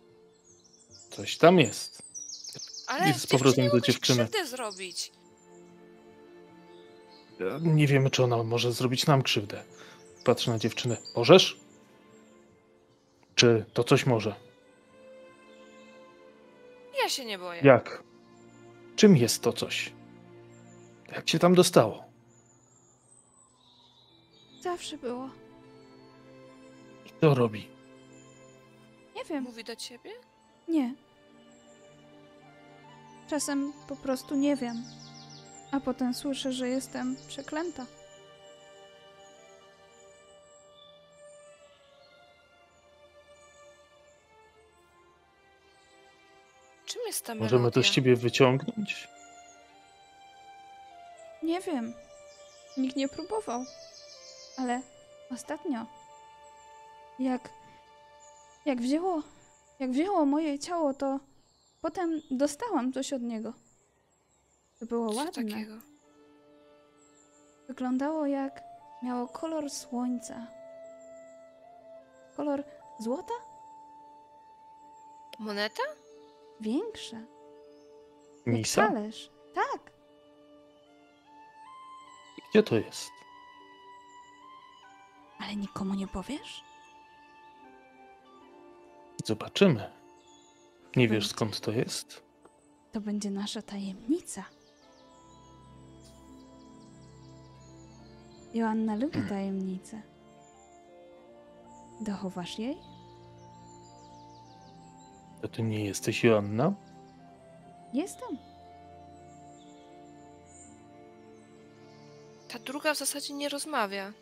Coś 1.11 1.37
tam 1.39 1.59
jest. 1.59 2.03
Ale 2.87 3.11
I 3.11 3.15
z 3.15 3.27
powrotem 3.27 3.69
do 3.69 3.81
dziewczyny. 3.81 4.29
zrobić. 4.47 5.13
Nie 7.63 7.87
wiemy, 7.87 8.11
czy 8.11 8.25
ona 8.25 8.43
może 8.43 8.73
zrobić 8.73 9.07
nam 9.07 9.23
krzywdę. 9.23 9.63
Patrzę 10.25 10.51
na 10.51 10.59
dziewczynę. 10.59 10.97
Możesz? 11.17 11.61
Czy 13.35 13.65
to 13.73 13.85
coś 13.85 14.07
może? 14.07 14.35
Ja 17.03 17.09
się 17.09 17.25
nie 17.25 17.39
boję. 17.39 17.61
Jak? 17.65 18.03
Czym 18.97 19.17
jest 19.17 19.43
to 19.43 19.53
coś? 19.53 19.93
Jak 21.13 21.29
się 21.29 21.39
tam 21.39 21.55
dostało? 21.55 22.05
Zawsze 24.61 24.97
było. 24.99 25.31
Kto 27.07 27.35
robi? 27.35 27.69
Nie 29.17 29.25
wiem. 29.25 29.45
Mówi 29.45 29.65
do 29.65 29.77
ciebie? 29.77 30.11
Nie. 30.69 30.95
Czasem 33.31 33.73
po 33.89 33.97
prostu 33.97 34.35
nie 34.37 34.57
wiem. 34.57 34.85
A 35.73 35.81
potem 35.81 36.15
słyszę, 36.15 36.53
że 36.53 36.69
jestem 36.69 37.17
przeklęta. 37.29 37.87
Czym 46.87 47.03
jest 47.07 47.27
ta 47.27 47.35
Możemy 47.35 47.51
to 47.51 47.59
melodia? 47.59 47.83
z 47.83 47.95
ciebie 47.95 48.17
wyciągnąć? 48.17 49.09
Nie 51.43 51.61
wiem. 51.61 51.95
Nikt 52.77 52.97
nie 52.97 53.09
próbował. 53.09 53.65
Ale 54.57 54.81
ostatnio, 55.31 55.87
jak, 57.19 57.49
jak 58.65 58.81
wzięło, 58.81 59.23
jak 59.79 59.91
wzięło 59.91 60.27
moje 60.27 60.59
ciało, 60.59 60.95
to 60.95 61.21
potem 61.81 62.23
dostałam 62.31 62.93
coś 62.93 63.13
od 63.13 63.23
niego. 63.23 63.53
To 64.81 64.87
było 64.87 65.11
Co 65.13 65.17
ładne. 65.17 65.33
takiego? 65.33 65.75
Wyglądało 67.69 68.27
jak 68.27 68.63
miało 69.03 69.29
kolor 69.29 69.71
słońca. 69.71 70.47
Kolor 72.37 72.65
złota? 72.99 73.35
Moneta? 75.39 75.83
Większe. 76.61 77.17
Jak 77.17 77.27
Misa? 78.47 78.87
talerz. 78.89 79.31
Tak. 79.55 79.93
Gdzie 82.51 82.63
to 82.63 82.75
jest? 82.75 83.11
Ale 85.41 85.57
nikomu 85.57 85.95
nie 85.95 86.07
powiesz? 86.09 86.65
Zobaczymy. 89.25 89.91
Nie 90.97 91.09
wiesz 91.09 91.11
Będzie. 91.25 91.29
skąd 91.29 91.61
to 91.61 91.73
jest? 91.73 92.23
To 92.93 93.01
będzie 93.01 93.31
nasza 93.31 93.63
tajemnica. 93.63 94.45
Joanna 98.59 98.95
lubi 98.97 99.23
tajemnice. 99.29 100.03
Dochowasz 102.01 102.59
jej? 102.59 102.77
To 105.43 105.49
ty 105.49 105.63
nie 105.63 105.85
jesteś 105.85 106.25
Joanna? 106.25 106.73
Jestem. 107.93 108.39
Ta 112.49 112.59
druga 112.59 112.95
w 112.95 112.99
zasadzie 112.99 113.35
nie 113.35 113.49
rozmawia. 113.49 114.13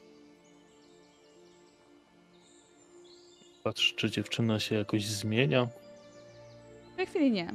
Patrz, 3.64 3.94
czy 3.94 4.10
dziewczyna 4.10 4.60
się 4.60 4.74
jakoś 4.74 5.04
zmienia. 5.06 5.68
W 6.92 6.96
tej 6.96 7.06
chwili 7.06 7.30
nie. 7.32 7.54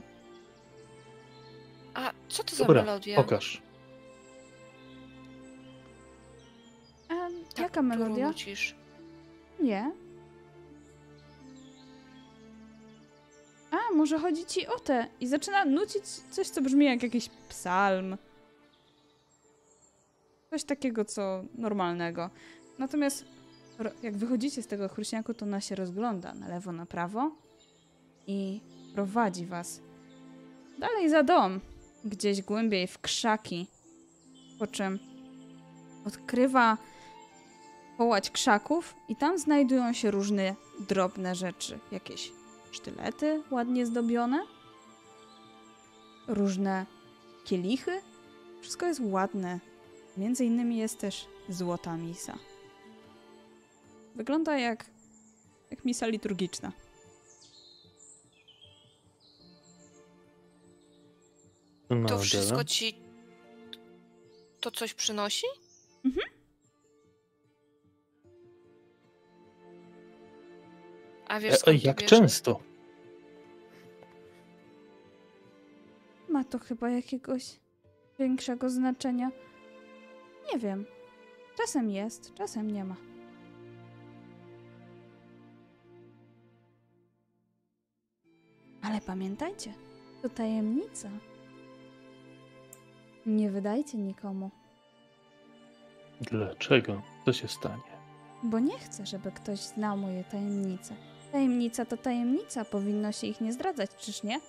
A 1.93 2.11
co 2.29 2.43
to 2.43 2.55
za 2.55 2.65
Dobra, 2.65 2.81
melodia? 2.83 3.15
pokaż. 3.15 3.61
Tak, 7.53 7.64
jaka 7.64 7.82
melodia? 7.82 8.28
nucisz. 8.28 8.76
Nie. 9.60 9.91
A, 13.72 13.94
może 13.95 14.19
chodzi 14.19 14.45
ci 14.45 14.68
o 14.68 14.80
te. 14.80 15.07
I 15.19 15.28
zaczyna 15.28 15.65
nucić 15.65 16.06
coś, 16.06 16.49
co 16.49 16.61
brzmi 16.61 16.86
jak 16.86 17.03
jakiś 17.03 17.30
psalm. 17.49 18.18
Coś 20.49 20.64
takiego, 20.64 21.06
co 21.06 21.44
normalnego. 21.56 22.30
Natomiast 22.80 23.26
jak 24.03 24.18
wychodzicie 24.18 24.61
z 24.61 24.68
tego 24.68 24.90
chruśniaku, 24.90 25.34
to 25.34 25.45
ona 25.45 25.61
się 25.61 25.76
rozgląda 25.76 26.34
na 26.34 26.48
lewo, 26.48 26.72
na 26.72 26.86
prawo 26.86 27.32
i 28.28 28.61
prowadzi 28.94 29.45
was 29.45 29.82
dalej 30.82 31.10
za 31.10 31.23
dom, 31.23 31.60
gdzieś 32.06 32.41
głębiej 32.41 32.88
w 32.88 32.99
krzaki, 32.99 33.68
Po 34.60 34.68
czym 34.68 34.99
odkrywa 36.06 36.78
połać 38.02 38.30
krzaków 38.30 38.95
i 39.07 39.15
tam 39.15 39.38
znajdują 39.38 39.94
się 39.94 40.11
różne 40.11 40.56
drobne 40.80 41.36
rzeczy. 41.36 41.80
Jakieś 41.91 42.32
sztylety 42.72 43.44
ładnie 43.52 43.86
zdobione, 43.86 44.44
różne 46.28 46.86
kielichy. 47.45 48.02
Wszystko 48.61 48.86
jest 48.86 49.02
ładne. 49.03 49.60
Między 50.18 50.45
innymi 50.45 50.78
jest 50.78 50.99
też 50.99 51.28
złota 51.49 51.98
misa. 51.98 52.38
Wygląda 54.15 54.57
jak, 54.57 54.86
jak 55.72 55.86
misa 55.86 56.07
liturgiczna. 56.07 56.72
No, 61.90 62.10
To 62.10 62.19
wszystko 62.19 62.64
ci. 62.64 62.95
To 64.60 64.72
coś 64.72 64.94
przynosi? 64.94 65.48
Mhm. 66.06 66.30
A 71.31 71.39
wiesz, 71.39 71.67
E, 71.67 71.73
jak 71.75 72.05
często? 72.05 72.59
Ma 76.29 76.43
to 76.43 76.59
chyba 76.59 76.89
jakiegoś 76.89 77.59
większego 78.19 78.69
znaczenia. 78.69 79.31
Nie 80.53 80.59
wiem. 80.59 80.85
Czasem 81.57 81.89
jest, 81.89 82.33
czasem 82.33 82.71
nie 82.71 82.83
ma. 82.85 82.95
Ale 88.81 89.01
pamiętajcie, 89.01 89.73
to 90.21 90.29
tajemnica. 90.29 91.09
Nie 93.25 93.51
wydajcie 93.51 93.97
nikomu, 93.97 94.51
Dlaczego? 96.21 97.01
Co 97.25 97.33
się 97.33 97.47
stanie? 97.47 97.91
bo 98.43 98.59
nie 98.59 98.79
chcę, 98.79 99.05
żeby 99.05 99.31
ktoś 99.31 99.59
znał 99.59 99.97
moje 99.97 100.23
tajemnice. 100.23 100.95
Tajemnica 101.31 101.85
to 101.85 101.97
tajemnica, 101.97 102.65
powinno 102.65 103.11
się 103.11 103.27
ich 103.27 103.41
nie 103.41 103.53
zdradzać, 103.53 103.91
czyż 103.99 104.23
nie? 104.23 104.39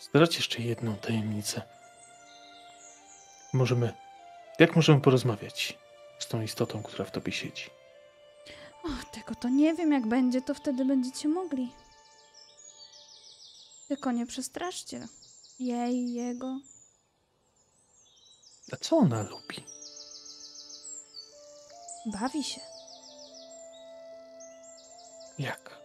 Zdradź 0.00 0.36
jeszcze 0.36 0.62
jedną 0.62 0.96
tajemnicę. 0.96 1.62
Możemy. 3.52 3.92
Jak 4.58 4.76
możemy 4.76 5.00
porozmawiać 5.00 5.78
z 6.18 6.28
tą 6.28 6.42
istotą, 6.42 6.82
która 6.82 7.04
w 7.04 7.10
tobie 7.10 7.32
siedzi? 7.32 7.70
Och, 8.84 9.04
tego 9.12 9.34
to 9.34 9.48
nie 9.48 9.74
wiem, 9.74 9.92
jak 9.92 10.06
będzie, 10.06 10.42
to 10.42 10.54
wtedy 10.54 10.84
będziecie 10.84 11.28
mogli. 11.28 11.72
Tylko 13.88 14.12
nie 14.12 14.26
przestraszcie. 14.26 15.08
Jej, 15.58 16.12
jego. 16.12 16.60
A 18.72 18.76
co 18.76 18.96
ona 18.96 19.22
lubi? 19.22 19.64
Bawi 22.06 22.44
się. 22.44 22.60
Jak? 25.38 25.78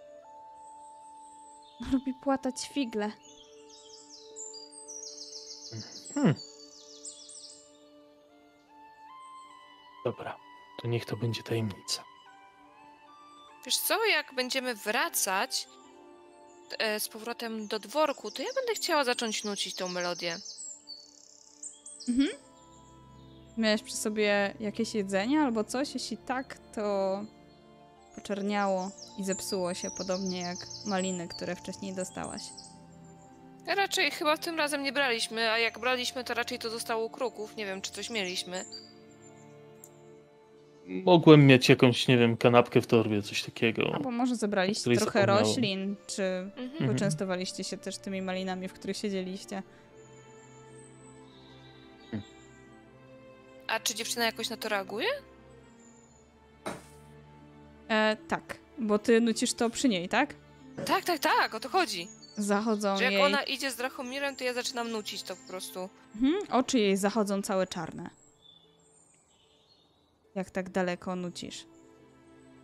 Lubi 1.92 2.14
płatać 2.14 2.70
figle. 2.74 3.12
Hmm. 6.14 6.36
Dobra, 10.06 10.38
to 10.82 10.88
niech 10.88 11.06
to 11.06 11.18
będzie 11.18 11.44
tajemnica. 11.44 12.04
Wiesz 13.66 13.78
co, 13.78 14.06
jak 14.06 14.34
będziemy 14.34 14.76
wracać 14.76 15.68
e, 16.80 17.00
z 17.00 17.10
powrotem 17.10 17.68
do 17.68 17.80
dworku, 17.80 18.32
to 18.32 18.42
ja 18.42 18.50
będę 18.56 18.74
chciała 18.74 19.04
zacząć 19.04 19.44
nucić 19.44 19.76
tą 19.76 19.88
melodię. 19.88 20.40
Mhm. 22.08 22.49
Miałeś 23.60 23.84
przy 23.84 23.96
sobie 23.96 24.54
jakieś 24.60 24.96
jedzenie 24.96 25.40
albo 25.42 25.64
coś? 25.64 25.94
Jeśli 25.94 26.18
tak, 26.18 26.58
to 26.76 27.20
poczerniało 28.16 28.92
i 29.18 29.24
zepsuło 29.24 29.74
się, 29.74 29.92
podobnie 29.98 30.40
jak 30.42 30.58
maliny, 30.86 31.28
które 31.28 31.56
wcześniej 31.56 31.94
dostałaś. 31.96 32.42
Raczej 33.68 34.12
chyba 34.12 34.38
tym 34.38 34.58
razem 34.58 34.84
nie 34.84 34.94
braliśmy, 34.94 35.52
a 35.52 35.58
jak 35.60 35.80
braliśmy, 35.80 36.24
to 36.24 36.34
raczej 36.34 36.60
to 36.60 36.70
zostało 36.70 37.06
u 37.06 37.10
kruków. 37.10 37.56
Nie 37.56 37.66
wiem, 37.66 37.82
czy 37.82 37.92
coś 37.92 38.10
mieliśmy. 38.10 38.66
Mogłem 40.86 41.48
mieć 41.48 41.70
jakąś, 41.70 42.08
nie 42.08 42.18
wiem, 42.18 42.38
kanapkę 42.38 42.82
w 42.82 42.88
torbie, 42.88 43.22
coś 43.22 43.44
takiego. 43.44 43.92
Albo 43.94 44.12
może 44.12 44.36
zebraliście 44.36 44.96
trochę 44.96 45.20
zapomniałem. 45.20 45.46
roślin, 45.46 45.96
czy 46.08 46.24
Mhm. 46.58 46.94
poczęstowaliście 46.94 47.64
się 47.64 47.78
też 47.78 47.98
tymi 47.98 48.22
malinami, 48.22 48.68
w 48.68 48.74
których 48.74 48.98
siedzieliście. 48.98 49.64
A 53.70 53.80
czy 53.80 53.96
dziewczyna 53.96 54.26
jakoś 54.26 54.50
na 54.50 54.58
to 54.58 54.70
reaguje? 54.70 55.08
E, 57.90 58.18
tak, 58.28 58.58
bo 58.78 59.00
ty 59.00 59.22
nucisz 59.22 59.54
to 59.54 59.70
przy 59.70 59.90
niej, 59.90 60.10
tak? 60.10 60.36
Tak, 60.86 61.06
tak, 61.06 61.20
tak, 61.20 61.54
o 61.56 61.60
to 61.60 61.70
chodzi. 61.70 62.08
Zachodzą 62.38 62.98
Że 62.98 63.04
jak 63.04 63.14
jej... 63.14 63.22
ona 63.22 63.44
idzie 63.44 63.72
z 63.72 63.76
Drachomirem, 63.76 64.36
to 64.36 64.44
ja 64.44 64.54
zaczynam 64.54 64.92
nucić 64.92 65.24
to 65.24 65.36
po 65.36 65.48
prostu. 65.48 65.90
Mhm, 66.16 66.42
oczy 66.52 66.80
jej 66.80 66.98
zachodzą 66.98 67.42
całe 67.42 67.68
czarne. 67.68 68.10
Jak 70.36 70.50
tak 70.50 70.70
daleko 70.70 71.16
nucisz. 71.16 71.66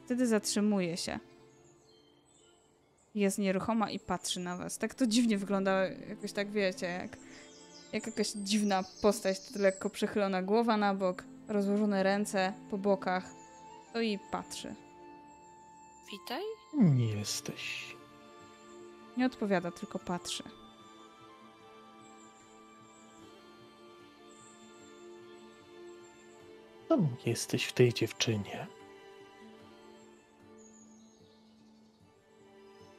Wtedy 0.05 0.27
zatrzymuje 0.27 0.97
się. 0.97 1.19
Jest 3.15 3.37
nieruchoma 3.37 3.91
i 3.91 3.99
patrzy 3.99 4.39
na 4.39 4.57
was. 4.57 4.77
Tak 4.77 4.95
to 4.95 5.07
dziwnie 5.07 5.37
wygląda, 5.37 5.83
jakoś 6.09 6.31
tak 6.31 6.51
wiecie, 6.51 6.85
jak, 6.85 7.17
jak 7.95 8.07
jakaś 8.07 8.31
dziwna 8.31 8.83
postać, 9.01 9.37
lekko 9.55 9.89
przechylona 9.89 10.41
głowa 10.41 10.77
na 10.77 10.93
bok, 10.93 11.23
rozłożone 11.47 12.03
ręce 12.03 12.53
po 12.69 12.77
bokach. 12.77 13.23
To 13.93 14.01
i 14.01 14.19
patrzy. 14.31 14.75
Witaj. 16.11 16.41
Nie 16.73 17.05
jesteś. 17.05 17.95
Nie 19.17 19.25
odpowiada, 19.25 19.71
tylko 19.71 19.99
patrzy. 19.99 20.43
Tam 26.89 27.07
jesteś 27.25 27.65
w 27.65 27.73
tej 27.73 27.93
dziewczynie. 27.93 28.67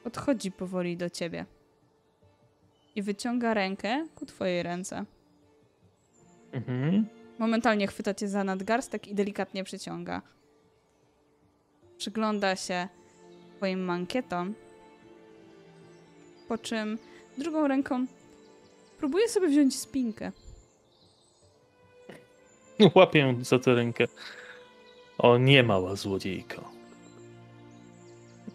Podchodzi 0.03 0.51
powoli 0.51 0.97
do 0.97 1.09
ciebie. 1.09 1.45
I 2.97 3.01
wyciąga 3.01 3.53
rękę 3.53 4.07
ku 4.15 4.25
twojej 4.25 4.63
ręce. 4.63 5.05
Mhm. 6.51 7.05
Momentalnie 7.39 7.87
chwyta 7.87 8.13
cię 8.13 8.27
za 8.27 8.43
nadgarstek 8.43 9.07
i 9.07 9.15
delikatnie 9.15 9.63
przyciąga. 9.63 10.21
Przygląda 11.97 12.55
się 12.55 12.87
twoim 13.57 13.79
mankietom, 13.79 14.53
po 16.47 16.57
czym 16.57 16.97
drugą 17.37 17.67
ręką 17.67 18.05
próbuje 18.99 19.29
sobie 19.29 19.47
wziąć 19.47 19.79
spinkę. 19.79 20.31
Łapię 22.95 23.35
za 23.41 23.59
tę 23.59 23.75
rękę. 23.75 24.05
O, 25.17 25.37
nie 25.37 25.63
mała 25.63 25.95
złodziejko. 25.95 26.71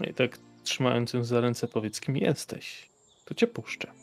No 0.01 0.06
i 0.06 0.14
tak 0.14 0.39
trzymając 0.62 1.12
ją 1.12 1.24
za 1.24 1.40
ręce, 1.40 1.69
powiedz, 1.69 2.01
kim 2.01 2.16
jesteś. 2.16 2.89
To 3.24 3.35
cię 3.35 3.47
puszczę. 3.47 4.02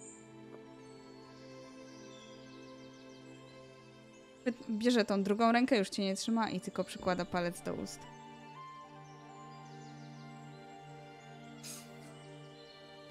Bierze 4.69 5.05
tą 5.05 5.23
drugą 5.23 5.51
rękę, 5.51 5.77
już 5.77 5.89
cię 5.89 6.03
nie 6.03 6.15
trzyma 6.15 6.49
i 6.49 6.59
tylko 6.59 6.83
przykłada 6.83 7.25
palec 7.25 7.61
do 7.61 7.73
ust. 7.73 7.99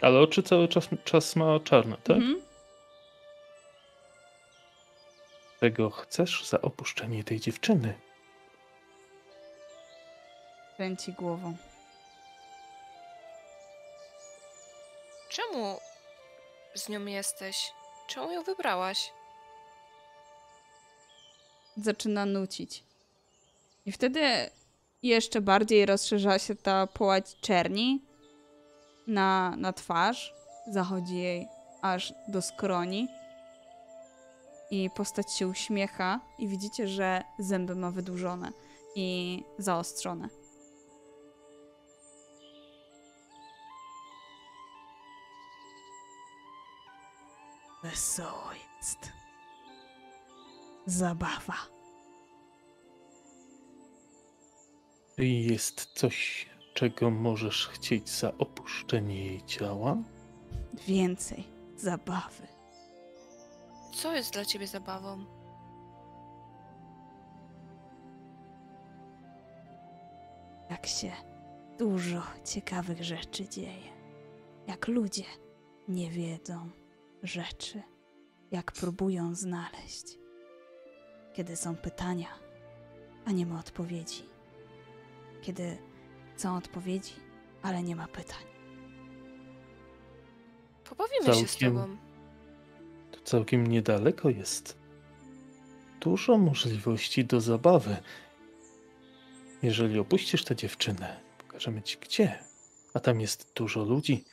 Ale 0.02 0.20
oczy 0.20 0.42
cały 0.42 0.68
czas, 0.68 0.88
czas 1.04 1.36
ma 1.36 1.60
czarne, 1.60 1.96
tak? 1.96 2.16
Mhm. 2.16 2.40
Czego 5.60 5.90
chcesz 5.90 6.44
za 6.46 6.60
opuszczenie 6.60 7.24
tej 7.24 7.40
dziewczyny? 7.40 7.94
Kręci 10.76 11.12
głową. 11.12 11.56
Czemu 15.28 15.80
z 16.74 16.88
nią 16.88 17.06
jesteś? 17.06 17.72
Czemu 18.08 18.32
ją 18.32 18.42
wybrałaś? 18.42 19.12
Zaczyna 21.82 22.26
nucić. 22.26 22.84
I 23.86 23.92
wtedy 23.92 24.20
jeszcze 25.02 25.40
bardziej 25.40 25.86
rozszerza 25.86 26.38
się 26.38 26.54
ta 26.54 26.86
połać 26.86 27.36
czerni 27.40 28.02
na, 29.06 29.54
na 29.56 29.72
twarz. 29.72 30.34
Zachodzi 30.70 31.16
jej 31.16 31.48
aż 31.82 32.14
do 32.28 32.42
skroni. 32.42 33.08
I 34.70 34.90
postać 34.90 35.32
się 35.32 35.48
uśmiecha 35.48 36.20
i 36.38 36.48
widzicie, 36.48 36.88
że 36.88 37.22
zęby 37.38 37.74
ma 37.74 37.90
wydłużone 37.90 38.52
i 38.94 39.42
zaostrzone. 39.58 40.28
wesoło 47.82 48.52
jest. 48.78 49.17
Zabawa. 50.88 51.54
Czy 55.16 55.24
jest 55.26 55.84
coś, 55.94 56.46
czego 56.74 57.10
możesz 57.10 57.68
chcieć 57.68 58.10
za 58.10 58.38
opuszczenie 58.38 59.26
jej 59.26 59.42
ciała? 59.42 59.96
Więcej 60.86 61.44
zabawy. 61.76 62.46
Co 63.94 64.16
jest 64.16 64.32
dla 64.32 64.44
ciebie 64.44 64.66
zabawą? 64.66 65.24
Jak 70.70 70.86
się 70.86 71.12
dużo 71.78 72.22
ciekawych 72.44 73.04
rzeczy 73.04 73.48
dzieje. 73.48 73.92
Jak 74.66 74.88
ludzie 74.88 75.24
nie 75.88 76.10
wiedzą 76.10 76.70
rzeczy. 77.22 77.82
Jak 78.50 78.72
próbują 78.72 79.34
znaleźć. 79.34 80.18
Kiedy 81.38 81.56
są 81.56 81.76
pytania, 81.76 82.26
a 83.24 83.32
nie 83.32 83.46
ma 83.46 83.58
odpowiedzi. 83.60 84.22
Kiedy 85.42 85.78
są 86.36 86.56
odpowiedzi, 86.56 87.12
ale 87.62 87.82
nie 87.82 87.96
ma 87.96 88.08
pytań. 88.08 88.44
Pobawimy 90.84 91.26
się 91.26 91.48
z 91.48 91.50
Całkiem. 91.50 91.74
tobą. 91.74 91.96
To 93.12 93.20
całkiem 93.20 93.66
niedaleko 93.66 94.30
jest. 94.30 94.78
Dużo 96.00 96.38
możliwości 96.38 97.24
do 97.24 97.40
zabawy. 97.40 97.96
Jeżeli 99.62 99.98
opuścisz 99.98 100.44
tę 100.44 100.56
dziewczynę, 100.56 101.20
pokażemy 101.38 101.82
ci 101.82 101.98
gdzie. 101.98 102.38
A 102.94 103.00
tam 103.00 103.20
jest 103.20 103.52
dużo 103.54 103.84
ludzi, 103.84 104.24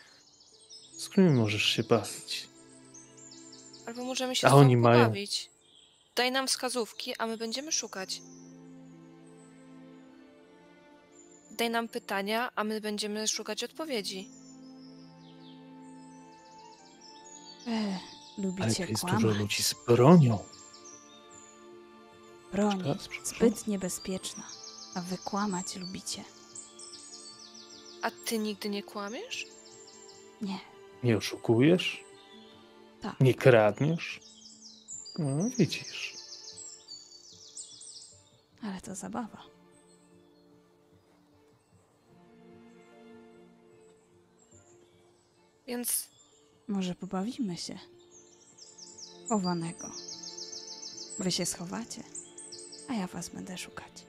z 0.98 1.10
którymi 1.10 1.34
możesz 1.40 1.64
się 1.66 1.84
bawić. 1.84 2.50
Albo 3.86 4.04
możemy 4.04 4.36
się 4.36 4.48
A 4.48 4.50
z 4.50 4.54
tobą 4.54 4.64
oni 4.64 4.78
mają. 4.78 5.04
pobawić. 5.06 5.55
Daj 6.16 6.32
nam 6.32 6.48
wskazówki, 6.48 7.16
a 7.18 7.28
my 7.28 7.38
będziemy 7.38 7.72
szukać. 7.72 8.22
Daj 11.52 11.70
nam 11.70 11.88
pytania, 11.88 12.52
a 12.56 12.64
my 12.64 12.82
będziemy 12.82 13.28
szukać 13.28 13.64
odpowiedzi. 13.64 14.30
E, 17.68 17.72
Ale 17.72 18.00
lubicie 18.48 18.86
tu 18.86 18.92
jest 18.92 19.02
kłamać. 19.04 19.22
dużo 19.22 19.40
ludzi 19.40 19.64
z 19.64 19.76
bronią. 19.88 20.40
Broń 22.52 22.84
zbyt 23.24 23.68
niebezpieczna, 23.68 24.44
a 24.96 25.02
wy 25.02 25.18
kłamać 25.18 25.76
lubicie. 25.76 26.24
A 28.02 28.12
ty 28.12 28.38
nigdy 28.38 28.70
nie 28.70 28.84
kłamiesz? 28.84 29.46
Nie, 30.42 30.60
Nie 31.04 31.18
oszukujesz? 31.18 32.04
Tak. 33.02 33.20
Nie 33.20 33.34
kradniesz? 33.34 34.20
No, 35.20 35.50
widzisz. 35.58 36.14
ale 38.62 38.82
to 38.82 38.96
zabawa. 38.96 39.44
Więc 45.68 46.08
Może 46.68 46.96
pobawimy 46.96 47.58
się. 47.58 47.80
Chowanego. 49.30 49.92
Wy 51.20 51.32
się 51.32 51.46
schowacie, 51.46 52.04
a 52.90 52.94
ja 52.94 53.08
was 53.08 53.30
będę 53.30 53.58
szukać. 53.58 54.06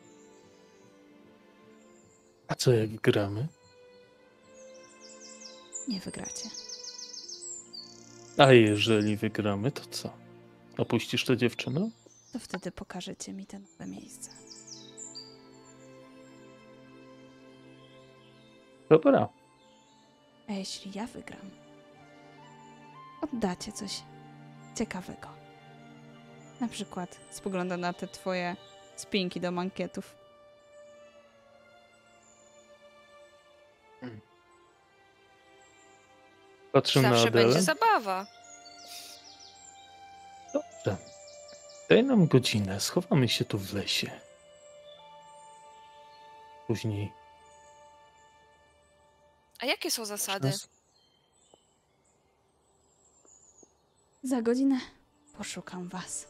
A 2.49 2.55
co 2.55 2.73
jak 2.73 2.91
gramy? 2.91 3.49
Nie 5.89 6.01
wygracie. 6.01 6.51
A 8.39 8.53
jeżeli 8.53 9.17
wygramy, 9.17 9.73
to 9.73 9.83
co? 9.91 10.26
Opuścisz 10.79 11.25
tę 11.25 11.37
dziewczynę? 11.37 11.91
To 12.33 12.39
wtedy 12.39 12.73
pokażecie 12.73 13.33
mi 13.33 13.47
te 13.47 13.59
nowe 13.59 13.87
miejsce. 13.87 14.31
Dobra. 18.91 19.29
A 20.49 20.53
jeśli 20.53 20.93
ja 20.95 21.07
wygram, 21.07 21.51
oddacie 23.23 23.73
coś 23.73 24.03
ciekawego. 24.79 25.29
Na 26.61 26.69
przykład 26.69 27.21
spogląda 27.31 27.77
na 27.77 27.93
te 27.93 28.09
twoje 28.09 28.57
spinki 28.97 29.41
do 29.41 29.51
mankietów. 29.53 30.15
Patrzę 36.73 37.03
na 37.03 37.09
zawsze 37.11 37.31
będzie 37.31 37.49
Adelę. 37.49 37.63
zabawa. 37.63 38.27
Dobrze. 40.87 40.97
Daj 41.89 42.05
nam 42.05 42.27
godzinę. 42.27 42.81
Schowamy 42.81 43.29
się 43.29 43.45
tu 43.45 43.59
w 43.59 43.75
lesie. 43.75 44.11
Później. 46.67 47.13
A 49.59 49.67
jakie 49.67 49.91
są 49.91 50.05
zasady? 50.05 50.53
Za 54.23 54.43
godzinę 54.43 54.81
poszukam 55.39 55.89
was. 55.89 56.29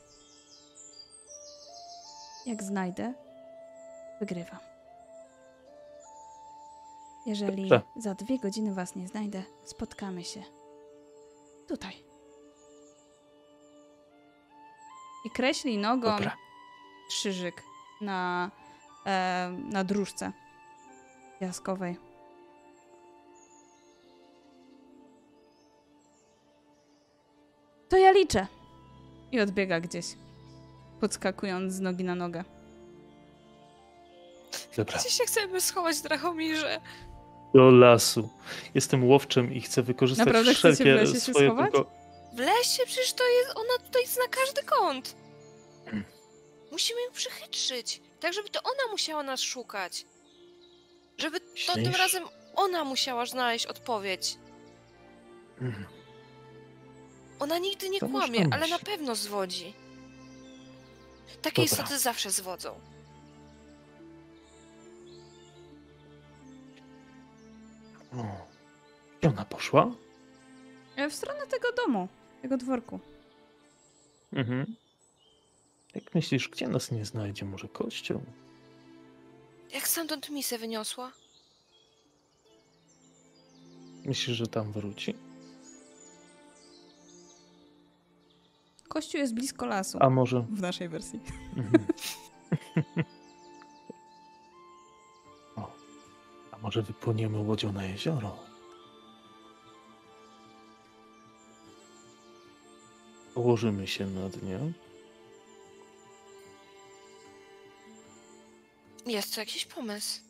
Jak 2.46 2.62
znajdę, 2.62 3.14
wygrywam. 4.20 4.60
Jeżeli 7.26 7.68
Dobrze. 7.68 7.86
za 7.96 8.14
dwie 8.14 8.38
godziny 8.38 8.74
was 8.74 8.96
nie 8.96 9.08
znajdę, 9.08 9.42
spotkamy 9.64 10.24
się. 10.24 10.42
Tutaj. 11.68 12.05
I 15.26 15.30
kreśli 15.30 15.78
nogą 15.78 16.10
Dobra. 16.10 16.36
krzyżyk 17.08 17.62
na, 18.00 18.50
e, 19.06 19.50
na 19.72 19.84
dróżce 19.84 20.32
piaskowej. 21.40 21.96
To 27.88 27.96
ja 27.96 28.12
liczę. 28.12 28.46
I 29.32 29.40
odbiega 29.40 29.80
gdzieś, 29.80 30.06
podskakując 31.00 31.72
z 31.72 31.80
nogi 31.80 32.04
na 32.04 32.14
nogę. 32.14 32.44
Dobra. 34.76 34.98
Gdzie 34.98 35.10
się 35.10 35.24
chcemy 35.24 35.60
schować, 35.60 36.00
Drachomirze? 36.00 36.80
Do 37.54 37.70
lasu. 37.70 38.28
Jestem 38.74 39.04
łowczym 39.04 39.54
i 39.54 39.60
chcę 39.60 39.82
wykorzystać 39.82 40.26
Naprawdę 40.26 40.54
chcecie 40.54 40.72
w 40.72 40.74
wszelkie 40.74 40.94
lesie 40.94 41.12
się 41.14 41.20
swoje 41.20 41.48
schować? 41.48 41.72
W 42.36 42.38
lesie? 42.38 42.86
Przecież 42.86 43.12
to 43.12 43.24
jest... 43.28 43.50
Ona 43.56 43.86
tutaj 43.86 44.06
zna 44.06 44.28
każdy 44.30 44.62
kąt. 44.62 45.16
Hmm. 45.84 46.04
Musimy 46.72 47.02
ją 47.02 47.10
przychytrzyć. 47.12 48.00
Tak, 48.20 48.32
żeby 48.32 48.48
to 48.50 48.62
ona 48.62 48.90
musiała 48.90 49.22
nas 49.22 49.40
szukać. 49.40 50.06
Żeby 51.18 51.40
to 51.40 51.74
tym 51.74 51.94
razem 51.94 52.24
ona 52.54 52.84
musiała 52.84 53.26
znaleźć 53.26 53.66
odpowiedź. 53.66 54.36
Mm. 55.60 55.86
Ona 57.38 57.58
nigdy 57.58 57.88
nie 57.88 58.00
To 58.00 58.08
kłamie, 58.08 58.46
ale 58.52 58.68
na 58.68 58.78
pewno 58.78 59.14
zwodzi. 59.14 59.74
Takie 61.42 61.62
Dobra. 61.62 61.64
istoty 61.64 61.98
zawsze 61.98 62.30
zwodzą. 62.30 62.80
O. 68.16 68.46
Gdzie 69.20 69.28
ona 69.28 69.44
poszła? 69.44 69.90
E, 70.96 71.10
W 71.10 71.14
stronę 71.14 71.46
tego 71.46 71.72
domu, 71.72 72.08
tego 72.46 72.56
dworku. 72.56 73.00
Mhm. 74.32 74.76
Jak 75.94 76.14
myślisz, 76.14 76.48
gdzie 76.48 76.68
nas 76.68 76.90
nie 76.90 77.04
znajdzie? 77.04 77.44
Może 77.44 77.68
kościół? 77.68 78.20
Jak 79.74 79.88
stamtąd 79.88 80.30
misę 80.30 80.58
wyniosła? 80.58 81.12
Myślisz, 84.04 84.36
że 84.36 84.46
tam 84.46 84.72
wróci? 84.72 85.14
Kościół 88.88 89.20
jest 89.20 89.34
blisko 89.34 89.66
lasu. 89.66 89.98
A 90.00 90.10
może... 90.10 90.40
W 90.40 90.60
naszej 90.60 90.88
wersji. 90.88 91.20
Mhm. 91.56 91.86
o. 95.56 95.72
A 96.50 96.58
może 96.58 96.82
wypłyniemy 96.82 97.38
łodzią 97.38 97.72
na 97.72 97.84
jezioro? 97.84 98.55
Położymy 103.46 103.86
się 103.86 104.06
na 104.06 104.28
dnie. 104.28 104.58
Jest 109.06 109.34
to 109.34 109.40
jakiś 109.40 109.66
pomysł. 109.66 110.20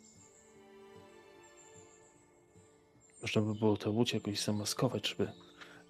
Można 3.23 3.43
by 3.43 3.55
było 3.55 3.77
tę 3.77 3.91
łódź 3.91 4.13
jakoś 4.13 4.41
zamaskować, 4.41 5.09
żeby 5.09 5.33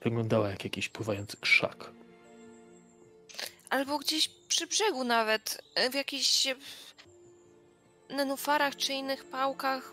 wyglądała 0.00 0.48
jak 0.50 0.64
jakiś 0.64 0.88
pływający 0.88 1.36
krzak. 1.36 1.90
Albo 3.70 3.98
gdzieś 3.98 4.28
przy 4.28 4.66
brzegu 4.66 5.04
nawet, 5.04 5.62
w 5.90 5.94
jakichś 5.94 6.46
e, 6.46 6.56
nenufarach 8.10 8.76
czy 8.76 8.92
innych 8.92 9.24
pałkach. 9.24 9.92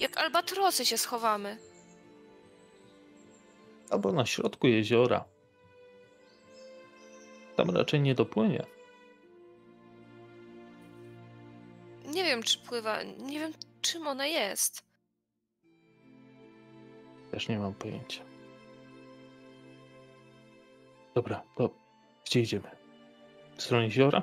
Jak 0.00 0.18
albatrosy 0.18 0.86
się 0.86 0.98
schowamy. 0.98 1.58
Albo 3.90 4.12
na 4.12 4.26
środku 4.26 4.66
jeziora. 4.66 5.33
Tam 7.56 7.70
raczej 7.70 8.00
nie 8.00 8.14
dopłynie. 8.14 8.64
Nie 12.06 12.24
wiem, 12.24 12.42
czy 12.42 12.58
pływa. 12.58 13.02
Nie 13.02 13.40
wiem, 13.40 13.52
czym 13.80 14.06
ona 14.06 14.26
jest. 14.26 14.84
Też 17.30 17.48
nie 17.48 17.58
mam 17.58 17.74
pojęcia. 17.74 18.24
Dobra, 21.14 21.42
to 21.56 21.70
gdzie 22.26 22.40
idziemy? 22.40 22.70
W 23.56 23.62
stronę 23.62 23.84
jeziora? 23.84 24.22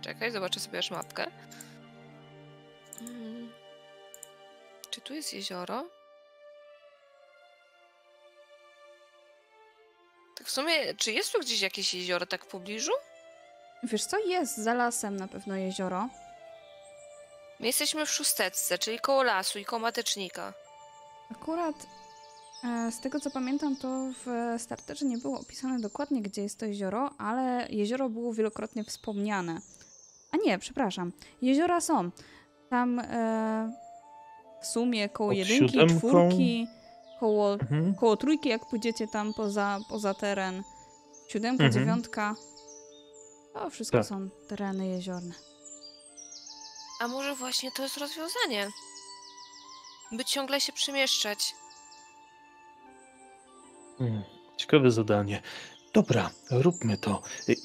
Czekaj, 0.00 0.30
zobaczę 0.30 0.60
sobie 0.60 0.78
aż 0.78 0.90
mapkę. 0.90 1.30
Mm. 3.00 3.50
Czy 4.90 5.00
tu 5.00 5.14
jest 5.14 5.34
jezioro? 5.34 5.84
Tak 10.42 10.48
w 10.48 10.50
sumie, 10.50 10.94
czy 10.94 11.12
jest 11.12 11.32
tu 11.32 11.40
gdzieś 11.40 11.60
jakieś 11.60 11.94
jezioro 11.94 12.26
tak 12.26 12.44
w 12.44 12.48
pobliżu? 12.48 12.92
Wiesz 13.82 14.04
co, 14.04 14.18
jest 14.18 14.56
za 14.56 14.74
lasem 14.74 15.16
na 15.16 15.28
pewno 15.28 15.56
jezioro. 15.56 16.08
My 17.60 17.66
jesteśmy 17.66 18.06
w 18.06 18.10
szósteczce, 18.10 18.78
czyli 18.78 18.98
koło 18.98 19.22
lasu 19.22 19.58
i 19.58 19.64
koło 19.64 19.80
matecznika. 19.80 20.54
Akurat 21.30 21.74
e, 22.64 22.92
z 22.92 23.00
tego 23.00 23.20
co 23.20 23.30
pamiętam, 23.30 23.76
to 23.76 23.88
w 24.24 24.54
starterze 24.62 25.06
nie 25.06 25.18
było 25.18 25.40
opisane 25.40 25.80
dokładnie, 25.80 26.22
gdzie 26.22 26.42
jest 26.42 26.58
to 26.58 26.66
jezioro, 26.66 27.10
ale 27.18 27.66
jezioro 27.70 28.08
było 28.08 28.34
wielokrotnie 28.34 28.84
wspomniane. 28.84 29.60
A 30.32 30.36
nie, 30.36 30.58
przepraszam. 30.58 31.12
Jeziora 31.42 31.80
są. 31.80 32.10
Tam 32.70 32.98
e, 32.98 33.72
w 34.62 34.66
sumie 34.66 35.08
koło 35.08 35.30
Pod 35.30 35.38
jedynki, 35.38 35.72
siódemką? 35.72 35.98
czwórki, 36.08 36.66
koło, 37.22 37.52
Mhm. 37.52 37.94
koło 37.94 38.16
trójki, 38.16 38.48
jak 38.48 38.66
pójdziecie 38.66 39.08
tam 39.08 39.34
poza, 39.34 39.78
poza 39.88 40.14
teren. 40.14 40.62
Siódemka, 41.28 41.64
Mhm. 41.64 41.72
dziewiątka. 41.72 42.34
To 43.54 43.70
wszystko 43.70 43.98
Tak. 43.98 44.06
są 44.06 44.28
tereny 44.48 44.86
jeziorne. 44.88 45.34
A 47.00 47.08
może 47.08 47.34
właśnie 47.34 47.72
to 47.72 47.82
jest 47.82 47.96
rozwiązanie? 47.96 48.70
By 50.12 50.24
ciągle 50.24 50.60
się 50.60 50.72
przemieszczać. 50.72 51.54
Hmm, 53.98 54.22
ciekawe 54.56 54.90
zadanie. 54.90 55.42
Dobra, 55.92 56.30
róbmy 56.50 56.96
to. 56.98 57.22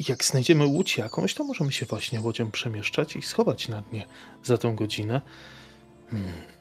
Jak 0.10 0.24
znajdziemy 0.24 0.66
łódź 0.66 0.98
jakąś, 0.98 1.34
to 1.34 1.44
możemy 1.44 1.72
się 1.72 1.86
właśnie 1.86 2.22
łodzią 2.22 2.52
przemieszczać 2.52 3.16
i 3.16 3.22
schować 3.22 3.68
na 3.68 3.82
dnie 3.82 4.08
za 4.44 4.58
tą 4.58 4.76
godzinę. 4.76 5.22
Hmm. 6.12 6.57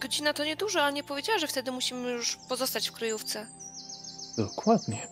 Godzina 0.00 0.32
to 0.34 0.44
niedużo, 0.44 0.82
ale 0.82 0.92
nie 0.92 1.04
powiedziała, 1.04 1.38
że 1.38 1.46
wtedy 1.48 1.72
musimy 1.72 2.10
już 2.10 2.36
pozostać 2.48 2.88
w 2.88 2.92
kryjówce. 2.92 3.46
Dokładnie. 4.36 5.08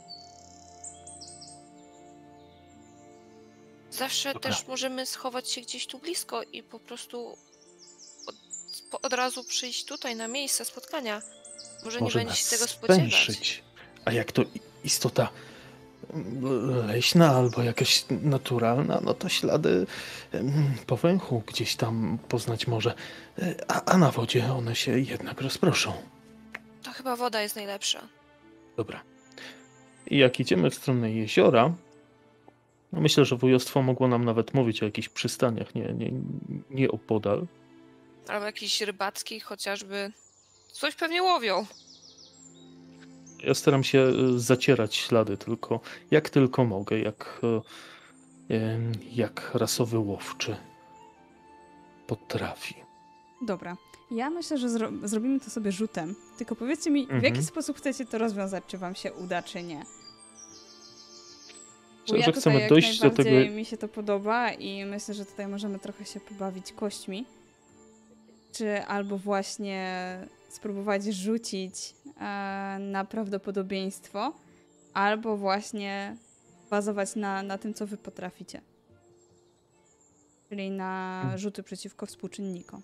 Zawsze 3.90 4.32
Dobra. 4.34 4.50
też 4.50 4.66
możemy 4.66 5.06
schować 5.06 5.50
się 5.50 5.60
gdzieś 5.60 5.86
tu 5.86 5.98
blisko 5.98 6.42
i 6.42 6.62
po 6.62 6.80
prostu 6.80 7.36
od, 8.26 9.04
od 9.04 9.12
razu 9.12 9.44
przyjść 9.44 9.84
tutaj 9.84 10.16
na 10.16 10.28
miejsce 10.28 10.64
spotkania. 10.64 11.22
Może, 11.84 12.00
Może 12.00 12.18
nie 12.18 12.24
będzie 12.24 12.40
się 12.40 12.50
tego 12.50 12.66
spodziewać. 12.68 13.12
spęszyć. 13.12 13.62
A 14.04 14.12
jak 14.12 14.32
to 14.32 14.42
istota 14.84 15.28
leśna 16.86 17.28
albo 17.36 17.62
jakaś 17.62 18.04
naturalna, 18.10 19.00
no 19.04 19.14
to 19.14 19.28
ślady 19.28 19.86
po 20.86 20.96
węchu 20.96 21.42
gdzieś 21.46 21.76
tam 21.76 22.18
poznać 22.28 22.66
może. 22.66 22.94
E, 23.38 23.54
A, 23.68 23.84
a 23.84 23.98
na 23.98 24.10
wodzie 24.10 24.52
one 24.52 24.76
się 24.76 24.98
jednak 24.98 25.40
rozproszą. 25.40 25.92
To 26.82 26.92
chyba 26.92 27.16
woda 27.16 27.42
jest 27.42 27.56
najlepsza. 27.56 28.08
Dobra. 28.76 29.00
I 30.06 30.18
jak 30.18 30.40
idziemy 30.40 30.70
w 30.70 30.74
stronę 30.74 31.12
jeziora, 31.12 31.72
no 32.92 33.00
myślę, 33.00 33.24
że 33.24 33.36
województwo 33.36 33.82
mogło 33.82 34.08
nam 34.08 34.24
nawet 34.24 34.54
mówić 34.54 34.82
o 34.82 34.86
jakichś 34.86 35.08
przystaniach, 35.08 35.74
nie, 35.74 35.82
nie, 35.82 36.10
nie 36.70 36.90
opodal. 36.90 37.46
Albo 38.28 38.46
jakiś 38.46 38.80
rybacki 38.80 39.40
chociażby. 39.40 40.12
Coś 40.72 40.94
pewnie 40.94 41.22
łowią. 41.22 41.66
Ja 43.44 43.54
staram 43.54 43.84
się 43.84 43.98
e, 43.98 44.38
zacierać 44.38 44.96
ślady 44.96 45.36
tylko, 45.36 45.80
jak 46.10 46.30
tylko 46.30 46.64
mogę, 46.64 46.98
jak, 46.98 47.40
em, 48.48 48.92
jak 49.12 49.50
rasowy 49.54 49.98
łowczy 49.98 50.56
potrafi. 52.06 52.74
Dobra. 53.46 53.76
Ja 54.10 54.30
myślę, 54.30 54.58
że 54.58 54.68
zro 54.68 54.88
zrobimy 55.04 55.40
to 55.40 55.50
sobie 55.50 55.72
rzutem. 55.72 56.14
Tylko 56.38 56.56
powiedzcie 56.56 56.90
mi, 56.90 57.06
w 57.06 57.10
Mhm. 57.10 57.24
jaki 57.34 57.44
sposób 57.46 57.76
chcecie 57.76 58.06
to 58.06 58.18
rozwiązać, 58.18 58.64
czy 58.66 58.78
wam 58.78 58.94
się 58.94 59.12
uda, 59.12 59.42
czy 59.42 59.62
nie. 59.62 59.82
Bo 62.08 62.16
ja 62.16 62.24
że 62.24 62.32
chcemy 62.32 62.60
jak 62.60 62.68
dojść 62.68 63.00
do 63.00 63.10
tego. 63.10 63.30
mi 63.56 63.64
się 63.64 63.76
to 63.76 63.88
podoba 63.88 64.52
i 64.52 64.84
myślę, 64.84 65.14
że 65.14 65.24
tutaj 65.26 65.48
możemy 65.48 65.78
trochę 65.78 66.04
się 66.04 66.20
pobawić 66.20 66.72
kośćmi. 66.72 67.24
Czy 68.52 68.82
albo 68.82 69.18
właśnie 69.18 70.18
spróbować 70.48 71.04
rzucić 71.04 71.94
e, 72.20 72.78
na 72.80 73.04
prawdopodobieństwo, 73.04 74.32
albo 74.94 75.36
właśnie 75.36 76.16
bazować 76.70 77.16
na, 77.16 77.42
na 77.42 77.58
tym, 77.58 77.74
co 77.74 77.86
wy 77.86 77.96
potraficie. 77.96 78.60
Czyli 80.48 80.70
na 80.70 81.20
Mhm. 81.22 81.38
rzuty 81.38 81.62
przeciwko 81.62 82.06
współczynnikom. 82.06 82.82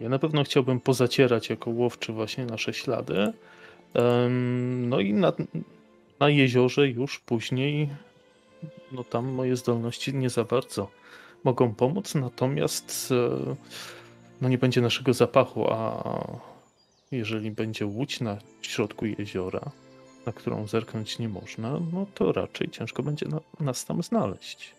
Ja 0.00 0.08
na 0.08 0.18
pewno 0.18 0.44
chciałbym 0.44 0.80
pozacierać 0.80 1.50
jako 1.50 1.70
łowczy 1.70 2.12
właśnie 2.12 2.46
nasze 2.46 2.72
ślady. 2.74 3.32
No 4.80 5.00
i 5.00 5.12
na, 5.12 5.32
na 6.20 6.28
jeziorze 6.28 6.88
już 6.88 7.18
później, 7.20 7.88
no 8.92 9.04
tam 9.04 9.26
moje 9.28 9.56
zdolności 9.56 10.14
nie 10.14 10.30
za 10.30 10.44
bardzo 10.44 10.90
mogą 11.44 11.74
pomóc, 11.74 12.14
natomiast 12.14 13.08
e, 13.12 13.56
no 14.40 14.48
nie 14.48 14.58
będzie 14.58 14.80
naszego 14.80 15.14
zapachu, 15.14 15.70
a 15.70 16.02
jeżeli 17.10 17.50
będzie 17.50 17.86
łódź 17.86 18.20
na 18.20 18.36
środku 18.62 19.06
jeziora, 19.06 19.60
na 20.26 20.32
którą 20.32 20.66
zerknąć 20.66 21.18
nie 21.18 21.28
można, 21.28 21.80
no 21.92 22.06
to 22.14 22.32
raczej 22.32 22.70
ciężko 22.70 23.02
będzie 23.02 23.28
na, 23.28 23.40
nas 23.60 23.84
tam 23.84 24.02
znaleźć. 24.02 24.74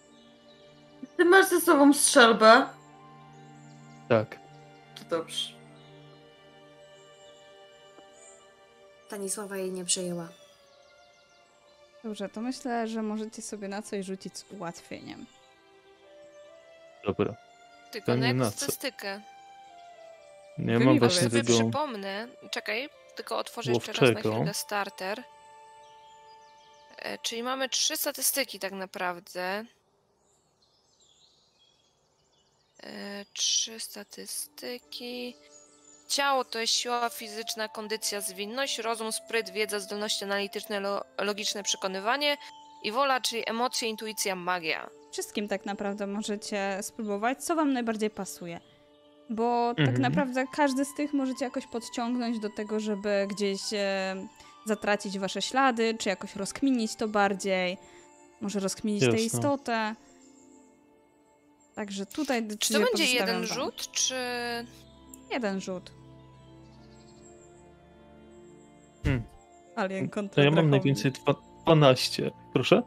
Ty 1.18 1.26
masz 1.26 1.50
ze 1.50 1.62
sobą 1.62 1.94
strzelbę? 1.94 2.66
Tak. 4.10 4.40
To 4.96 5.18
dobrze. 5.18 5.58
Stanisława 9.08 9.58
jej 9.58 9.72
nie 9.72 9.86
przejęła. 9.86 10.30
Dobrze, 12.04 12.30
to 12.30 12.42
myślę, 12.42 12.88
że 12.88 13.02
możecie 13.02 13.42
sobie 13.42 13.68
na 13.68 13.82
coś 13.82 14.06
rzucić 14.06 14.38
z 14.38 14.46
ułatwieniem. 14.52 15.26
Dobra. 17.06 17.36
Tylko 17.92 18.12
na 18.16 18.28
nie 18.28 18.34
na 18.34 18.46
jaką 18.46 18.56
co. 18.56 18.58
statystykę? 18.58 19.22
Nie 20.60 20.80
Wy 20.80 20.86
mam 20.86 21.00
właśnie 21.00 21.22
Sobie 21.30 21.44
tego. 21.44 21.54
przypomnę. 21.60 22.28
Czekaj, 22.52 22.90
tylko 23.16 23.38
otworzę 23.38 23.72
jeszcze 23.72 23.92
raz 23.92 24.02
na 24.02 24.08
Łowczego. 24.08 24.36
chwilę 24.36 24.54
starter. 24.54 25.24
E, 26.98 27.18
Czyli 27.18 27.44
mamy 27.44 27.70
trzy 27.70 27.98
statystyki 27.98 28.60
tak 28.60 28.72
naprawdę. 28.74 29.66
E, 32.84 33.26
Trzy 33.34 33.80
statystyki. 33.80 35.36
Ciało 36.08 36.46
to 36.46 36.60
jest 36.60 36.74
siła 36.74 37.10
fizyczna, 37.10 37.68
kondycja, 37.68 38.22
zwinność, 38.22 38.78
rozum, 38.80 39.12
spryt, 39.12 39.50
wiedza, 39.50 39.80
zdolności 39.80 40.24
analityczne, 40.24 40.80
lo- 40.80 41.04
logiczne 41.18 41.64
przekonywanie 41.64 42.38
i 42.84 42.92
wola, 42.92 43.22
czyli 43.22 43.50
emocje, 43.50 43.90
intuicja, 43.90 44.36
magia. 44.36 44.90
Wszystkim 45.12 45.48
tak 45.48 45.66
naprawdę 45.66 46.08
możecie 46.08 46.80
spróbować, 46.82 47.44
co 47.44 47.56
wam 47.56 47.74
najbardziej 47.74 48.10
pasuje. 48.10 48.60
Bo 49.30 49.74
tak 49.78 49.86
Mhm. 49.88 50.02
naprawdę 50.02 50.46
każdy 50.52 50.86
z 50.86 50.94
tych 50.94 51.14
możecie 51.14 51.46
jakoś 51.46 51.68
podciągnąć 51.68 52.40
do 52.40 52.50
tego, 52.50 52.80
żeby 52.80 53.28
gdzieś 53.30 53.62
e, 53.74 54.16
zatracić 54.66 55.20
wasze 55.20 55.42
ślady, 55.42 55.96
czy 56.00 56.10
jakoś 56.10 56.36
rozkminić 56.36 56.96
to 56.96 57.08
bardziej. 57.08 57.78
Może 58.42 58.60
rozkminić 58.60 59.02
tę 59.02 59.06
Jasne. 59.08 59.22
istotę. 59.22 59.96
Także 61.76 62.06
tutaj 62.06 62.48
Czy 62.60 62.74
to 62.74 62.80
będzie 62.80 63.06
jeden 63.06 63.36
wam. 63.36 63.46
rzut, 63.46 63.92
czy... 63.92 64.16
Jeden 65.32 65.62
rzut. 65.62 65.92
Hmm. 69.04 69.24
Alien 69.76 70.10
To 70.10 70.14
kontra 70.16 70.44
ja 70.44 70.50
mam 70.50 70.56
Drachomir. 70.56 70.72
najwięcej 70.72 71.12
dwa, 71.12 71.36
12. 71.66 72.32
Proszę? 72.54 72.84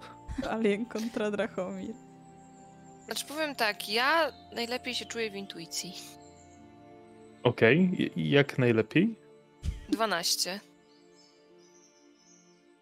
Alien 0.51 0.87
kontra 0.87 1.31
Drachomir. 1.31 1.95
Znaczy 3.05 3.25
powiem 3.27 3.55
tak, 3.55 3.89
ja 3.89 4.33
najlepiej 4.55 4.95
się 4.95 5.05
czuję 5.05 5.31
w 5.31 5.35
intuicji. 5.35 5.95
Okej, 7.43 7.91
i- 8.17 8.31
jak 8.31 8.59
najlepiej. 8.59 9.15
12. 9.89 10.61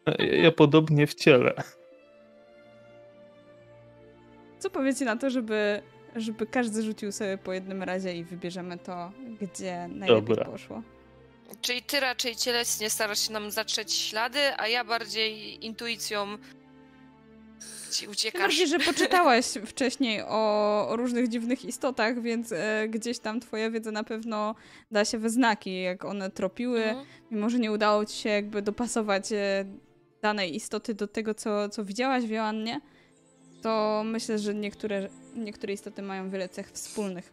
Ja, 0.06 0.24
ja 0.24 0.52
podobnie 0.52 1.06
w 1.06 1.14
ciele. 1.14 1.54
Co 4.58 4.70
powiecie 4.70 5.04
na 5.04 5.16
to, 5.16 5.30
żeby, 5.30 5.82
żeby 6.16 6.46
każdy 6.46 6.82
rzucił 6.82 7.12
sobie 7.12 7.38
po 7.38 7.52
jednym 7.52 7.82
razie 7.82 8.14
i 8.16 8.24
wybierzemy 8.24 8.78
to, 8.78 9.12
gdzie 9.40 9.88
najlepiej 9.88 10.08
Dobra. 10.36 10.44
poszło? 10.44 10.82
Czyli 11.60 11.82
ty 11.82 12.00
raczej 12.00 12.36
cielesnie 12.36 12.90
starasz 12.90 13.26
się 13.26 13.32
nam 13.32 13.50
zatrzeć 13.50 13.92
ślady, 13.94 14.38
a 14.56 14.68
ja 14.68 14.84
bardziej 14.84 15.64
intuicją 15.66 16.38
ci 17.88 18.08
uciekasz. 18.08 18.40
bardziej, 18.40 18.66
że 18.66 18.78
poczytałaś 18.78 19.46
wcześniej 19.66 20.22
o, 20.22 20.88
o 20.88 20.96
różnych 20.96 21.28
dziwnych 21.28 21.64
istotach, 21.64 22.22
więc 22.22 22.52
e, 22.52 22.88
gdzieś 22.88 23.18
tam 23.18 23.40
twoja 23.40 23.70
wiedza 23.70 23.90
na 23.90 24.04
pewno 24.04 24.54
da 24.90 25.04
się 25.04 25.18
we 25.18 25.30
znaki, 25.30 25.82
jak 25.82 26.04
one 26.04 26.30
tropiły. 26.30 26.84
Mhm. 26.84 27.06
Mimo, 27.30 27.50
że 27.50 27.58
nie 27.58 27.72
udało 27.72 28.06
ci 28.06 28.16
się 28.16 28.28
jakby 28.28 28.62
dopasować 28.62 29.32
e, 29.32 29.64
danej 30.22 30.56
istoty 30.56 30.94
do 30.94 31.06
tego, 31.06 31.34
co, 31.34 31.68
co 31.68 31.84
widziałaś 31.84 32.24
w 32.24 32.30
Joannie, 32.30 32.80
to 33.62 34.02
myślę, 34.04 34.38
że 34.38 34.54
niektóre, 34.54 35.08
niektóre 35.36 35.72
istoty 35.72 36.02
mają 36.02 36.30
wiele 36.30 36.48
cech 36.48 36.70
wspólnych. 36.70 37.32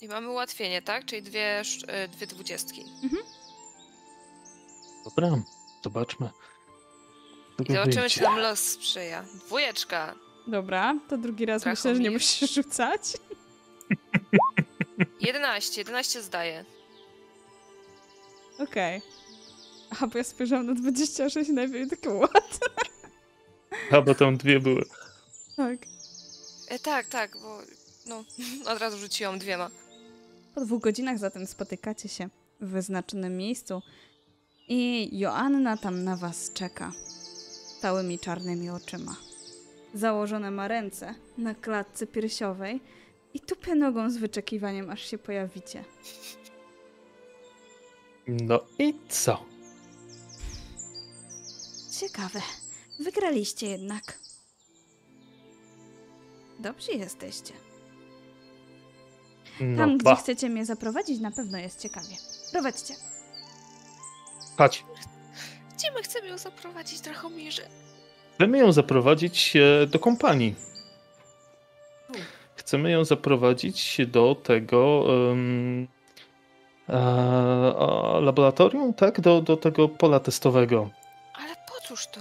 I 0.00 0.08
mamy 0.08 0.30
ułatwienie, 0.30 0.82
tak? 0.82 1.04
Czyli 1.04 1.22
dwie, 1.22 1.62
e, 1.86 2.08
dwie 2.08 2.26
dwudziestki. 2.26 2.84
Dobra, 5.04 5.42
zobaczmy. 5.84 6.30
I 7.58 7.72
zobaczymy, 7.72 7.84
wyjdzie. 7.84 8.08
czy 8.10 8.22
nam 8.22 8.38
los 8.38 8.58
sprzyja. 8.60 9.24
Dwójeczka. 9.46 10.14
Dobra, 10.46 10.98
to 11.08 11.18
drugi 11.18 11.46
raz 11.46 11.66
myślę, 11.66 11.94
że 11.94 12.00
nie 12.00 12.10
musisz 12.10 12.50
rzucać. 12.54 13.00
11, 15.20 15.80
11 15.80 16.22
zdaje. 16.22 16.64
Okej. 18.58 19.02
Aha, 19.90 20.06
bo 20.06 20.18
ja 20.18 20.24
spojrzałam 20.24 20.66
na 20.66 20.74
26 20.74 21.48
i 21.48 21.52
najpierw 21.52 21.90
takie 21.90 22.10
what? 22.20 22.58
A, 23.90 24.02
bo 24.02 24.14
tam 24.14 24.36
dwie 24.36 24.60
były. 24.60 24.84
Tak. 25.56 25.78
E, 26.68 26.78
tak, 26.78 27.06
tak, 27.06 27.32
bo 27.42 27.58
no, 28.06 28.24
od 28.72 28.78
razu 28.78 28.98
rzuciłam 28.98 29.38
dwiema. 29.38 29.70
Po 30.54 30.60
dwóch 30.60 30.82
godzinach 30.82 31.18
zatem 31.18 31.46
spotykacie 31.46 32.08
się 32.08 32.28
w 32.60 32.68
wyznaczonym 32.68 33.36
miejscu 33.36 33.82
i 34.68 35.08
Joanna 35.18 35.76
tam 35.76 36.04
na 36.04 36.16
was 36.16 36.52
czeka. 36.52 36.92
Całymi 37.84 38.18
czarnymi 38.18 38.70
oczyma. 38.70 39.16
Założone 39.94 40.50
ma 40.50 40.68
ręce 40.68 41.14
na 41.38 41.54
klatce 41.54 42.06
piersiowej 42.06 42.80
i 43.34 43.40
tupie 43.40 43.74
nogą 43.74 44.10
z 44.10 44.16
wyczekiwaniem, 44.16 44.90
aż 44.90 45.02
się 45.10 45.18
pojawicie. 45.18 45.84
No 48.26 48.60
i 48.78 48.94
co? 49.08 49.44
Ciekawe. 52.00 52.40
Wygraliście 53.00 53.66
jednak. 53.66 54.18
Dobrzy 56.58 56.92
jesteście. 56.92 57.54
No 59.60 59.76
Tam, 59.78 59.98
gdzie 59.98 60.04
ba. 60.04 60.16
chcecie 60.16 60.48
mnie 60.48 60.64
zaprowadzić, 60.64 61.20
na 61.20 61.30
pewno 61.30 61.58
jest 61.58 61.80
ciekawie. 61.80 62.16
Prowadźcie. 62.52 62.94
Chodź. 64.58 64.84
Gdzie 65.76 65.92
my 65.92 66.02
chcemy 66.02 66.28
ją 66.28 66.38
zaprowadzić, 66.38 67.00
Drachomirze? 67.00 67.62
Chcemy 68.34 68.58
ją 68.58 68.72
zaprowadzić 68.72 69.56
e, 69.56 69.86
do 69.86 69.98
kompanii. 69.98 70.54
Chcemy 72.56 72.90
ją 72.90 73.04
zaprowadzić 73.04 73.96
do 74.06 74.34
tego 74.34 75.04
em, 75.30 75.88
e, 76.88 77.00
laboratorium, 78.20 78.94
tak? 78.94 79.20
Do, 79.20 79.40
do 79.40 79.56
tego 79.56 79.88
pola 79.88 80.20
testowego. 80.20 80.90
Ale 81.34 81.54
po 81.68 81.88
cóż 81.88 82.06
to? 82.06 82.20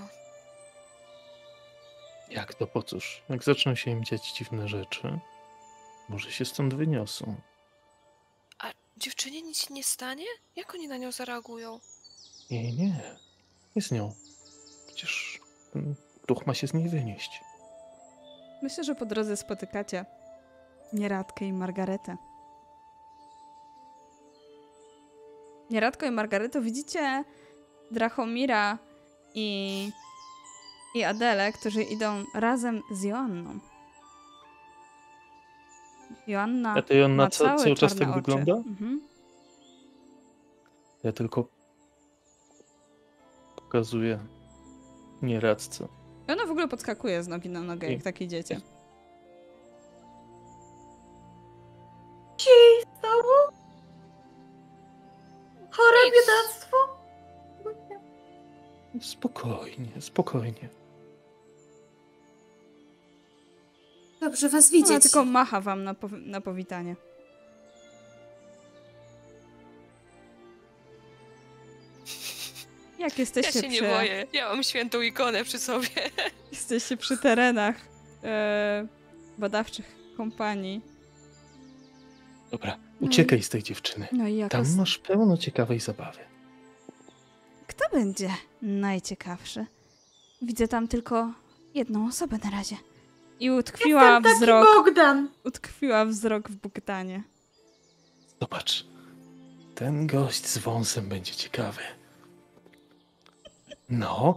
Jak 2.30 2.54
to 2.54 2.68
po 2.68 2.84
cóż? 2.84 3.22
Jak 3.30 3.44
zaczną 3.44 3.76
się 3.76 3.92
im 3.92 4.04
dziać 4.04 4.32
dziwne 4.32 4.68
rzeczy, 4.68 5.20
może 6.10 6.32
się 6.32 6.46
stąd 6.46 6.74
wyniosą. 6.74 7.36
A 8.60 8.72
dziewczynie 8.98 9.42
nic 9.42 9.70
nie 9.70 9.84
stanie? 9.84 10.26
Jak 10.56 10.74
oni 10.76 10.88
na 10.88 10.98
nią 10.98 11.12
zareagują? 11.12 11.80
Nie, 12.52 12.72
nie. 12.74 13.16
Nie 13.76 13.82
z 13.82 13.92
nią. 13.92 14.12
Przecież 14.88 15.40
ten 15.74 15.96
duch 16.28 16.46
ma 16.48 16.54
się 16.54 16.68
z 16.68 16.74
niej 16.74 16.90
wynieść. 16.90 17.42
Myślę, 18.62 18.84
że 18.84 18.96
po 18.96 19.06
drodze 19.06 19.38
spotykacie 19.38 20.06
Nieradkę 20.94 21.46
i 21.46 21.54
Margaretę. 21.54 22.18
Nieradko 25.70 26.06
i 26.06 26.12
Margareto 26.12 26.62
widzicie 26.62 27.24
Drachomira 27.92 28.78
i, 29.34 29.90
i 30.96 31.04
Adelę, 31.04 31.52
którzy 31.54 31.84
idą 31.84 32.24
razem 32.34 32.82
z 32.92 33.04
Joanną. 33.04 33.60
Joanna 36.28 36.74
A 36.78 36.82
to 36.82 36.94
on 37.06 37.12
ma 37.16 37.24
na 37.24 37.30
ca- 37.30 37.46
całe 37.46 37.64
cały 37.64 37.76
czas 37.76 37.96
tak 37.96 38.10
oczy. 38.10 38.16
wygląda? 38.22 38.54
Mhm. 38.54 39.02
Ja 41.04 41.12
tylko 41.12 41.48
pokazuję 43.78 44.20
nieradce. 45.22 45.88
I 46.30 46.32
ona 46.32 46.46
w 46.46 46.52
ogóle 46.52 46.68
podskakuje 46.68 47.24
z 47.24 47.28
nogi 47.28 47.50
na 47.50 47.62
nogę, 47.62 47.90
jak 47.92 48.00
I- 48.00 48.04
tak 48.04 48.22
idziecie. 48.22 48.62
Co 52.38 52.50
jej 52.50 52.84
stało? 53.00 53.52
Chore 55.72 55.98
biedactwo? 56.12 56.78
Spokojnie, 59.02 60.02
spokojnie. 60.02 60.70
Dobrze 64.22 64.50
was 64.50 64.66
Ona 64.66 64.72
widzieć. 64.72 65.04
tylko 65.04 65.26
macha 65.26 65.62
wam 65.62 65.84
na, 65.84 65.96
na 66.26 66.42
powitanie. 66.42 66.96
Jak 73.04 73.18
Ja 73.18 73.22
jesteście 73.22 73.62
się 73.62 73.68
nie 73.70 73.80
przy... 73.82 73.90
boję. 73.90 74.28
Ja 74.34 74.50
mam 74.50 74.64
świętą 74.64 75.02
ikonę 75.02 75.44
przy 75.44 75.60
sobie. 75.60 75.88
Jesteście 76.52 76.98
przy 76.98 77.18
terenach 77.18 77.76
e, 78.24 78.88
badawczych 79.38 79.96
kompanii. 80.18 80.82
Dobra, 82.52 82.78
No 83.02 83.08
i- 83.08 83.10
uciekaj 83.10 83.44
z 83.44 83.50
tej 83.50 83.64
dziewczyny. 83.64 84.08
No 84.12 84.28
i 84.28 84.36
jako... 84.36 84.50
Tam 84.52 84.76
masz 84.78 84.98
pełno 84.98 85.38
ciekawej 85.38 85.80
zabawy. 85.80 86.20
Kto 87.68 87.86
będzie 87.94 88.30
najciekawszy? 88.62 89.66
Widzę 90.42 90.68
tam 90.68 90.88
tylko 90.88 91.32
jedną 91.74 92.08
osobę 92.08 92.38
na 92.44 92.50
razie. 92.52 92.76
I 93.40 93.52
utkwiła 93.52 94.04
Jestem 94.04 94.24
taki 94.24 94.36
wzrok, 94.36 94.66
Bogdan. 94.66 95.30
utkwiła 95.44 96.06
wzrok 96.06 96.50
w 96.50 96.56
Bogdanie. 96.56 97.24
Zobacz. 98.42 98.86
Ten 99.76 100.08
gość 100.08 100.46
z 100.46 100.58
wąsem 100.58 101.10
będzie 101.10 101.34
ciekawy. 101.36 101.82
No, 104.00 104.36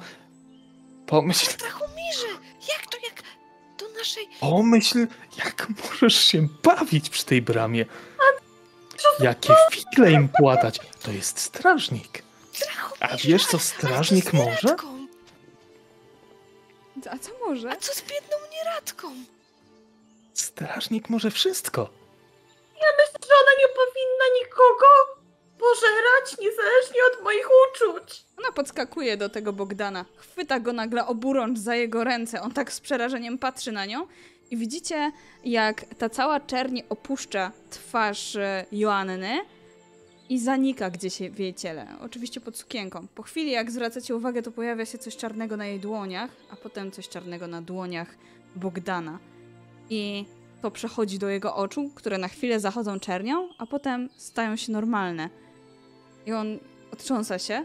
pomyśl, 1.06 1.56
Drachomirze! 1.58 2.26
Jak 2.68 2.86
to, 2.86 2.98
jak 3.04 3.22
do 3.78 3.88
naszej... 3.98 4.28
pomyśl, 4.40 5.06
jak 5.38 5.66
możesz 5.84 6.24
się 6.24 6.48
bawić 6.62 7.10
przy 7.10 7.24
tej 7.24 7.42
bramie. 7.42 7.86
Jakie 9.20 9.54
figle 9.70 10.12
im 10.12 10.28
płatać. 10.28 10.80
To 11.02 11.10
jest 11.10 11.38
strażnik. 11.40 12.22
A 13.00 13.16
wiesz, 13.16 13.46
co 13.46 13.58
strażnik 13.58 14.32
może? 14.32 14.76
A 17.10 17.18
co 17.18 17.30
może? 17.46 17.70
A 17.70 17.76
co 17.76 17.92
z 17.94 18.02
biedną 18.02 18.36
nieradką? 18.52 19.08
Strażnik 20.34 21.10
może 21.10 21.30
wszystko. 21.30 21.90
Myślę, 22.74 23.18
że 23.28 23.34
ona 23.42 23.52
nie 23.60 23.68
powinna 23.68 24.24
nikogo 24.40 24.86
pożerać, 25.58 26.40
niezależnie 26.40 27.00
od 27.12 27.24
moich 27.24 27.46
uczuć. 27.46 28.24
Ona 28.38 28.52
podskakuje 28.52 29.16
do 29.16 29.28
tego 29.28 29.52
Bogdana, 29.52 30.04
chwyta 30.16 30.60
go 30.60 30.72
nagle 30.72 31.06
oburącz 31.06 31.58
za 31.58 31.76
jego 31.76 32.04
ręce. 32.04 32.42
On 32.42 32.52
tak 32.52 32.72
z 32.72 32.80
przerażeniem 32.80 33.38
patrzy 33.38 33.72
na 33.72 33.86
nią 33.86 34.06
i 34.50 34.56
widzicie, 34.56 35.12
jak 35.44 35.84
ta 35.98 36.08
cała 36.08 36.40
czerni 36.40 36.84
opuszcza 36.88 37.52
twarz 37.70 38.36
e, 38.36 38.66
Joanny 38.72 39.40
i 40.28 40.38
zanika 40.38 40.90
gdzieś 40.90 41.18
w 41.18 41.38
jej 41.38 41.54
ciele. 41.54 41.86
Oczywiście 42.00 42.40
pod 42.40 42.56
sukienką. 42.56 43.06
Po 43.14 43.22
chwili, 43.22 43.50
jak 43.50 43.70
zwracacie 43.70 44.16
uwagę, 44.16 44.42
to 44.42 44.50
pojawia 44.50 44.86
się 44.86 44.98
coś 44.98 45.16
czarnego 45.16 45.56
na 45.56 45.66
jej 45.66 45.80
dłoniach, 45.80 46.30
a 46.50 46.56
potem 46.56 46.90
coś 46.90 47.08
czarnego 47.08 47.46
na 47.46 47.62
dłoniach 47.62 48.16
Bogdana. 48.56 49.18
I 49.90 50.24
to 50.62 50.70
przechodzi 50.70 51.18
do 51.18 51.28
jego 51.28 51.56
oczu, 51.56 51.90
które 51.94 52.18
na 52.18 52.28
chwilę 52.28 52.60
zachodzą 52.60 53.00
czernią, 53.00 53.48
a 53.58 53.66
potem 53.66 54.08
stają 54.16 54.56
się 54.56 54.72
normalne. 54.72 55.30
I 56.26 56.32
on 56.32 56.58
otrząsa 56.92 57.38
się, 57.38 57.64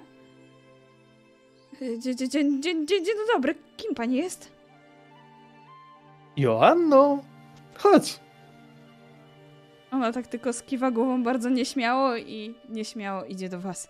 Dzień, 1.82 2.18
dzień, 2.18 2.30
dzień, 2.30 2.62
dzień, 2.62 2.88
dzień 2.88 3.16
dobry. 3.34 3.56
Kim 3.78 3.96
pani 3.96 4.18
jest? 4.18 4.52
Joanno, 6.38 7.20
chodź. 7.78 8.20
Ona 9.92 10.12
tak 10.14 10.28
tylko 10.28 10.54
skiwa 10.54 10.92
głową 10.92 11.24
bardzo 11.24 11.50
nieśmiało 11.50 12.16
i 12.18 12.56
nieśmiało 12.70 13.24
idzie 13.24 13.50
do 13.50 13.60
was. 13.60 13.90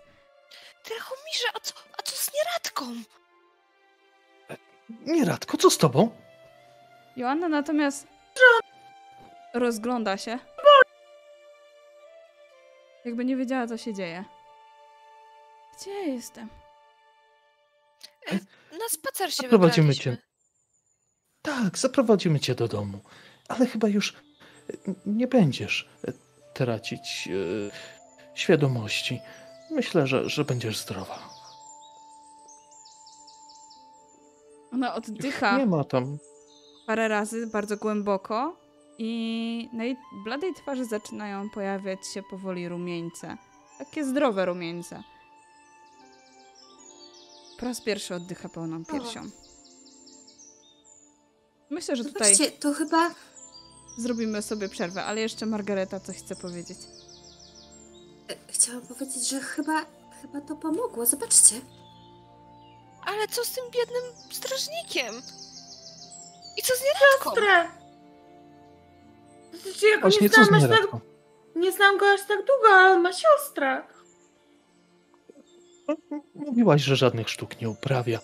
Drachomirze, 0.87 1.45
a 1.55 1.59
co, 1.59 1.73
a 1.99 2.01
co 2.03 2.15
z 2.15 2.31
nieradką? 2.33 2.85
Nieradko, 5.05 5.57
co 5.57 5.69
z 5.69 5.77
tobą? 5.77 6.09
Joanna 7.15 7.47
natomiast 7.49 8.07
rozgląda 9.53 10.17
się. 10.17 10.39
Jakby 13.05 13.25
nie 13.25 13.35
wiedziała, 13.35 13.67
co 13.67 13.77
się 13.77 13.93
dzieje. 13.93 14.23
Gdzie 15.81 15.91
ja 15.91 16.13
jestem? 16.13 16.49
Na 18.71 18.89
spacer 18.89 19.33
się 19.33 19.43
Zaprowadzimy 19.43 19.95
cię. 19.95 20.17
Tak, 21.41 21.77
zaprowadzimy 21.77 22.39
cię 22.39 22.55
do 22.55 22.67
domu. 22.67 22.99
Ale 23.47 23.65
chyba 23.65 23.87
już 23.87 24.13
e, 24.13 24.93
nie 25.05 25.27
będziesz 25.27 25.89
e, 26.07 26.13
tracić 26.53 27.27
e, 27.27 27.71
świadomości. 28.35 29.19
Myślę, 29.71 30.07
że, 30.07 30.29
że 30.29 30.45
będziesz 30.45 30.77
zdrowa. 30.77 31.19
Ona 34.73 34.93
oddycha 34.93 35.57
nie 35.57 35.65
ma 35.65 35.83
tam. 35.83 36.17
parę 36.87 37.07
razy 37.07 37.47
bardzo 37.47 37.77
głęboko 37.77 38.57
i 38.97 39.69
na 39.73 39.83
jej 39.83 39.97
bladej 40.23 40.53
twarzy 40.53 40.85
zaczynają 40.85 41.49
pojawiać 41.49 42.07
się 42.07 42.23
powoli 42.23 42.69
rumieńce. 42.69 43.37
Takie 43.79 44.05
zdrowe 44.05 44.45
rumieńce. 44.45 45.03
Po 47.61 47.65
raz 47.67 47.81
pierwszy 47.81 48.15
oddycha 48.15 48.49
pełną 48.49 48.85
piersią. 48.85 49.29
Myślę, 51.69 51.95
że 51.95 52.03
tutaj 52.03 52.35
Zobaczcie, 52.35 52.57
to 52.59 52.73
chyba 52.73 53.11
zrobimy 53.97 54.41
sobie 54.41 54.69
przerwę, 54.69 55.03
ale 55.03 55.21
jeszcze 55.21 55.45
Margareta 55.45 55.99
coś 55.99 56.17
chce 56.17 56.35
powiedzieć. 56.35 56.77
e, 58.29 58.35
chciałam 58.53 58.81
powiedzieć, 58.81 59.29
że 59.29 59.39
chyba, 59.39 59.85
chyba 60.21 60.41
to 60.41 60.55
pomogło. 60.55 61.05
Zobaczcie. 61.05 61.55
Ale 63.05 63.27
co 63.27 63.45
z 63.45 63.51
tym 63.51 63.63
biednym 63.71 64.03
strażnikiem? 64.31 65.15
I 66.57 66.61
co 66.61 66.73
z 66.75 66.81
nieradką? 66.81 67.29
Siostrę! 67.29 67.67
Znaczy, 69.63 69.87
ja 69.87 69.95
go 69.95 70.01
Właśnie 70.01 70.21
nie 70.21 70.29
co 70.29 70.35
z 70.35 70.39
aż 70.39 70.49
tak, 70.49 70.61
nieradką? 70.61 70.99
nie 71.55 71.71
znam 71.71 71.97
go 71.97 72.11
aż 72.11 72.21
tak 72.21 72.37
długo, 72.37 72.69
ale 72.69 72.93
on 72.95 73.01
ma 73.01 73.11
siostrę. 73.13 73.83
Mówiłaś, 76.35 76.81
że 76.81 76.95
żadnych 76.95 77.29
sztuk 77.29 77.61
nie 77.61 77.69
uprawia. 77.69 78.19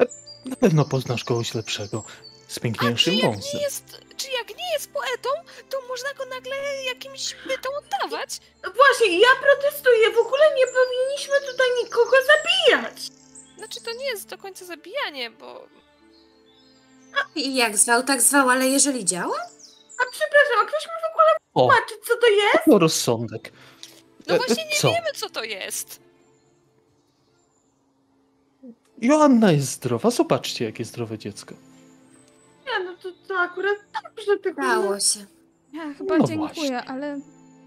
E, 0.00 0.06
Na 0.44 0.56
pewno 0.56 0.84
poznasz 0.84 1.24
kogoś 1.24 1.54
lepszego, 1.54 2.04
z 2.48 2.58
piękniejszym 2.58 3.20
wąsem. 3.20 3.42
nie 3.54 3.60
jest, 3.62 4.00
czy 4.16 4.30
jak 4.30 4.48
nie 4.48 4.72
jest 4.72 4.92
poetą, 4.92 5.28
to 5.70 5.80
można 5.88 6.14
go 6.14 6.24
nagle 6.24 6.56
jakimś 6.86 7.36
bytom 7.46 7.72
oddawać? 7.74 8.38
Właśnie, 8.76 9.18
ja 9.20 9.28
protestuję. 9.42 10.10
W 10.10 10.18
ogóle 10.18 10.42
nie 10.56 10.64
powinniśmy 10.66 11.50
tutaj 11.52 11.66
nikogo 11.84 12.16
zabijać. 12.26 13.02
Znaczy 13.58 13.80
to 13.82 13.92
nie 13.92 14.04
jest 14.06 14.28
do 14.28 14.38
końca 14.38 14.64
zabijanie, 14.64 15.30
bo 15.30 15.66
I 17.34 17.54
jak 17.54 17.76
zwał, 17.78 18.02
tak 18.02 18.22
zwał, 18.22 18.48
ale 18.50 18.68
jeżeli 18.68 19.04
działa? 19.04 19.36
A 19.98 20.02
przepraszam, 20.12 20.58
a 20.62 20.66
ktoś 20.66 20.84
mi 20.84 20.92
w 21.02 21.10
ogóle 21.10 21.26
O, 21.54 21.60
tłumaczy, 21.60 21.94
co 22.08 22.16
to 22.16 22.26
jest? 22.26 22.64
to 22.70 22.78
rozsądek. 22.78 23.52
no 24.26 24.34
E, 24.34 24.38
właśnie 24.38 24.64
nie 24.64 24.76
co? 24.76 24.88
wiemy 24.88 25.12
co 25.14 25.30
to 25.30 25.44
jest. 25.44 26.00
Joanna 29.00 29.52
jest 29.52 29.72
zdrowa. 29.72 30.10
Zobaczcie, 30.10 30.64
jakie 30.64 30.84
zdrowe 30.84 31.18
dziecko. 31.18 31.54
Nie, 32.66 32.84
no 32.84 32.94
to, 33.02 33.08
to 33.28 33.38
akurat 33.38 33.76
dobrze, 34.04 34.36
tylko... 34.38 34.62
Dało 34.62 35.00
się. 35.00 35.26
Ja 35.72 35.94
chyba 35.94 36.18
No 36.18 36.26
dziękuję, 36.26 36.48
właśnie. 36.54 36.84
ale 36.84 37.20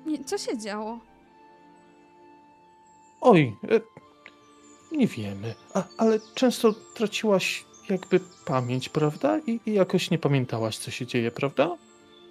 nie, 0.06 0.24
co 0.24 0.38
się 0.38 0.58
działo? 0.58 1.00
Oj, 3.22 3.56
e, 3.72 3.80
nie 4.98 5.08
wiemy, 5.08 5.56
A, 5.74 5.84
ale 5.98 6.20
często 6.36 6.74
traciłaś 6.74 7.66
jakby 7.90 8.20
pamięć, 8.46 8.90
prawda? 8.90 9.40
I, 9.48 9.60
I 9.66 9.74
jakoś 9.74 10.12
nie 10.12 10.18
pamiętałaś, 10.20 10.78
co 10.78 10.92
się 10.92 11.06
dzieje, 11.06 11.32
prawda? 11.32 11.78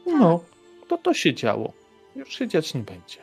No, 0.06 0.40
to 0.88 0.98
to 0.98 1.14
się 1.14 1.34
działo. 1.34 1.72
Już 2.16 2.34
się 2.38 2.48
dziać 2.48 2.74
nie 2.74 2.80
będzie. 2.80 3.18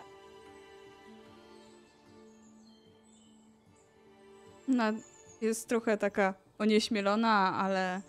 Ona 4.70 4.94
jest 5.42 5.68
trochę 5.68 5.98
taka 5.98 6.34
onieśmielona, 6.60 7.56
ale 7.56 8.02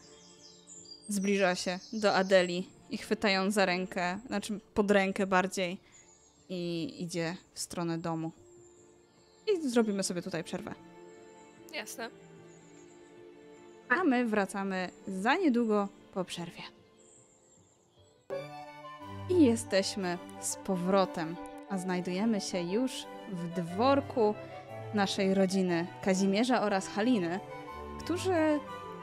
zbliża 1.08 1.54
się 1.54 1.78
do 1.92 2.14
Adeli 2.14 2.68
i 2.90 2.98
chwyta 2.98 3.30
ją 3.30 3.50
za 3.50 3.66
rękę, 3.66 4.18
znaczy 4.26 4.60
pod 4.74 4.90
rękę 4.90 5.26
bardziej 5.26 5.78
i 6.48 6.94
idzie 6.98 7.36
w 7.54 7.60
stronę 7.60 7.98
domu. 7.98 8.32
I 9.52 9.68
zrobimy 9.68 10.02
sobie 10.02 10.22
tutaj 10.22 10.44
przerwę. 10.44 10.74
Jasne. 11.74 12.10
A 13.88 14.04
my 14.04 14.24
wracamy 14.24 14.90
za 15.08 15.34
niedługo 15.34 15.88
po 16.14 16.24
przerwie. 16.24 16.62
I 19.30 19.44
jesteśmy 19.44 20.18
z 20.40 20.56
powrotem, 20.56 21.36
a 21.68 21.78
znajdujemy 21.78 22.40
się 22.40 22.62
już 22.62 22.92
w 23.32 23.60
dworku 23.60 24.34
naszej 24.94 25.34
rodziny 25.34 25.86
Kazimierza 26.02 26.62
oraz 26.62 26.88
Haliny, 26.88 27.40
którzy 27.98 28.60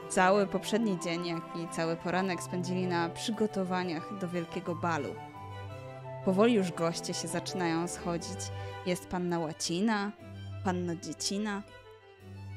cały 0.08 0.46
poprzedni 0.46 0.98
dzień, 1.00 1.26
jak 1.26 1.42
i 1.56 1.74
cały 1.74 1.96
poranek 1.96 2.42
spędzili 2.42 2.86
na 2.86 3.08
przygotowaniach 3.08 4.18
do 4.20 4.28
wielkiego 4.28 4.74
balu. 4.74 5.14
Powoli 6.24 6.54
już 6.54 6.72
goście 6.72 7.14
się 7.14 7.28
zaczynają 7.28 7.88
schodzić. 7.88 8.38
Jest 8.86 9.08
panna 9.08 9.38
Łacina, 9.38 10.12
panna 10.64 10.96
Dziecina, 10.96 11.62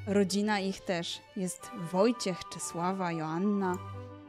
Rodzina 0.08 0.60
ich 0.60 0.80
też 0.82 1.22
jest 1.38 1.72
Wojciech, 1.91 2.38
Czesława, 2.53 3.12
Joanna. 3.12 3.78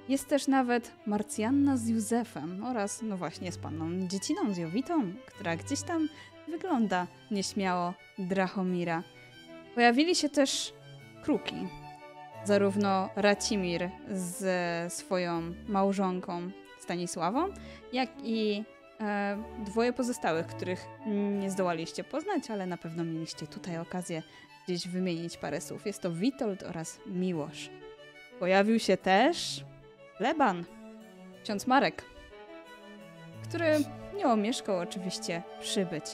Jest 0.09 0.29
też 0.29 0.49
nawet 0.49 0.93
Marcjanna 1.07 1.77
z 1.77 1.89
Józefem 1.89 2.65
oraz, 2.65 3.03
no 3.03 3.17
właśnie, 3.17 3.53
z 3.53 3.59
panną 3.59 4.09
Dzieciną, 4.09 4.55
z 4.55 4.57
Jowitą, 4.57 5.13
która 5.27 5.57
gdzieś 5.57 5.83
tam 5.83 6.09
wygląda 6.49 7.07
nieśmiało 7.31 7.95
Drachomira. 8.19 9.03
Pojawili 9.75 10.15
się 10.15 10.29
też 10.29 10.73
kruki. 11.23 11.55
Zarówno 12.45 13.09
Racimir 13.17 13.91
ze 14.09 14.87
swoją 14.89 15.43
małżonką 15.69 16.51
Stanisławą, 16.81 17.49
jak 17.93 18.09
i 18.25 18.65
e, 19.01 19.43
dwoje 19.65 19.93
pozostałych, 19.93 20.47
których 20.47 20.87
nie 21.41 21.51
zdołaliście 21.51 22.05
poznać, 22.05 22.51
ale 22.51 22.67
na 22.67 22.77
pewno 22.77 23.05
mieliście 23.05 23.47
tutaj 23.47 23.79
okazję 23.79 24.23
gdzieś 24.67 24.89
wymienić 24.89 25.37
parę 25.37 25.61
słów. 25.61 25.87
Jest 25.87 26.03
to 26.03 26.11
Witold 26.11 26.63
oraz 26.63 27.01
Miłosz. 27.07 27.71
Pojawił 28.39 28.79
się 28.79 28.97
też 28.97 29.65
Leban, 30.21 30.65
ksiądz 31.45 31.67
Marek, 31.67 32.05
który 33.49 33.67
nie 34.17 34.27
omieszkał 34.27 34.79
oczywiście 34.79 35.43
przybyć. 35.61 36.05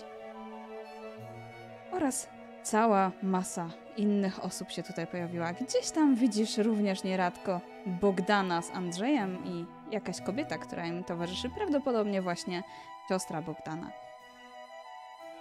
Oraz 1.93 2.29
cała 2.63 3.13
masa 3.23 3.71
innych 3.97 4.45
osób 4.45 4.71
się 4.71 4.83
tutaj 4.83 5.07
pojawiła. 5.07 5.53
Gdzieś 5.53 5.91
tam 5.91 6.15
widzisz 6.15 6.59
również 6.59 7.05
nieradko 7.05 7.61
Bogdana 7.87 8.63
z 8.63 8.71
Andrzejem 8.71 9.45
i 9.45 9.67
jakaś 9.91 10.21
kobieta, 10.21 10.59
która 10.59 10.87
im 10.87 11.05
towarzyszy, 11.05 11.51
prawdopodobnie 11.51 12.23
właśnie 12.23 12.63
siostra 13.09 13.43
Bogdana. 13.43 13.91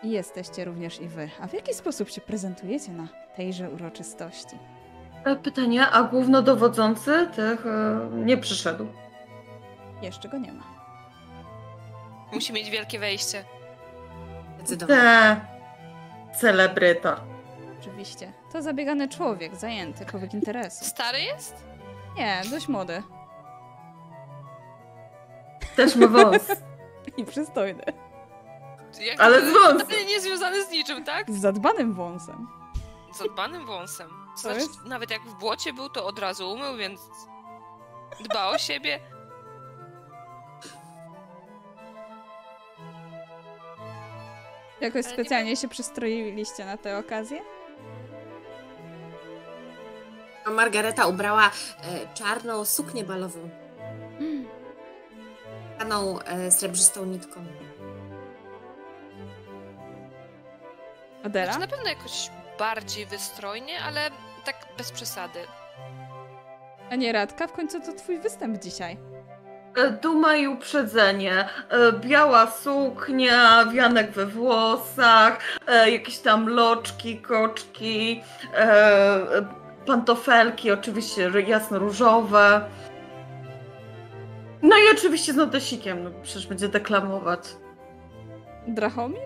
I 0.04 0.10
jesteście 0.10 0.66
również 0.66 1.02
i 1.02 1.08
wy. 1.08 1.30
A 1.42 1.48
w 1.48 1.54
jaki 1.54 1.74
sposób 1.74 2.10
się 2.10 2.22
prezentujecie 2.22 2.92
na 2.92 3.08
tejże 3.36 3.70
uroczystości? 3.72 4.58
E, 5.26 5.36
Pytanie, 5.36 5.88
a 5.90 6.04
głównodowodzący 6.04 7.28
tych 7.36 7.66
e, 7.66 8.10
nie 8.12 8.38
przyszedł. 8.38 8.88
Jeszcze 10.02 10.30
go 10.30 10.38
nie 10.38 10.54
ma. 10.54 10.64
Musi 12.34 12.54
mieć 12.54 12.70
wielkie 12.70 13.00
wejście. 13.00 13.44
Zdecydowanie. 14.58 15.57
Celebryta. 16.40 17.22
Oczywiście. 17.80 18.34
To 18.52 18.62
zabiegany 18.62 19.10
człowiek, 19.10 19.56
zajęty, 19.56 20.06
człowiek 20.06 20.34
interesu. 20.34 20.86
Stary 20.86 21.22
jest? 21.22 21.56
Nie, 22.16 22.42
dość 22.52 22.68
młody. 22.68 23.04
Też 25.76 25.96
ma 25.96 26.08
wąs. 26.08 26.48
I 27.18 27.26
przystojny. 27.26 27.84
Jak 29.02 29.22
Ale 29.22 29.42
z 29.50 29.54
wąsem. 29.54 30.08
Nie 30.08 30.22
związany 30.22 30.66
z 30.66 30.72
niczym, 30.72 31.04
tak? 31.04 31.32
Z 31.32 31.42
zadbanym 31.42 31.94
wąsem. 31.94 32.48
Z 33.14 33.22
odbanym 33.22 33.66
wąsem. 33.66 34.10
Znaczy, 34.36 34.66
nawet 34.86 35.12
jak 35.12 35.22
w 35.22 35.34
błocie 35.40 35.74
był, 35.74 35.90
to 35.90 36.06
od 36.06 36.20
razu 36.20 36.52
umył, 36.52 36.78
więc 36.78 37.02
dba 38.20 38.48
o 38.48 38.58
siebie. 38.58 39.00
Jakoś 44.82 45.06
Ale 45.06 45.14
specjalnie 45.14 45.56
się 45.56 45.68
przystroiliście 45.68 46.66
na 46.66 46.78
tę 46.78 46.98
okazję? 46.98 47.42
A 50.46 50.50
Margareta 50.50 51.08
ubrała 51.08 51.46
e, 51.46 51.52
czarną 52.14 52.66
suknię 52.66 53.04
balową, 53.04 53.50
paną 55.78 56.20
e, 56.20 56.52
srebrzystą 56.52 57.06
nitką. 57.06 57.46
Adela? 61.24 61.46
Znaczy, 61.54 61.60
na 61.60 61.68
pewno 61.68 61.90
jakoś 61.90 62.30
bardziej 62.60 63.06
wystrojnie, 63.06 63.80
ale 63.80 64.12
tak 64.46 64.56
bez 64.78 64.92
przesady. 64.92 65.40
A 66.90 66.96
nie 66.96 67.12
Radka? 67.12 67.48
W 67.48 67.52
końcu 67.52 67.82
to 67.82 67.94
twój 67.94 68.20
występ 68.20 68.64
dzisiaj. 68.64 68.98
E, 69.78 69.92
duma 69.92 70.36
i 70.36 70.48
uprzedzenie, 70.48 71.46
e, 71.70 71.92
biała 71.94 72.52
suknia, 72.52 73.66
wianek 73.66 74.12
we 74.12 74.26
włosach, 74.26 75.40
e, 75.68 75.92
jakieś 75.92 76.18
tam 76.20 76.50
loczki, 76.50 77.18
koczki, 77.18 78.22
pantofelki, 79.86 80.72
oczywiście 80.72 81.30
ry- 81.30 81.44
jasno-różowe. 81.44 82.62
No 84.62 84.76
i 84.78 84.82
oczywiście 84.98 85.34
z 85.34 85.36
notesikiem, 85.36 86.04
no 86.04 86.10
przecież 86.24 86.48
będzie 86.48 86.68
deklamować. 86.70 87.40
Drachomir? 88.68 89.20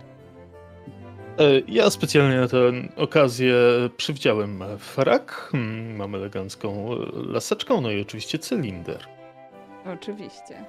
Ja 1.67 1.89
specjalnie 1.89 2.37
na 2.41 2.47
tę 2.47 2.57
okazję 2.95 3.55
przywdziałem 3.97 4.63
frak, 4.79 5.31
hmm, 5.51 5.95
mam 5.95 6.15
elegancką 6.15 6.95
laseczką, 7.13 7.81
no 7.81 7.91
i 7.91 8.01
oczywiście 8.01 8.39
cylinder. 8.39 9.07
Oczywiście. 9.85 10.65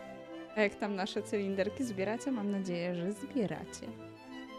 A 0.56 0.60
jak 0.60 0.74
tam 0.74 0.94
nasze 0.94 1.22
cylinderki 1.22 1.84
zbieracie? 1.84 2.32
Mam 2.32 2.50
nadzieję, 2.50 2.94
że 2.94 3.12
zbieracie. 3.12 3.86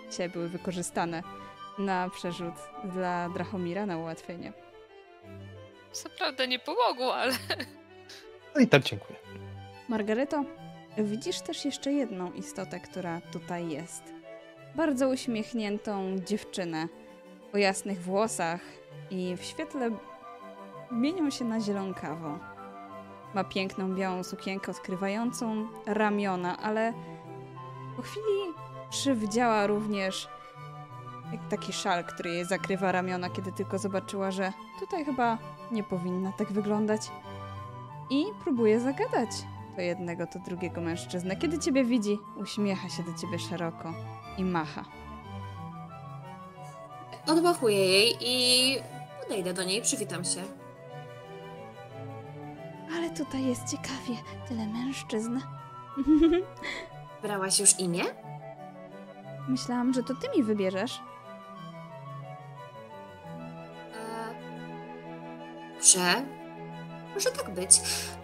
Dzisiaj 0.09 0.29
były 0.29 0.49
wykorzystane 0.49 1.23
na 1.77 2.09
przerzut 2.09 2.53
dla 2.83 3.29
Drachomira 3.29 3.85
na 3.85 3.97
ułatwienie. 3.97 4.53
Co 5.91 6.09
prawda 6.09 6.45
nie 6.45 6.59
pomogło, 6.59 7.15
ale 7.15 7.33
No 8.55 8.61
i 8.61 8.67
tak 8.67 8.83
dziękuję. 8.83 9.19
Margareto, 9.89 10.43
widzisz 10.97 11.41
też 11.41 11.65
jeszcze 11.65 11.91
jedną 11.93 12.31
istotę, 12.31 12.79
która 12.79 13.21
tutaj 13.21 13.69
jest. 13.69 14.03
Bardzo 14.75 15.09
uśmiechniętą 15.09 16.15
dziewczynę 16.25 16.87
o 17.53 17.57
jasnych 17.57 18.01
włosach 18.01 18.61
i 19.11 19.35
w 19.37 19.43
świetle 19.43 19.91
mienią 20.91 21.29
się 21.29 21.45
na 21.45 21.59
zielonkawą. 21.61 22.39
Ma 23.33 23.43
piękną 23.43 23.95
białą 23.95 24.23
sukienkę 24.23 24.71
odkrywającą 24.71 25.67
ramiona, 25.85 26.57
ale 26.57 26.93
po 27.95 28.01
chwili 28.01 28.53
przywdziała 28.89 29.67
również 29.67 30.27
taki 31.49 31.73
szal, 31.73 32.03
który 32.03 32.29
jej 32.29 32.45
zakrywa 32.45 32.91
ramiona, 32.91 33.29
kiedy 33.29 33.51
tylko 33.51 33.77
zobaczyła, 33.79 34.31
że 34.31 34.53
tutaj 34.79 35.05
chyba 35.05 35.37
nie 35.71 35.83
powinna 35.83 36.31
tak 36.31 36.51
wyglądać. 36.51 37.01
I 38.09 38.25
próbuje 38.43 38.79
zagadać 38.79 39.29
to 39.75 39.81
jednego, 39.81 40.27
to 40.27 40.39
drugiego 40.39 40.81
mężczyznę. 40.81 41.35
Kiedy 41.35 41.59
ciebie 41.59 41.83
widzi, 41.83 42.19
uśmiecha 42.35 42.89
się 42.89 43.03
do 43.03 43.13
ciebie 43.13 43.39
szeroko 43.39 43.93
i 44.37 44.43
macha. 44.43 44.85
Odmachuję 47.27 47.85
jej 47.85 48.17
i 48.21 48.77
podejdę 49.21 49.53
do 49.53 49.63
niej, 49.63 49.81
przywitam 49.81 50.23
się. 50.25 50.62
Ale 52.95 53.09
tutaj 53.09 53.45
jest 53.45 53.71
ciekawie, 53.71 54.21
tyle 54.47 54.65
mężczyzn. 54.67 55.39
Brałaś 57.23 57.59
już 57.59 57.79
imię? 57.79 58.03
Myślałam, 59.47 59.93
że 59.93 60.03
to 60.03 60.13
ty 60.15 60.37
mi 60.37 60.43
wybierzesz. 60.43 60.99
Dobrze. 65.75 66.25
Może 67.13 67.31
tak 67.31 67.49
być. 67.53 67.69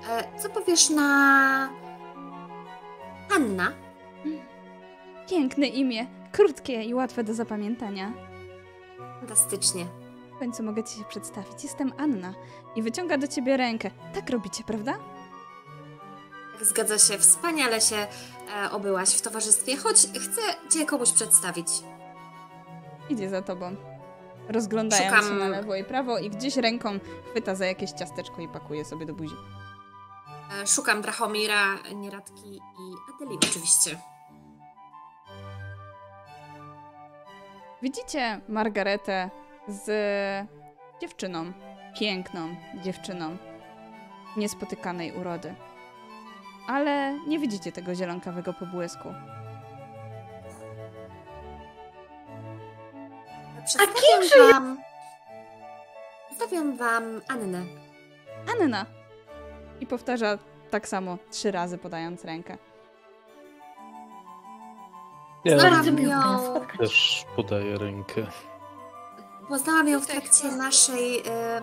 E, 0.10 0.40
Co 0.40 0.50
powiesz 0.50 0.90
na... 0.90 1.70
Anna? 3.36 3.72
Piękne 5.30 5.68
imię, 5.68 6.08
krótkie 6.32 6.84
i 6.84 6.94
łatwe 6.94 7.24
do 7.24 7.34
zapamiętania. 7.34 8.12
Fantastycznie. 9.20 9.86
W 10.40 10.41
końcu 10.41 10.64
mogę 10.64 10.84
ci 10.84 10.98
się 10.99 11.03
przedstawić. 11.06 11.64
Jestem 11.64 11.94
Anna 11.98 12.34
i 12.76 12.82
wyciąga 12.82 13.18
do 13.18 13.28
ciebie 13.28 13.57
rękę. 13.57 13.91
Tak 14.14 14.30
robicie, 14.30 14.64
prawda? 14.64 14.94
Tak, 16.57 16.66
Zgadza 16.66 16.98
się, 16.98 17.18
wspaniale 17.18 17.82
się 17.82 17.95
e, 17.95 18.72
obyłaś 18.72 19.10
w 19.16 19.22
towarzystwie, 19.22 19.78
choć 19.78 19.95
chcę 19.98 20.41
Cię 20.72 20.86
komuś 20.86 21.11
przedstawić. 21.11 21.68
Idzie 23.10 23.30
za 23.30 23.41
tobą. 23.41 23.76
Rozglądają 24.49 25.10
Szukam- 25.11 25.24
się 25.28 25.34
na 25.34 25.48
lewo 25.48 25.76
i 25.76 25.84
prawo 25.84 26.18
i 26.18 26.30
gdzieś 26.30 26.57
ręką 26.57 26.99
chwyta 27.32 27.56
za 27.56 27.66
jakieś 27.66 27.91
ciasteczko 27.91 28.41
i 28.41 28.48
pakuje 28.48 28.86
sobie 28.86 29.06
do 29.06 29.14
buzi. 29.14 29.36
E, 30.64 30.68
Szukam 30.68 31.02
Drachomira, 31.02 31.64
Nieradki 31.95 32.56
i 32.56 33.16
Adeli 33.16 33.36
oczywiście. 33.49 33.99
Widzicie 37.82 38.41
Margaretę 38.48 39.30
z 39.70 39.88
dziewczyną, 41.02 41.52
piękną 42.00 42.56
dziewczyną, 42.84 43.38
niespotykanej 44.38 45.12
urody. 45.12 45.56
Ale 46.68 47.20
nie 47.28 47.40
widzicie 47.40 47.72
tego 47.72 47.96
zielonkawego 47.96 48.54
pobłysku. 48.54 49.14
Przedstawiam 53.66 54.52
wam... 54.52 54.78
Przedstawiam 56.28 56.78
wam 56.78 57.22
Annę. 57.28 57.66
Anna! 58.54 58.86
I 59.82 59.86
powtarza 59.88 60.38
tak 60.70 60.88
samo 60.88 61.18
trzy 61.32 61.52
razy, 61.52 61.78
podając 61.78 62.26
rękę. 62.26 62.58
Ja 65.46 65.58
pana 65.58 65.84
spotkać. 66.40 66.80
też 66.80 67.26
podaję 67.36 67.78
rękę. 67.78 68.26
Poznałam 69.50 69.88
ją 69.88 70.00
w 70.00 70.08
trakcie 70.08 70.52
naszej 70.52 71.18
e, 71.20 71.22
e, 71.28 71.62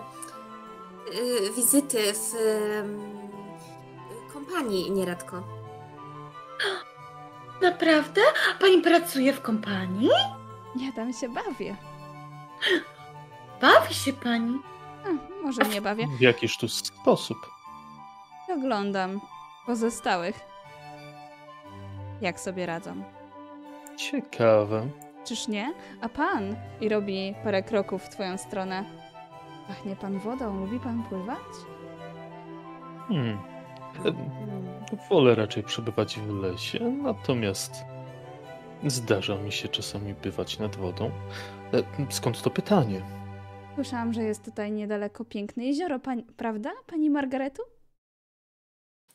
wizyty 1.55 2.13
w 2.13 2.33
e, 2.35 4.33
kompanii 4.33 4.91
Nieradko. 4.91 5.43
Naprawdę? 7.61 8.21
Pani 8.59 8.81
pracuje 8.81 9.33
w 9.33 9.41
kompanii? 9.41 10.09
Ja 10.75 10.91
tam 10.95 11.13
się 11.13 11.29
bawię. 11.29 11.75
Bawi 13.61 13.93
się 13.93 14.13
pani? 14.13 14.59
A, 15.05 15.43
może 15.43 15.61
nie 15.61 15.81
bawię. 15.81 16.07
W 16.17 16.21
jakiż 16.21 16.57
tu 16.57 16.67
sposób? 16.67 17.37
Oglądam 18.49 19.21
pozostałych. 19.65 20.39
Jak 22.21 22.39
sobie 22.39 22.65
radzą. 22.65 23.03
Ciekawe. 23.97 24.87
Czyż 25.27 25.47
nie? 25.47 25.73
A 26.01 26.09
pan? 26.09 26.55
I 26.81 26.89
robi 26.89 27.35
parę 27.43 27.63
kroków 27.63 28.03
w 28.03 28.09
twoją 28.09 28.37
stronę. 28.37 28.83
Pachnie 29.67 29.95
pan 29.95 30.19
wodą, 30.19 30.59
lubi 30.59 30.79
pan 30.79 31.03
pływać? 31.03 31.37
Hmm. 33.07 33.37
Wolę 35.09 35.35
raczej 35.35 35.63
przebywać 35.63 36.19
w 36.19 36.29
lesie, 36.29 36.79
natomiast 37.03 37.71
zdarza 38.85 39.35
mi 39.35 39.51
się 39.51 39.67
czasami 39.67 40.13
bywać 40.13 40.59
nad 40.59 40.75
wodą. 40.75 41.11
E, 41.73 42.11
Skąd 42.13 42.41
to 42.41 42.49
pytanie? 42.49 43.01
Słyszałam, 43.75 44.13
że 44.13 44.23
jest 44.23 44.45
tutaj 44.45 44.71
niedaleko 44.71 45.25
piękne 45.25 45.65
jezioro, 45.65 45.99
pań, 45.99 46.23
prawda, 46.37 46.71
pani 46.87 47.09
Margaretu? 47.09 47.63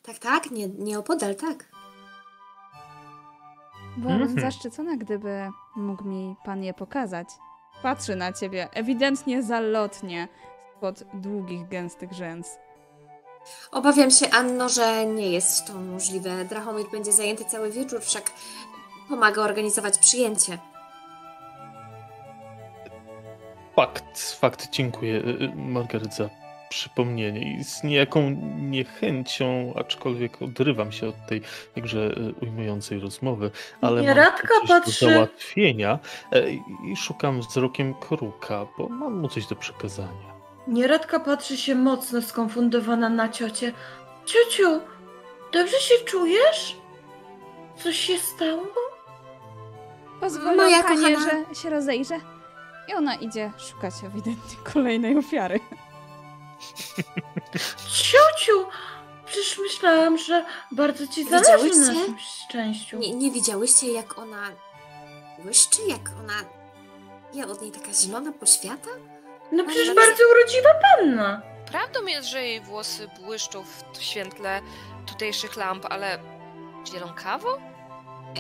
Tak, 0.03 0.19
tak, 0.19 0.51
nie, 0.51 0.69
nieopodal, 0.69 1.35
tak. 1.35 1.72
Byłabym 3.97 4.23
Mhm. 4.23 4.41
zaszczycona, 4.41 4.97
gdyby 4.97 5.51
mógł 5.77 6.05
mi 6.05 6.37
pan 6.45 6.65
je 6.65 6.75
pokazać. 6.75 7.29
Patrzy 7.83 8.17
na 8.17 8.33
ciebie, 8.33 8.69
ewidentnie 8.75 9.43
zalotnie, 9.43 10.29
spod 10.77 11.03
długich, 11.15 11.69
gęstych 11.69 12.13
rzęs. 12.13 12.59
Obawiam 13.73 14.11
się, 14.11 14.31
Anno, 14.31 14.69
że 14.69 15.07
nie 15.07 15.31
jest 15.31 15.67
to 15.67 15.75
możliwe. 15.75 16.45
Drachomir 16.45 16.87
będzie 16.93 17.13
zajęty 17.13 17.45
cały 17.45 17.71
wieczór, 17.71 18.01
wszak 18.01 18.31
pomaga 19.09 19.43
organizować 19.43 19.99
przyjęcie. 19.99 20.59
Fakt, 23.77 24.33
fakt, 24.33 24.71
dziękuję 24.71 25.17
e, 25.17 25.45
e, 25.45 25.55
Margaret 25.57 26.15
za 26.15 26.42
przypomnienie 26.73 27.57
i 27.59 27.65
z 27.65 27.83
niejaką 27.85 28.31
niechęcią, 28.61 29.75
aczkolwiek 29.77 30.43
odrywam 30.43 30.93
się 30.93 31.09
od 31.09 31.27
tej 31.29 31.43
jakże 31.77 32.01
e, 32.17 32.45
ujmującej 32.45 33.01
rozmowy, 33.01 33.51
ale 33.81 34.03
Nieradka 34.03 34.49
mam 34.59 34.67
coś 34.67 34.71
patrzy- 34.95 35.07
do 35.07 35.13
załatwienia 35.13 35.99
e, 36.33 36.51
i 36.93 36.97
szukam 36.97 37.41
wzrokiem 37.41 37.95
kruka, 37.95 38.67
bo 38.79 38.89
mam 38.89 39.19
mu 39.21 39.29
coś 39.29 39.47
do 39.47 39.57
przekazania. 39.57 40.33
Nieradka 40.69 41.21
patrzy 41.21 41.57
się 41.57 41.75
mocno 41.75 42.23
skonfundowana 42.23 43.09
na 43.09 43.29
ciocię. 43.29 43.73
Ciociu, 44.25 44.81
dobrze 45.53 45.77
się 45.77 45.95
czujesz? 46.05 46.77
Coś 47.77 47.97
się 47.97 48.19
stało? 48.19 48.63
Pozwolę, 50.21 50.57
Moja 50.57 50.83
panie, 50.83 51.17
kochana- 51.17 51.45
że 51.49 51.55
się 51.63 51.71
rozejrzę. 51.71 52.15
I 52.89 52.95
ona 52.95 53.15
idzie 53.15 53.51
szukać 53.59 53.95
ewidentnie 54.07 54.57
kolejnej 54.73 55.19
ofiary. 55.19 55.61
Ciociu! 57.93 58.67
Przecież 59.27 59.59
myślałam, 59.59 60.19
że 60.19 60.45
bardzo 60.73 61.07
ci 61.07 61.25
zależy 61.31 61.81
na 61.81 61.87
naszym 61.93 62.17
szczęściu. 62.19 62.99
Nie, 62.99 63.15
nie 63.15 63.31
widziałyście, 63.31 63.93
jak 63.93 64.19
ona 64.19 64.43
błyszczy? 65.39 65.83
Jak 65.89 66.11
ona... 66.21 66.33
Ja 67.35 67.47
od 67.47 67.63
niej 67.63 67.71
taka 67.73 67.93
zielona 67.93 68.33
poświata? 68.33 68.89
No 69.53 69.65
przecież 69.65 69.89
Ale- 69.89 69.95
bardzo 69.95 70.23
urodziwa 70.33 70.69
panna. 70.83 71.43
prawdą 71.71 72.07
jest, 72.07 72.29
że 72.29 72.43
jej 72.43 72.61
włosy 72.61 73.09
błyszczą 73.21 73.65
w 73.95 74.03
świetle 74.03 74.61
tutejszych 75.07 75.57
lamp, 75.57 75.87
ale 75.91 76.19
zielonkawo? 76.93 77.59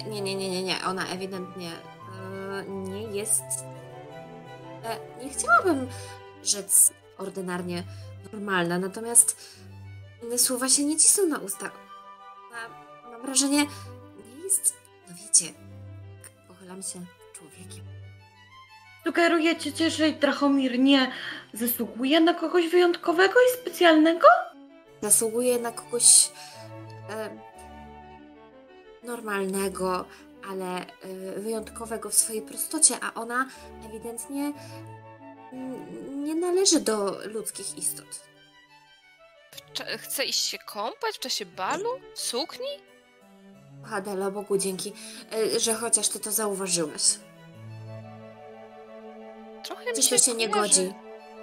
Nie, 0.06 0.20
nie, 0.20 0.34
nie, 0.34 0.50
nie, 0.50 0.62
nie. 0.62 0.76
Ona 0.86 1.06
ewidentnie 1.08 1.70
e, 1.70 2.64
nie 2.68 3.02
jest. 3.02 3.42
E, 4.84 5.24
nie 5.24 5.30
chciałabym 5.30 5.88
rzec 6.42 6.92
ordynarnie 7.18 7.82
normalna, 8.32 8.78
natomiast 8.78 9.58
inne 10.22 10.38
słowa 10.38 10.68
się 10.68 10.84
nie 10.84 10.96
cisną 10.96 11.26
na 11.26 11.38
usta. 11.38 11.70
Ma, 12.50 12.68
mam 13.10 13.22
wrażenie, 13.22 13.58
nie 13.58 14.44
jest, 14.44 14.76
no 15.08 15.14
wiecie, 15.22 15.52
tak 16.22 16.46
pochylam 16.48 16.82
się 16.82 17.04
człowiekiem. 17.32 17.84
Sugerujecie 19.04 19.72
cię, 19.72 19.90
że 19.90 20.12
Drachomir 20.12 20.78
nie 20.78 21.12
zasługuje 21.52 22.20
na 22.20 22.34
kogoś 22.34 22.68
wyjątkowego 22.68 23.34
i 23.34 23.60
specjalnego? 23.60 24.26
Zasługuje 25.02 25.58
na 25.58 25.72
kogoś 25.72 26.30
e, 27.10 27.30
normalnego, 29.02 30.04
ale 30.48 30.66
e, 30.76 30.86
wyjątkowego 31.40 32.10
w 32.10 32.14
swojej 32.14 32.42
prostocie, 32.42 32.94
a 33.00 33.14
ona 33.14 33.48
ewidentnie 33.86 34.52
nie 36.24 36.34
należy 36.34 36.80
do 36.80 37.18
ludzkich 37.24 37.78
istot. 37.78 38.20
Chce 39.98 40.24
iść 40.24 40.46
się 40.46 40.58
kąpać 40.58 41.16
w 41.16 41.18
czasie 41.18 41.46
balu? 41.46 41.88
W 42.14 42.20
Sukni? 42.20 42.66
Hadelo, 43.84 44.30
Bogu 44.30 44.58
dzięki, 44.58 44.92
e, 45.32 45.60
że 45.60 45.74
chociaż 45.74 46.08
ty 46.08 46.20
to 46.20 46.32
zauważyłeś. 46.32 47.02
Trochę 49.64 49.84
mi 49.84 49.92
Coś 49.92 50.04
się 50.04 50.18
się 50.18 50.34
nie 50.34 50.48
godzi. 50.48 50.94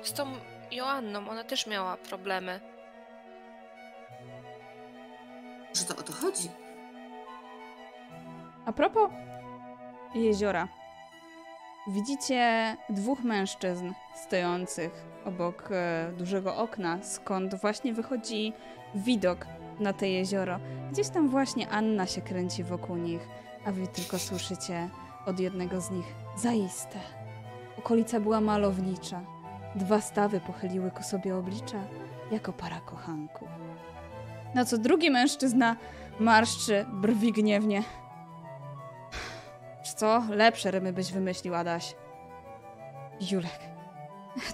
Z 0.04 0.14
tą 0.14 0.38
Joanną, 0.72 1.30
ona 1.30 1.44
też 1.44 1.68
miała 1.68 1.98
problemy. 1.98 2.60
Że 5.74 5.86
to 5.86 5.96
o 5.96 6.04
to 6.04 6.14
chodzi. 6.14 6.50
A 8.66 8.74
propos 8.74 9.12
jeziora. 10.16 10.79
Widzicie 11.90 12.78
dwóch 12.90 13.24
mężczyzn 13.24 13.92
stojących 14.16 15.06
obok 15.26 15.70
e, 15.72 16.12
dużego 16.18 16.58
okna, 16.58 17.04
skąd 17.04 17.56
właśnie 17.56 17.94
wychodzi 17.94 18.54
widok 18.96 19.46
na 19.80 19.94
to 19.94 20.06
jezioro. 20.06 20.60
Gdzieś 20.92 21.10
tam 21.10 21.30
właśnie 21.30 21.70
Anna 21.70 22.06
się 22.06 22.22
kręci 22.22 22.64
wokół 22.64 22.96
nich, 22.96 23.28
a 23.66 23.72
wy 23.72 23.88
tylko 23.88 24.20
słyszycie 24.20 24.90
od 25.26 25.40
jednego 25.40 25.82
z 25.82 25.92
nich 25.92 26.06
zaiste. 26.38 27.00
Okolica 27.78 28.20
była 28.20 28.42
malownicza. 28.42 29.22
Dwa 29.76 30.02
stawy 30.02 30.40
pochyliły 30.40 30.92
ku 30.92 31.04
sobie 31.04 31.36
oblicza, 31.36 31.84
jako 32.32 32.54
para 32.54 32.80
kochanków. 32.80 33.48
Na 34.56 34.66
co 34.66 34.78
drugi 34.78 35.12
mężczyzna 35.12 35.76
marszczy 36.20 36.86
brwi 36.94 37.32
gniewnie. 37.32 37.84
Czy 39.90 39.96
co? 39.96 40.24
Lepsze 40.30 40.72
rymy 40.72 40.94
byś 40.94 41.12
wymyślił, 41.12 41.56
Adaś. 41.56 41.96
Julek, 43.32 43.60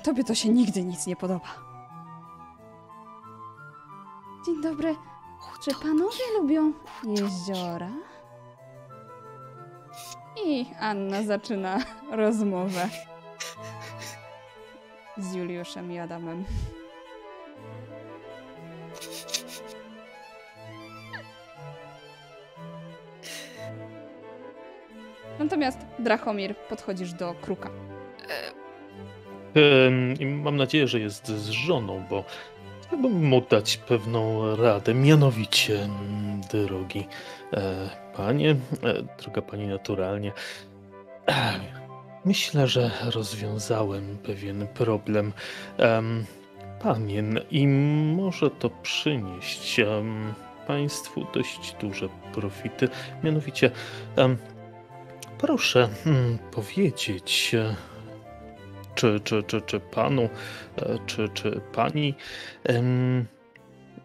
tobie 0.04 0.24
to 0.24 0.36
się 0.36 0.50
nigdy 0.50 0.84
nic 0.84 1.08
nie 1.08 1.16
podoba. 1.16 1.48
Dzień 4.46 4.62
dobry. 4.62 4.96
Czy 5.64 5.72
panowie 5.72 6.24
lubią 6.40 6.74
jeziora? 7.04 7.90
I 10.46 10.66
Anna 10.80 11.24
zaczyna 11.24 11.78
rozmowę 12.12 12.90
z 15.18 15.34
Juliuszem 15.34 15.92
i 15.92 16.00
Adamem. 16.00 16.46
Natomiast 25.40 25.80
Drachomir 26.00 26.56
podchodzisz 26.56 27.14
do 27.14 27.36
kruka. 27.42 27.70
E, 29.56 30.26
mam 30.26 30.56
nadzieję, 30.56 30.88
że 30.88 31.00
jest 31.00 31.28
z 31.28 31.50
żoną, 31.50 32.04
bo 32.10 32.24
chciałbym 32.82 33.26
mu 33.26 33.42
dać 33.42 33.78
pewną 33.78 34.56
radę. 34.56 34.94
Mianowicie, 34.94 35.90
drogi 36.52 37.08
e, 37.54 37.90
panie, 38.16 38.52
e, 38.52 39.22
droga 39.22 39.42
pani 39.42 39.68
naturalnie, 39.68 40.32
myślę, 42.26 42.68
że 42.68 42.92
rozwiązałem 43.04 44.18
pewien 44.24 44.68
problem 44.68 45.34
em, 45.78 46.26
panien 46.82 47.40
i 47.52 47.68
może 47.68 48.50
to 48.50 48.70
przynieść 48.70 49.82
państwu 50.68 51.26
dość 51.34 51.76
duże 51.82 52.10
profity. 52.34 52.90
Mianowicie, 53.24 53.72
proszę 55.38 55.90
hmm, 56.04 56.38
powiedzieć. 56.52 57.56
e, 57.56 57.76
czy, 58.96 59.20
czy, 59.24 59.44
czy, 59.44 59.62
czy 59.62 59.80
panu, 59.80 60.30
e, 60.78 61.00
czy, 61.06 61.30
czy 61.30 61.62
pani 61.74 62.16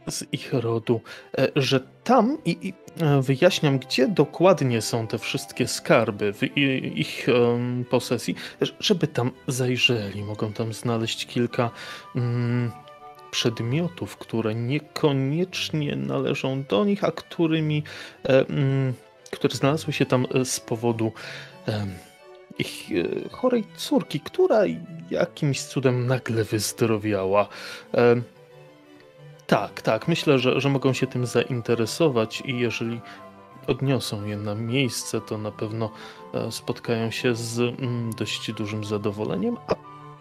z 0.09 0.25
ich 0.33 0.53
rodu, 0.53 1.01
e, 1.39 1.49
że 1.57 1.81
tam 2.05 2.39
i, 2.45 2.69
i 2.69 2.75
wyjaśniam, 3.21 3.79
gdzie 3.79 4.09
dokładnie 4.09 4.83
są 4.83 5.07
te 5.07 5.19
wszystkie 5.19 5.69
skarby 5.69 6.33
w 6.33 6.57
ich 6.97 7.27
posesji, 7.91 8.35
żeby 8.81 9.07
tam 9.07 9.31
zajrzeli. 9.47 10.23
Mogą 10.23 10.53
tam 10.53 10.73
znaleźć 10.73 11.27
kilka 11.27 11.71
mm, 12.17 12.71
przedmiotów, 13.31 14.17
które 14.17 14.55
niekoniecznie 14.55 15.97
należą 15.97 16.63
do 16.63 16.85
nich, 16.85 17.05
a 17.05 17.13
którymi, 17.13 17.83
e, 18.25 18.47
mm, 18.49 18.95
które 19.31 19.57
znalazły 19.57 19.93
się 19.93 20.07
tam 20.07 20.27
e, 20.35 20.45
z 20.45 20.61
powodu 20.61 21.13
ich 22.59 22.89
e, 22.91 23.29
chorej 23.29 23.65
córki, 23.77 24.21
która 24.21 24.61
jakimś 25.11 25.63
cudem 25.63 26.07
nagle 26.07 26.45
wyzdrowiała. 26.45 27.49
Tak, 29.47 29.83
tak, 29.83 30.09
myślę, 30.09 30.39
że, 30.39 30.61
że 30.61 30.69
mogą 30.69 30.93
się 30.93 31.07
tym 31.07 31.27
zainteresować 31.27 32.43
i 32.47 32.59
jeżeli 32.59 33.01
odniosą 33.67 34.25
je 34.25 34.37
na 34.37 34.55
miejsce, 34.55 35.21
to 35.21 35.39
na 35.39 35.51
pewno 35.51 35.91
e, 36.35 36.53
spotkają 36.53 37.11
się 37.11 37.35
z 37.35 37.59
mm, 37.61 38.13
dość 38.13 38.53
dużym 38.53 38.85
zadowoleniem, 38.85 39.57
a 39.69 39.75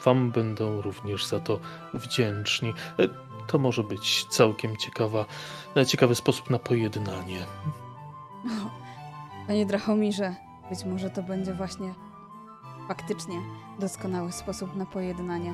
wam 0.03 0.31
będą 0.31 0.81
również 0.81 1.26
za 1.26 1.40
to 1.40 1.60
wdzięczni. 1.94 2.73
To 3.48 3.57
może 3.57 3.84
być 3.84 4.26
całkiem 4.26 4.77
ciekawa, 4.77 5.26
ciekawy 5.88 6.15
sposób 6.15 6.49
na 6.49 6.60
pojednanie. 6.60 7.45
Panie 9.49 9.65
Drachomirze, 9.65 10.35
być 10.69 10.85
może 10.85 11.09
to 11.09 11.23
będzie 11.23 11.53
właśnie 11.53 11.93
faktycznie 12.88 13.35
doskonały 13.80 14.31
sposób 14.31 14.76
na 14.76 14.85
pojednanie. 14.85 15.53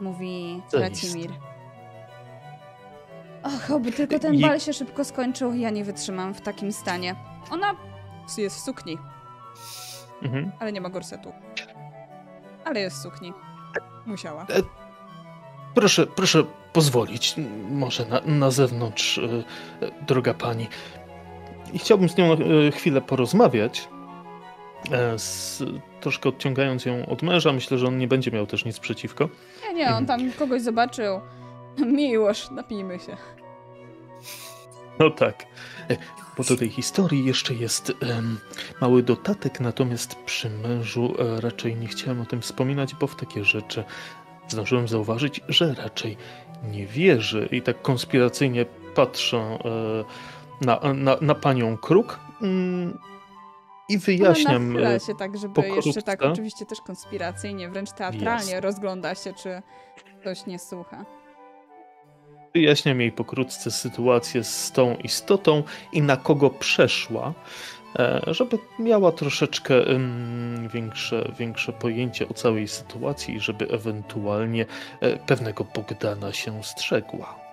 Mówi 0.00 0.62
Zaiste. 0.68 0.80
Racimir. 0.80 1.30
Och, 3.42 3.70
oby 3.70 3.92
tylko 3.92 4.18
ten 4.18 4.40
bal 4.40 4.60
się 4.60 4.72
szybko 4.72 5.04
skończył, 5.04 5.54
ja 5.54 5.70
nie 5.70 5.84
wytrzymam 5.84 6.34
w 6.34 6.40
takim 6.40 6.72
stanie. 6.72 7.16
Ona 7.50 7.74
jest 8.38 8.56
w 8.56 8.60
sukni, 8.60 8.98
Mhm. 10.22 10.52
ale 10.60 10.72
nie 10.72 10.80
ma 10.80 10.88
gorsetu. 10.90 11.32
Ale 12.64 12.80
jest 12.80 12.96
w 12.96 13.02
sukni. 13.02 13.32
Musiała. 14.06 14.46
Proszę, 15.74 16.06
proszę 16.06 16.44
pozwolić, 16.72 17.34
może 17.70 18.06
na, 18.06 18.20
na 18.20 18.50
zewnątrz, 18.50 19.18
e, 19.18 19.22
e, 19.86 20.04
droga 20.06 20.34
pani. 20.34 20.68
I 21.72 21.78
chciałbym 21.78 22.08
z 22.08 22.16
nią 22.16 22.32
e, 22.32 22.36
chwilę 22.70 23.00
porozmawiać, 23.00 23.88
e, 24.90 25.18
z, 25.18 25.62
troszkę 26.00 26.28
odciągając 26.28 26.84
ją 26.84 27.06
od 27.06 27.22
męża. 27.22 27.52
Myślę, 27.52 27.78
że 27.78 27.86
on 27.86 27.98
nie 27.98 28.08
będzie 28.08 28.30
miał 28.30 28.46
też 28.46 28.64
nic 28.64 28.78
przeciwko. 28.78 29.28
Nie, 29.68 29.74
nie, 29.74 29.94
on 29.94 30.06
tam 30.06 30.32
kogoś 30.32 30.62
zobaczył. 30.62 31.20
Miłość, 31.96 32.50
napijmy 32.50 32.98
się. 32.98 33.16
No 34.98 35.10
tak. 35.10 35.46
E, 35.90 35.96
Bo 36.36 36.44
do 36.44 36.56
tej 36.56 36.70
historii 36.70 37.24
jeszcze 37.24 37.54
jest 37.54 37.92
em, 38.00 38.38
mały 38.80 39.02
dodatek, 39.02 39.60
natomiast 39.60 40.14
przy 40.14 40.50
mężu 40.50 41.14
e, 41.18 41.40
raczej 41.40 41.76
nie 41.76 41.86
chciałem 41.86 42.20
o 42.20 42.26
tym 42.26 42.40
wspominać, 42.40 42.94
bo 42.94 43.06
w 43.06 43.16
takie 43.16 43.44
rzeczy 43.44 43.84
zdążyłem 44.48 44.88
zauważyć, 44.88 45.40
że 45.48 45.74
raczej 45.74 46.16
nie 46.70 46.86
wierzy. 46.86 47.48
I 47.52 47.62
tak 47.62 47.82
konspiracyjnie 47.82 48.66
patrzę 48.94 49.38
e, 49.38 49.58
na, 50.60 50.80
na, 50.94 51.16
na 51.20 51.34
panią 51.34 51.76
Kruk 51.76 52.20
mm, 52.42 52.98
i 53.88 53.98
wyjaśniam. 53.98 54.76
Ona 54.76 54.92
e, 54.92 55.00
się 55.00 55.14
tak, 55.14 55.38
żeby 55.38 55.54
pokrótce. 55.54 55.88
jeszcze 55.88 56.02
tak 56.02 56.22
oczywiście 56.22 56.66
też 56.66 56.80
konspiracyjnie, 56.80 57.68
wręcz 57.68 57.92
teatralnie 57.92 58.52
Jasne. 58.52 58.60
rozgląda 58.60 59.14
się, 59.14 59.32
czy 59.32 59.62
ktoś 60.20 60.46
nie 60.46 60.58
słucha. 60.58 61.04
Wyjaśniam 62.54 63.00
jej 63.00 63.12
pokrótce 63.12 63.70
sytuację 63.70 64.44
z 64.44 64.72
tą 64.72 64.96
istotą 64.96 65.62
i 65.92 66.02
na 66.02 66.16
kogo 66.16 66.50
przeszła, 66.50 67.34
e, 67.98 68.20
żeby 68.26 68.58
miała 68.78 69.12
troszeczkę 69.12 69.74
większe, 70.72 71.32
większe 71.38 71.72
pojęcie 71.72 72.28
o 72.28 72.34
całej 72.34 72.68
sytuacji 72.68 73.34
i 73.34 73.40
żeby 73.40 73.68
ewentualnie 73.68 74.66
e, 75.00 75.16
pewnego 75.16 75.64
Bogdana 75.74 76.32
się 76.32 76.62
strzegła. 76.62 77.43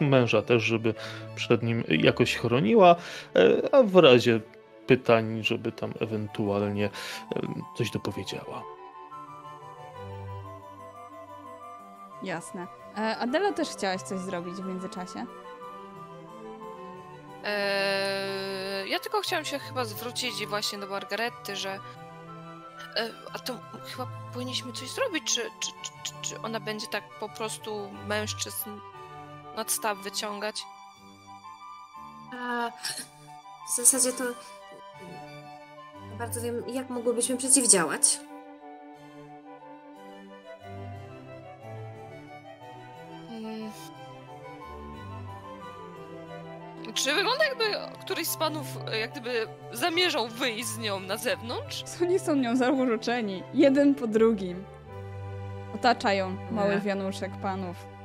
Męża 0.00 0.42
też, 0.42 0.62
żeby 0.62 0.94
przed 1.34 1.62
nim 1.62 1.84
jakoś 1.88 2.36
chroniła, 2.36 2.96
e, 3.36 3.74
a 3.74 3.82
w 3.82 3.96
razie 3.96 4.40
pytań, 4.86 5.44
żeby 5.44 5.72
tam 5.72 5.92
ewentualnie 6.00 6.84
e, 6.86 6.90
coś 7.76 7.90
dopowiedziała. 7.90 8.62
Jasne. 12.22 12.66
E, 12.98 13.18
Adelo 13.18 13.52
też 13.52 13.68
chciałaś 13.68 14.02
coś 14.02 14.20
zrobić 14.20 14.54
w 14.54 14.66
międzyczasie? 14.66 15.26
Eee, 17.44 18.90
ja 18.90 18.98
tylko 18.98 19.20
chciałam 19.20 19.44
się 19.44 19.58
chyba 19.58 19.84
zwrócić 19.84 20.46
właśnie 20.46 20.78
do 20.78 20.86
Margarety, 20.86 21.56
że 21.56 21.70
e, 22.96 23.10
a 23.32 23.38
to 23.38 23.58
chyba 23.84 24.06
powinniśmy 24.32 24.72
coś 24.72 24.88
zrobić, 24.88 25.34
czy, 25.34 25.40
czy, 25.60 25.70
czy, 26.02 26.12
czy 26.22 26.40
ona 26.40 26.60
będzie 26.60 26.86
tak 26.86 27.04
po 27.20 27.28
prostu 27.28 27.90
mężczyzn 28.06 28.70
nad 29.56 29.70
staw 29.70 29.98
wyciągać? 29.98 30.62
A 32.32 32.70
w 33.68 33.76
zasadzie 33.76 34.12
to 34.12 34.24
nie 36.10 36.16
bardzo 36.18 36.40
wiem, 36.40 36.68
jak 36.68 36.90
mogłybyśmy 36.90 37.36
przeciwdziałać. 37.36 38.20
Mm. 43.30 43.70
Czy 46.94 47.14
wygląda 47.14 47.44
jakby 47.44 47.64
któryś 48.00 48.28
z 48.28 48.36
panów 48.36 48.66
jak 49.00 49.10
gdyby 49.10 49.46
zamierzał 49.72 50.28
wyjść 50.28 50.66
z 50.66 50.78
nią 50.78 51.00
na 51.00 51.16
zewnątrz? 51.16 51.84
Oni 52.02 52.18
są 52.18 52.34
nią 52.34 52.56
zauroczeni, 52.56 53.42
jeden 53.54 53.94
po 53.94 54.06
drugim. 54.06 54.64
Otaczają 55.74 56.36
mały 56.50 56.80
wianuszek 56.80 57.32
panów. 57.42 57.95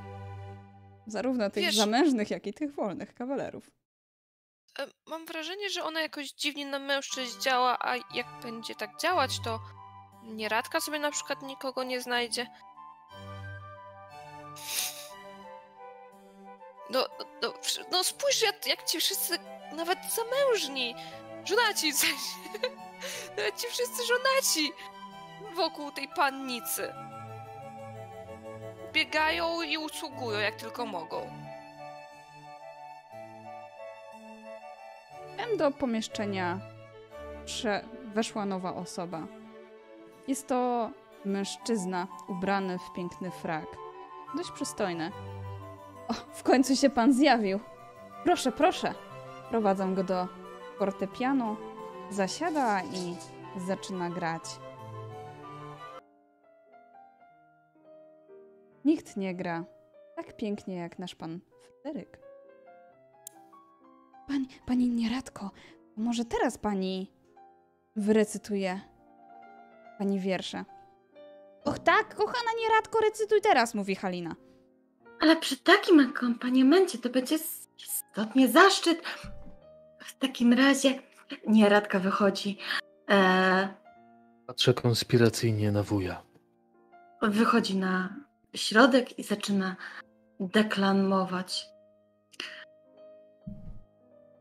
Zarówno 1.07 1.49
tych 1.49 1.63
Wiesz- 1.63 1.75
zamężnych, 1.75 2.29
jak 2.31 2.47
i 2.47 2.53
tych 2.53 2.75
wolnych 2.75 3.13
kawalerów. 3.13 3.71
Mam 5.05 5.25
wrażenie, 5.25 5.69
że 5.69 5.83
ona 5.83 6.01
jakoś 6.01 6.31
dziwnie 6.31 6.65
na 6.65 6.79
mężczyzn 6.79 7.41
działa, 7.41 7.77
a 7.79 7.95
jak 7.95 8.27
będzie 8.43 8.75
tak 8.75 8.99
działać, 9.01 9.39
to 9.43 9.59
nieradka 10.23 10.81
sobie 10.81 10.99
na 10.99 11.11
przykład 11.11 11.41
nikogo 11.41 11.83
nie 11.83 12.01
znajdzie. 12.01 12.47
No, 16.89 17.05
no, 17.41 17.53
no 17.91 18.03
spójrz, 18.03 18.41
jak, 18.41 18.67
jak 18.67 18.83
ci 18.83 18.99
wszyscy, 18.99 19.37
nawet 19.73 19.99
zamężni, 20.13 20.95
żonaci, 21.45 21.93
w 21.93 21.97
sensie, 21.97 22.59
nawet 23.37 23.55
ci 23.61 23.67
wszyscy 23.67 24.05
żonaci 24.05 24.73
wokół 25.55 25.91
tej 25.91 26.07
pannicy. 26.07 26.93
Biegają 28.93 29.61
i 29.61 29.77
usługują 29.77 30.39
jak 30.39 30.55
tylko 30.55 30.85
mogą. 30.85 31.21
Tam 35.37 35.57
do 35.57 35.71
pomieszczenia 35.71 36.59
prze- 37.45 37.83
weszła 38.03 38.45
nowa 38.45 38.73
osoba. 38.73 39.19
Jest 40.27 40.47
to 40.47 40.89
mężczyzna 41.25 42.07
ubrany 42.27 42.79
w 42.79 42.93
piękny 42.95 43.31
frak. 43.31 43.65
Dość 44.37 44.51
przystojny. 44.51 45.11
O, 46.07 46.13
w 46.13 46.43
końcu 46.43 46.75
się 46.75 46.89
pan 46.89 47.13
zjawił. 47.13 47.59
Proszę, 48.23 48.51
proszę. 48.51 48.93
Prowadzą 49.49 49.95
go 49.95 50.03
do 50.03 50.27
fortepianu, 50.77 51.57
zasiada 52.09 52.81
i 52.83 53.15
zaczyna 53.67 54.09
grać. 54.09 54.43
Nikt 58.85 59.17
nie 59.17 59.35
gra 59.35 59.65
tak 60.15 60.37
pięknie 60.37 60.75
jak 60.75 60.99
nasz 60.99 61.15
pan 61.15 61.39
Fryderyk. 61.83 62.19
Pani, 64.27 64.47
pani 64.65 64.89
nieradko, 64.89 65.51
może 65.97 66.25
teraz 66.25 66.57
pani 66.57 67.11
wyrecytuje 67.95 68.79
pani 69.97 70.19
wiersze? 70.19 70.65
Och 71.65 71.79
tak, 71.79 72.15
kochana 72.15 72.51
nieradko, 72.61 72.99
recytuj 72.99 73.41
teraz, 73.41 73.73
mówi 73.75 73.95
Halina. 73.95 74.35
Ale 75.19 75.35
przy 75.35 75.57
takim 75.57 75.99
akompaniamencie 75.99 76.97
to 76.97 77.09
będzie 77.09 77.35
istotnie 77.85 78.47
zaszczyt. 78.47 79.01
W 79.99 80.17
takim 80.19 80.53
razie 80.53 80.99
nieradka 81.47 81.99
wychodzi. 81.99 82.57
E, 83.09 83.67
Patrzę 84.47 84.73
konspiracyjnie 84.73 85.71
na 85.71 85.83
wuja. 85.83 86.21
wychodzi 87.21 87.77
na 87.77 88.15
środek 88.55 89.19
i 89.19 89.23
zaczyna 89.23 89.75
deklamować. 90.39 91.65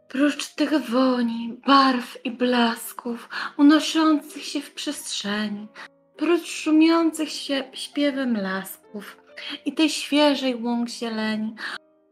Prócz 0.08 0.48
tych 0.48 0.90
woni, 0.90 1.60
barw 1.66 2.24
i 2.24 2.30
blasków 2.30 3.28
unoszących 3.56 4.44
się 4.44 4.60
w 4.60 4.74
przestrzeni, 4.74 5.68
prócz 6.16 6.46
szumiących 6.46 7.30
się 7.30 7.64
śpiewem 7.72 8.36
lasków 8.36 9.16
i 9.64 9.72
tej 9.72 9.90
świeżej 9.90 10.54
łąk 10.54 10.88
zieleni, 10.88 11.54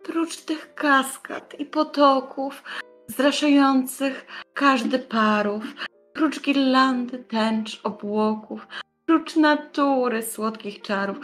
prócz 0.04 0.36
tych 0.36 0.74
kaskad 0.74 1.60
i 1.60 1.64
potoków 1.64 2.62
zraszających 3.06 4.26
każdy 4.54 4.98
parów, 4.98 5.64
prócz 6.12 6.40
girlandy 6.40 7.18
tęcz 7.18 7.80
obłoków, 7.84 8.66
prócz 9.06 9.36
natury 9.36 10.22
słodkich 10.22 10.82
czarów. 10.82 11.18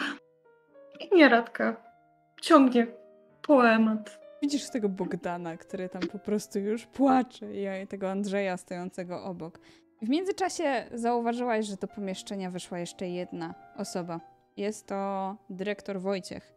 I 1.13 1.17
nieradka 1.17 1.77
ciągnie 2.41 2.87
poemat. 3.43 4.21
Widzisz 4.43 4.71
tego 4.71 4.89
Bogdana, 4.89 5.57
który 5.57 5.89
tam 5.89 6.03
po 6.03 6.19
prostu 6.19 6.59
już 6.59 6.87
płacze 6.87 7.47
i 7.83 7.87
tego 7.87 8.11
Andrzeja 8.11 8.57
stojącego 8.57 9.25
obok. 9.25 9.59
W 10.03 10.09
międzyczasie 10.09 10.85
zauważyłaś, 10.95 11.67
że 11.67 11.77
do 11.77 11.89
pomieszczenia 11.89 12.51
wyszła 12.51 12.79
jeszcze 12.79 13.09
jedna 13.09 13.55
osoba. 13.77 14.21
Jest 14.57 14.87
to 14.87 15.37
dyrektor 15.51 16.01
Wojciech. 16.01 16.55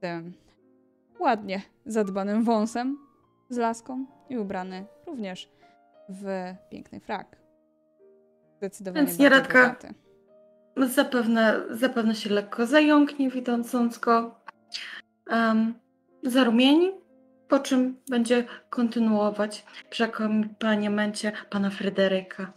Tym 0.00 0.32
ładnie 1.20 1.62
zadbanym 1.86 2.44
wąsem 2.44 2.98
z 3.48 3.56
laską 3.56 4.06
i 4.28 4.38
ubrany 4.38 4.84
również 5.06 5.50
w 6.08 6.54
piękny 6.70 7.00
frak. 7.00 7.36
Zdecydowanie 8.56 9.06
Więc 9.06 9.18
bardziej 9.18 9.30
nieradka- 9.38 9.62
bogaty. 9.62 9.94
Zapewne, 10.86 11.60
zapewne 11.70 12.14
się 12.14 12.30
lekko 12.30 12.66
zająknie, 12.66 13.30
widząc 13.30 13.70
go. 13.98 14.34
Um, 15.30 15.74
zarumieni, 16.22 16.92
po 17.48 17.58
czym 17.58 17.96
będzie 18.10 18.44
kontynuować 18.70 19.64
przy 19.90 20.04
pana 21.50 21.70
Fryderyka. 21.70 22.52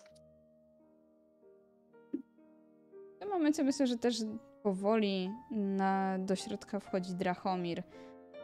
W 3.16 3.20
tym 3.20 3.30
momencie 3.30 3.64
myślę, 3.64 3.88
że 3.88 3.98
też 3.98 4.16
powoli 4.64 5.30
na, 5.52 6.18
do 6.20 6.36
środka 6.36 6.80
wchodzi 6.80 7.14
Drachomir 7.14 7.84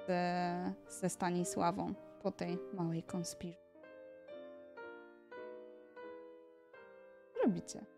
ze, 0.08 0.74
ze 0.88 1.10
Stanisławą 1.10 1.94
po 2.24 2.32
tej 2.32 2.58
małej 2.74 3.04
konspiracji. 3.04 3.68
Robicie? 7.44 7.97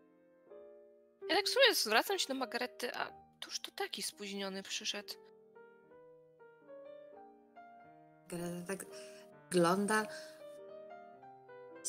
Ja 1.30 1.36
tak 1.36 1.50
sobie 1.50 1.76
zwracam 1.76 2.20
się 2.20 2.28
do 2.28 2.34
Margarety, 2.34 2.94
a 2.96 3.12
któż 3.40 3.60
to 3.60 3.72
taki 3.72 4.04
spóźniony 4.04 4.64
przyszedł? 4.64 5.14
Greta 8.28 8.68
tak 8.68 8.86
wygląda 9.50 10.04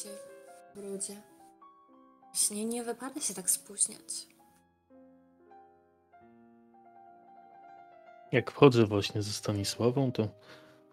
się 0.02 0.08
w 0.74 0.78
brudzie. 0.80 1.22
Właśnie 2.24 2.64
nie 2.64 2.84
wypada 2.84 3.20
się 3.20 3.34
tak 3.34 3.50
spóźniać. 3.50 4.26
Jak 8.32 8.50
wchodzę 8.50 8.86
właśnie 8.86 9.22
ze 9.22 9.32
Stanisławą, 9.32 10.12
to 10.12 10.28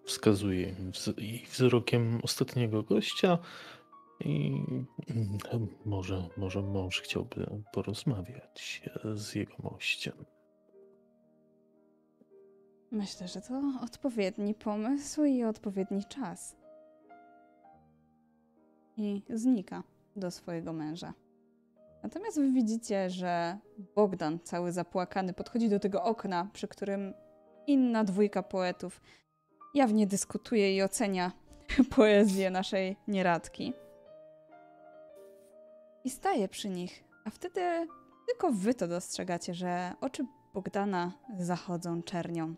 wskazuję 0.05 0.73
wz- 0.91 1.17
jej 1.21 1.45
wzrokiem 1.45 2.19
ostatniego 2.23 2.83
gościa 2.83 3.37
i 4.19 4.63
mm, 5.09 5.67
może, 5.85 6.29
może 6.37 6.61
mąż 6.61 7.01
chciałby 7.01 7.63
porozmawiać 7.71 8.81
z 9.15 9.35
jego 9.35 9.53
mościem. 9.63 10.25
Myślę, 12.91 13.27
że 13.27 13.41
to 13.41 13.61
odpowiedni 13.81 14.53
pomysł 14.53 15.23
i 15.23 15.43
odpowiedni 15.43 16.03
czas. 16.05 16.55
I 18.97 19.21
znika 19.29 19.83
do 20.15 20.31
swojego 20.31 20.73
męża. 20.73 21.13
Natomiast 22.03 22.39
wy 22.39 22.51
widzicie, 22.51 23.09
że 23.09 23.57
Bogdan, 23.95 24.39
cały 24.43 24.71
zapłakany, 24.71 25.33
podchodzi 25.33 25.69
do 25.69 25.79
tego 25.79 26.03
okna, 26.03 26.49
przy 26.53 26.67
którym 26.67 27.13
inna 27.67 28.03
dwójka 28.03 28.43
poetów 28.43 29.01
jawnie 29.73 30.07
dyskutuje 30.07 30.75
i 30.75 30.81
ocenia 30.81 31.31
poezję 31.95 32.49
naszej 32.49 32.97
nieradki. 33.07 33.73
I 36.07 36.09
staje 36.09 36.47
przy 36.47 36.69
nich, 36.69 37.03
a 37.25 37.29
wtedy 37.29 37.61
tylko 38.27 38.51
wy 38.51 38.73
to 38.73 38.87
dostrzegacie, 38.87 39.53
że 39.53 39.93
oczy 40.01 40.25
Bogdana 40.53 41.11
zachodzą 41.39 42.03
czernią. 42.03 42.55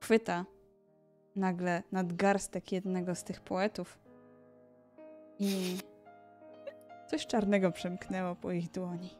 chwyta 0.00 0.44
nagle 1.36 1.82
nadgarstek 1.92 2.72
jednego 2.72 3.14
z 3.14 3.24
tych 3.24 3.40
poetów 3.40 3.98
i 5.38 5.76
coś 7.06 7.26
czarnego 7.26 7.72
przemknęło 7.72 8.34
po 8.34 8.52
ich 8.52 8.70
dłoni. 8.70 9.16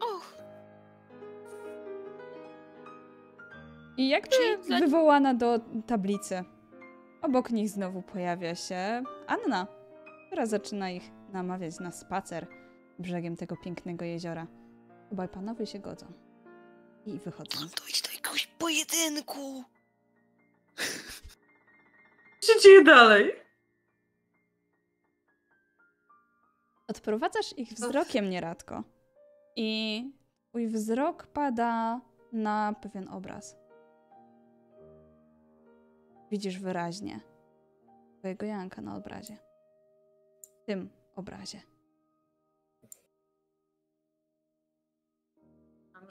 Och, 0.00 0.34
I 3.96 4.08
jakby 4.08 4.36
wywołana 4.80 5.34
do 5.34 5.60
tablicy. 5.86 6.44
Obok 7.22 7.50
nich 7.50 7.68
znowu 7.68 8.02
pojawia 8.02 8.54
się 8.54 9.02
Anna, 9.26 9.81
która 10.32 10.46
zaczyna 10.46 10.90
ich 10.90 11.10
namawiać 11.32 11.80
na 11.80 11.90
spacer 11.90 12.46
brzegiem 12.98 13.36
tego 13.36 13.56
pięknego 13.56 14.04
jeziora. 14.04 14.46
Obaj 15.12 15.28
panowie 15.28 15.66
się 15.66 15.78
godzą. 15.78 16.06
I 17.06 17.18
wychodzą. 17.18 17.58
dojść 17.80 18.02
do 18.02 18.12
jakiegoś 18.12 18.46
pojedynku. 18.46 19.64
Co 22.40 22.52
się 22.52 22.60
dzieje 22.60 22.84
dalej? 22.84 23.32
Odprowadzasz 26.88 27.58
ich 27.58 27.72
wzrokiem 27.72 28.30
nieradko. 28.30 28.84
I 29.56 30.12
twój 30.48 30.68
wzrok 30.68 31.26
pada 31.26 32.00
na 32.32 32.74
pewien 32.82 33.08
obraz. 33.08 33.56
Widzisz 36.30 36.58
wyraźnie 36.58 37.20
twojego 38.18 38.46
Janka 38.46 38.82
na 38.82 38.96
obrazie. 38.96 39.51
Tym 40.72 40.90
obrazie. 41.16 41.62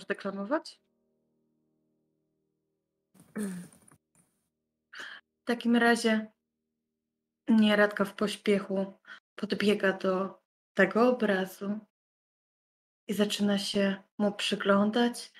Deklamować? 0.07 0.81
W 5.41 5.43
takim 5.45 5.75
razie 5.75 6.31
nieradka 7.47 8.05
w 8.05 8.15
pośpiechu 8.15 8.99
podbiega 9.35 9.93
do 9.93 10.41
tego 10.73 11.09
obrazu 11.09 11.79
i 13.07 13.13
zaczyna 13.13 13.57
się 13.57 14.03
mu 14.17 14.31
przyglądać, 14.31 15.33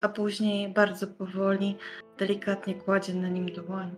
a 0.00 0.08
później 0.08 0.72
bardzo 0.72 1.06
powoli, 1.06 1.78
delikatnie 2.18 2.74
kładzie 2.74 3.14
na 3.14 3.28
nim 3.28 3.46
dłoń. 3.46 3.96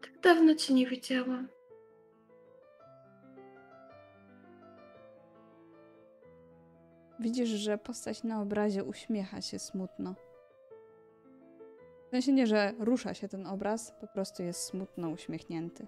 Tak 0.00 0.20
dawno 0.20 0.54
cię 0.54 0.74
nie 0.74 0.86
widziałam. 0.86 1.53
Widzisz, 7.20 7.48
że 7.48 7.78
postać 7.78 8.22
na 8.22 8.42
obrazie 8.42 8.84
uśmiecha 8.84 9.40
się 9.40 9.58
smutno. 9.58 10.14
W 12.06 12.10
sensie 12.10 12.32
nie, 12.32 12.46
że 12.46 12.72
rusza 12.78 13.14
się 13.14 13.28
ten 13.28 13.46
obraz, 13.46 13.92
po 14.00 14.06
prostu 14.06 14.42
jest 14.42 14.60
smutno 14.60 15.08
uśmiechnięty. 15.08 15.86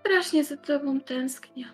Strasznie 0.00 0.44
za 0.44 0.56
tobą 0.56 1.00
tęsknię. 1.00 1.64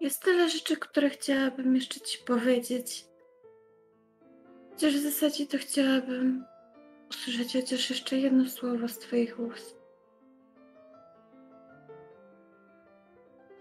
Jest 0.00 0.22
tyle 0.22 0.48
rzeczy, 0.48 0.76
które 0.76 1.10
chciałabym 1.10 1.74
jeszcze 1.74 2.00
ci 2.00 2.18
powiedzieć. 2.18 3.06
Chociaż 4.70 4.94
w 4.94 5.02
zasadzie 5.02 5.46
to 5.46 5.58
chciałabym 5.58 6.44
usłyszeć 7.10 7.52
chociaż 7.52 7.90
jeszcze 7.90 8.16
jedno 8.16 8.48
słowo 8.48 8.88
z 8.88 8.98
twoich 8.98 9.40
ust. 9.40 9.84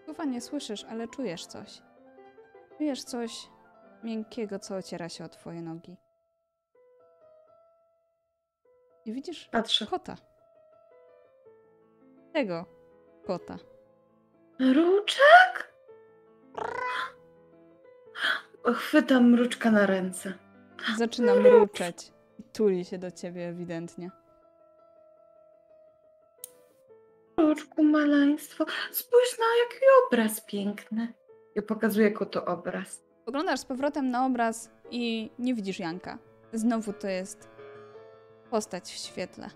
Słowa 0.06 0.26
nie 0.26 0.42
słyszysz, 0.42 0.84
ale 0.84 1.08
czujesz 1.08 1.46
coś. 1.46 1.82
Czujesz 2.78 3.04
coś 3.04 3.50
miękkiego, 4.04 4.60
co 4.60 4.76
ociera 4.76 5.10
się 5.10 5.26
o 5.26 5.30
twoje 5.30 5.62
nogi. 5.62 5.98
I 9.06 9.14
widzisz 9.14 9.50
Patrzę. 9.52 9.88
kota. 9.88 10.16
Tego 12.34 12.66
kota. 13.26 13.58
Mruczek? 14.60 15.74
Chwytam 18.76 19.30
mruczka 19.32 19.72
na 19.72 19.86
ręce. 19.86 20.34
Zaczyna 20.98 21.36
mruczeć 21.36 22.13
tuli 22.54 22.86
się 22.86 22.98
do 22.98 23.12
ciebie 23.12 23.48
ewidentnie. 23.48 24.12
Mruczku, 27.38 27.84
maleństwo, 27.84 28.66
spójrz 28.92 29.40
na 29.40 29.46
jaki 29.64 29.86
obraz 30.08 30.42
piękny. 30.42 31.14
Ja 31.56 31.62
pokazuję 31.62 32.12
kotu 32.12 32.40
obraz. 32.46 33.04
Poglądasz 33.26 33.60
z 33.60 33.66
powrotem 33.66 34.12
na 34.12 34.26
obraz 34.26 34.70
i 34.92 35.32
nie 35.40 35.56
widzisz 35.56 35.80
Janka. 35.80 36.18
Znowu 36.54 36.94
to 36.94 37.08
jest 37.08 37.50
postać 38.50 38.84
w 38.84 38.98
świetle. 38.98 39.50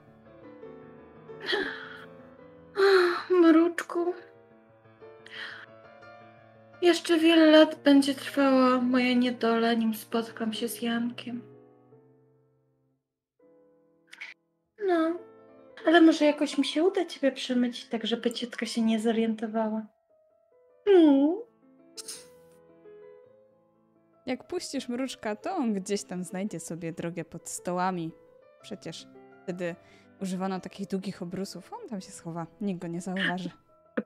Mruczku. 3.30 4.14
Jeszcze 6.82 7.18
wiele 7.18 7.45
lat 7.45 7.76
będzie 7.84 8.16
trwała 8.16 8.82
moja 8.82 9.14
niedola, 9.14 9.74
nim 9.74 9.95
spotkam 9.95 10.54
się 10.54 10.68
z 10.68 10.82
Jankiem. 10.82 11.57
No, 14.88 15.19
ale 15.85 16.01
może 16.01 16.26
jakoś 16.26 16.57
mi 16.57 16.65
się 16.65 16.84
uda 16.84 17.05
ciebie 17.05 17.31
przemycić, 17.31 17.85
tak 17.85 18.07
żeby 18.07 18.31
ciotka 18.31 18.65
się 18.65 18.81
nie 18.81 18.99
zorientowała. 18.99 19.85
Mm. 20.88 21.35
Jak 24.26 24.47
puścisz 24.47 24.89
mruczka, 24.89 25.35
to 25.35 25.55
on 25.55 25.73
gdzieś 25.73 26.03
tam 26.03 26.23
znajdzie 26.23 26.59
sobie 26.59 26.93
drogę 26.93 27.26
pod 27.26 27.49
stołami. 27.49 28.11
Przecież 28.61 29.07
wtedy 29.43 29.76
używano 30.22 30.59
takich 30.59 30.88
długich 30.88 31.22
obrusów. 31.22 31.73
On 31.73 31.89
tam 31.89 32.01
się 32.01 32.11
schowa, 32.11 32.47
nikt 32.61 32.81
go 32.81 32.88
nie 32.88 33.01
zauważy. 33.01 33.49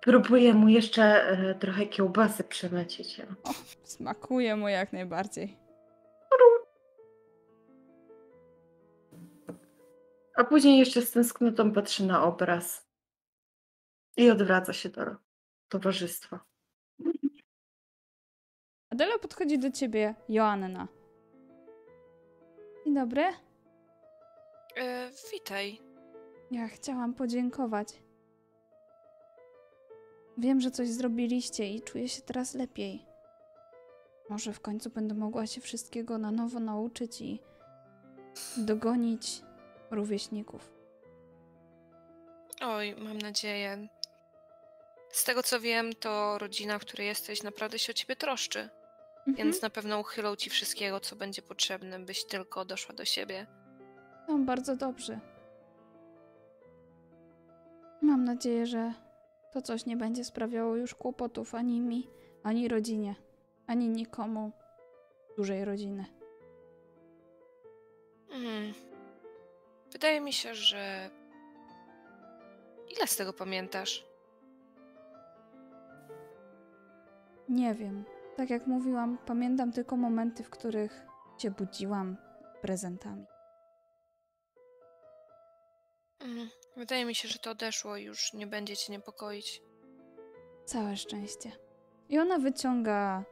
Próbuję 0.01 0.53
mu 0.53 0.67
jeszcze 0.67 1.03
e, 1.03 1.55
trochę 1.55 1.85
kiełbasy 1.85 2.43
przemycić. 2.43 3.21
Smakuje 3.83 4.55
mu 4.55 4.67
jak 4.67 4.93
najbardziej. 4.93 5.57
A 10.41 10.43
później 10.43 10.79
jeszcze 10.79 11.01
z 11.01 11.11
tęsknotą 11.11 11.73
patrzy 11.73 12.05
na 12.05 12.23
obraz. 12.23 12.87
I 14.17 14.29
odwraca 14.29 14.73
się 14.73 14.89
do 14.89 15.15
towarzystwa. 15.69 16.39
Adela 18.89 19.19
podchodzi 19.19 19.59
do 19.59 19.71
ciebie, 19.71 20.15
Joanna. 20.29 20.87
Dzień 22.85 22.95
dobry. 22.95 23.23
E, 24.75 25.11
witaj. 25.33 25.79
Ja 26.51 26.67
chciałam 26.67 27.13
podziękować. 27.13 28.03
Wiem, 30.37 30.61
że 30.61 30.71
coś 30.71 30.89
zrobiliście 30.89 31.67
i 31.67 31.81
czuję 31.81 32.09
się 32.09 32.21
teraz 32.21 32.53
lepiej. 32.53 33.05
Może 34.29 34.53
w 34.53 34.61
końcu 34.61 34.89
będę 34.89 35.15
mogła 35.15 35.47
się 35.47 35.61
wszystkiego 35.61 36.17
na 36.17 36.31
nowo 36.31 36.59
nauczyć 36.59 37.21
i 37.21 37.39
dogonić 38.57 39.43
rówieśników. 39.91 40.73
Oj, 42.61 42.95
mam 42.95 43.17
nadzieję. 43.17 43.87
Z 45.09 45.23
tego 45.23 45.43
co 45.43 45.59
wiem, 45.59 45.93
to 45.93 46.37
rodzina, 46.37 46.79
w 46.79 46.81
której 46.81 47.07
jesteś, 47.07 47.43
naprawdę 47.43 47.79
się 47.79 47.91
o 47.91 47.93
ciebie 47.93 48.15
troszczy. 48.15 48.69
Więc 49.27 49.61
na 49.61 49.69
pewno 49.69 49.99
uchylą 49.99 50.35
ci 50.35 50.49
wszystkiego, 50.49 50.99
co 50.99 51.15
będzie 51.15 51.41
potrzebne, 51.41 51.99
byś 51.99 52.25
tylko 52.25 52.65
doszła 52.65 52.95
do 52.95 53.05
siebie. 53.05 53.47
Są 54.27 54.45
bardzo 54.45 54.75
dobrzy. 54.75 55.19
Mam 58.01 58.23
nadzieję, 58.23 58.65
że 58.65 58.93
to 59.53 59.61
coś 59.61 59.85
nie 59.85 59.97
będzie 59.97 60.23
sprawiało 60.23 60.75
już 60.75 60.95
kłopotów 60.95 61.55
ani 61.55 61.81
mi, 61.81 62.07
ani 62.43 62.67
rodzinie, 62.67 63.15
ani 63.67 63.89
nikomu 63.89 64.51
z 65.33 65.35
dużej 65.35 65.65
rodziny. 65.65 66.05
Mm. 68.31 68.90
Wydaje 69.91 70.21
mi 70.21 70.33
się, 70.33 70.55
że. 70.55 71.09
Ile 72.97 73.07
z 73.07 73.15
tego 73.15 73.33
pamiętasz? 73.33 74.05
Nie 77.49 77.73
wiem. 77.73 78.05
Tak 78.37 78.49
jak 78.49 78.67
mówiłam, 78.67 79.17
pamiętam 79.25 79.71
tylko 79.71 79.97
momenty, 79.97 80.43
w 80.43 80.49
których 80.49 81.05
cię 81.37 81.51
budziłam 81.51 82.17
prezentami. 82.61 83.25
Mm. 86.19 86.49
Wydaje 86.77 87.05
mi 87.05 87.15
się, 87.15 87.27
że 87.27 87.39
to 87.39 87.51
odeszło 87.51 87.97
i 87.97 88.03
już 88.03 88.33
nie 88.33 88.47
będzie 88.47 88.77
cię 88.77 88.93
niepokoić. 88.93 89.61
Całe 90.65 90.97
szczęście. 90.97 91.51
I 92.09 92.19
ona 92.19 92.39
wyciąga 92.39 93.23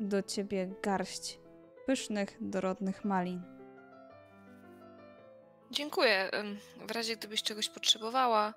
do 0.00 0.22
ciebie 0.22 0.74
garść 0.82 1.38
pysznych, 1.86 2.36
dorodnych 2.40 3.04
malin. 3.04 3.51
Dziękuję. 5.72 6.30
W 6.86 6.90
razie 6.90 7.16
gdybyś 7.16 7.42
czegoś 7.42 7.68
potrzebowała, 7.68 8.54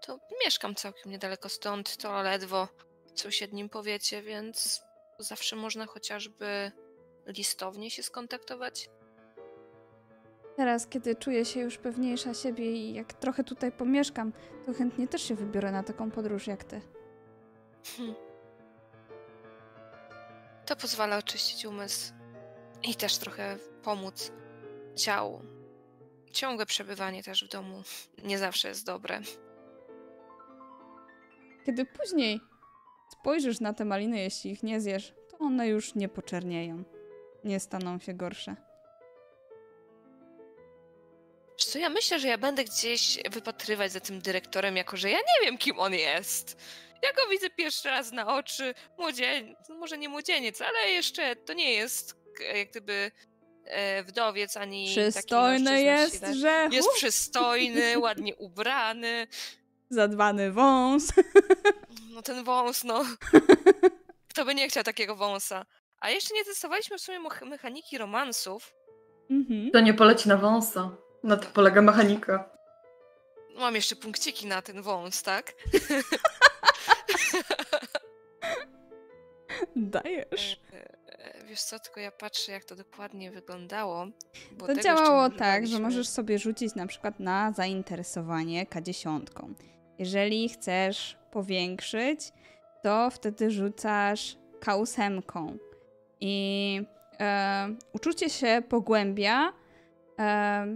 to 0.00 0.18
mieszkam 0.44 0.74
całkiem 0.74 1.12
niedaleko 1.12 1.48
stąd, 1.48 1.96
to 1.96 2.22
ledwo 2.22 2.68
w 3.14 3.20
sąsiednim 3.20 3.68
powiecie, 3.68 4.22
więc 4.22 4.82
zawsze 5.18 5.56
można 5.56 5.86
chociażby 5.86 6.72
listownie 7.26 7.90
się 7.90 8.02
skontaktować. 8.02 8.90
Teraz, 10.56 10.86
kiedy 10.86 11.16
czuję 11.16 11.44
się 11.44 11.60
już 11.60 11.78
pewniejsza 11.78 12.34
siebie 12.34 12.72
i 12.72 12.94
jak 12.94 13.12
trochę 13.12 13.44
tutaj 13.44 13.72
pomieszkam, 13.72 14.32
to 14.66 14.74
chętnie 14.74 15.08
też 15.08 15.22
się 15.22 15.34
wybiorę 15.34 15.72
na 15.72 15.82
taką 15.82 16.10
podróż 16.10 16.46
jak 16.46 16.64
ty. 16.64 16.80
Hm. 17.96 18.14
To 20.66 20.76
pozwala 20.76 21.18
oczyścić 21.18 21.64
umysł 21.64 22.12
i 22.82 22.94
też 22.94 23.18
trochę 23.18 23.58
pomóc 23.82 24.32
ciału. 24.96 25.61
Ciągłe 26.32 26.66
przebywanie 26.66 27.22
też 27.22 27.44
w 27.44 27.48
domu 27.48 27.82
nie 28.24 28.38
zawsze 28.38 28.68
jest 28.68 28.86
dobre. 28.86 29.20
Kiedy 31.66 31.84
później 31.84 32.40
spojrzysz 33.12 33.60
na 33.60 33.72
te 33.72 33.84
maliny, 33.84 34.18
jeśli 34.18 34.50
ich 34.50 34.62
nie 34.62 34.80
zjesz, 34.80 35.12
to 35.30 35.38
one 35.38 35.68
już 35.68 35.94
nie 35.94 36.08
poczernieją. 36.08 36.84
Nie 37.44 37.60
staną 37.60 37.98
się 37.98 38.14
gorsze. 38.14 38.56
Co, 41.56 41.78
ja 41.78 41.88
myślę, 41.88 42.20
że 42.20 42.28
ja 42.28 42.38
będę 42.38 42.64
gdzieś 42.64 43.18
wypatrywać 43.30 43.92
za 43.92 44.00
tym 44.00 44.20
dyrektorem, 44.20 44.76
jako 44.76 44.96
że 44.96 45.10
ja 45.10 45.18
nie 45.18 45.46
wiem, 45.46 45.58
kim 45.58 45.78
on 45.78 45.94
jest. 45.94 46.56
Ja 47.02 47.12
go 47.12 47.30
widzę 47.30 47.50
pierwszy 47.50 47.88
raz 47.88 48.12
na 48.12 48.36
oczy, 48.36 48.74
młodzieniec, 48.98 49.58
no 49.68 49.74
może 49.74 49.98
nie 49.98 50.08
młodzieniec, 50.08 50.60
ale 50.60 50.90
jeszcze 50.90 51.36
to 51.36 51.52
nie 51.52 51.72
jest 51.72 52.22
jak 52.40 52.70
gdyby 52.70 53.10
wdowiec 54.04 54.56
ani 54.56 54.86
Przystojny 54.90 55.82
jest, 55.82 56.24
że 56.40 56.68
Jest 56.72 56.88
przystojny, 56.94 57.98
ładnie 57.98 58.36
ubrany. 58.36 59.26
zadbany 59.90 60.52
wąs. 60.52 61.12
No 62.14 62.22
ten 62.22 62.44
wąs, 62.44 62.84
no. 62.84 63.04
Kto 64.30 64.44
by 64.44 64.54
nie 64.54 64.68
chciał 64.68 64.84
takiego 64.84 65.16
wąsa? 65.16 65.66
A 65.98 66.10
jeszcze 66.10 66.34
nie 66.34 66.44
testowaliśmy 66.44 66.98
w 66.98 67.00
sumie 67.00 67.18
mechaniki 67.46 67.98
romansów. 67.98 68.74
mhm. 69.30 69.70
To 69.70 69.80
nie 69.80 69.94
poleci 69.94 70.28
na 70.28 70.36
wąsa. 70.36 70.90
Na 71.22 71.36
tym 71.36 71.52
polega 71.52 71.82
mechanika. 71.82 72.50
Mam 73.56 73.74
jeszcze 73.74 73.96
punkciki 73.96 74.46
na 74.46 74.62
ten 74.62 74.82
wąs, 74.82 75.22
tak? 75.22 75.52
Dajesz. 79.76 80.60
E, 81.22 81.44
Wiesz 81.44 81.62
co, 81.62 81.78
tylko 81.78 82.00
ja 82.00 82.10
patrzę, 82.10 82.52
jak 82.52 82.64
to 82.64 82.76
dokładnie 82.76 83.30
wyglądało. 83.30 84.06
To 84.58 84.74
działało 84.74 85.30
tak, 85.30 85.66
że 85.66 85.78
możesz 85.78 86.08
sobie 86.08 86.38
rzucić 86.38 86.74
na 86.74 86.86
przykład 86.86 87.20
na 87.20 87.52
zainteresowanie 87.52 88.66
K10. 88.66 89.22
Jeżeli 89.98 90.48
chcesz 90.48 91.18
powiększyć, 91.30 92.32
to 92.82 93.10
wtedy 93.10 93.50
rzucasz 93.50 94.36
K8. 94.60 95.56
I 96.20 96.80
e, 97.20 97.68
uczucie 97.92 98.30
się 98.30 98.62
pogłębia. 98.68 99.52
E, 100.18 100.66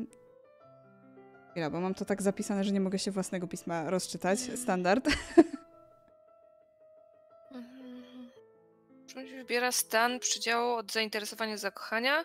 chwila, 1.50 1.70
bo 1.70 1.80
mam 1.80 1.94
to 1.94 2.04
tak 2.04 2.22
zapisane, 2.22 2.64
że 2.64 2.72
nie 2.72 2.80
mogę 2.80 2.98
się 2.98 3.10
własnego 3.10 3.46
pisma 3.46 3.90
rozczytać. 3.90 4.38
Standard. 4.56 5.08
Wybiera 9.30 9.72
stan 9.72 10.18
przydziału 10.20 10.72
od 10.74 10.92
zainteresowania 10.92 11.56
zakochania. 11.56 12.24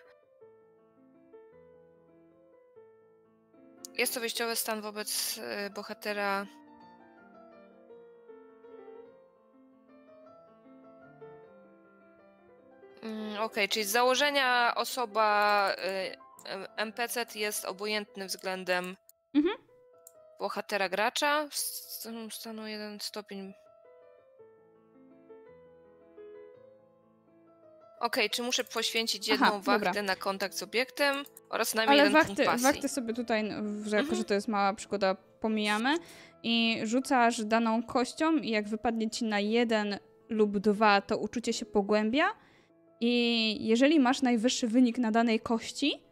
Jest 3.94 4.14
to 4.14 4.20
wyjściowy 4.20 4.56
stan 4.56 4.82
wobec 4.82 5.40
e, 5.44 5.70
bohatera. 5.70 6.46
Mm, 13.04 13.40
Okej, 13.42 13.70
czyli 13.70 13.86
z 13.86 13.92
założenia 13.92 14.74
osoba 14.76 15.70
e, 15.78 16.18
NPC 16.78 17.26
jest 17.36 17.66
obojętny 17.66 18.26
względem 18.26 18.98
Mhm. 19.34 19.56
bohatera 20.40 20.90
gracza. 20.90 21.48
Stanu 22.32 22.68
jeden 22.68 23.00
stopień 23.00 23.54
Okej, 28.02 28.30
czy 28.30 28.44
muszę 28.44 28.64
poświęcić 28.64 29.30
Aha, 29.30 29.46
jedną 29.46 29.62
dobra. 29.62 29.80
wachtę 29.80 30.04
na 30.04 30.16
kontakt 30.16 30.56
z 30.58 30.64
obiektem 30.64 31.16
oraz 31.50 31.76
najmniej 31.76 32.00
Ale 32.00 32.10
jeden 32.10 32.14
wachty, 32.22 32.36
punkt 32.36 32.52
pasji? 32.52 32.64
wachty 32.64 32.90
sobie 32.90 33.14
tutaj, 33.14 33.44
no, 33.44 33.56
że 33.90 33.96
jako 33.96 34.00
Mhm. 34.00 34.18
że 34.18 34.24
to 34.24 34.34
jest 34.34 34.48
mała 34.48 34.74
przygoda, 34.74 35.16
pomijamy. 35.40 35.98
I 36.44 36.80
rzucasz 36.84 37.46
daną 37.46 37.84
kością 37.84 38.36
i 38.38 38.50
jak 38.50 38.68
wypadnie 38.70 39.10
ci 39.10 39.26
na 39.26 39.40
jeden 39.40 40.00
lub 40.30 40.58
dwa, 40.60 41.02
to 41.02 41.18
uczucie 41.18 41.54
się 41.54 41.66
pogłębia. 41.66 42.26
I 43.02 43.58
jeżeli 43.68 44.00
masz 44.00 44.22
najwyższy 44.22 44.68
wynik 44.68 44.98
na 44.98 45.12
danej 45.12 45.40
kości, 45.40 46.04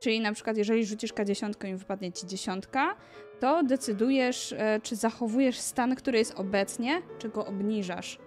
czyli 0.00 0.20
na 0.20 0.32
przykład 0.32 0.56
jeżeli 0.56 0.86
rzucisz 0.86 1.12
K10 1.12 1.68
i 1.68 1.74
wypadnie 1.76 2.12
ci 2.12 2.26
dziesiątka, 2.26 2.96
to 3.40 3.62
decydujesz, 3.62 4.52
e, 4.52 4.80
czy 4.82 4.96
zachowujesz 4.96 5.58
stan, 5.58 5.94
który 5.94 6.18
jest 6.18 6.34
obecnie, 6.36 7.02
czy 7.18 7.28
go 7.28 7.46
obniżasz. 7.46 8.18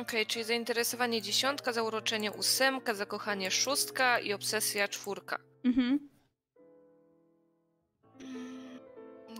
Okej, 0.00 0.26
czyli 0.26 0.44
zainteresowanie 0.44 1.22
dziesiątka, 1.22 1.72
zauroczenie 1.72 2.32
ósemka, 2.32 2.94
zakochanie 2.94 3.50
szóstka 3.50 4.18
i 4.18 4.32
obsesja 4.32 4.88
czwórka. 4.88 5.38
Mhm. 5.64 6.08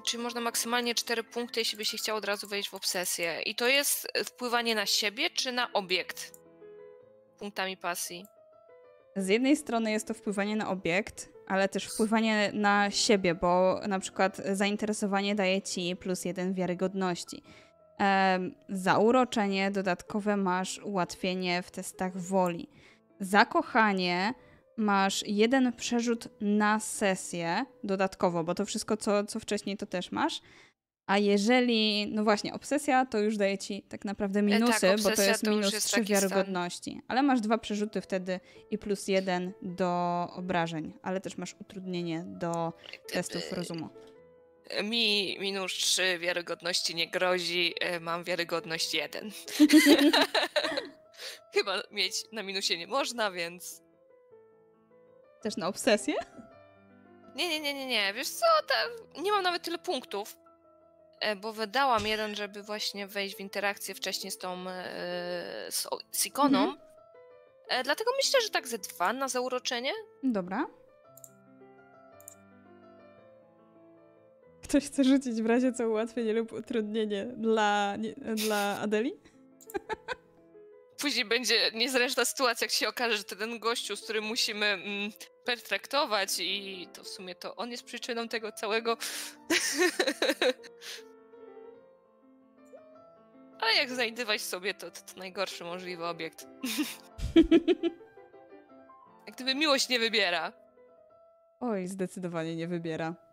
Czyli 0.05 0.23
można 0.23 0.41
maksymalnie 0.41 0.95
cztery 0.95 1.25
punkty, 1.25 1.61
jeśli 1.61 1.78
by 1.78 1.85
się 1.85 1.97
chciało 1.97 2.19
od 2.19 2.25
razu 2.25 2.49
wejść 2.49 2.69
w 2.69 2.75
obsesję. 2.75 3.43
I 3.43 3.55
to 3.55 3.69
jest 3.69 4.09
e, 4.15 4.25
wpływanie 4.25 4.75
na 4.75 4.87
siebie 4.87 5.31
czy 5.31 5.53
na 5.53 5.73
obiekt? 5.73 6.33
Punktami 7.39 7.77
pasji. 7.77 8.27
Z 9.17 9.28
jednej 9.28 9.57
strony 9.57 9.91
jest 9.91 10.09
to 10.09 10.15
wpływanie 10.15 10.57
na 10.57 10.70
obiekt, 10.70 11.28
ale 11.47 11.69
też 11.69 11.85
wpływanie 11.85 12.51
na 12.55 12.91
siebie, 12.91 13.35
bo 13.35 13.81
na 13.89 13.99
przykład 13.99 14.37
zainteresowanie 14.53 15.35
daje 15.35 15.62
ci 15.62 15.97
plus 15.97 16.25
jeden 16.25 16.55
wiarygodności. 16.55 17.43
Em, 17.99 18.55
zauroczenie 18.68 19.70
dodatkowe 19.70 20.36
masz 20.36 20.78
ułatwienie 20.78 21.62
w 21.62 21.70
testach 21.70 22.17
woli. 22.17 22.68
Zakochanie 23.20 24.35
masz 24.77 25.25
jeden 25.27 25.73
przerzut 25.73 26.28
na 26.41 26.81
sesję 26.81 27.65
dodatkowo, 27.85 28.44
bo 28.44 28.55
to 28.55 28.65
wszystko, 28.65 28.97
co, 28.97 29.25
co 29.25 29.41
wcześniej, 29.41 29.77
to 29.77 29.86
też 29.86 30.12
masz. 30.12 30.41
A 31.07 31.18
jeżeli, 31.18 32.07
no 32.12 32.25
właśnie, 32.25 32.55
obsesja 32.55 33.07
to 33.07 33.18
już 33.18 33.36
daje 33.36 33.59
ci 33.59 33.83
tak 33.83 34.05
naprawdę 34.05 34.43
minusy, 34.43 34.94
bo 35.02 35.10
to 35.10 35.23
jest 35.23 35.44
to 35.44 35.51
minus 35.51 35.68
3 35.68 35.73
taki 35.73 35.89
stan. 35.91 36.05
wiarygodności. 36.05 37.01
Ale 37.09 37.23
masz 37.23 37.41
dwa 37.41 37.59
przerzuty 37.59 38.01
wtedy 38.01 38.41
i 38.70 38.78
plus 38.78 39.09
jeden 39.09 39.52
do 39.62 40.27
obrażeń, 40.36 40.93
ale 41.02 41.20
też 41.20 41.36
masz 41.36 41.57
utrudnienie 41.60 42.25
do 42.27 42.73
testów 43.12 43.52
rozumu. 43.52 43.89
Mi 44.82 45.36
minus 45.40 45.72
trzy 45.72 46.18
wiarygodności 46.18 46.94
nie 46.94 47.10
grozi, 47.10 47.74
e, 47.80 48.00
mam 48.00 48.24
wiarygodność 48.24 48.94
jeden. 48.94 49.30
Chyba 51.55 51.82
mieć 51.90 52.14
na 52.32 52.42
minusie 52.42 52.78
nie 52.78 52.86
można, 52.86 53.30
więc 53.30 53.82
Też 55.42 55.56
na 55.56 55.68
obsesję? 55.68 56.14
Nie, 57.34 57.48
nie, 57.48 57.60
nie, 57.60 57.74
nie, 57.74 57.86
nie. 57.86 58.12
Wiesz 58.14 58.28
co, 58.28 58.47
ta... 58.66 58.74
nie 59.20 59.32
mam 59.32 59.42
nawet 59.42 59.62
tyle 59.62 59.78
punktów, 59.78 60.36
e, 61.20 61.36
bo 61.36 61.52
wydałam 61.52 62.06
jeden, 62.06 62.34
żeby 62.34 62.62
właśnie 62.62 63.06
wejść 63.06 63.36
w 63.36 63.40
interakcję 63.40 63.94
wcześniej 63.94 64.30
z 64.30 64.38
tą, 64.38 64.68
e, 64.68 65.66
z, 65.70 65.88
z 66.12 66.26
ikoną. 66.26 66.58
Mhm. 66.58 66.78
Dlatego 67.84 68.10
myślę, 68.16 68.40
że 68.40 68.50
tak 68.50 68.68
ze 68.68 68.78
dwa 68.78 69.12
na 69.12 69.28
zauroczenie. 69.28 69.92
Dobra. 70.22 70.66
Ktoś 74.68 74.86
chce 74.86 75.05
rzucić 75.05 75.42
w 75.42 75.47
razie 75.47 75.72
co 75.72 75.88
ułatwienie 75.88 76.32
lub 76.32 76.52
utrudnienie 76.52 77.26
dla, 77.36 77.97
nie, 77.97 78.14
dla 78.14 78.78
Adeli? 78.80 79.12
Później 81.00 81.24
będzie 81.24 81.70
niezręczna 81.74 82.24
sytuacja, 82.24 82.64
jak 82.64 82.72
się 82.72 82.88
okaże, 82.88 83.16
że 83.16 83.24
ten 83.24 83.58
gościu, 83.58 83.97
z 83.97 84.02
którym 84.02 84.24
musimy 84.24 84.66
mm, 84.66 85.12
pertraktować 85.44 86.30
i 86.40 86.88
to 86.92 87.05
w 87.05 87.08
sumie 87.08 87.34
to 87.34 87.56
on 87.56 87.70
jest 87.70 87.84
przyczyną 87.84 88.28
tego 88.28 88.52
całego. 88.52 88.97
Ale 93.60 93.74
jak 93.74 93.90
znajdywać 93.90 94.42
sobie, 94.42 94.74
to, 94.74 94.90
to, 94.90 95.00
to 95.00 95.18
najgorszy 95.18 95.64
możliwy 95.64 96.06
obiekt. 96.06 96.47
Jak 99.26 99.34
gdyby 99.34 99.55
miłość 99.55 99.88
nie 99.88 99.98
wybiera. 99.98 100.52
Oj, 101.60 101.86
zdecydowanie 101.86 102.56
nie 102.56 102.68
wybiera. 102.68 103.27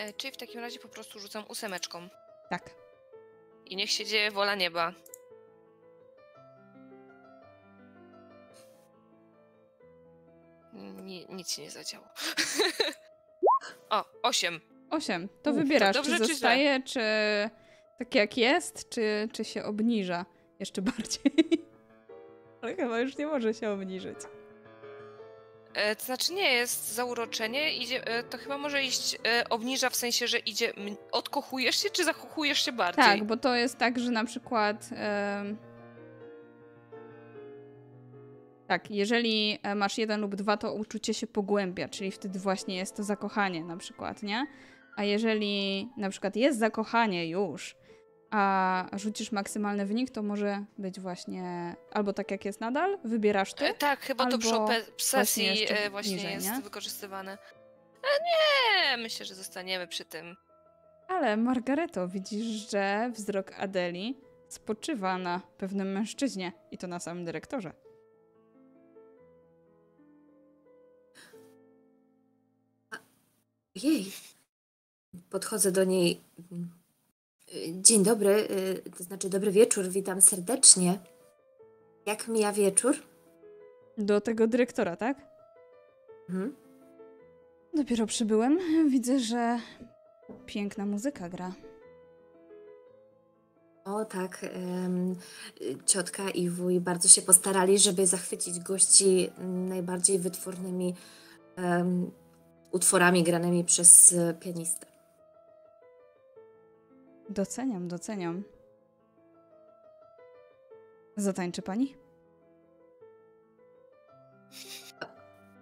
E, 0.00 0.12
czyli 0.12 0.32
w 0.32 0.36
takim 0.36 0.60
razie 0.60 0.78
po 0.78 0.88
prostu 0.88 1.18
rzucam 1.18 1.44
ósemeczką. 1.48 2.08
Tak. 2.50 2.70
I 3.66 3.76
niech 3.76 3.90
się 3.90 4.04
dzieje 4.06 4.30
wola 4.30 4.54
nieba. 4.54 4.92
ni- 11.02 11.26
nic 11.28 11.52
się 11.52 11.62
nie 11.62 11.70
zadziało. 11.70 12.04
o, 13.90 14.04
osiem. 14.22 14.60
Osiem. 14.90 15.28
To 15.28 15.34
Uf, 15.34 15.42
to 15.42 15.52
wybierasz, 15.52 15.96
dobrze 15.96 16.18
czy 16.18 16.18
czy 16.18 16.26
zostaje, 16.26 16.82
czy 16.82 17.00
tak 17.98 18.14
jak 18.14 18.36
jest, 18.36 18.88
czy, 18.88 19.28
czy 19.32 19.44
się 19.44 19.64
obniża 19.64 20.26
jeszcze 20.60 20.82
bardziej. 20.82 21.32
Ale 22.62 22.76
chyba 22.76 23.00
już 23.00 23.16
nie 23.16 23.26
może 23.26 23.54
się 23.54 23.70
obniżyć. 23.70 24.18
E, 25.74 25.96
to 25.96 26.04
znaczy 26.04 26.34
nie 26.34 26.52
jest 26.52 26.94
zauroczenie, 26.94 27.76
idzie, 27.76 28.06
e, 28.06 28.22
to 28.22 28.38
chyba 28.38 28.58
może 28.58 28.82
iść 28.82 29.18
e, 29.26 29.48
obniża 29.48 29.90
w 29.90 29.96
sensie, 29.96 30.26
że 30.26 30.38
idzie, 30.38 30.72
odkochujesz 31.12 31.82
się, 31.82 31.90
czy 31.90 32.04
zakochujesz 32.04 32.64
się 32.64 32.72
bardziej? 32.72 33.04
Tak, 33.04 33.24
bo 33.24 33.36
to 33.36 33.54
jest 33.54 33.78
tak, 33.78 33.98
że 33.98 34.10
na 34.10 34.24
przykład. 34.24 34.88
tak, 38.66 38.90
jeżeli 38.90 39.58
masz 39.76 39.98
jeden 39.98 40.20
lub 40.20 40.36
dwa, 40.36 40.56
to 40.56 40.74
uczucie 40.74 41.14
się 41.14 41.26
pogłębia, 41.26 41.88
czyli 41.88 42.10
wtedy 42.10 42.38
właśnie 42.38 42.76
jest 42.76 42.96
to 42.96 43.02
zakochanie 43.02 43.64
na 43.64 43.76
przykład, 43.76 44.22
nie? 44.22 44.46
A 44.96 45.04
jeżeli 45.04 45.88
na 45.96 46.10
przykład 46.10 46.36
jest 46.36 46.58
zakochanie 46.58 47.28
już, 47.28 47.76
a 48.30 48.86
rzucisz 48.92 49.32
maksymalny 49.32 49.86
wynik, 49.86 50.10
to 50.10 50.22
może 50.22 50.64
być 50.78 51.00
właśnie 51.00 51.76
albo 51.90 52.12
tak 52.12 52.30
jak 52.30 52.44
jest 52.44 52.60
nadal, 52.60 52.98
wybierasz 53.04 53.54
ty, 53.54 53.64
E, 53.66 53.74
tak, 53.74 54.00
chyba 54.00 54.26
to 54.26 54.38
przy 54.38 54.50
ope- 54.50 55.10
właśnie 55.12 55.52
e, 55.68 55.90
właśnie 55.90 56.14
niżej, 56.14 56.32
jest 56.32 56.46
nie? 56.46 56.60
wykorzystywane. 56.60 57.32
E, 58.02 58.08
nie, 58.24 58.96
myślę, 59.02 59.26
że 59.26 59.34
zostaniemy 59.34 59.86
przy 59.86 60.04
tym. 60.04 60.36
Ale 61.08 61.36
Margareto, 61.36 62.08
widzisz, 62.08 62.70
że 62.70 63.10
wzrok 63.14 63.52
Adeli 63.58 64.18
spoczywa 64.48 65.18
na 65.18 65.40
pewnym 65.58 65.92
mężczyźnie 65.92 66.52
i 66.70 66.78
to 66.78 66.86
na 66.86 66.98
samym 67.00 67.24
dyrektorze. 67.24 67.72
Jej. 73.74 74.12
Podchodzę 75.30 75.72
do 75.72 75.84
niej. 75.84 76.20
Dzień 77.80 78.02
dobry, 78.02 78.48
y, 78.86 78.90
to 78.98 79.04
znaczy 79.04 79.28
dobry 79.28 79.50
wieczór, 79.50 79.88
witam 79.88 80.20
serdecznie. 80.20 80.98
Jak 82.06 82.28
mija 82.28 82.52
wieczór? 82.52 82.96
Do 83.98 84.20
tego 84.20 84.46
dyrektora, 84.46 84.96
tak? 84.96 85.16
Mhm. 86.28 86.56
Dopiero 87.74 88.06
przybyłem. 88.06 88.58
Widzę, 88.90 89.20
że 89.20 89.58
piękna 90.46 90.86
muzyka 90.86 91.28
gra. 91.28 91.52
O 93.84 94.04
tak, 94.04 94.46
ciotka 95.86 96.30
i 96.30 96.48
wuj 96.48 96.80
bardzo 96.80 97.08
się 97.08 97.22
postarali, 97.22 97.78
żeby 97.78 98.06
zachwycić 98.06 98.60
gości 98.60 99.30
najbardziej 99.68 100.18
wytwórnymi 100.18 100.94
em, 101.56 102.10
utworami 102.70 103.22
granymi 103.22 103.64
przez 103.64 104.14
pianistę. 104.40 104.89
Doceniam, 107.30 107.88
doceniam. 107.88 108.42
Zatańczy 111.16 111.62
pani? 111.62 111.96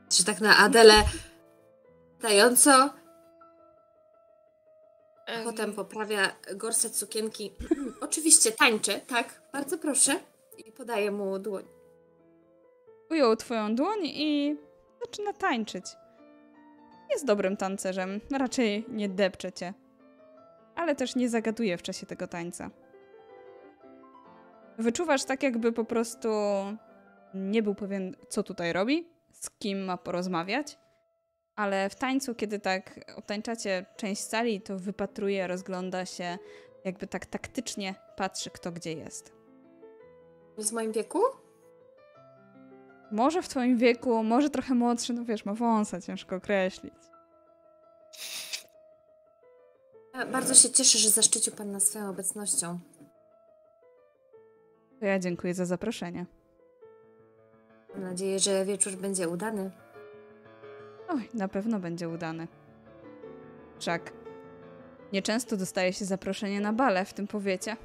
Czy 0.09 0.25
tak 0.25 0.41
na 0.41 0.57
Adelę 0.57 0.95
dająco, 2.21 2.91
Em, 5.29 5.45
potem 5.45 5.73
poprawia 5.73 6.37
gorset 6.57 6.97
sukienki. 6.97 7.53
Oczywiście 8.01 8.53
tańczę, 8.53 9.01
tak, 9.01 9.43
bardzo 9.53 9.79
proszę. 9.79 10.21
I 10.67 10.73
podaję 10.73 11.11
mu 11.11 11.39
dłoń. 11.39 11.65
Ujął 13.11 13.37
twoją 13.37 13.75
dłoń 13.75 13.99
i 14.05 14.57
zaczyna 15.01 15.33
tańczyć. 15.33 15.85
Jest 17.11 17.27
dobrym 17.27 17.57
tancerzem, 17.57 18.21
raczej 18.31 18.85
nie 18.89 19.09
depcze 19.09 19.53
cię. 19.53 19.75
Ale 20.79 20.95
też 20.95 21.17
nie 21.17 21.29
zagaduje 21.29 21.79
w 21.79 21.83
czasie 21.83 22.07
tego 22.07 22.27
tańca. 22.27 22.71
Wyczuwasz 24.79 25.25
tak, 25.25 25.43
jakby 25.43 25.73
po 25.73 25.85
prostu 25.85 26.29
nie 27.35 27.63
był 27.63 27.75
pewien, 27.75 28.17
co 28.29 28.43
tutaj 28.43 28.73
robi, 28.73 29.09
z 29.33 29.51
kim 29.51 29.85
ma 29.85 29.97
porozmawiać. 29.97 30.79
Ale 31.57 31.91
w 31.91 31.95
tańcu, 31.95 32.35
kiedy 32.35 32.59
tak 32.59 33.01
obtańczacie 33.17 33.87
część 33.97 34.23
sali, 34.23 34.61
to 34.61 34.79
wypatruje, 34.79 35.47
rozgląda 35.47 36.07
się, 36.07 36.39
jakby 36.85 37.07
tak 37.07 37.27
taktycznie 37.27 37.95
patrzy, 38.17 38.51
kto 38.51 38.73
gdzie 38.73 38.93
jest. 38.93 39.33
W 40.59 40.73
moim 40.73 40.93
wieku? 40.93 41.21
Może 43.13 43.43
w 43.43 43.49
twoim 43.49 43.79
wieku, 43.79 44.25
może 44.25 44.51
trochę 44.51 44.75
młodszy, 44.75 45.13
no 45.13 45.25
wiesz, 45.25 45.45
ma 45.45 45.55
wąsa, 45.55 46.01
ciężko 46.01 46.37
określić. 46.37 46.95
E, 50.19 50.27
Bardzo 50.27 50.55
się 50.55 50.71
cieszę, 50.71 50.99
że 50.99 51.11
zaszczycił 51.11 51.53
Pan 51.53 51.73
nas 51.73 51.87
swoją 51.87 52.11
obecnością. 52.11 52.79
To 55.01 55.07
ja 55.07 55.19
dziękuję 55.19 55.55
za 55.55 55.67
zaproszenie. 55.67 56.27
Mam 57.95 58.03
nadzieję, 58.03 58.39
że 58.39 58.65
wieczór 58.65 58.93
będzie 58.93 59.29
udany. 59.29 59.71
Oj, 61.09 61.29
na 61.35 61.49
pewno 61.49 61.79
będzie 61.81 62.09
udany. 62.09 62.49
Wszak 63.79 64.13
nieczęsto 65.13 65.57
dostaje 65.57 65.93
się 65.93 66.05
zaproszenie 66.05 66.61
na 66.61 66.73
bale 66.73 67.05
w 67.05 67.13
tym 67.15 67.27
powiecie. 67.27 67.77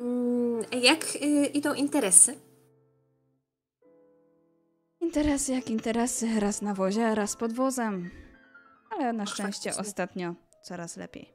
Mm, 0.00 0.64
Jak 0.82 1.04
y, 1.16 1.46
idą 1.46 1.74
interesy? 1.74 2.49
Interesy 5.10 5.52
jak 5.52 5.70
interesy, 5.70 6.40
raz 6.40 6.62
na 6.62 6.74
wozie, 6.74 7.14
raz 7.14 7.36
pod 7.36 7.52
wozem. 7.52 8.10
Ale 8.90 9.12
na 9.12 9.26
szczęście 9.26 9.70
faktycznie. 9.70 9.90
ostatnio 9.90 10.34
coraz 10.62 10.96
lepiej. 10.96 11.32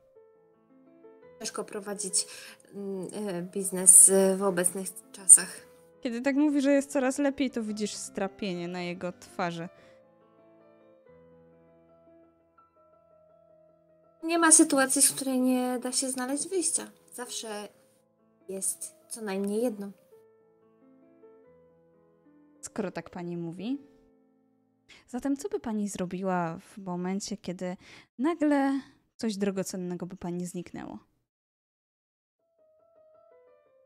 Ciężko 1.40 1.64
prowadzić 1.64 2.28
mm, 2.74 3.08
e, 3.28 3.42
biznes 3.42 4.10
e, 4.10 4.38
w 4.38 4.44
obecnych 4.44 4.88
czasach. 5.12 5.68
Kiedy 6.02 6.22
tak 6.22 6.36
mówi, 6.36 6.62
że 6.62 6.72
jest 6.72 6.92
coraz 6.92 7.18
lepiej, 7.18 7.52
to 7.52 7.64
widzisz 7.64 7.94
strapienie 7.94 8.68
na 8.68 8.82
jego 8.82 9.12
twarzy. 9.12 9.70
Nie 14.24 14.40
ma 14.40 14.52
sytuacji, 14.52 15.02
z 15.02 15.12
której 15.12 15.40
nie 15.40 15.80
da 15.80 15.92
się 15.92 16.10
znaleźć 16.10 16.50
wyjścia. 16.50 16.92
Zawsze 17.14 17.70
jest 18.50 18.96
co 19.10 19.22
najmniej 19.22 19.64
jedno. 19.64 19.92
Skoro 22.66 22.92
tak 22.92 23.10
pani 23.10 23.38
mówi. 23.38 23.78
Zatem 25.08 25.38
co 25.38 25.50
by 25.50 25.60
pani 25.60 25.90
zrobiła 25.90 26.58
w 26.60 26.78
momencie, 26.78 27.38
kiedy 27.38 27.78
nagle 28.20 28.80
coś 29.16 29.38
drogocennego 29.38 30.06
by 30.06 30.18
pani 30.18 30.46
zniknęło? 30.46 31.00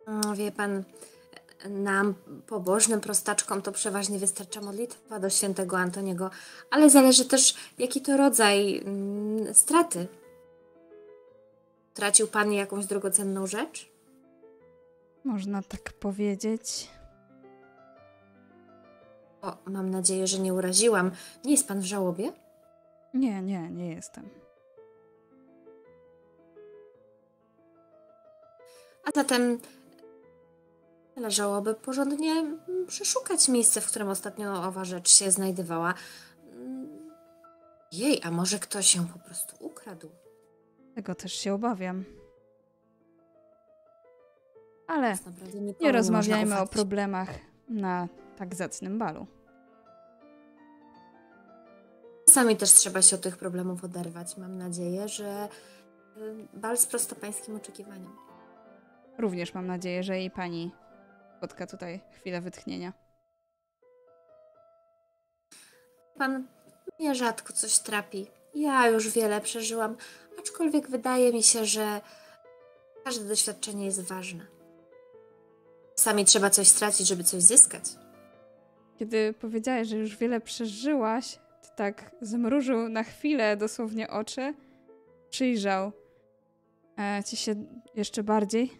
Mm, 0.07 0.35
Wie 0.35 0.51
pan, 0.51 0.83
nam, 1.69 2.15
pobożnym 2.47 3.01
prostaczkom, 3.01 3.61
to 3.61 3.71
przeważnie 3.71 4.19
wystarcza 4.19 4.61
modlitwa 4.61 5.19
do 5.19 5.29
świętego 5.29 5.77
Antoniego, 5.77 6.29
ale 6.71 6.89
zależy 6.89 7.25
też, 7.25 7.55
jaki 7.77 8.01
to 8.01 8.17
rodzaj 8.17 8.77
mm, 8.77 9.53
straty. 9.53 10.07
Tracił 11.93 12.27
pan 12.27 12.53
jakąś 12.53 12.85
drogocenną 12.85 13.47
rzecz? 13.47 13.91
Można 15.23 15.63
tak 15.63 15.93
powiedzieć. 15.93 16.89
O, 19.41 19.57
mam 19.65 19.89
nadzieję, 19.89 20.27
że 20.27 20.39
nie 20.39 20.53
uraziłam. 20.53 21.11
Nie 21.45 21.51
jest 21.51 21.67
pan 21.67 21.79
w 21.79 21.85
żałobie? 21.85 22.33
Nie, 23.13 23.41
nie, 23.41 23.69
nie 23.69 23.89
jestem. 23.89 24.29
A 29.03 29.11
zatem 29.15 29.59
należałoby 31.15 31.73
porządnie 31.73 32.57
przeszukać 32.87 33.49
miejsce, 33.49 33.81
w 33.81 33.87
którym 33.87 34.09
ostatnio 34.09 34.63
owa 34.63 34.85
rzecz 34.85 35.09
się 35.09 35.31
znajdowała. 35.31 35.93
Jej, 37.91 38.21
a 38.23 38.31
może 38.31 38.59
ktoś 38.59 38.95
ją 38.95 39.07
po 39.07 39.19
prostu 39.19 39.55
ukradł? 39.65 40.09
Tego 40.95 41.15
też 41.15 41.33
się 41.33 41.53
obawiam. 41.53 42.03
Ale 44.87 45.17
nie 45.81 45.91
rozmawiajmy 45.91 46.59
o 46.59 46.67
problemach 46.67 47.29
na 47.69 48.07
tak 48.39 48.55
zacnym 48.55 48.99
balu. 48.99 49.27
Czasami 52.25 52.57
też 52.57 52.71
trzeba 52.71 53.01
się 53.01 53.15
od 53.15 53.21
tych 53.21 53.37
problemów 53.37 53.83
oderwać. 53.83 54.37
Mam 54.37 54.57
nadzieję, 54.57 55.07
że 55.07 55.49
y, 56.17 56.47
bal 56.53 56.77
sprosta 56.77 57.15
pańskim 57.15 57.55
oczekiwaniom. 57.55 58.17
Również 59.17 59.53
mam 59.53 59.67
nadzieję, 59.67 60.03
że 60.03 60.17
jej 60.17 60.31
pani 60.31 60.71
spotka 61.37 61.67
tutaj 61.67 62.01
chwilę 62.11 62.41
wytchnienia. 62.41 62.93
Pan 66.17 66.47
mnie 66.99 67.15
rzadko 67.15 67.53
coś 67.53 67.79
trapi. 67.79 68.27
Ja 68.55 68.87
już 68.87 69.09
wiele 69.09 69.41
przeżyłam, 69.41 69.97
aczkolwiek 70.39 70.89
wydaje 70.89 71.33
mi 71.33 71.43
się, 71.43 71.65
że 71.65 72.01
każde 73.03 73.25
doświadczenie 73.25 73.85
jest 73.85 74.01
ważne. 74.01 74.45
Czasami 75.95 76.25
trzeba 76.25 76.49
coś 76.49 76.67
stracić, 76.67 77.07
żeby 77.07 77.23
coś 77.23 77.43
zyskać. 77.43 77.83
Kiedy 78.99 79.33
powiedziałeś, 79.33 79.87
że 79.87 79.97
już 79.97 80.17
wiele 80.17 80.41
przeżyłaś, 80.41 81.35
to 81.35 81.69
tak 81.75 82.11
zmrużył 82.21 82.89
na 82.89 83.03
chwilę 83.03 83.57
dosłownie 83.57 84.09
oczy, 84.09 84.53
przyjrzał 85.29 85.91
e, 86.97 87.23
ci 87.23 87.37
się 87.37 87.55
jeszcze 87.95 88.23
bardziej. 88.23 88.73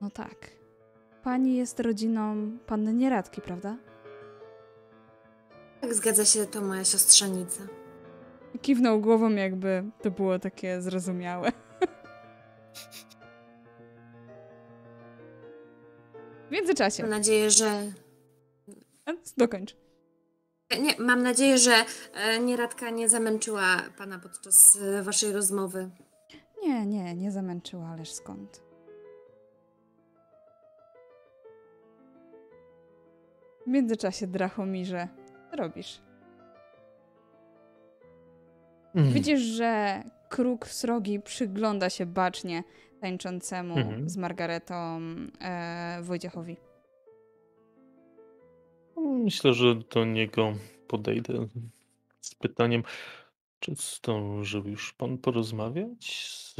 No 0.00 0.10
tak. 0.10 0.50
Pani 1.22 1.56
jest 1.56 1.80
rodziną 1.80 2.50
panny 2.66 2.94
Nieradki, 2.94 3.40
prawda? 3.40 3.76
Tak 5.80 5.94
zgadza 5.94 6.24
się, 6.24 6.46
to 6.46 6.60
moja 6.60 6.84
siostrzenica. 6.84 7.62
Kiwnął 8.62 9.00
głową, 9.00 9.30
jakby 9.30 9.84
to 10.02 10.10
było 10.10 10.38
takie 10.38 10.80
zrozumiałe. 10.80 11.52
W 16.48 16.50
międzyczasie. 16.50 17.02
Mam 17.02 17.10
nadzieję, 17.10 17.50
że. 17.50 17.92
Dokończ. 19.36 19.76
Nie, 20.80 20.98
mam 20.98 21.22
nadzieję, 21.22 21.58
że 21.58 21.72
e, 22.14 22.38
nieradka 22.38 22.90
nie 22.90 23.08
zamęczyła 23.08 23.76
pana 23.98 24.18
podczas 24.18 24.78
e, 24.82 25.02
waszej 25.02 25.32
rozmowy. 25.32 25.90
Nie, 26.62 26.86
nie, 26.86 27.14
nie 27.14 27.32
zamęczyła, 27.32 27.86
ależ 27.88 28.12
skąd. 28.12 28.62
W 33.66 33.70
międzyczasie, 33.70 34.26
Drachomirze, 34.26 35.08
co 35.50 35.56
robisz? 35.56 36.00
Mm. 38.94 39.12
Widzisz, 39.12 39.40
że 39.40 40.02
kruk 40.28 40.66
srogi 40.68 41.20
przygląda 41.20 41.90
się 41.90 42.06
bacznie 42.06 42.64
tańczącemu 43.00 43.78
Mhm. 43.78 44.08
z 44.08 44.16
Margaretą 44.16 45.00
e, 45.40 45.98
Wojciechowi. 46.02 46.56
Myślę, 49.00 49.54
że 49.54 49.74
do 49.74 50.04
niego 50.04 50.52
podejdę 50.88 51.46
z 52.20 52.34
pytaniem, 52.34 52.82
czy 53.60 53.74
zdążył 53.74 54.68
już 54.68 54.92
pan 54.92 55.18
porozmawiać 55.18 56.28
z 56.30 56.56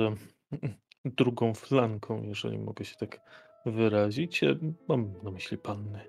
drugą 1.05 1.55
flanką, 1.55 2.23
jeżeli 2.23 2.59
mogę 2.59 2.85
się 2.85 2.97
tak 2.97 3.21
wyrazić. 3.67 4.45
E, 4.45 4.59
Mam 4.89 5.13
na 5.23 5.31
myśli 5.31 5.59
panny. 5.59 6.01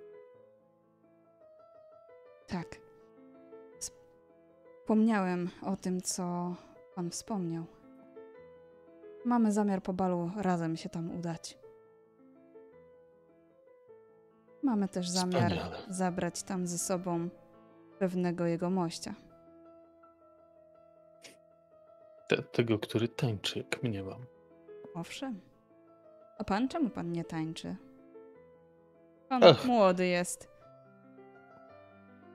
Tak. 2.47 2.81
Wspomniałem 4.89 5.49
o 5.61 5.75
tym, 5.75 6.01
co 6.01 6.55
pan 6.95 7.09
wspomniał. 7.09 7.65
Mamy 9.25 9.51
zamiar 9.51 9.83
po 9.83 9.93
balu 9.93 10.31
razem 10.37 10.77
się 10.77 10.89
tam 10.89 11.17
udać. 11.17 11.57
Mamy 14.63 14.87
też 14.87 15.09
zamiar 15.09 15.51
Wspaniale. 15.51 15.77
zabrać 15.89 16.43
tam 16.43 16.67
ze 16.67 16.77
sobą 16.77 17.29
pewnego 17.99 18.45
jego 18.45 18.69
mościa. 18.69 19.13
Te, 22.27 22.43
tego, 22.43 22.79
który 22.79 23.07
tańczy, 23.07 23.59
jak 23.59 23.83
mniemam. 23.83 24.25
Owszem. 24.95 25.39
A 26.37 26.43
pan 26.43 26.67
czemu 26.67 26.89
pan 26.89 27.11
nie 27.11 27.23
tańczy? 27.23 27.75
Pan 29.29 29.43
Ach. 29.43 29.65
młody 29.65 30.07
jest. 30.07 30.49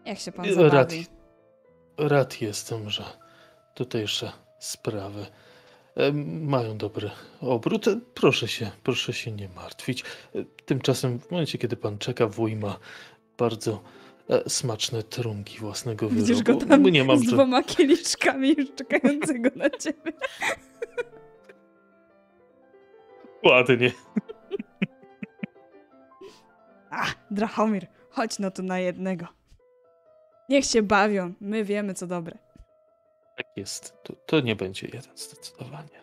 Jak 0.04 0.18
się 0.18 0.32
pan 0.32 0.44
Rad- 0.44 0.54
zabawi? 0.54 1.06
Rad 1.98 2.40
jestem, 2.40 2.90
że 2.90 3.04
tutejsze 3.74 4.32
sprawy 4.58 5.26
mają 6.42 6.78
dobry 6.78 7.10
obrót. 7.40 7.84
Proszę 8.14 8.48
się, 8.48 8.70
proszę 8.82 9.12
się 9.12 9.32
nie 9.32 9.48
martwić. 9.48 10.04
Tymczasem 10.66 11.20
w 11.20 11.30
momencie, 11.30 11.58
kiedy 11.58 11.76
pan 11.76 11.98
czeka, 11.98 12.26
wuj 12.26 12.56
ma 12.56 12.78
bardzo 13.38 13.82
e, 14.30 14.50
smaczne 14.50 15.02
trunki 15.02 15.58
własnego 15.58 16.08
Widzisz 16.08 16.42
wyrobu. 16.42 16.60
go 16.60 16.66
tam 16.66 16.82
Nie 16.82 17.04
mam, 17.04 17.18
z 17.18 17.22
dwoma 17.26 17.62
kieliszkami 17.62 18.54
już 18.58 18.74
czekającego 18.74 19.50
na 19.56 19.70
ciebie. 19.70 20.12
Ładnie. 23.44 23.92
A, 26.90 27.04
Drachomir, 27.30 27.86
chodź 28.10 28.38
no 28.38 28.50
tu 28.50 28.62
na 28.62 28.78
jednego. 28.78 29.26
Niech 30.48 30.64
się 30.64 30.82
bawią, 30.82 31.32
my 31.40 31.64
wiemy 31.64 31.94
co 31.94 32.06
dobre. 32.06 32.43
Tak 33.36 33.46
jest. 33.56 34.02
To, 34.02 34.12
to 34.26 34.40
nie 34.40 34.56
będzie 34.56 34.86
jeden 34.86 35.16
zdecydowanie. 35.16 36.02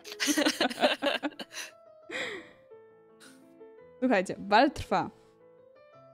Słuchajcie, 4.00 4.36
bal 4.38 4.70
trwa. 4.70 5.10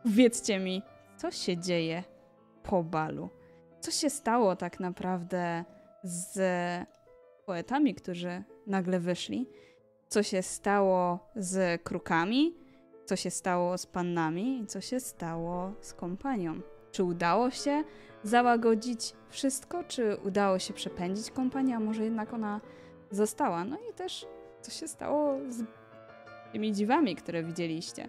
Powiedzcie 0.02 0.58
mi, 0.58 0.82
co 1.16 1.30
się 1.30 1.58
dzieje 1.58 2.05
po 2.62 2.84
balu? 2.84 3.28
Co 3.80 3.90
się 3.90 4.10
stało 4.10 4.56
tak 4.56 4.80
naprawdę 4.80 5.64
z 6.02 6.38
poetami, 7.47 7.94
którzy 7.94 8.42
nagle 8.66 9.00
wyszli? 9.00 9.48
Co 10.08 10.22
się 10.22 10.42
stało 10.42 11.18
z 11.36 11.82
krukami? 11.82 12.55
Co 13.05 13.16
się 13.16 13.30
stało 13.30 13.78
z 13.78 13.86
pannami? 13.86 14.60
I 14.60 14.66
co 14.66 14.80
się 14.80 15.00
stało 15.00 15.72
z 15.80 15.92
kompanią? 15.92 16.60
Czy 16.92 17.05
udało 17.05 17.50
się 17.50 17.84
załagodzić 18.28 19.12
wszystko? 19.31 19.84
Czy 19.84 20.16
udało 20.24 20.58
się 20.58 20.74
przepędzić 20.74 21.31
kompanię? 21.31 21.76
A 21.76 21.81
może 21.81 22.05
jednak 22.05 22.34
ona 22.34 22.60
została? 23.10 23.65
No 23.65 23.76
i 23.90 23.94
też, 23.94 24.26
co 24.60 24.70
się 24.70 24.89
stało 24.89 25.39
z 25.48 25.62
tymi 26.52 26.73
dziwami, 26.73 27.16
które 27.16 27.42
widzieliście. 27.42 28.08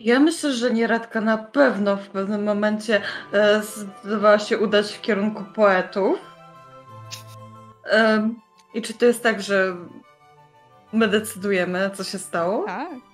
Ja 0.00 0.20
myślę, 0.20 0.52
że 0.52 0.70
nieradka 0.70 1.20
na 1.20 1.38
pewno 1.38 1.96
w 1.96 2.08
pewnym 2.08 2.44
momencie 2.44 3.02
e, 3.32 3.62
zdecydowała 3.62 4.38
się 4.38 4.58
udać 4.58 4.92
w 4.92 5.00
kierunku 5.00 5.44
poetów. 5.54 6.18
Em, 7.84 8.40
I 8.74 8.82
czy 8.82 8.94
to 8.94 9.04
jest 9.04 9.22
tak, 9.22 9.42
że 9.42 9.76
my 10.92 11.08
decydujemy, 11.08 11.90
co 11.94 12.04
się 12.04 12.18
stało? 12.18 12.64
Tak. 12.66 13.09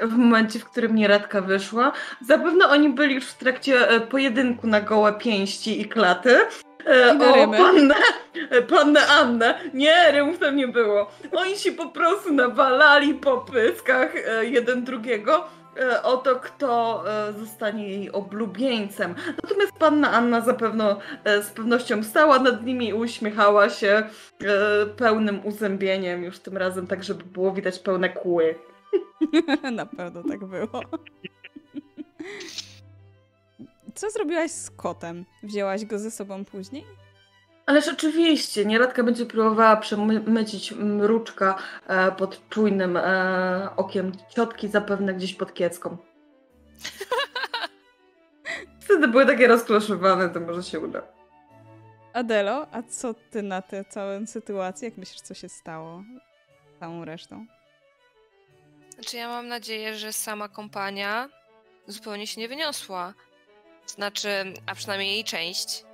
W 0.00 0.16
momencie, 0.16 0.58
w 0.58 0.64
którym 0.64 0.94
nieradka 0.94 1.40
wyszła. 1.40 1.92
Zapewne 2.20 2.68
oni 2.68 2.88
byli 2.88 3.14
już 3.14 3.26
w 3.26 3.38
trakcie 3.38 3.88
e, 3.88 4.00
pojedynku 4.00 4.66
na 4.66 4.80
gołe 4.80 5.12
pięści 5.12 5.80
i 5.80 5.88
klaty. 5.88 6.38
E, 6.86 7.14
I 7.14 7.18
na 7.18 7.32
o 7.32 7.34
rymy. 7.34 7.58
pannę, 7.58 7.94
pannę 8.70 9.06
Annę. 9.06 9.60
Nie, 9.74 10.12
rymów 10.12 10.38
tam 10.38 10.56
nie 10.56 10.68
było. 10.68 11.10
Oni 11.32 11.56
się 11.56 11.72
po 11.72 11.88
prostu 11.88 12.32
nawalali 12.32 13.14
po 13.14 13.38
pyskach 13.38 14.12
e, 14.16 14.44
jeden 14.44 14.84
drugiego 14.84 15.44
o 16.02 16.16
to, 16.16 16.36
kto 16.36 17.04
zostanie 17.38 17.88
jej 17.88 18.12
oblubieńcem. 18.12 19.14
Natomiast 19.42 19.72
panna 19.78 20.12
Anna 20.12 20.40
zapewne 20.40 20.96
z 21.24 21.50
pewnością 21.50 22.04
stała 22.04 22.38
nad 22.38 22.64
nimi 22.64 22.88
i 22.88 22.94
uśmiechała 22.94 23.70
się 23.70 24.02
pełnym 24.96 25.46
uzębieniem, 25.46 26.24
już 26.24 26.38
tym 26.38 26.56
razem 26.56 26.86
tak, 26.86 27.04
żeby 27.04 27.24
było 27.24 27.52
widać 27.52 27.78
pełne 27.78 28.08
kły. 28.08 28.54
Na 29.72 29.86
pewno 29.86 30.22
tak 30.22 30.44
było. 30.44 30.80
Co 33.94 34.10
zrobiłaś 34.10 34.50
z 34.50 34.70
kotem? 34.70 35.24
Wzięłaś 35.42 35.84
go 35.84 35.98
ze 35.98 36.10
sobą 36.10 36.44
później? 36.44 36.84
Ależ 37.66 37.88
oczywiście, 37.88 38.64
nieradka 38.64 39.02
będzie 39.02 39.26
próbowała 39.26 39.76
przemycić 39.76 40.72
mruczka 40.72 41.58
e, 41.86 42.12
pod 42.12 42.48
czujnym 42.48 42.96
e, 42.96 43.68
okiem 43.76 44.12
ciotki, 44.28 44.68
zapewne 44.68 45.14
gdzieś 45.14 45.34
pod 45.34 45.54
kiecką. 45.54 45.96
Wtedy 48.80 49.08
były 49.08 49.26
takie 49.26 49.48
rozkloszowane, 49.48 50.28
to 50.28 50.40
może 50.40 50.62
się 50.62 50.80
uda. 50.80 51.02
Adelo, 52.12 52.66
a 52.72 52.82
co 52.82 53.14
ty 53.14 53.42
na 53.42 53.62
tę 53.62 53.84
całą 53.84 54.26
sytuację? 54.26 54.88
Jak 54.88 54.98
myślisz, 54.98 55.20
co 55.20 55.34
się 55.34 55.48
stało 55.48 56.02
z 56.76 56.80
całą 56.80 57.04
resztą? 57.04 57.46
Znaczy 59.02 59.16
ja 59.16 59.28
mam 59.28 59.48
nadzieję, 59.48 59.94
że 59.94 60.12
sama 60.12 60.48
kompania 60.48 61.28
zupełnie 61.86 62.26
się 62.26 62.40
nie 62.40 62.48
wyniosła. 62.48 63.14
Znaczy, 63.86 64.54
a 64.66 64.74
przynajmniej 64.74 65.10
jej 65.10 65.24
część. 65.24 65.84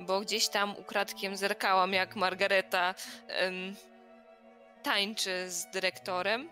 Bo 0.00 0.20
gdzieś 0.20 0.48
tam 0.48 0.76
ukradkiem 0.76 1.36
zerkałam, 1.36 1.92
jak 1.92 2.16
Margareta 2.16 2.94
tańczy 4.82 5.50
z 5.50 5.70
dyrektorem. 5.70 6.50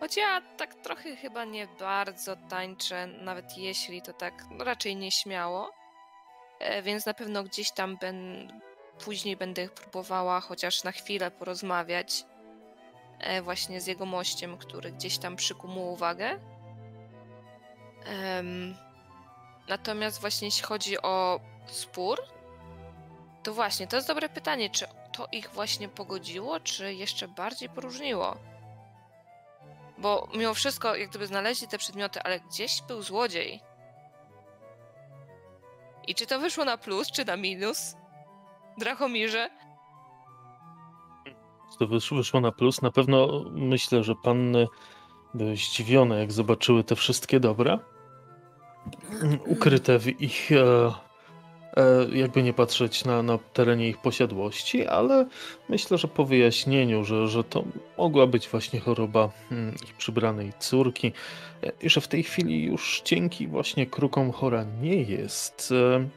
Choć 0.00 0.16
ja 0.16 0.42
tak 0.56 0.74
trochę 0.74 1.16
chyba 1.16 1.44
nie 1.44 1.66
bardzo 1.66 2.36
tańczę, 2.36 3.06
nawet 3.06 3.58
jeśli 3.58 4.02
to 4.02 4.12
tak 4.12 4.34
no, 4.50 4.64
raczej 4.64 4.96
nieśmiało. 4.96 5.70
E, 6.58 6.82
więc 6.82 7.06
na 7.06 7.14
pewno 7.14 7.44
gdzieś 7.44 7.70
tam 7.72 7.96
ben, 7.96 8.52
później 9.04 9.36
będę 9.36 9.68
próbowała 9.68 10.40
chociaż 10.40 10.84
na 10.84 10.92
chwilę 10.92 11.30
porozmawiać 11.30 12.24
właśnie 13.42 13.80
z 13.80 13.86
jego 13.86 14.06
mościem, 14.06 14.58
który 14.58 14.92
gdzieś 14.92 15.18
tam 15.18 15.36
przykuł 15.36 15.70
mu 15.70 15.92
uwagę. 15.92 16.38
Natomiast 19.68 20.20
właśnie 20.20 20.48
jeśli 20.48 20.62
chodzi 20.62 21.02
o 21.02 21.40
spór, 21.66 22.22
to 23.42 23.54
właśnie, 23.54 23.86
to 23.86 23.96
jest 23.96 24.08
dobre 24.08 24.28
pytanie, 24.28 24.70
czy 24.70 24.86
to 25.12 25.28
ich 25.32 25.50
właśnie 25.50 25.88
pogodziło, 25.88 26.60
czy 26.60 26.94
jeszcze 26.94 27.28
bardziej 27.28 27.68
poróżniło? 27.68 28.36
Bo 29.98 30.28
mimo 30.34 30.54
wszystko, 30.54 30.96
jak 30.96 31.10
gdyby 31.10 31.26
znaleźli 31.26 31.68
te 31.68 31.78
przedmioty, 31.78 32.22
ale 32.22 32.40
gdzieś 32.40 32.82
był 32.82 33.02
złodziej. 33.02 33.60
I 36.06 36.14
czy 36.14 36.26
to 36.26 36.40
wyszło 36.40 36.64
na 36.64 36.78
plus, 36.78 37.10
czy 37.10 37.24
na 37.24 37.36
minus? 37.36 37.96
Drachomirze? 38.78 39.50
To 41.78 41.86
wyszło, 41.86 42.40
na 42.40 42.52
plus. 42.52 42.82
Na 42.82 42.90
pewno 42.90 43.44
myślę, 43.52 44.04
że 44.04 44.14
panny 44.14 44.66
były 45.34 45.56
zdziwione, 45.56 46.18
jak 46.18 46.32
zobaczyły 46.32 46.84
te 46.84 46.96
wszystkie 46.96 47.40
dobra 47.40 47.78
ukryte 49.46 49.98
w 49.98 50.22
ich, 50.22 50.52
e, 50.52 50.92
e, 51.76 52.06
jakby 52.12 52.42
nie 52.42 52.52
patrzeć 52.52 53.04
na, 53.04 53.22
na 53.22 53.38
terenie 53.38 53.88
ich 53.88 53.98
posiadłości, 53.98 54.86
ale 54.86 55.26
myślę, 55.68 55.98
że 55.98 56.08
po 56.08 56.24
wyjaśnieniu, 56.24 57.04
że, 57.04 57.28
że 57.28 57.44
to 57.44 57.64
mogła 57.98 58.26
być 58.26 58.48
właśnie 58.48 58.80
choroba 58.80 59.30
mm, 59.50 59.74
ich 59.84 59.94
przybranej 59.94 60.52
córki 60.58 61.12
i 61.82 61.90
że 61.90 62.00
w 62.00 62.08
tej 62.08 62.22
chwili 62.22 62.64
już 62.64 63.02
dzięki 63.04 63.48
właśnie 63.48 63.86
krukom 63.86 64.32
chora 64.32 64.64
nie 64.82 65.02
jest, 65.02 65.72
e, 65.72 66.08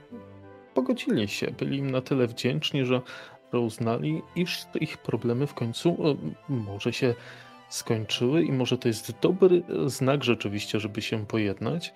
pogodzili 0.74 1.28
się, 1.28 1.52
byli 1.52 1.78
im 1.78 1.92
na 1.92 2.02
tyle 2.02 2.28
wdzięczni, 2.28 2.86
że 2.86 3.02
że 3.54 3.60
uznali, 3.60 4.22
iż 4.36 4.66
ich 4.82 4.98
problemy 4.98 5.48
w 5.48 5.54
końcu 5.54 5.90
e, 5.90 6.16
może 6.50 6.94
się 6.94 7.16
skończyły 7.70 8.44
i 8.44 8.52
może 8.52 8.78
to 8.78 8.88
jest 8.88 9.20
dobry 9.22 9.64
znak 9.86 10.24
rzeczywiście, 10.24 10.80
żeby 10.80 11.02
się 11.02 11.26
pojednać. 11.26 11.94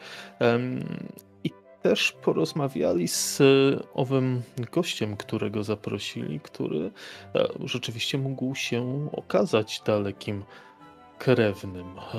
I 1.43 1.51
też 1.81 2.11
porozmawiali 2.11 3.07
z 3.07 3.41
owym 3.93 4.41
gościem, 4.71 5.17
którego 5.17 5.63
zaprosili, 5.63 6.39
który 6.39 6.91
e, 7.35 7.47
rzeczywiście 7.65 8.17
mógł 8.17 8.55
się 8.55 9.09
okazać 9.11 9.81
dalekim 9.85 10.43
krewnym 11.17 11.97
e, 11.97 12.13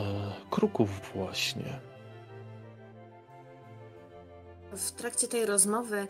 kruków 0.50 1.12
właśnie. 1.14 1.80
W 4.72 4.92
trakcie 4.92 5.28
tej 5.28 5.46
rozmowy 5.46 5.96
e, 5.96 6.06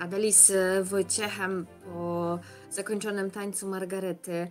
Adeli 0.00 0.32
z 0.32 0.52
Wojciechem 0.88 1.66
po 1.84 2.38
zakończonym 2.70 3.30
tańcu 3.30 3.68
Margarety 3.68 4.48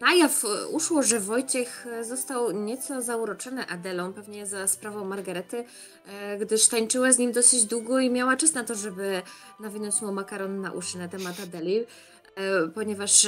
na 0.00 0.14
jaw 0.14 0.44
uszło, 0.70 1.02
że 1.02 1.20
Wojciech 1.20 1.86
został 2.02 2.50
nieco 2.50 3.02
zauroczony 3.02 3.66
Adelą, 3.66 4.12
pewnie 4.12 4.46
za 4.46 4.66
sprawą 4.66 5.04
Margarety, 5.04 5.64
e, 6.06 6.38
gdyż 6.38 6.68
tańczyła 6.68 7.12
z 7.12 7.18
nim 7.18 7.32
dosyć 7.32 7.64
długo 7.64 7.98
i 7.98 8.10
miała 8.10 8.36
czas 8.36 8.54
na 8.54 8.64
to, 8.64 8.74
żeby 8.74 9.22
nawinąć 9.60 10.02
mu 10.02 10.12
makaron 10.12 10.60
na 10.60 10.72
uszy 10.72 10.98
na 10.98 11.08
temat 11.08 11.40
Adeli, 11.40 11.78
e, 11.78 11.84
ponieważ 12.74 13.26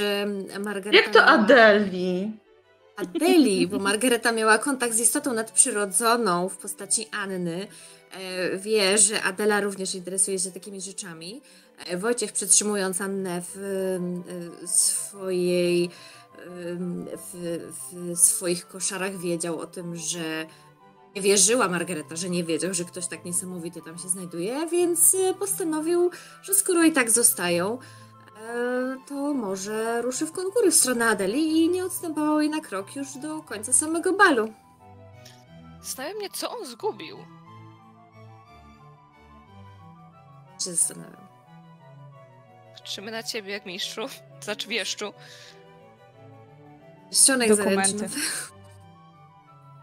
Margareta 0.61 1.03
Jak 1.03 1.13
to 1.13 1.19
miała... 1.19 1.31
Adeli? 1.31 2.33
Adeli, 2.97 3.67
bo 3.67 3.79
Margareta 3.79 4.33
miała 4.33 4.59
kontakt 4.59 4.95
z 4.95 5.01
istotą 5.01 5.33
nadprzyrodzoną 5.33 6.49
w 6.49 6.57
postaci 6.57 7.07
Anny. 7.13 7.69
E, 8.13 8.59
Wie, 8.59 8.99
że 8.99 9.23
Adela 9.23 9.61
również 9.61 9.95
interesuje 9.95 10.39
się 10.39 10.51
takimi 10.51 10.81
rzeczami. 10.81 11.43
E, 11.87 11.97
Wojciech 11.97 12.33
przetrzymując 12.33 13.01
Annę 13.01 13.43
w 13.55 13.57
e, 14.63 14.67
swojej 14.67 15.91
w, 17.33 17.59
w 18.15 18.19
swoich 18.19 18.69
koszarach 18.69 19.19
wiedział 19.19 19.61
o 19.61 19.67
tym, 19.67 19.97
że 19.97 20.47
nie 21.17 21.23
wierzyła 21.23 21.69
Margareta, 21.69 22.17
że 22.17 22.31
nie 22.31 22.45
wiedział, 22.45 22.75
że 22.75 22.85
ktoś 22.85 23.07
tak 23.07 23.25
niesamowity 23.25 23.83
tam 23.83 23.99
się 23.99 24.09
znajduje, 24.09 24.67
więc 24.67 25.17
postanowił, 25.39 26.11
że 26.43 26.55
skoro 26.55 26.85
i 26.85 26.93
tak 26.93 27.11
zostają, 27.11 27.79
to 29.09 29.35
może 29.35 30.03
ruszy 30.03 30.27
w 30.27 30.33
konkury 30.33 30.71
w 30.71 30.75
stronę 30.75 31.07
Adeli 31.07 31.65
i 31.65 31.69
nie 31.69 31.85
odstępował 31.85 32.41
jej 32.41 32.51
na 32.51 32.61
krok 32.61 32.97
już 32.97 33.15
do 33.15 33.43
końca 33.43 33.73
samego 33.73 34.13
balu. 34.13 34.53
Zastanawia 35.83 36.15
mnie, 36.19 36.31
co 36.31 36.59
on 36.59 36.67
zgubił. 36.67 37.17
Się 40.65 40.71
zastanawiam. 40.71 41.27
Patrzymy 42.77 43.11
na 43.11 43.23
ciebie 43.23 43.53
jak 43.53 43.67
mistrzu, 43.67 44.07
znaczy 44.45 44.69
wieszczu. 44.69 45.13
Ścianek 47.13 47.49
Dokumenty. 47.49 47.99
zaręczny. 47.99 48.21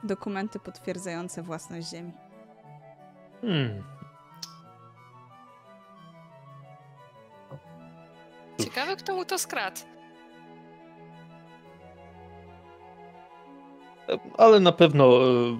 Dokumenty 0.03 0.59
potwierdzające 0.59 1.43
własność 1.43 1.89
ziemi. 1.89 2.11
Hmm. 3.41 3.96
Ciekawe, 8.59 8.95
kto 8.95 9.15
mu 9.15 9.25
to 9.25 9.39
skradł. 9.39 9.81
Ale 14.37 14.59
na 14.59 14.71
pewno 14.71 15.05
e, 15.05 15.59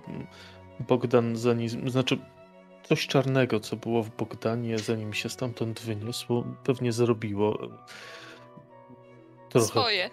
Bogdan 0.79 1.35
zanim, 1.35 1.89
znaczy 1.89 2.17
coś 2.83 3.07
czarnego, 3.07 3.59
co 3.59 3.75
było 3.75 4.03
w 4.03 4.09
Bogdanie, 4.09 4.79
zanim 4.79 5.13
się 5.13 5.29
stamtąd 5.29 5.79
wyniosło, 5.81 6.43
pewnie 6.63 6.91
zrobiło 6.91 7.63
e, 7.63 7.67
trochę 9.49 9.67
Swoje. 9.67 10.09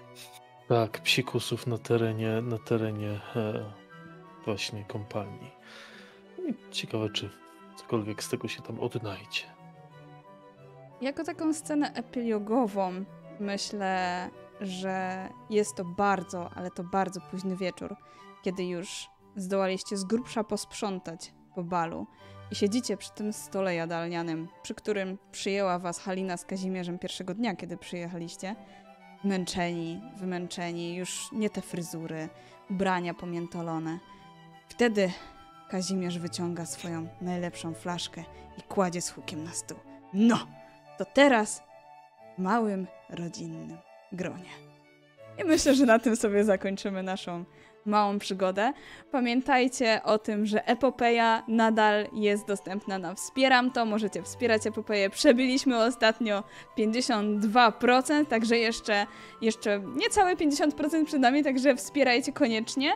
tak 0.68 1.00
psikusów 1.02 1.66
na 1.66 1.78
terenie, 1.78 2.42
na 2.42 2.58
terenie 2.58 3.20
e, 3.36 3.72
właśnie 4.44 4.84
kompanii. 4.84 5.50
Ciekawe, 6.70 7.10
czy 7.10 7.30
cokolwiek 7.76 8.22
z 8.22 8.28
tego 8.28 8.48
się 8.48 8.62
tam 8.62 8.80
odnajdzie. 8.80 9.53
Jako 11.04 11.24
taką 11.24 11.52
scenę 11.52 11.92
epilogową 11.94 13.04
myślę, 13.40 14.30
że 14.60 15.28
jest 15.50 15.74
to 15.74 15.84
bardzo, 15.84 16.50
ale 16.54 16.70
to 16.70 16.84
bardzo 16.84 17.20
późny 17.20 17.56
wieczór, 17.56 17.96
kiedy 18.42 18.64
już 18.64 19.10
zdołaliście 19.36 19.96
z 19.96 20.04
grubsza 20.04 20.44
posprzątać 20.44 21.34
po 21.54 21.62
balu 21.62 22.06
i 22.50 22.54
siedzicie 22.54 22.96
przy 22.96 23.10
tym 23.12 23.32
stole 23.32 23.74
jadalnianym, 23.74 24.48
przy 24.62 24.74
którym 24.74 25.18
przyjęła 25.32 25.78
was 25.78 25.98
Halina 25.98 26.36
z 26.36 26.44
Kazimierzem 26.44 26.98
pierwszego 26.98 27.34
dnia, 27.34 27.56
kiedy 27.56 27.76
przyjechaliście. 27.76 28.56
Męczeni, 29.24 30.00
wymęczeni, 30.16 30.96
już 30.96 31.32
nie 31.32 31.50
te 31.50 31.60
fryzury, 31.60 32.28
ubrania 32.70 33.14
pomiętolone. 33.14 33.98
Wtedy 34.68 35.12
Kazimierz 35.70 36.18
wyciąga 36.18 36.66
swoją 36.66 37.08
najlepszą 37.20 37.74
flaszkę 37.74 38.24
i 38.58 38.62
kładzie 38.62 39.00
z 39.00 39.10
hukiem 39.10 39.44
na 39.44 39.52
stół. 39.52 39.78
No, 40.12 40.63
to 40.98 41.04
teraz 41.04 41.62
w 42.38 42.42
małym, 42.42 42.86
rodzinnym 43.10 43.78
gronie. 44.12 44.50
I 45.38 45.44
myślę, 45.44 45.74
że 45.74 45.86
na 45.86 45.98
tym 45.98 46.16
sobie 46.16 46.44
zakończymy 46.44 47.02
naszą 47.02 47.44
małą 47.86 48.18
przygodę. 48.18 48.72
Pamiętajcie 49.10 50.02
o 50.02 50.18
tym, 50.18 50.46
że 50.46 50.66
Epopeja 50.66 51.42
nadal 51.48 52.08
jest 52.12 52.46
dostępna 52.46 52.98
na 52.98 53.14
Wspieram 53.14 53.70
to. 53.70 53.84
Możecie 53.84 54.22
wspierać 54.22 54.66
Epopeję. 54.66 55.10
Przebiliśmy 55.10 55.78
ostatnio 55.84 56.44
52%, 56.78 58.26
także 58.26 58.58
jeszcze, 58.58 59.06
jeszcze 59.40 59.80
niecałe 59.96 60.36
50% 60.36 61.04
przed 61.04 61.20
nami, 61.20 61.44
także 61.44 61.76
wspierajcie 61.76 62.32
koniecznie. 62.32 62.92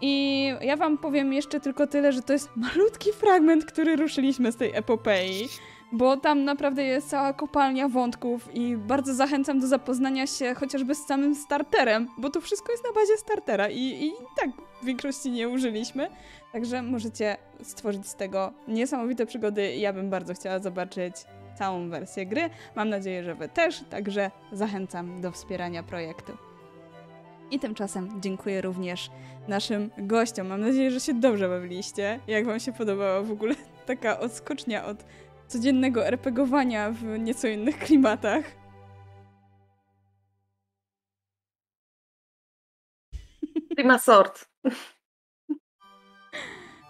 I 0.00 0.44
ja 0.60 0.76
wam 0.76 0.98
powiem 0.98 1.32
jeszcze 1.32 1.60
tylko 1.60 1.86
tyle, 1.86 2.12
że 2.12 2.22
to 2.22 2.32
jest 2.32 2.50
malutki 2.56 3.12
fragment, 3.12 3.64
który 3.64 3.96
ruszyliśmy 3.96 4.52
z 4.52 4.56
tej 4.56 4.74
epopei, 4.74 5.48
bo 5.94 6.16
tam 6.16 6.44
naprawdę 6.44 6.84
jest 6.84 7.08
cała 7.08 7.32
kopalnia 7.32 7.88
wątków 7.88 8.54
i 8.54 8.76
bardzo 8.76 9.14
zachęcam 9.14 9.60
do 9.60 9.66
zapoznania 9.66 10.26
się 10.26 10.54
chociażby 10.54 10.94
z 10.94 11.06
samym 11.06 11.34
starterem, 11.34 12.08
bo 12.18 12.30
to 12.30 12.40
wszystko 12.40 12.72
jest 12.72 12.84
na 12.84 12.92
bazie 12.92 13.16
startera 13.16 13.68
i, 13.68 13.80
i 13.80 14.12
tak 14.36 14.50
w 14.82 14.84
większości 14.84 15.30
nie 15.30 15.48
użyliśmy, 15.48 16.08
także 16.52 16.82
możecie 16.82 17.36
stworzyć 17.62 18.06
z 18.06 18.14
tego 18.14 18.52
niesamowite 18.68 19.26
przygody. 19.26 19.76
Ja 19.76 19.92
bym 19.92 20.10
bardzo 20.10 20.34
chciała 20.34 20.58
zobaczyć 20.58 21.14
całą 21.58 21.88
wersję 21.88 22.26
gry. 22.26 22.50
Mam 22.76 22.88
nadzieję, 22.88 23.24
że 23.24 23.34
wy 23.34 23.48
też, 23.48 23.84
także 23.90 24.30
zachęcam 24.52 25.20
do 25.20 25.32
wspierania 25.32 25.82
projektu. 25.82 26.32
I 27.50 27.58
tymczasem 27.58 28.20
dziękuję 28.20 28.60
również 28.60 29.10
naszym 29.48 29.90
gościom. 29.98 30.46
Mam 30.46 30.60
nadzieję, 30.60 30.90
że 30.90 31.00
się 31.00 31.14
dobrze 31.14 31.48
bawiliście. 31.48 32.20
Jak 32.26 32.46
wam 32.46 32.60
się 32.60 32.72
podobała 32.72 33.22
w 33.22 33.30
ogóle 33.30 33.54
taka 33.86 34.20
odskocznia 34.20 34.84
od 34.84 35.04
codziennego 35.48 36.06
RPGowania 36.06 36.90
w 36.90 37.02
nieco 37.18 37.48
innych 37.48 37.78
klimatach. 37.78 38.44
Prima 43.76 43.98
sort. 43.98 44.44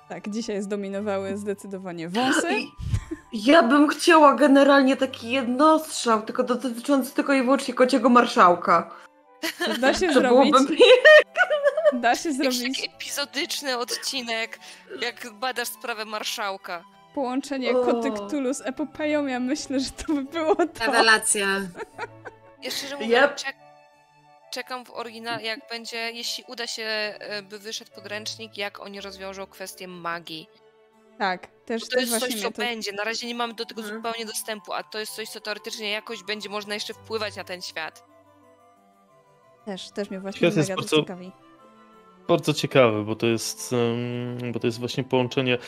Tak, 0.09 0.29
dzisiaj 0.31 0.63
zdominowały 0.63 1.37
zdecydowanie 1.37 2.09
wąsy. 2.09 2.49
Ja 3.33 3.63
bym 3.63 3.89
chciała 3.89 4.35
generalnie 4.35 4.97
taki 4.97 5.31
jednostrzał, 5.31 6.23
tylko 6.23 6.43
dotyczący 6.43 7.15
tylko 7.15 7.33
i 7.33 7.43
wyłącznie 7.43 7.75
kociego 7.75 8.09
marszałka. 8.09 8.91
Da 9.81 9.95
się 9.95 10.07
To 10.13 10.15
zrobić. 10.15 10.53
byłoby 10.53 10.77
Da 11.93 12.17
się 12.17 12.29
Jakiś 12.29 12.59
zrobić. 12.59 12.79
taki 12.79 12.91
epizodyczny 12.97 13.79
odcinek, 13.79 14.59
jak 15.01 15.33
badasz 15.33 15.69
sprawę 15.69 16.05
marszałka. 16.05 16.85
Połączenie 17.15 17.71
O. 17.79 17.85
Koty 17.85 18.11
Cthulhu 18.13 18.55
z 18.55 18.61
epopeją, 18.61 19.27
ja 19.27 19.41
myślę, 19.41 19.81
że 19.81 19.91
to 19.91 20.13
by 20.13 20.23
było 20.25 20.55
to. 20.57 20.87
Rewelacja. 20.87 21.47
Ja 22.63 22.71
szczerze 22.71 22.97
mówiąc, 22.97 23.43
czek 23.45 23.57
czekam 24.53 24.85
w 24.85 24.91
oryginale, 24.91 25.43
jak 25.43 25.61
będzie, 25.71 25.97
jeśli 26.11 26.45
uda 26.49 26.67
się, 26.67 26.83
e, 26.85 27.43
by 27.43 27.59
wyszedł 27.59 27.91
podręcznik, 27.95 28.57
jak 28.57 28.81
oni 28.81 29.01
rozwiążą 29.01 29.47
kwestię 29.47 29.89
magii. 29.89 30.49
Tak, 31.19 31.47
też, 31.67 31.81
Bo 31.83 31.87
to 31.89 31.97
też 31.97 32.11
jest 32.11 32.21
coś, 32.27 32.43
co 32.43 32.51
to... 32.51 32.57
będzie. 32.59 32.93
Na 32.93 33.05
razie 33.05 33.27
nie 33.27 33.35
mamy 33.35 33.55
do 33.55 33.65
tego 33.67 33.81
Mhm. 33.83 33.99
zupełnie 34.03 34.27
dostępu, 34.27 34.73
a 34.73 34.83
to 34.83 34.99
jest 34.99 35.13
coś, 35.15 35.29
co 35.29 35.41
teoretycznie 35.41 35.91
jakoś 35.91 36.23
będzie 36.23 36.49
można 36.49 36.75
jeszcze 36.75 36.95
wpływać 36.95 37.37
na 37.37 37.45
ten 37.45 37.63
świat. 37.63 38.05
Też, 39.65 39.91
też 39.91 40.11
mnie 40.11 40.21
właśnie 40.21 40.39
Świat 40.39 40.57
mega 40.57 40.75
to 40.75 40.81
bardzo- 40.83 40.97
ciekawi. 40.97 41.33
Bardzo 42.29 42.55
ciekawe, 42.55 43.05
bo 43.05 43.17
to 43.17 43.27
jest, 43.27 43.75
bo 44.53 44.61
to 44.61 44.67
jest 44.67 44.79
właśnie 44.79 45.05
połączenie 45.05 45.59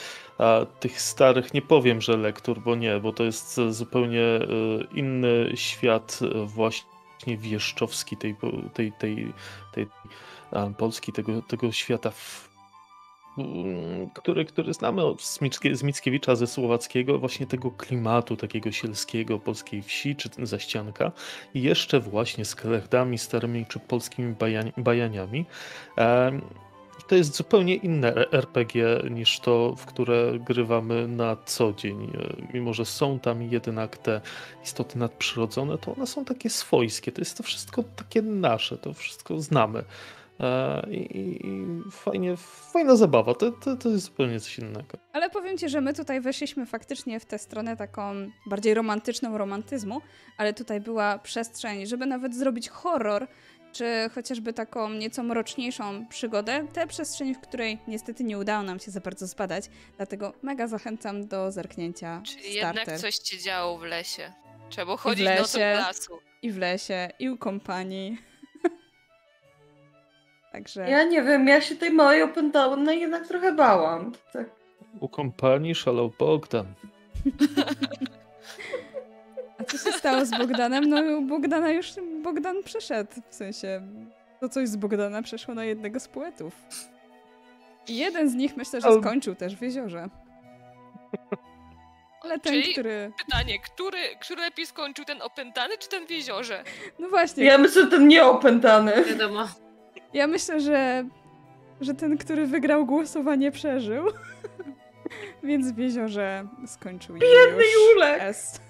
tych 0.80 1.00
starych, 1.00 1.54
nie 1.54 1.62
powiem, 1.62 2.00
że 2.00 2.16
lektur, 2.16 2.60
bo 2.60 2.74
nie, 2.74 3.00
bo 3.00 3.12
to 3.12 3.24
jest 3.24 3.58
e, 3.58 3.72
zupełnie 3.72 4.22
e, 4.22 4.46
inny 4.94 5.52
świat 5.54 6.18
e, 6.22 6.46
właśnie 6.46 7.38
wieszczowski 7.38 8.16
tej, 8.16 8.36
tej, 8.74 8.92
tej, 8.92 9.32
tej 9.72 9.86
a, 10.52 10.66
Polski, 10.66 11.12
tego, 11.12 11.42
tego 11.42 11.72
świata, 11.72 12.10
w, 12.10 12.48
który, 14.14 14.44
który 14.44 14.74
znamy 14.74 15.04
od 15.04 15.22
z, 15.22 15.40
Mickie, 15.40 15.76
z 15.76 15.82
Mickiewicza, 15.82 16.36
ze 16.36 16.46
Słowackiego, 16.46 17.18
właśnie 17.18 17.46
tego 17.46 17.70
klimatu 17.70 18.36
takiego 18.36 18.72
sielskiego, 18.72 19.38
polskiej 19.38 19.82
wsi, 19.82 20.16
czy 20.16 20.28
zaścianka 20.42 21.12
i 21.54 21.62
jeszcze 21.62 22.00
właśnie 22.00 22.44
z 22.44 22.54
klechtami 22.54 23.18
starymi, 23.18 23.66
czy 23.66 23.78
polskimi 23.78 24.34
bajaniami. 24.76 25.46
To 27.08 27.14
jest 27.14 27.36
zupełnie 27.36 27.74
inne 27.74 28.14
RPG 28.32 29.02
niż 29.10 29.40
to, 29.40 29.74
w 29.76 29.86
które 29.86 30.38
grywamy 30.38 31.08
na 31.08 31.36
co 31.44 31.72
dzień. 31.72 32.04
E, 32.04 32.52
Mimo, 32.54 32.74
że 32.74 32.84
są 32.84 33.18
tam 33.18 33.42
jednak 33.42 33.98
te 33.98 34.20
istoty 34.64 34.98
nadprzyrodzone, 34.98 35.78
to 35.78 35.94
one 35.94 36.06
są 36.06 36.24
takie 36.24 36.50
swojskie. 36.50 37.12
To 37.12 37.20
jest 37.20 37.36
to 37.36 37.42
wszystko 37.42 37.82
takie 37.96 38.22
nasze, 38.22 38.78
to 38.78 38.94
wszystko 38.94 39.40
znamy. 39.40 39.84
E, 40.40 40.82
I, 40.90 41.18
i, 41.18 41.46
i 41.46 41.90
fajnie, 41.90 42.36
fajna 42.72 42.96
zabawa. 42.96 43.34
To, 43.34 43.52
to, 43.52 43.76
to 43.76 43.88
jest 43.88 44.04
zupełnie 44.04 44.40
coś 44.40 44.58
innego. 44.58 44.98
Ale 45.12 45.30
powiem 45.30 45.58
ci, 45.58 45.68
że 45.68 45.80
my 45.80 45.94
tutaj 45.94 46.20
weszliśmy 46.20 46.66
faktycznie 46.66 47.20
w 47.20 47.24
tę 47.24 47.38
stronę 47.38 47.76
taką 47.76 48.30
bardziej 48.46 48.74
romantyczną 48.74 49.38
romantyzmu, 49.38 50.00
ale 50.38 50.54
tutaj 50.54 50.80
była 50.80 51.18
przestrzeń, 51.18 51.86
żeby 51.86 52.06
nawet 52.06 52.34
zrobić 52.34 52.68
horror, 52.68 53.26
czy 53.72 54.10
chociażby 54.14 54.52
taką 54.52 54.90
nieco 54.90 55.22
mroczniejszą 55.22 56.06
przygodę. 56.06 56.66
Tę 56.72 56.86
przestrzeń, 56.86 57.34
w 57.34 57.40
której 57.40 57.78
niestety 57.88 58.24
nie 58.24 58.38
udało 58.38 58.62
nam 58.62 58.78
się 58.78 58.90
za 58.90 59.00
bardzo 59.00 59.26
zbadać, 59.26 59.64
dlatego 59.96 60.32
mega 60.42 60.66
zachęcam 60.66 61.26
do 61.28 61.52
zerknięcia 61.52 62.22
Czyli 62.24 62.42
w 62.42 62.56
starter. 62.58 62.78
jednak 62.78 63.00
coś 63.00 63.14
się 63.24 63.38
działo 63.38 63.78
w 63.78 63.82
lesie. 63.82 64.32
Trzeba 64.70 64.84
było 64.84 64.96
chodzić 64.96 65.24
lesie. 65.24 65.40
nocą 65.40 65.58
do 65.58 65.64
lasu. 65.64 66.18
I 66.42 66.52
w 66.52 66.58
lesie, 66.58 67.08
i 67.18 67.30
u 67.30 67.38
kompanii. 67.38 68.18
Także 70.56 70.90
Ja 70.90 71.04
nie 71.04 71.22
wiem, 71.22 71.48
ja 71.48 71.60
się 71.60 71.76
tej 71.76 71.90
małej 71.90 72.22
opętałem, 72.22 72.84
no 72.84 72.92
jednak 72.92 73.28
trochę 73.28 73.52
bałam. 73.52 74.12
Tak. 74.32 74.46
U 75.00 75.08
kompanii 75.08 75.74
szalał 75.74 76.12
Bogdan. 76.18 76.66
A 79.60 79.64
co 79.64 79.78
się 79.78 79.92
stało 79.98 80.24
z 80.24 80.30
Bogdanem? 80.30 80.88
No 80.88 81.22
Bogdana 81.22 81.70
już 81.70 81.92
Bogdan 82.22 82.62
przeszedł, 82.64 83.10
w 83.30 83.34
sensie 83.34 83.82
to 84.40 84.48
coś 84.48 84.68
z 84.68 84.76
Bogdana 84.76 85.22
przeszło 85.22 85.54
na 85.54 85.64
jednego 85.64 86.00
z 86.00 86.08
poetów. 86.08 86.52
I 87.88 87.96
jeden 87.96 88.30
z 88.30 88.34
nich 88.34 88.56
myślę, 88.56 88.80
że 88.80 89.00
skończył 89.00 89.34
też 89.34 89.56
w 89.56 89.62
jeziorze. 89.62 90.08
Ale 92.22 92.38
ten, 92.38 92.52
Czyli- 92.52 92.72
który... 92.72 93.12
Pytanie, 93.26 93.58
który, 93.60 93.98
który 94.20 94.42
lepiej 94.42 94.66
skończył, 94.66 95.04
ten 95.04 95.22
opętany 95.22 95.78
czy 95.78 95.88
ten 95.88 96.06
w 96.06 96.10
jeziorze? 96.10 96.64
No 96.98 97.08
właśnie, 97.08 97.44
Ja 97.44 97.58
myślę, 97.58 97.82
że 97.82 97.88
ten 97.88 98.08
nieopętany. 98.08 99.04
Wiadomo. 99.04 99.48
Ja 100.14 100.26
myślę, 100.26 100.60
że, 100.60 101.04
że 101.80 101.94
ten, 101.94 102.18
który 102.18 102.46
wygrał 102.46 102.86
głosowanie 102.86 103.50
przeżył. 103.50 104.06
Więc 105.42 105.72
w 105.72 105.78
jeziorze 105.78 106.48
skończył 106.66 107.14
Biedny 107.14 107.62
Julek. 107.74 108.18
S. 108.20 108.60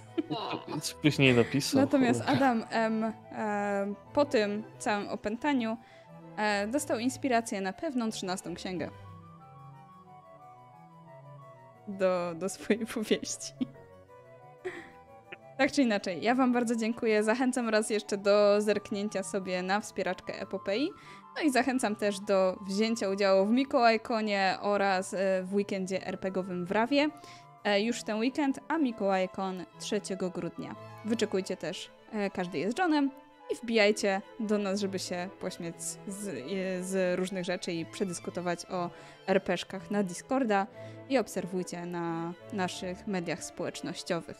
Więc 0.68 0.94
później 0.94 1.34
napisał. 1.34 1.80
Natomiast 1.80 2.22
Adam 2.26 2.64
M. 2.70 3.04
E, 3.04 3.94
po 4.12 4.24
tym 4.24 4.64
całym 4.78 5.08
opętaniu 5.08 5.76
e, 6.36 6.66
dostał 6.66 6.98
inspirację 6.98 7.60
na 7.60 7.72
pewną 7.72 8.10
trzynastą 8.10 8.54
księgę 8.54 8.90
do, 11.88 12.34
do 12.34 12.48
swojej 12.48 12.86
powieści. 12.86 13.52
Tak 15.58 15.72
czy 15.72 15.82
inaczej, 15.82 16.22
ja 16.22 16.34
Wam 16.34 16.52
bardzo 16.52 16.76
dziękuję. 16.76 17.22
Zachęcam 17.22 17.68
raz 17.68 17.90
jeszcze 17.90 18.16
do 18.16 18.60
zerknięcia 18.60 19.22
sobie 19.22 19.62
na 19.62 19.80
wspieraczkę 19.80 20.40
Epopei. 20.40 20.90
No 21.36 21.42
i 21.42 21.50
zachęcam 21.50 21.96
też 21.96 22.20
do 22.20 22.58
wzięcia 22.66 23.08
udziału 23.08 23.46
w 23.46 23.50
Mikołajkonie 23.50 24.58
oraz 24.60 25.14
e, 25.14 25.42
w 25.42 25.54
weekendzie 25.54 26.06
RPGowym 26.06 26.66
w 26.66 26.72
Rawie. 26.72 27.08
E, 27.64 27.82
Już 27.82 28.02
ten 28.02 28.18
weekend, 28.18 28.60
a 28.68 28.78
Mikołajkon 28.78 29.64
3 29.78 30.00
grudnia. 30.34 30.76
Wyczekujcie 31.04 31.56
też, 31.56 31.90
e, 32.12 32.30
każdy 32.30 32.58
jest 32.58 32.78
Johnem 32.78 33.10
i 33.52 33.54
wbijajcie 33.54 34.22
do 34.40 34.58
nas, 34.58 34.80
żeby 34.80 34.98
się 34.98 35.28
pośmiać 35.40 35.82
z, 35.82 35.98
z 36.86 37.18
różnych 37.18 37.44
rzeczy 37.44 37.72
i 37.72 37.86
przedyskutować 37.86 38.66
o 38.70 38.90
RPszkach 39.26 39.90
na 39.90 40.02
Discorda 40.02 40.66
i 41.08 41.18
obserwujcie 41.18 41.86
na 41.86 42.32
naszych 42.52 43.06
mediach 43.06 43.44
społecznościowych. 43.44 44.36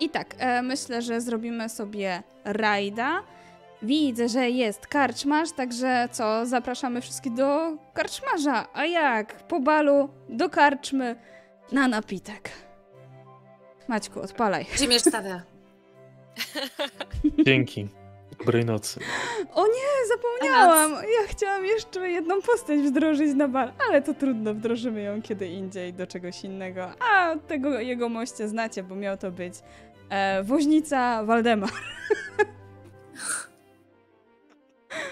I 0.00 0.10
tak, 0.10 0.34
myślę, 0.62 1.02
że 1.02 1.20
zrobimy 1.20 1.68
sobie 1.68 2.22
rajda. 2.44 3.22
Widzę, 3.86 4.28
że 4.28 4.50
jest 4.50 4.86
karczmarz, 4.86 5.52
także 5.52 6.08
co, 6.12 6.46
zapraszamy 6.46 7.00
wszystkich 7.00 7.34
do 7.34 7.76
karczmarza. 7.94 8.68
A 8.74 8.84
jak? 8.84 9.46
Po 9.46 9.60
balu, 9.60 10.08
do 10.28 10.50
karczmy, 10.50 11.16
na 11.72 11.88
napitek. 11.88 12.50
Maćku, 13.88 14.20
odpalaj. 14.20 14.66
Gdzie 14.74 15.00
stawia? 15.00 15.42
Dzięki. 17.46 17.88
Dobrej 18.38 18.64
nocy. 18.64 19.00
O 19.54 19.66
nie, 19.66 20.08
zapomniałam! 20.08 20.92
Ja 20.92 21.28
chciałam 21.28 21.64
jeszcze 21.64 22.08
jedną 22.08 22.42
postać 22.42 22.80
wdrożyć 22.80 23.34
na 23.34 23.48
bal, 23.48 23.72
ale 23.88 24.02
to 24.02 24.14
trudno, 24.14 24.54
wdrożymy 24.54 25.02
ją 25.02 25.22
kiedy 25.22 25.46
indziej 25.46 25.92
do 25.92 26.06
czegoś 26.06 26.44
innego. 26.44 26.90
A 27.12 27.36
tego 27.36 27.80
jego 27.80 28.08
moście 28.08 28.48
znacie, 28.48 28.82
bo 28.82 28.94
miał 28.94 29.16
to 29.16 29.30
być 29.30 29.54
e, 30.10 30.42
woźnica 30.42 31.24
Waldemar. 31.24 31.70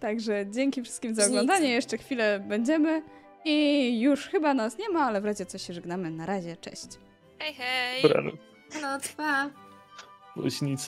Także 0.00 0.46
dzięki 0.50 0.82
wszystkim 0.82 1.14
za 1.14 1.26
oglądanie. 1.26 1.70
Jeszcze 1.70 1.98
chwilę 1.98 2.40
będziemy 2.48 3.02
i 3.44 4.00
już 4.00 4.26
chyba 4.28 4.54
nas 4.54 4.78
nie 4.78 4.88
ma, 4.88 5.00
ale 5.00 5.20
w 5.20 5.24
razie 5.24 5.46
co 5.46 5.58
się 5.58 5.72
żegnamy. 5.74 6.10
Na 6.10 6.26
razie, 6.26 6.56
cześć. 6.56 6.86
Hej, 7.38 7.54
hej! 7.54 8.02
Dobra, 8.02 8.22
No, 8.82 8.98
pa. 9.16 9.50
woźnica 10.36 10.86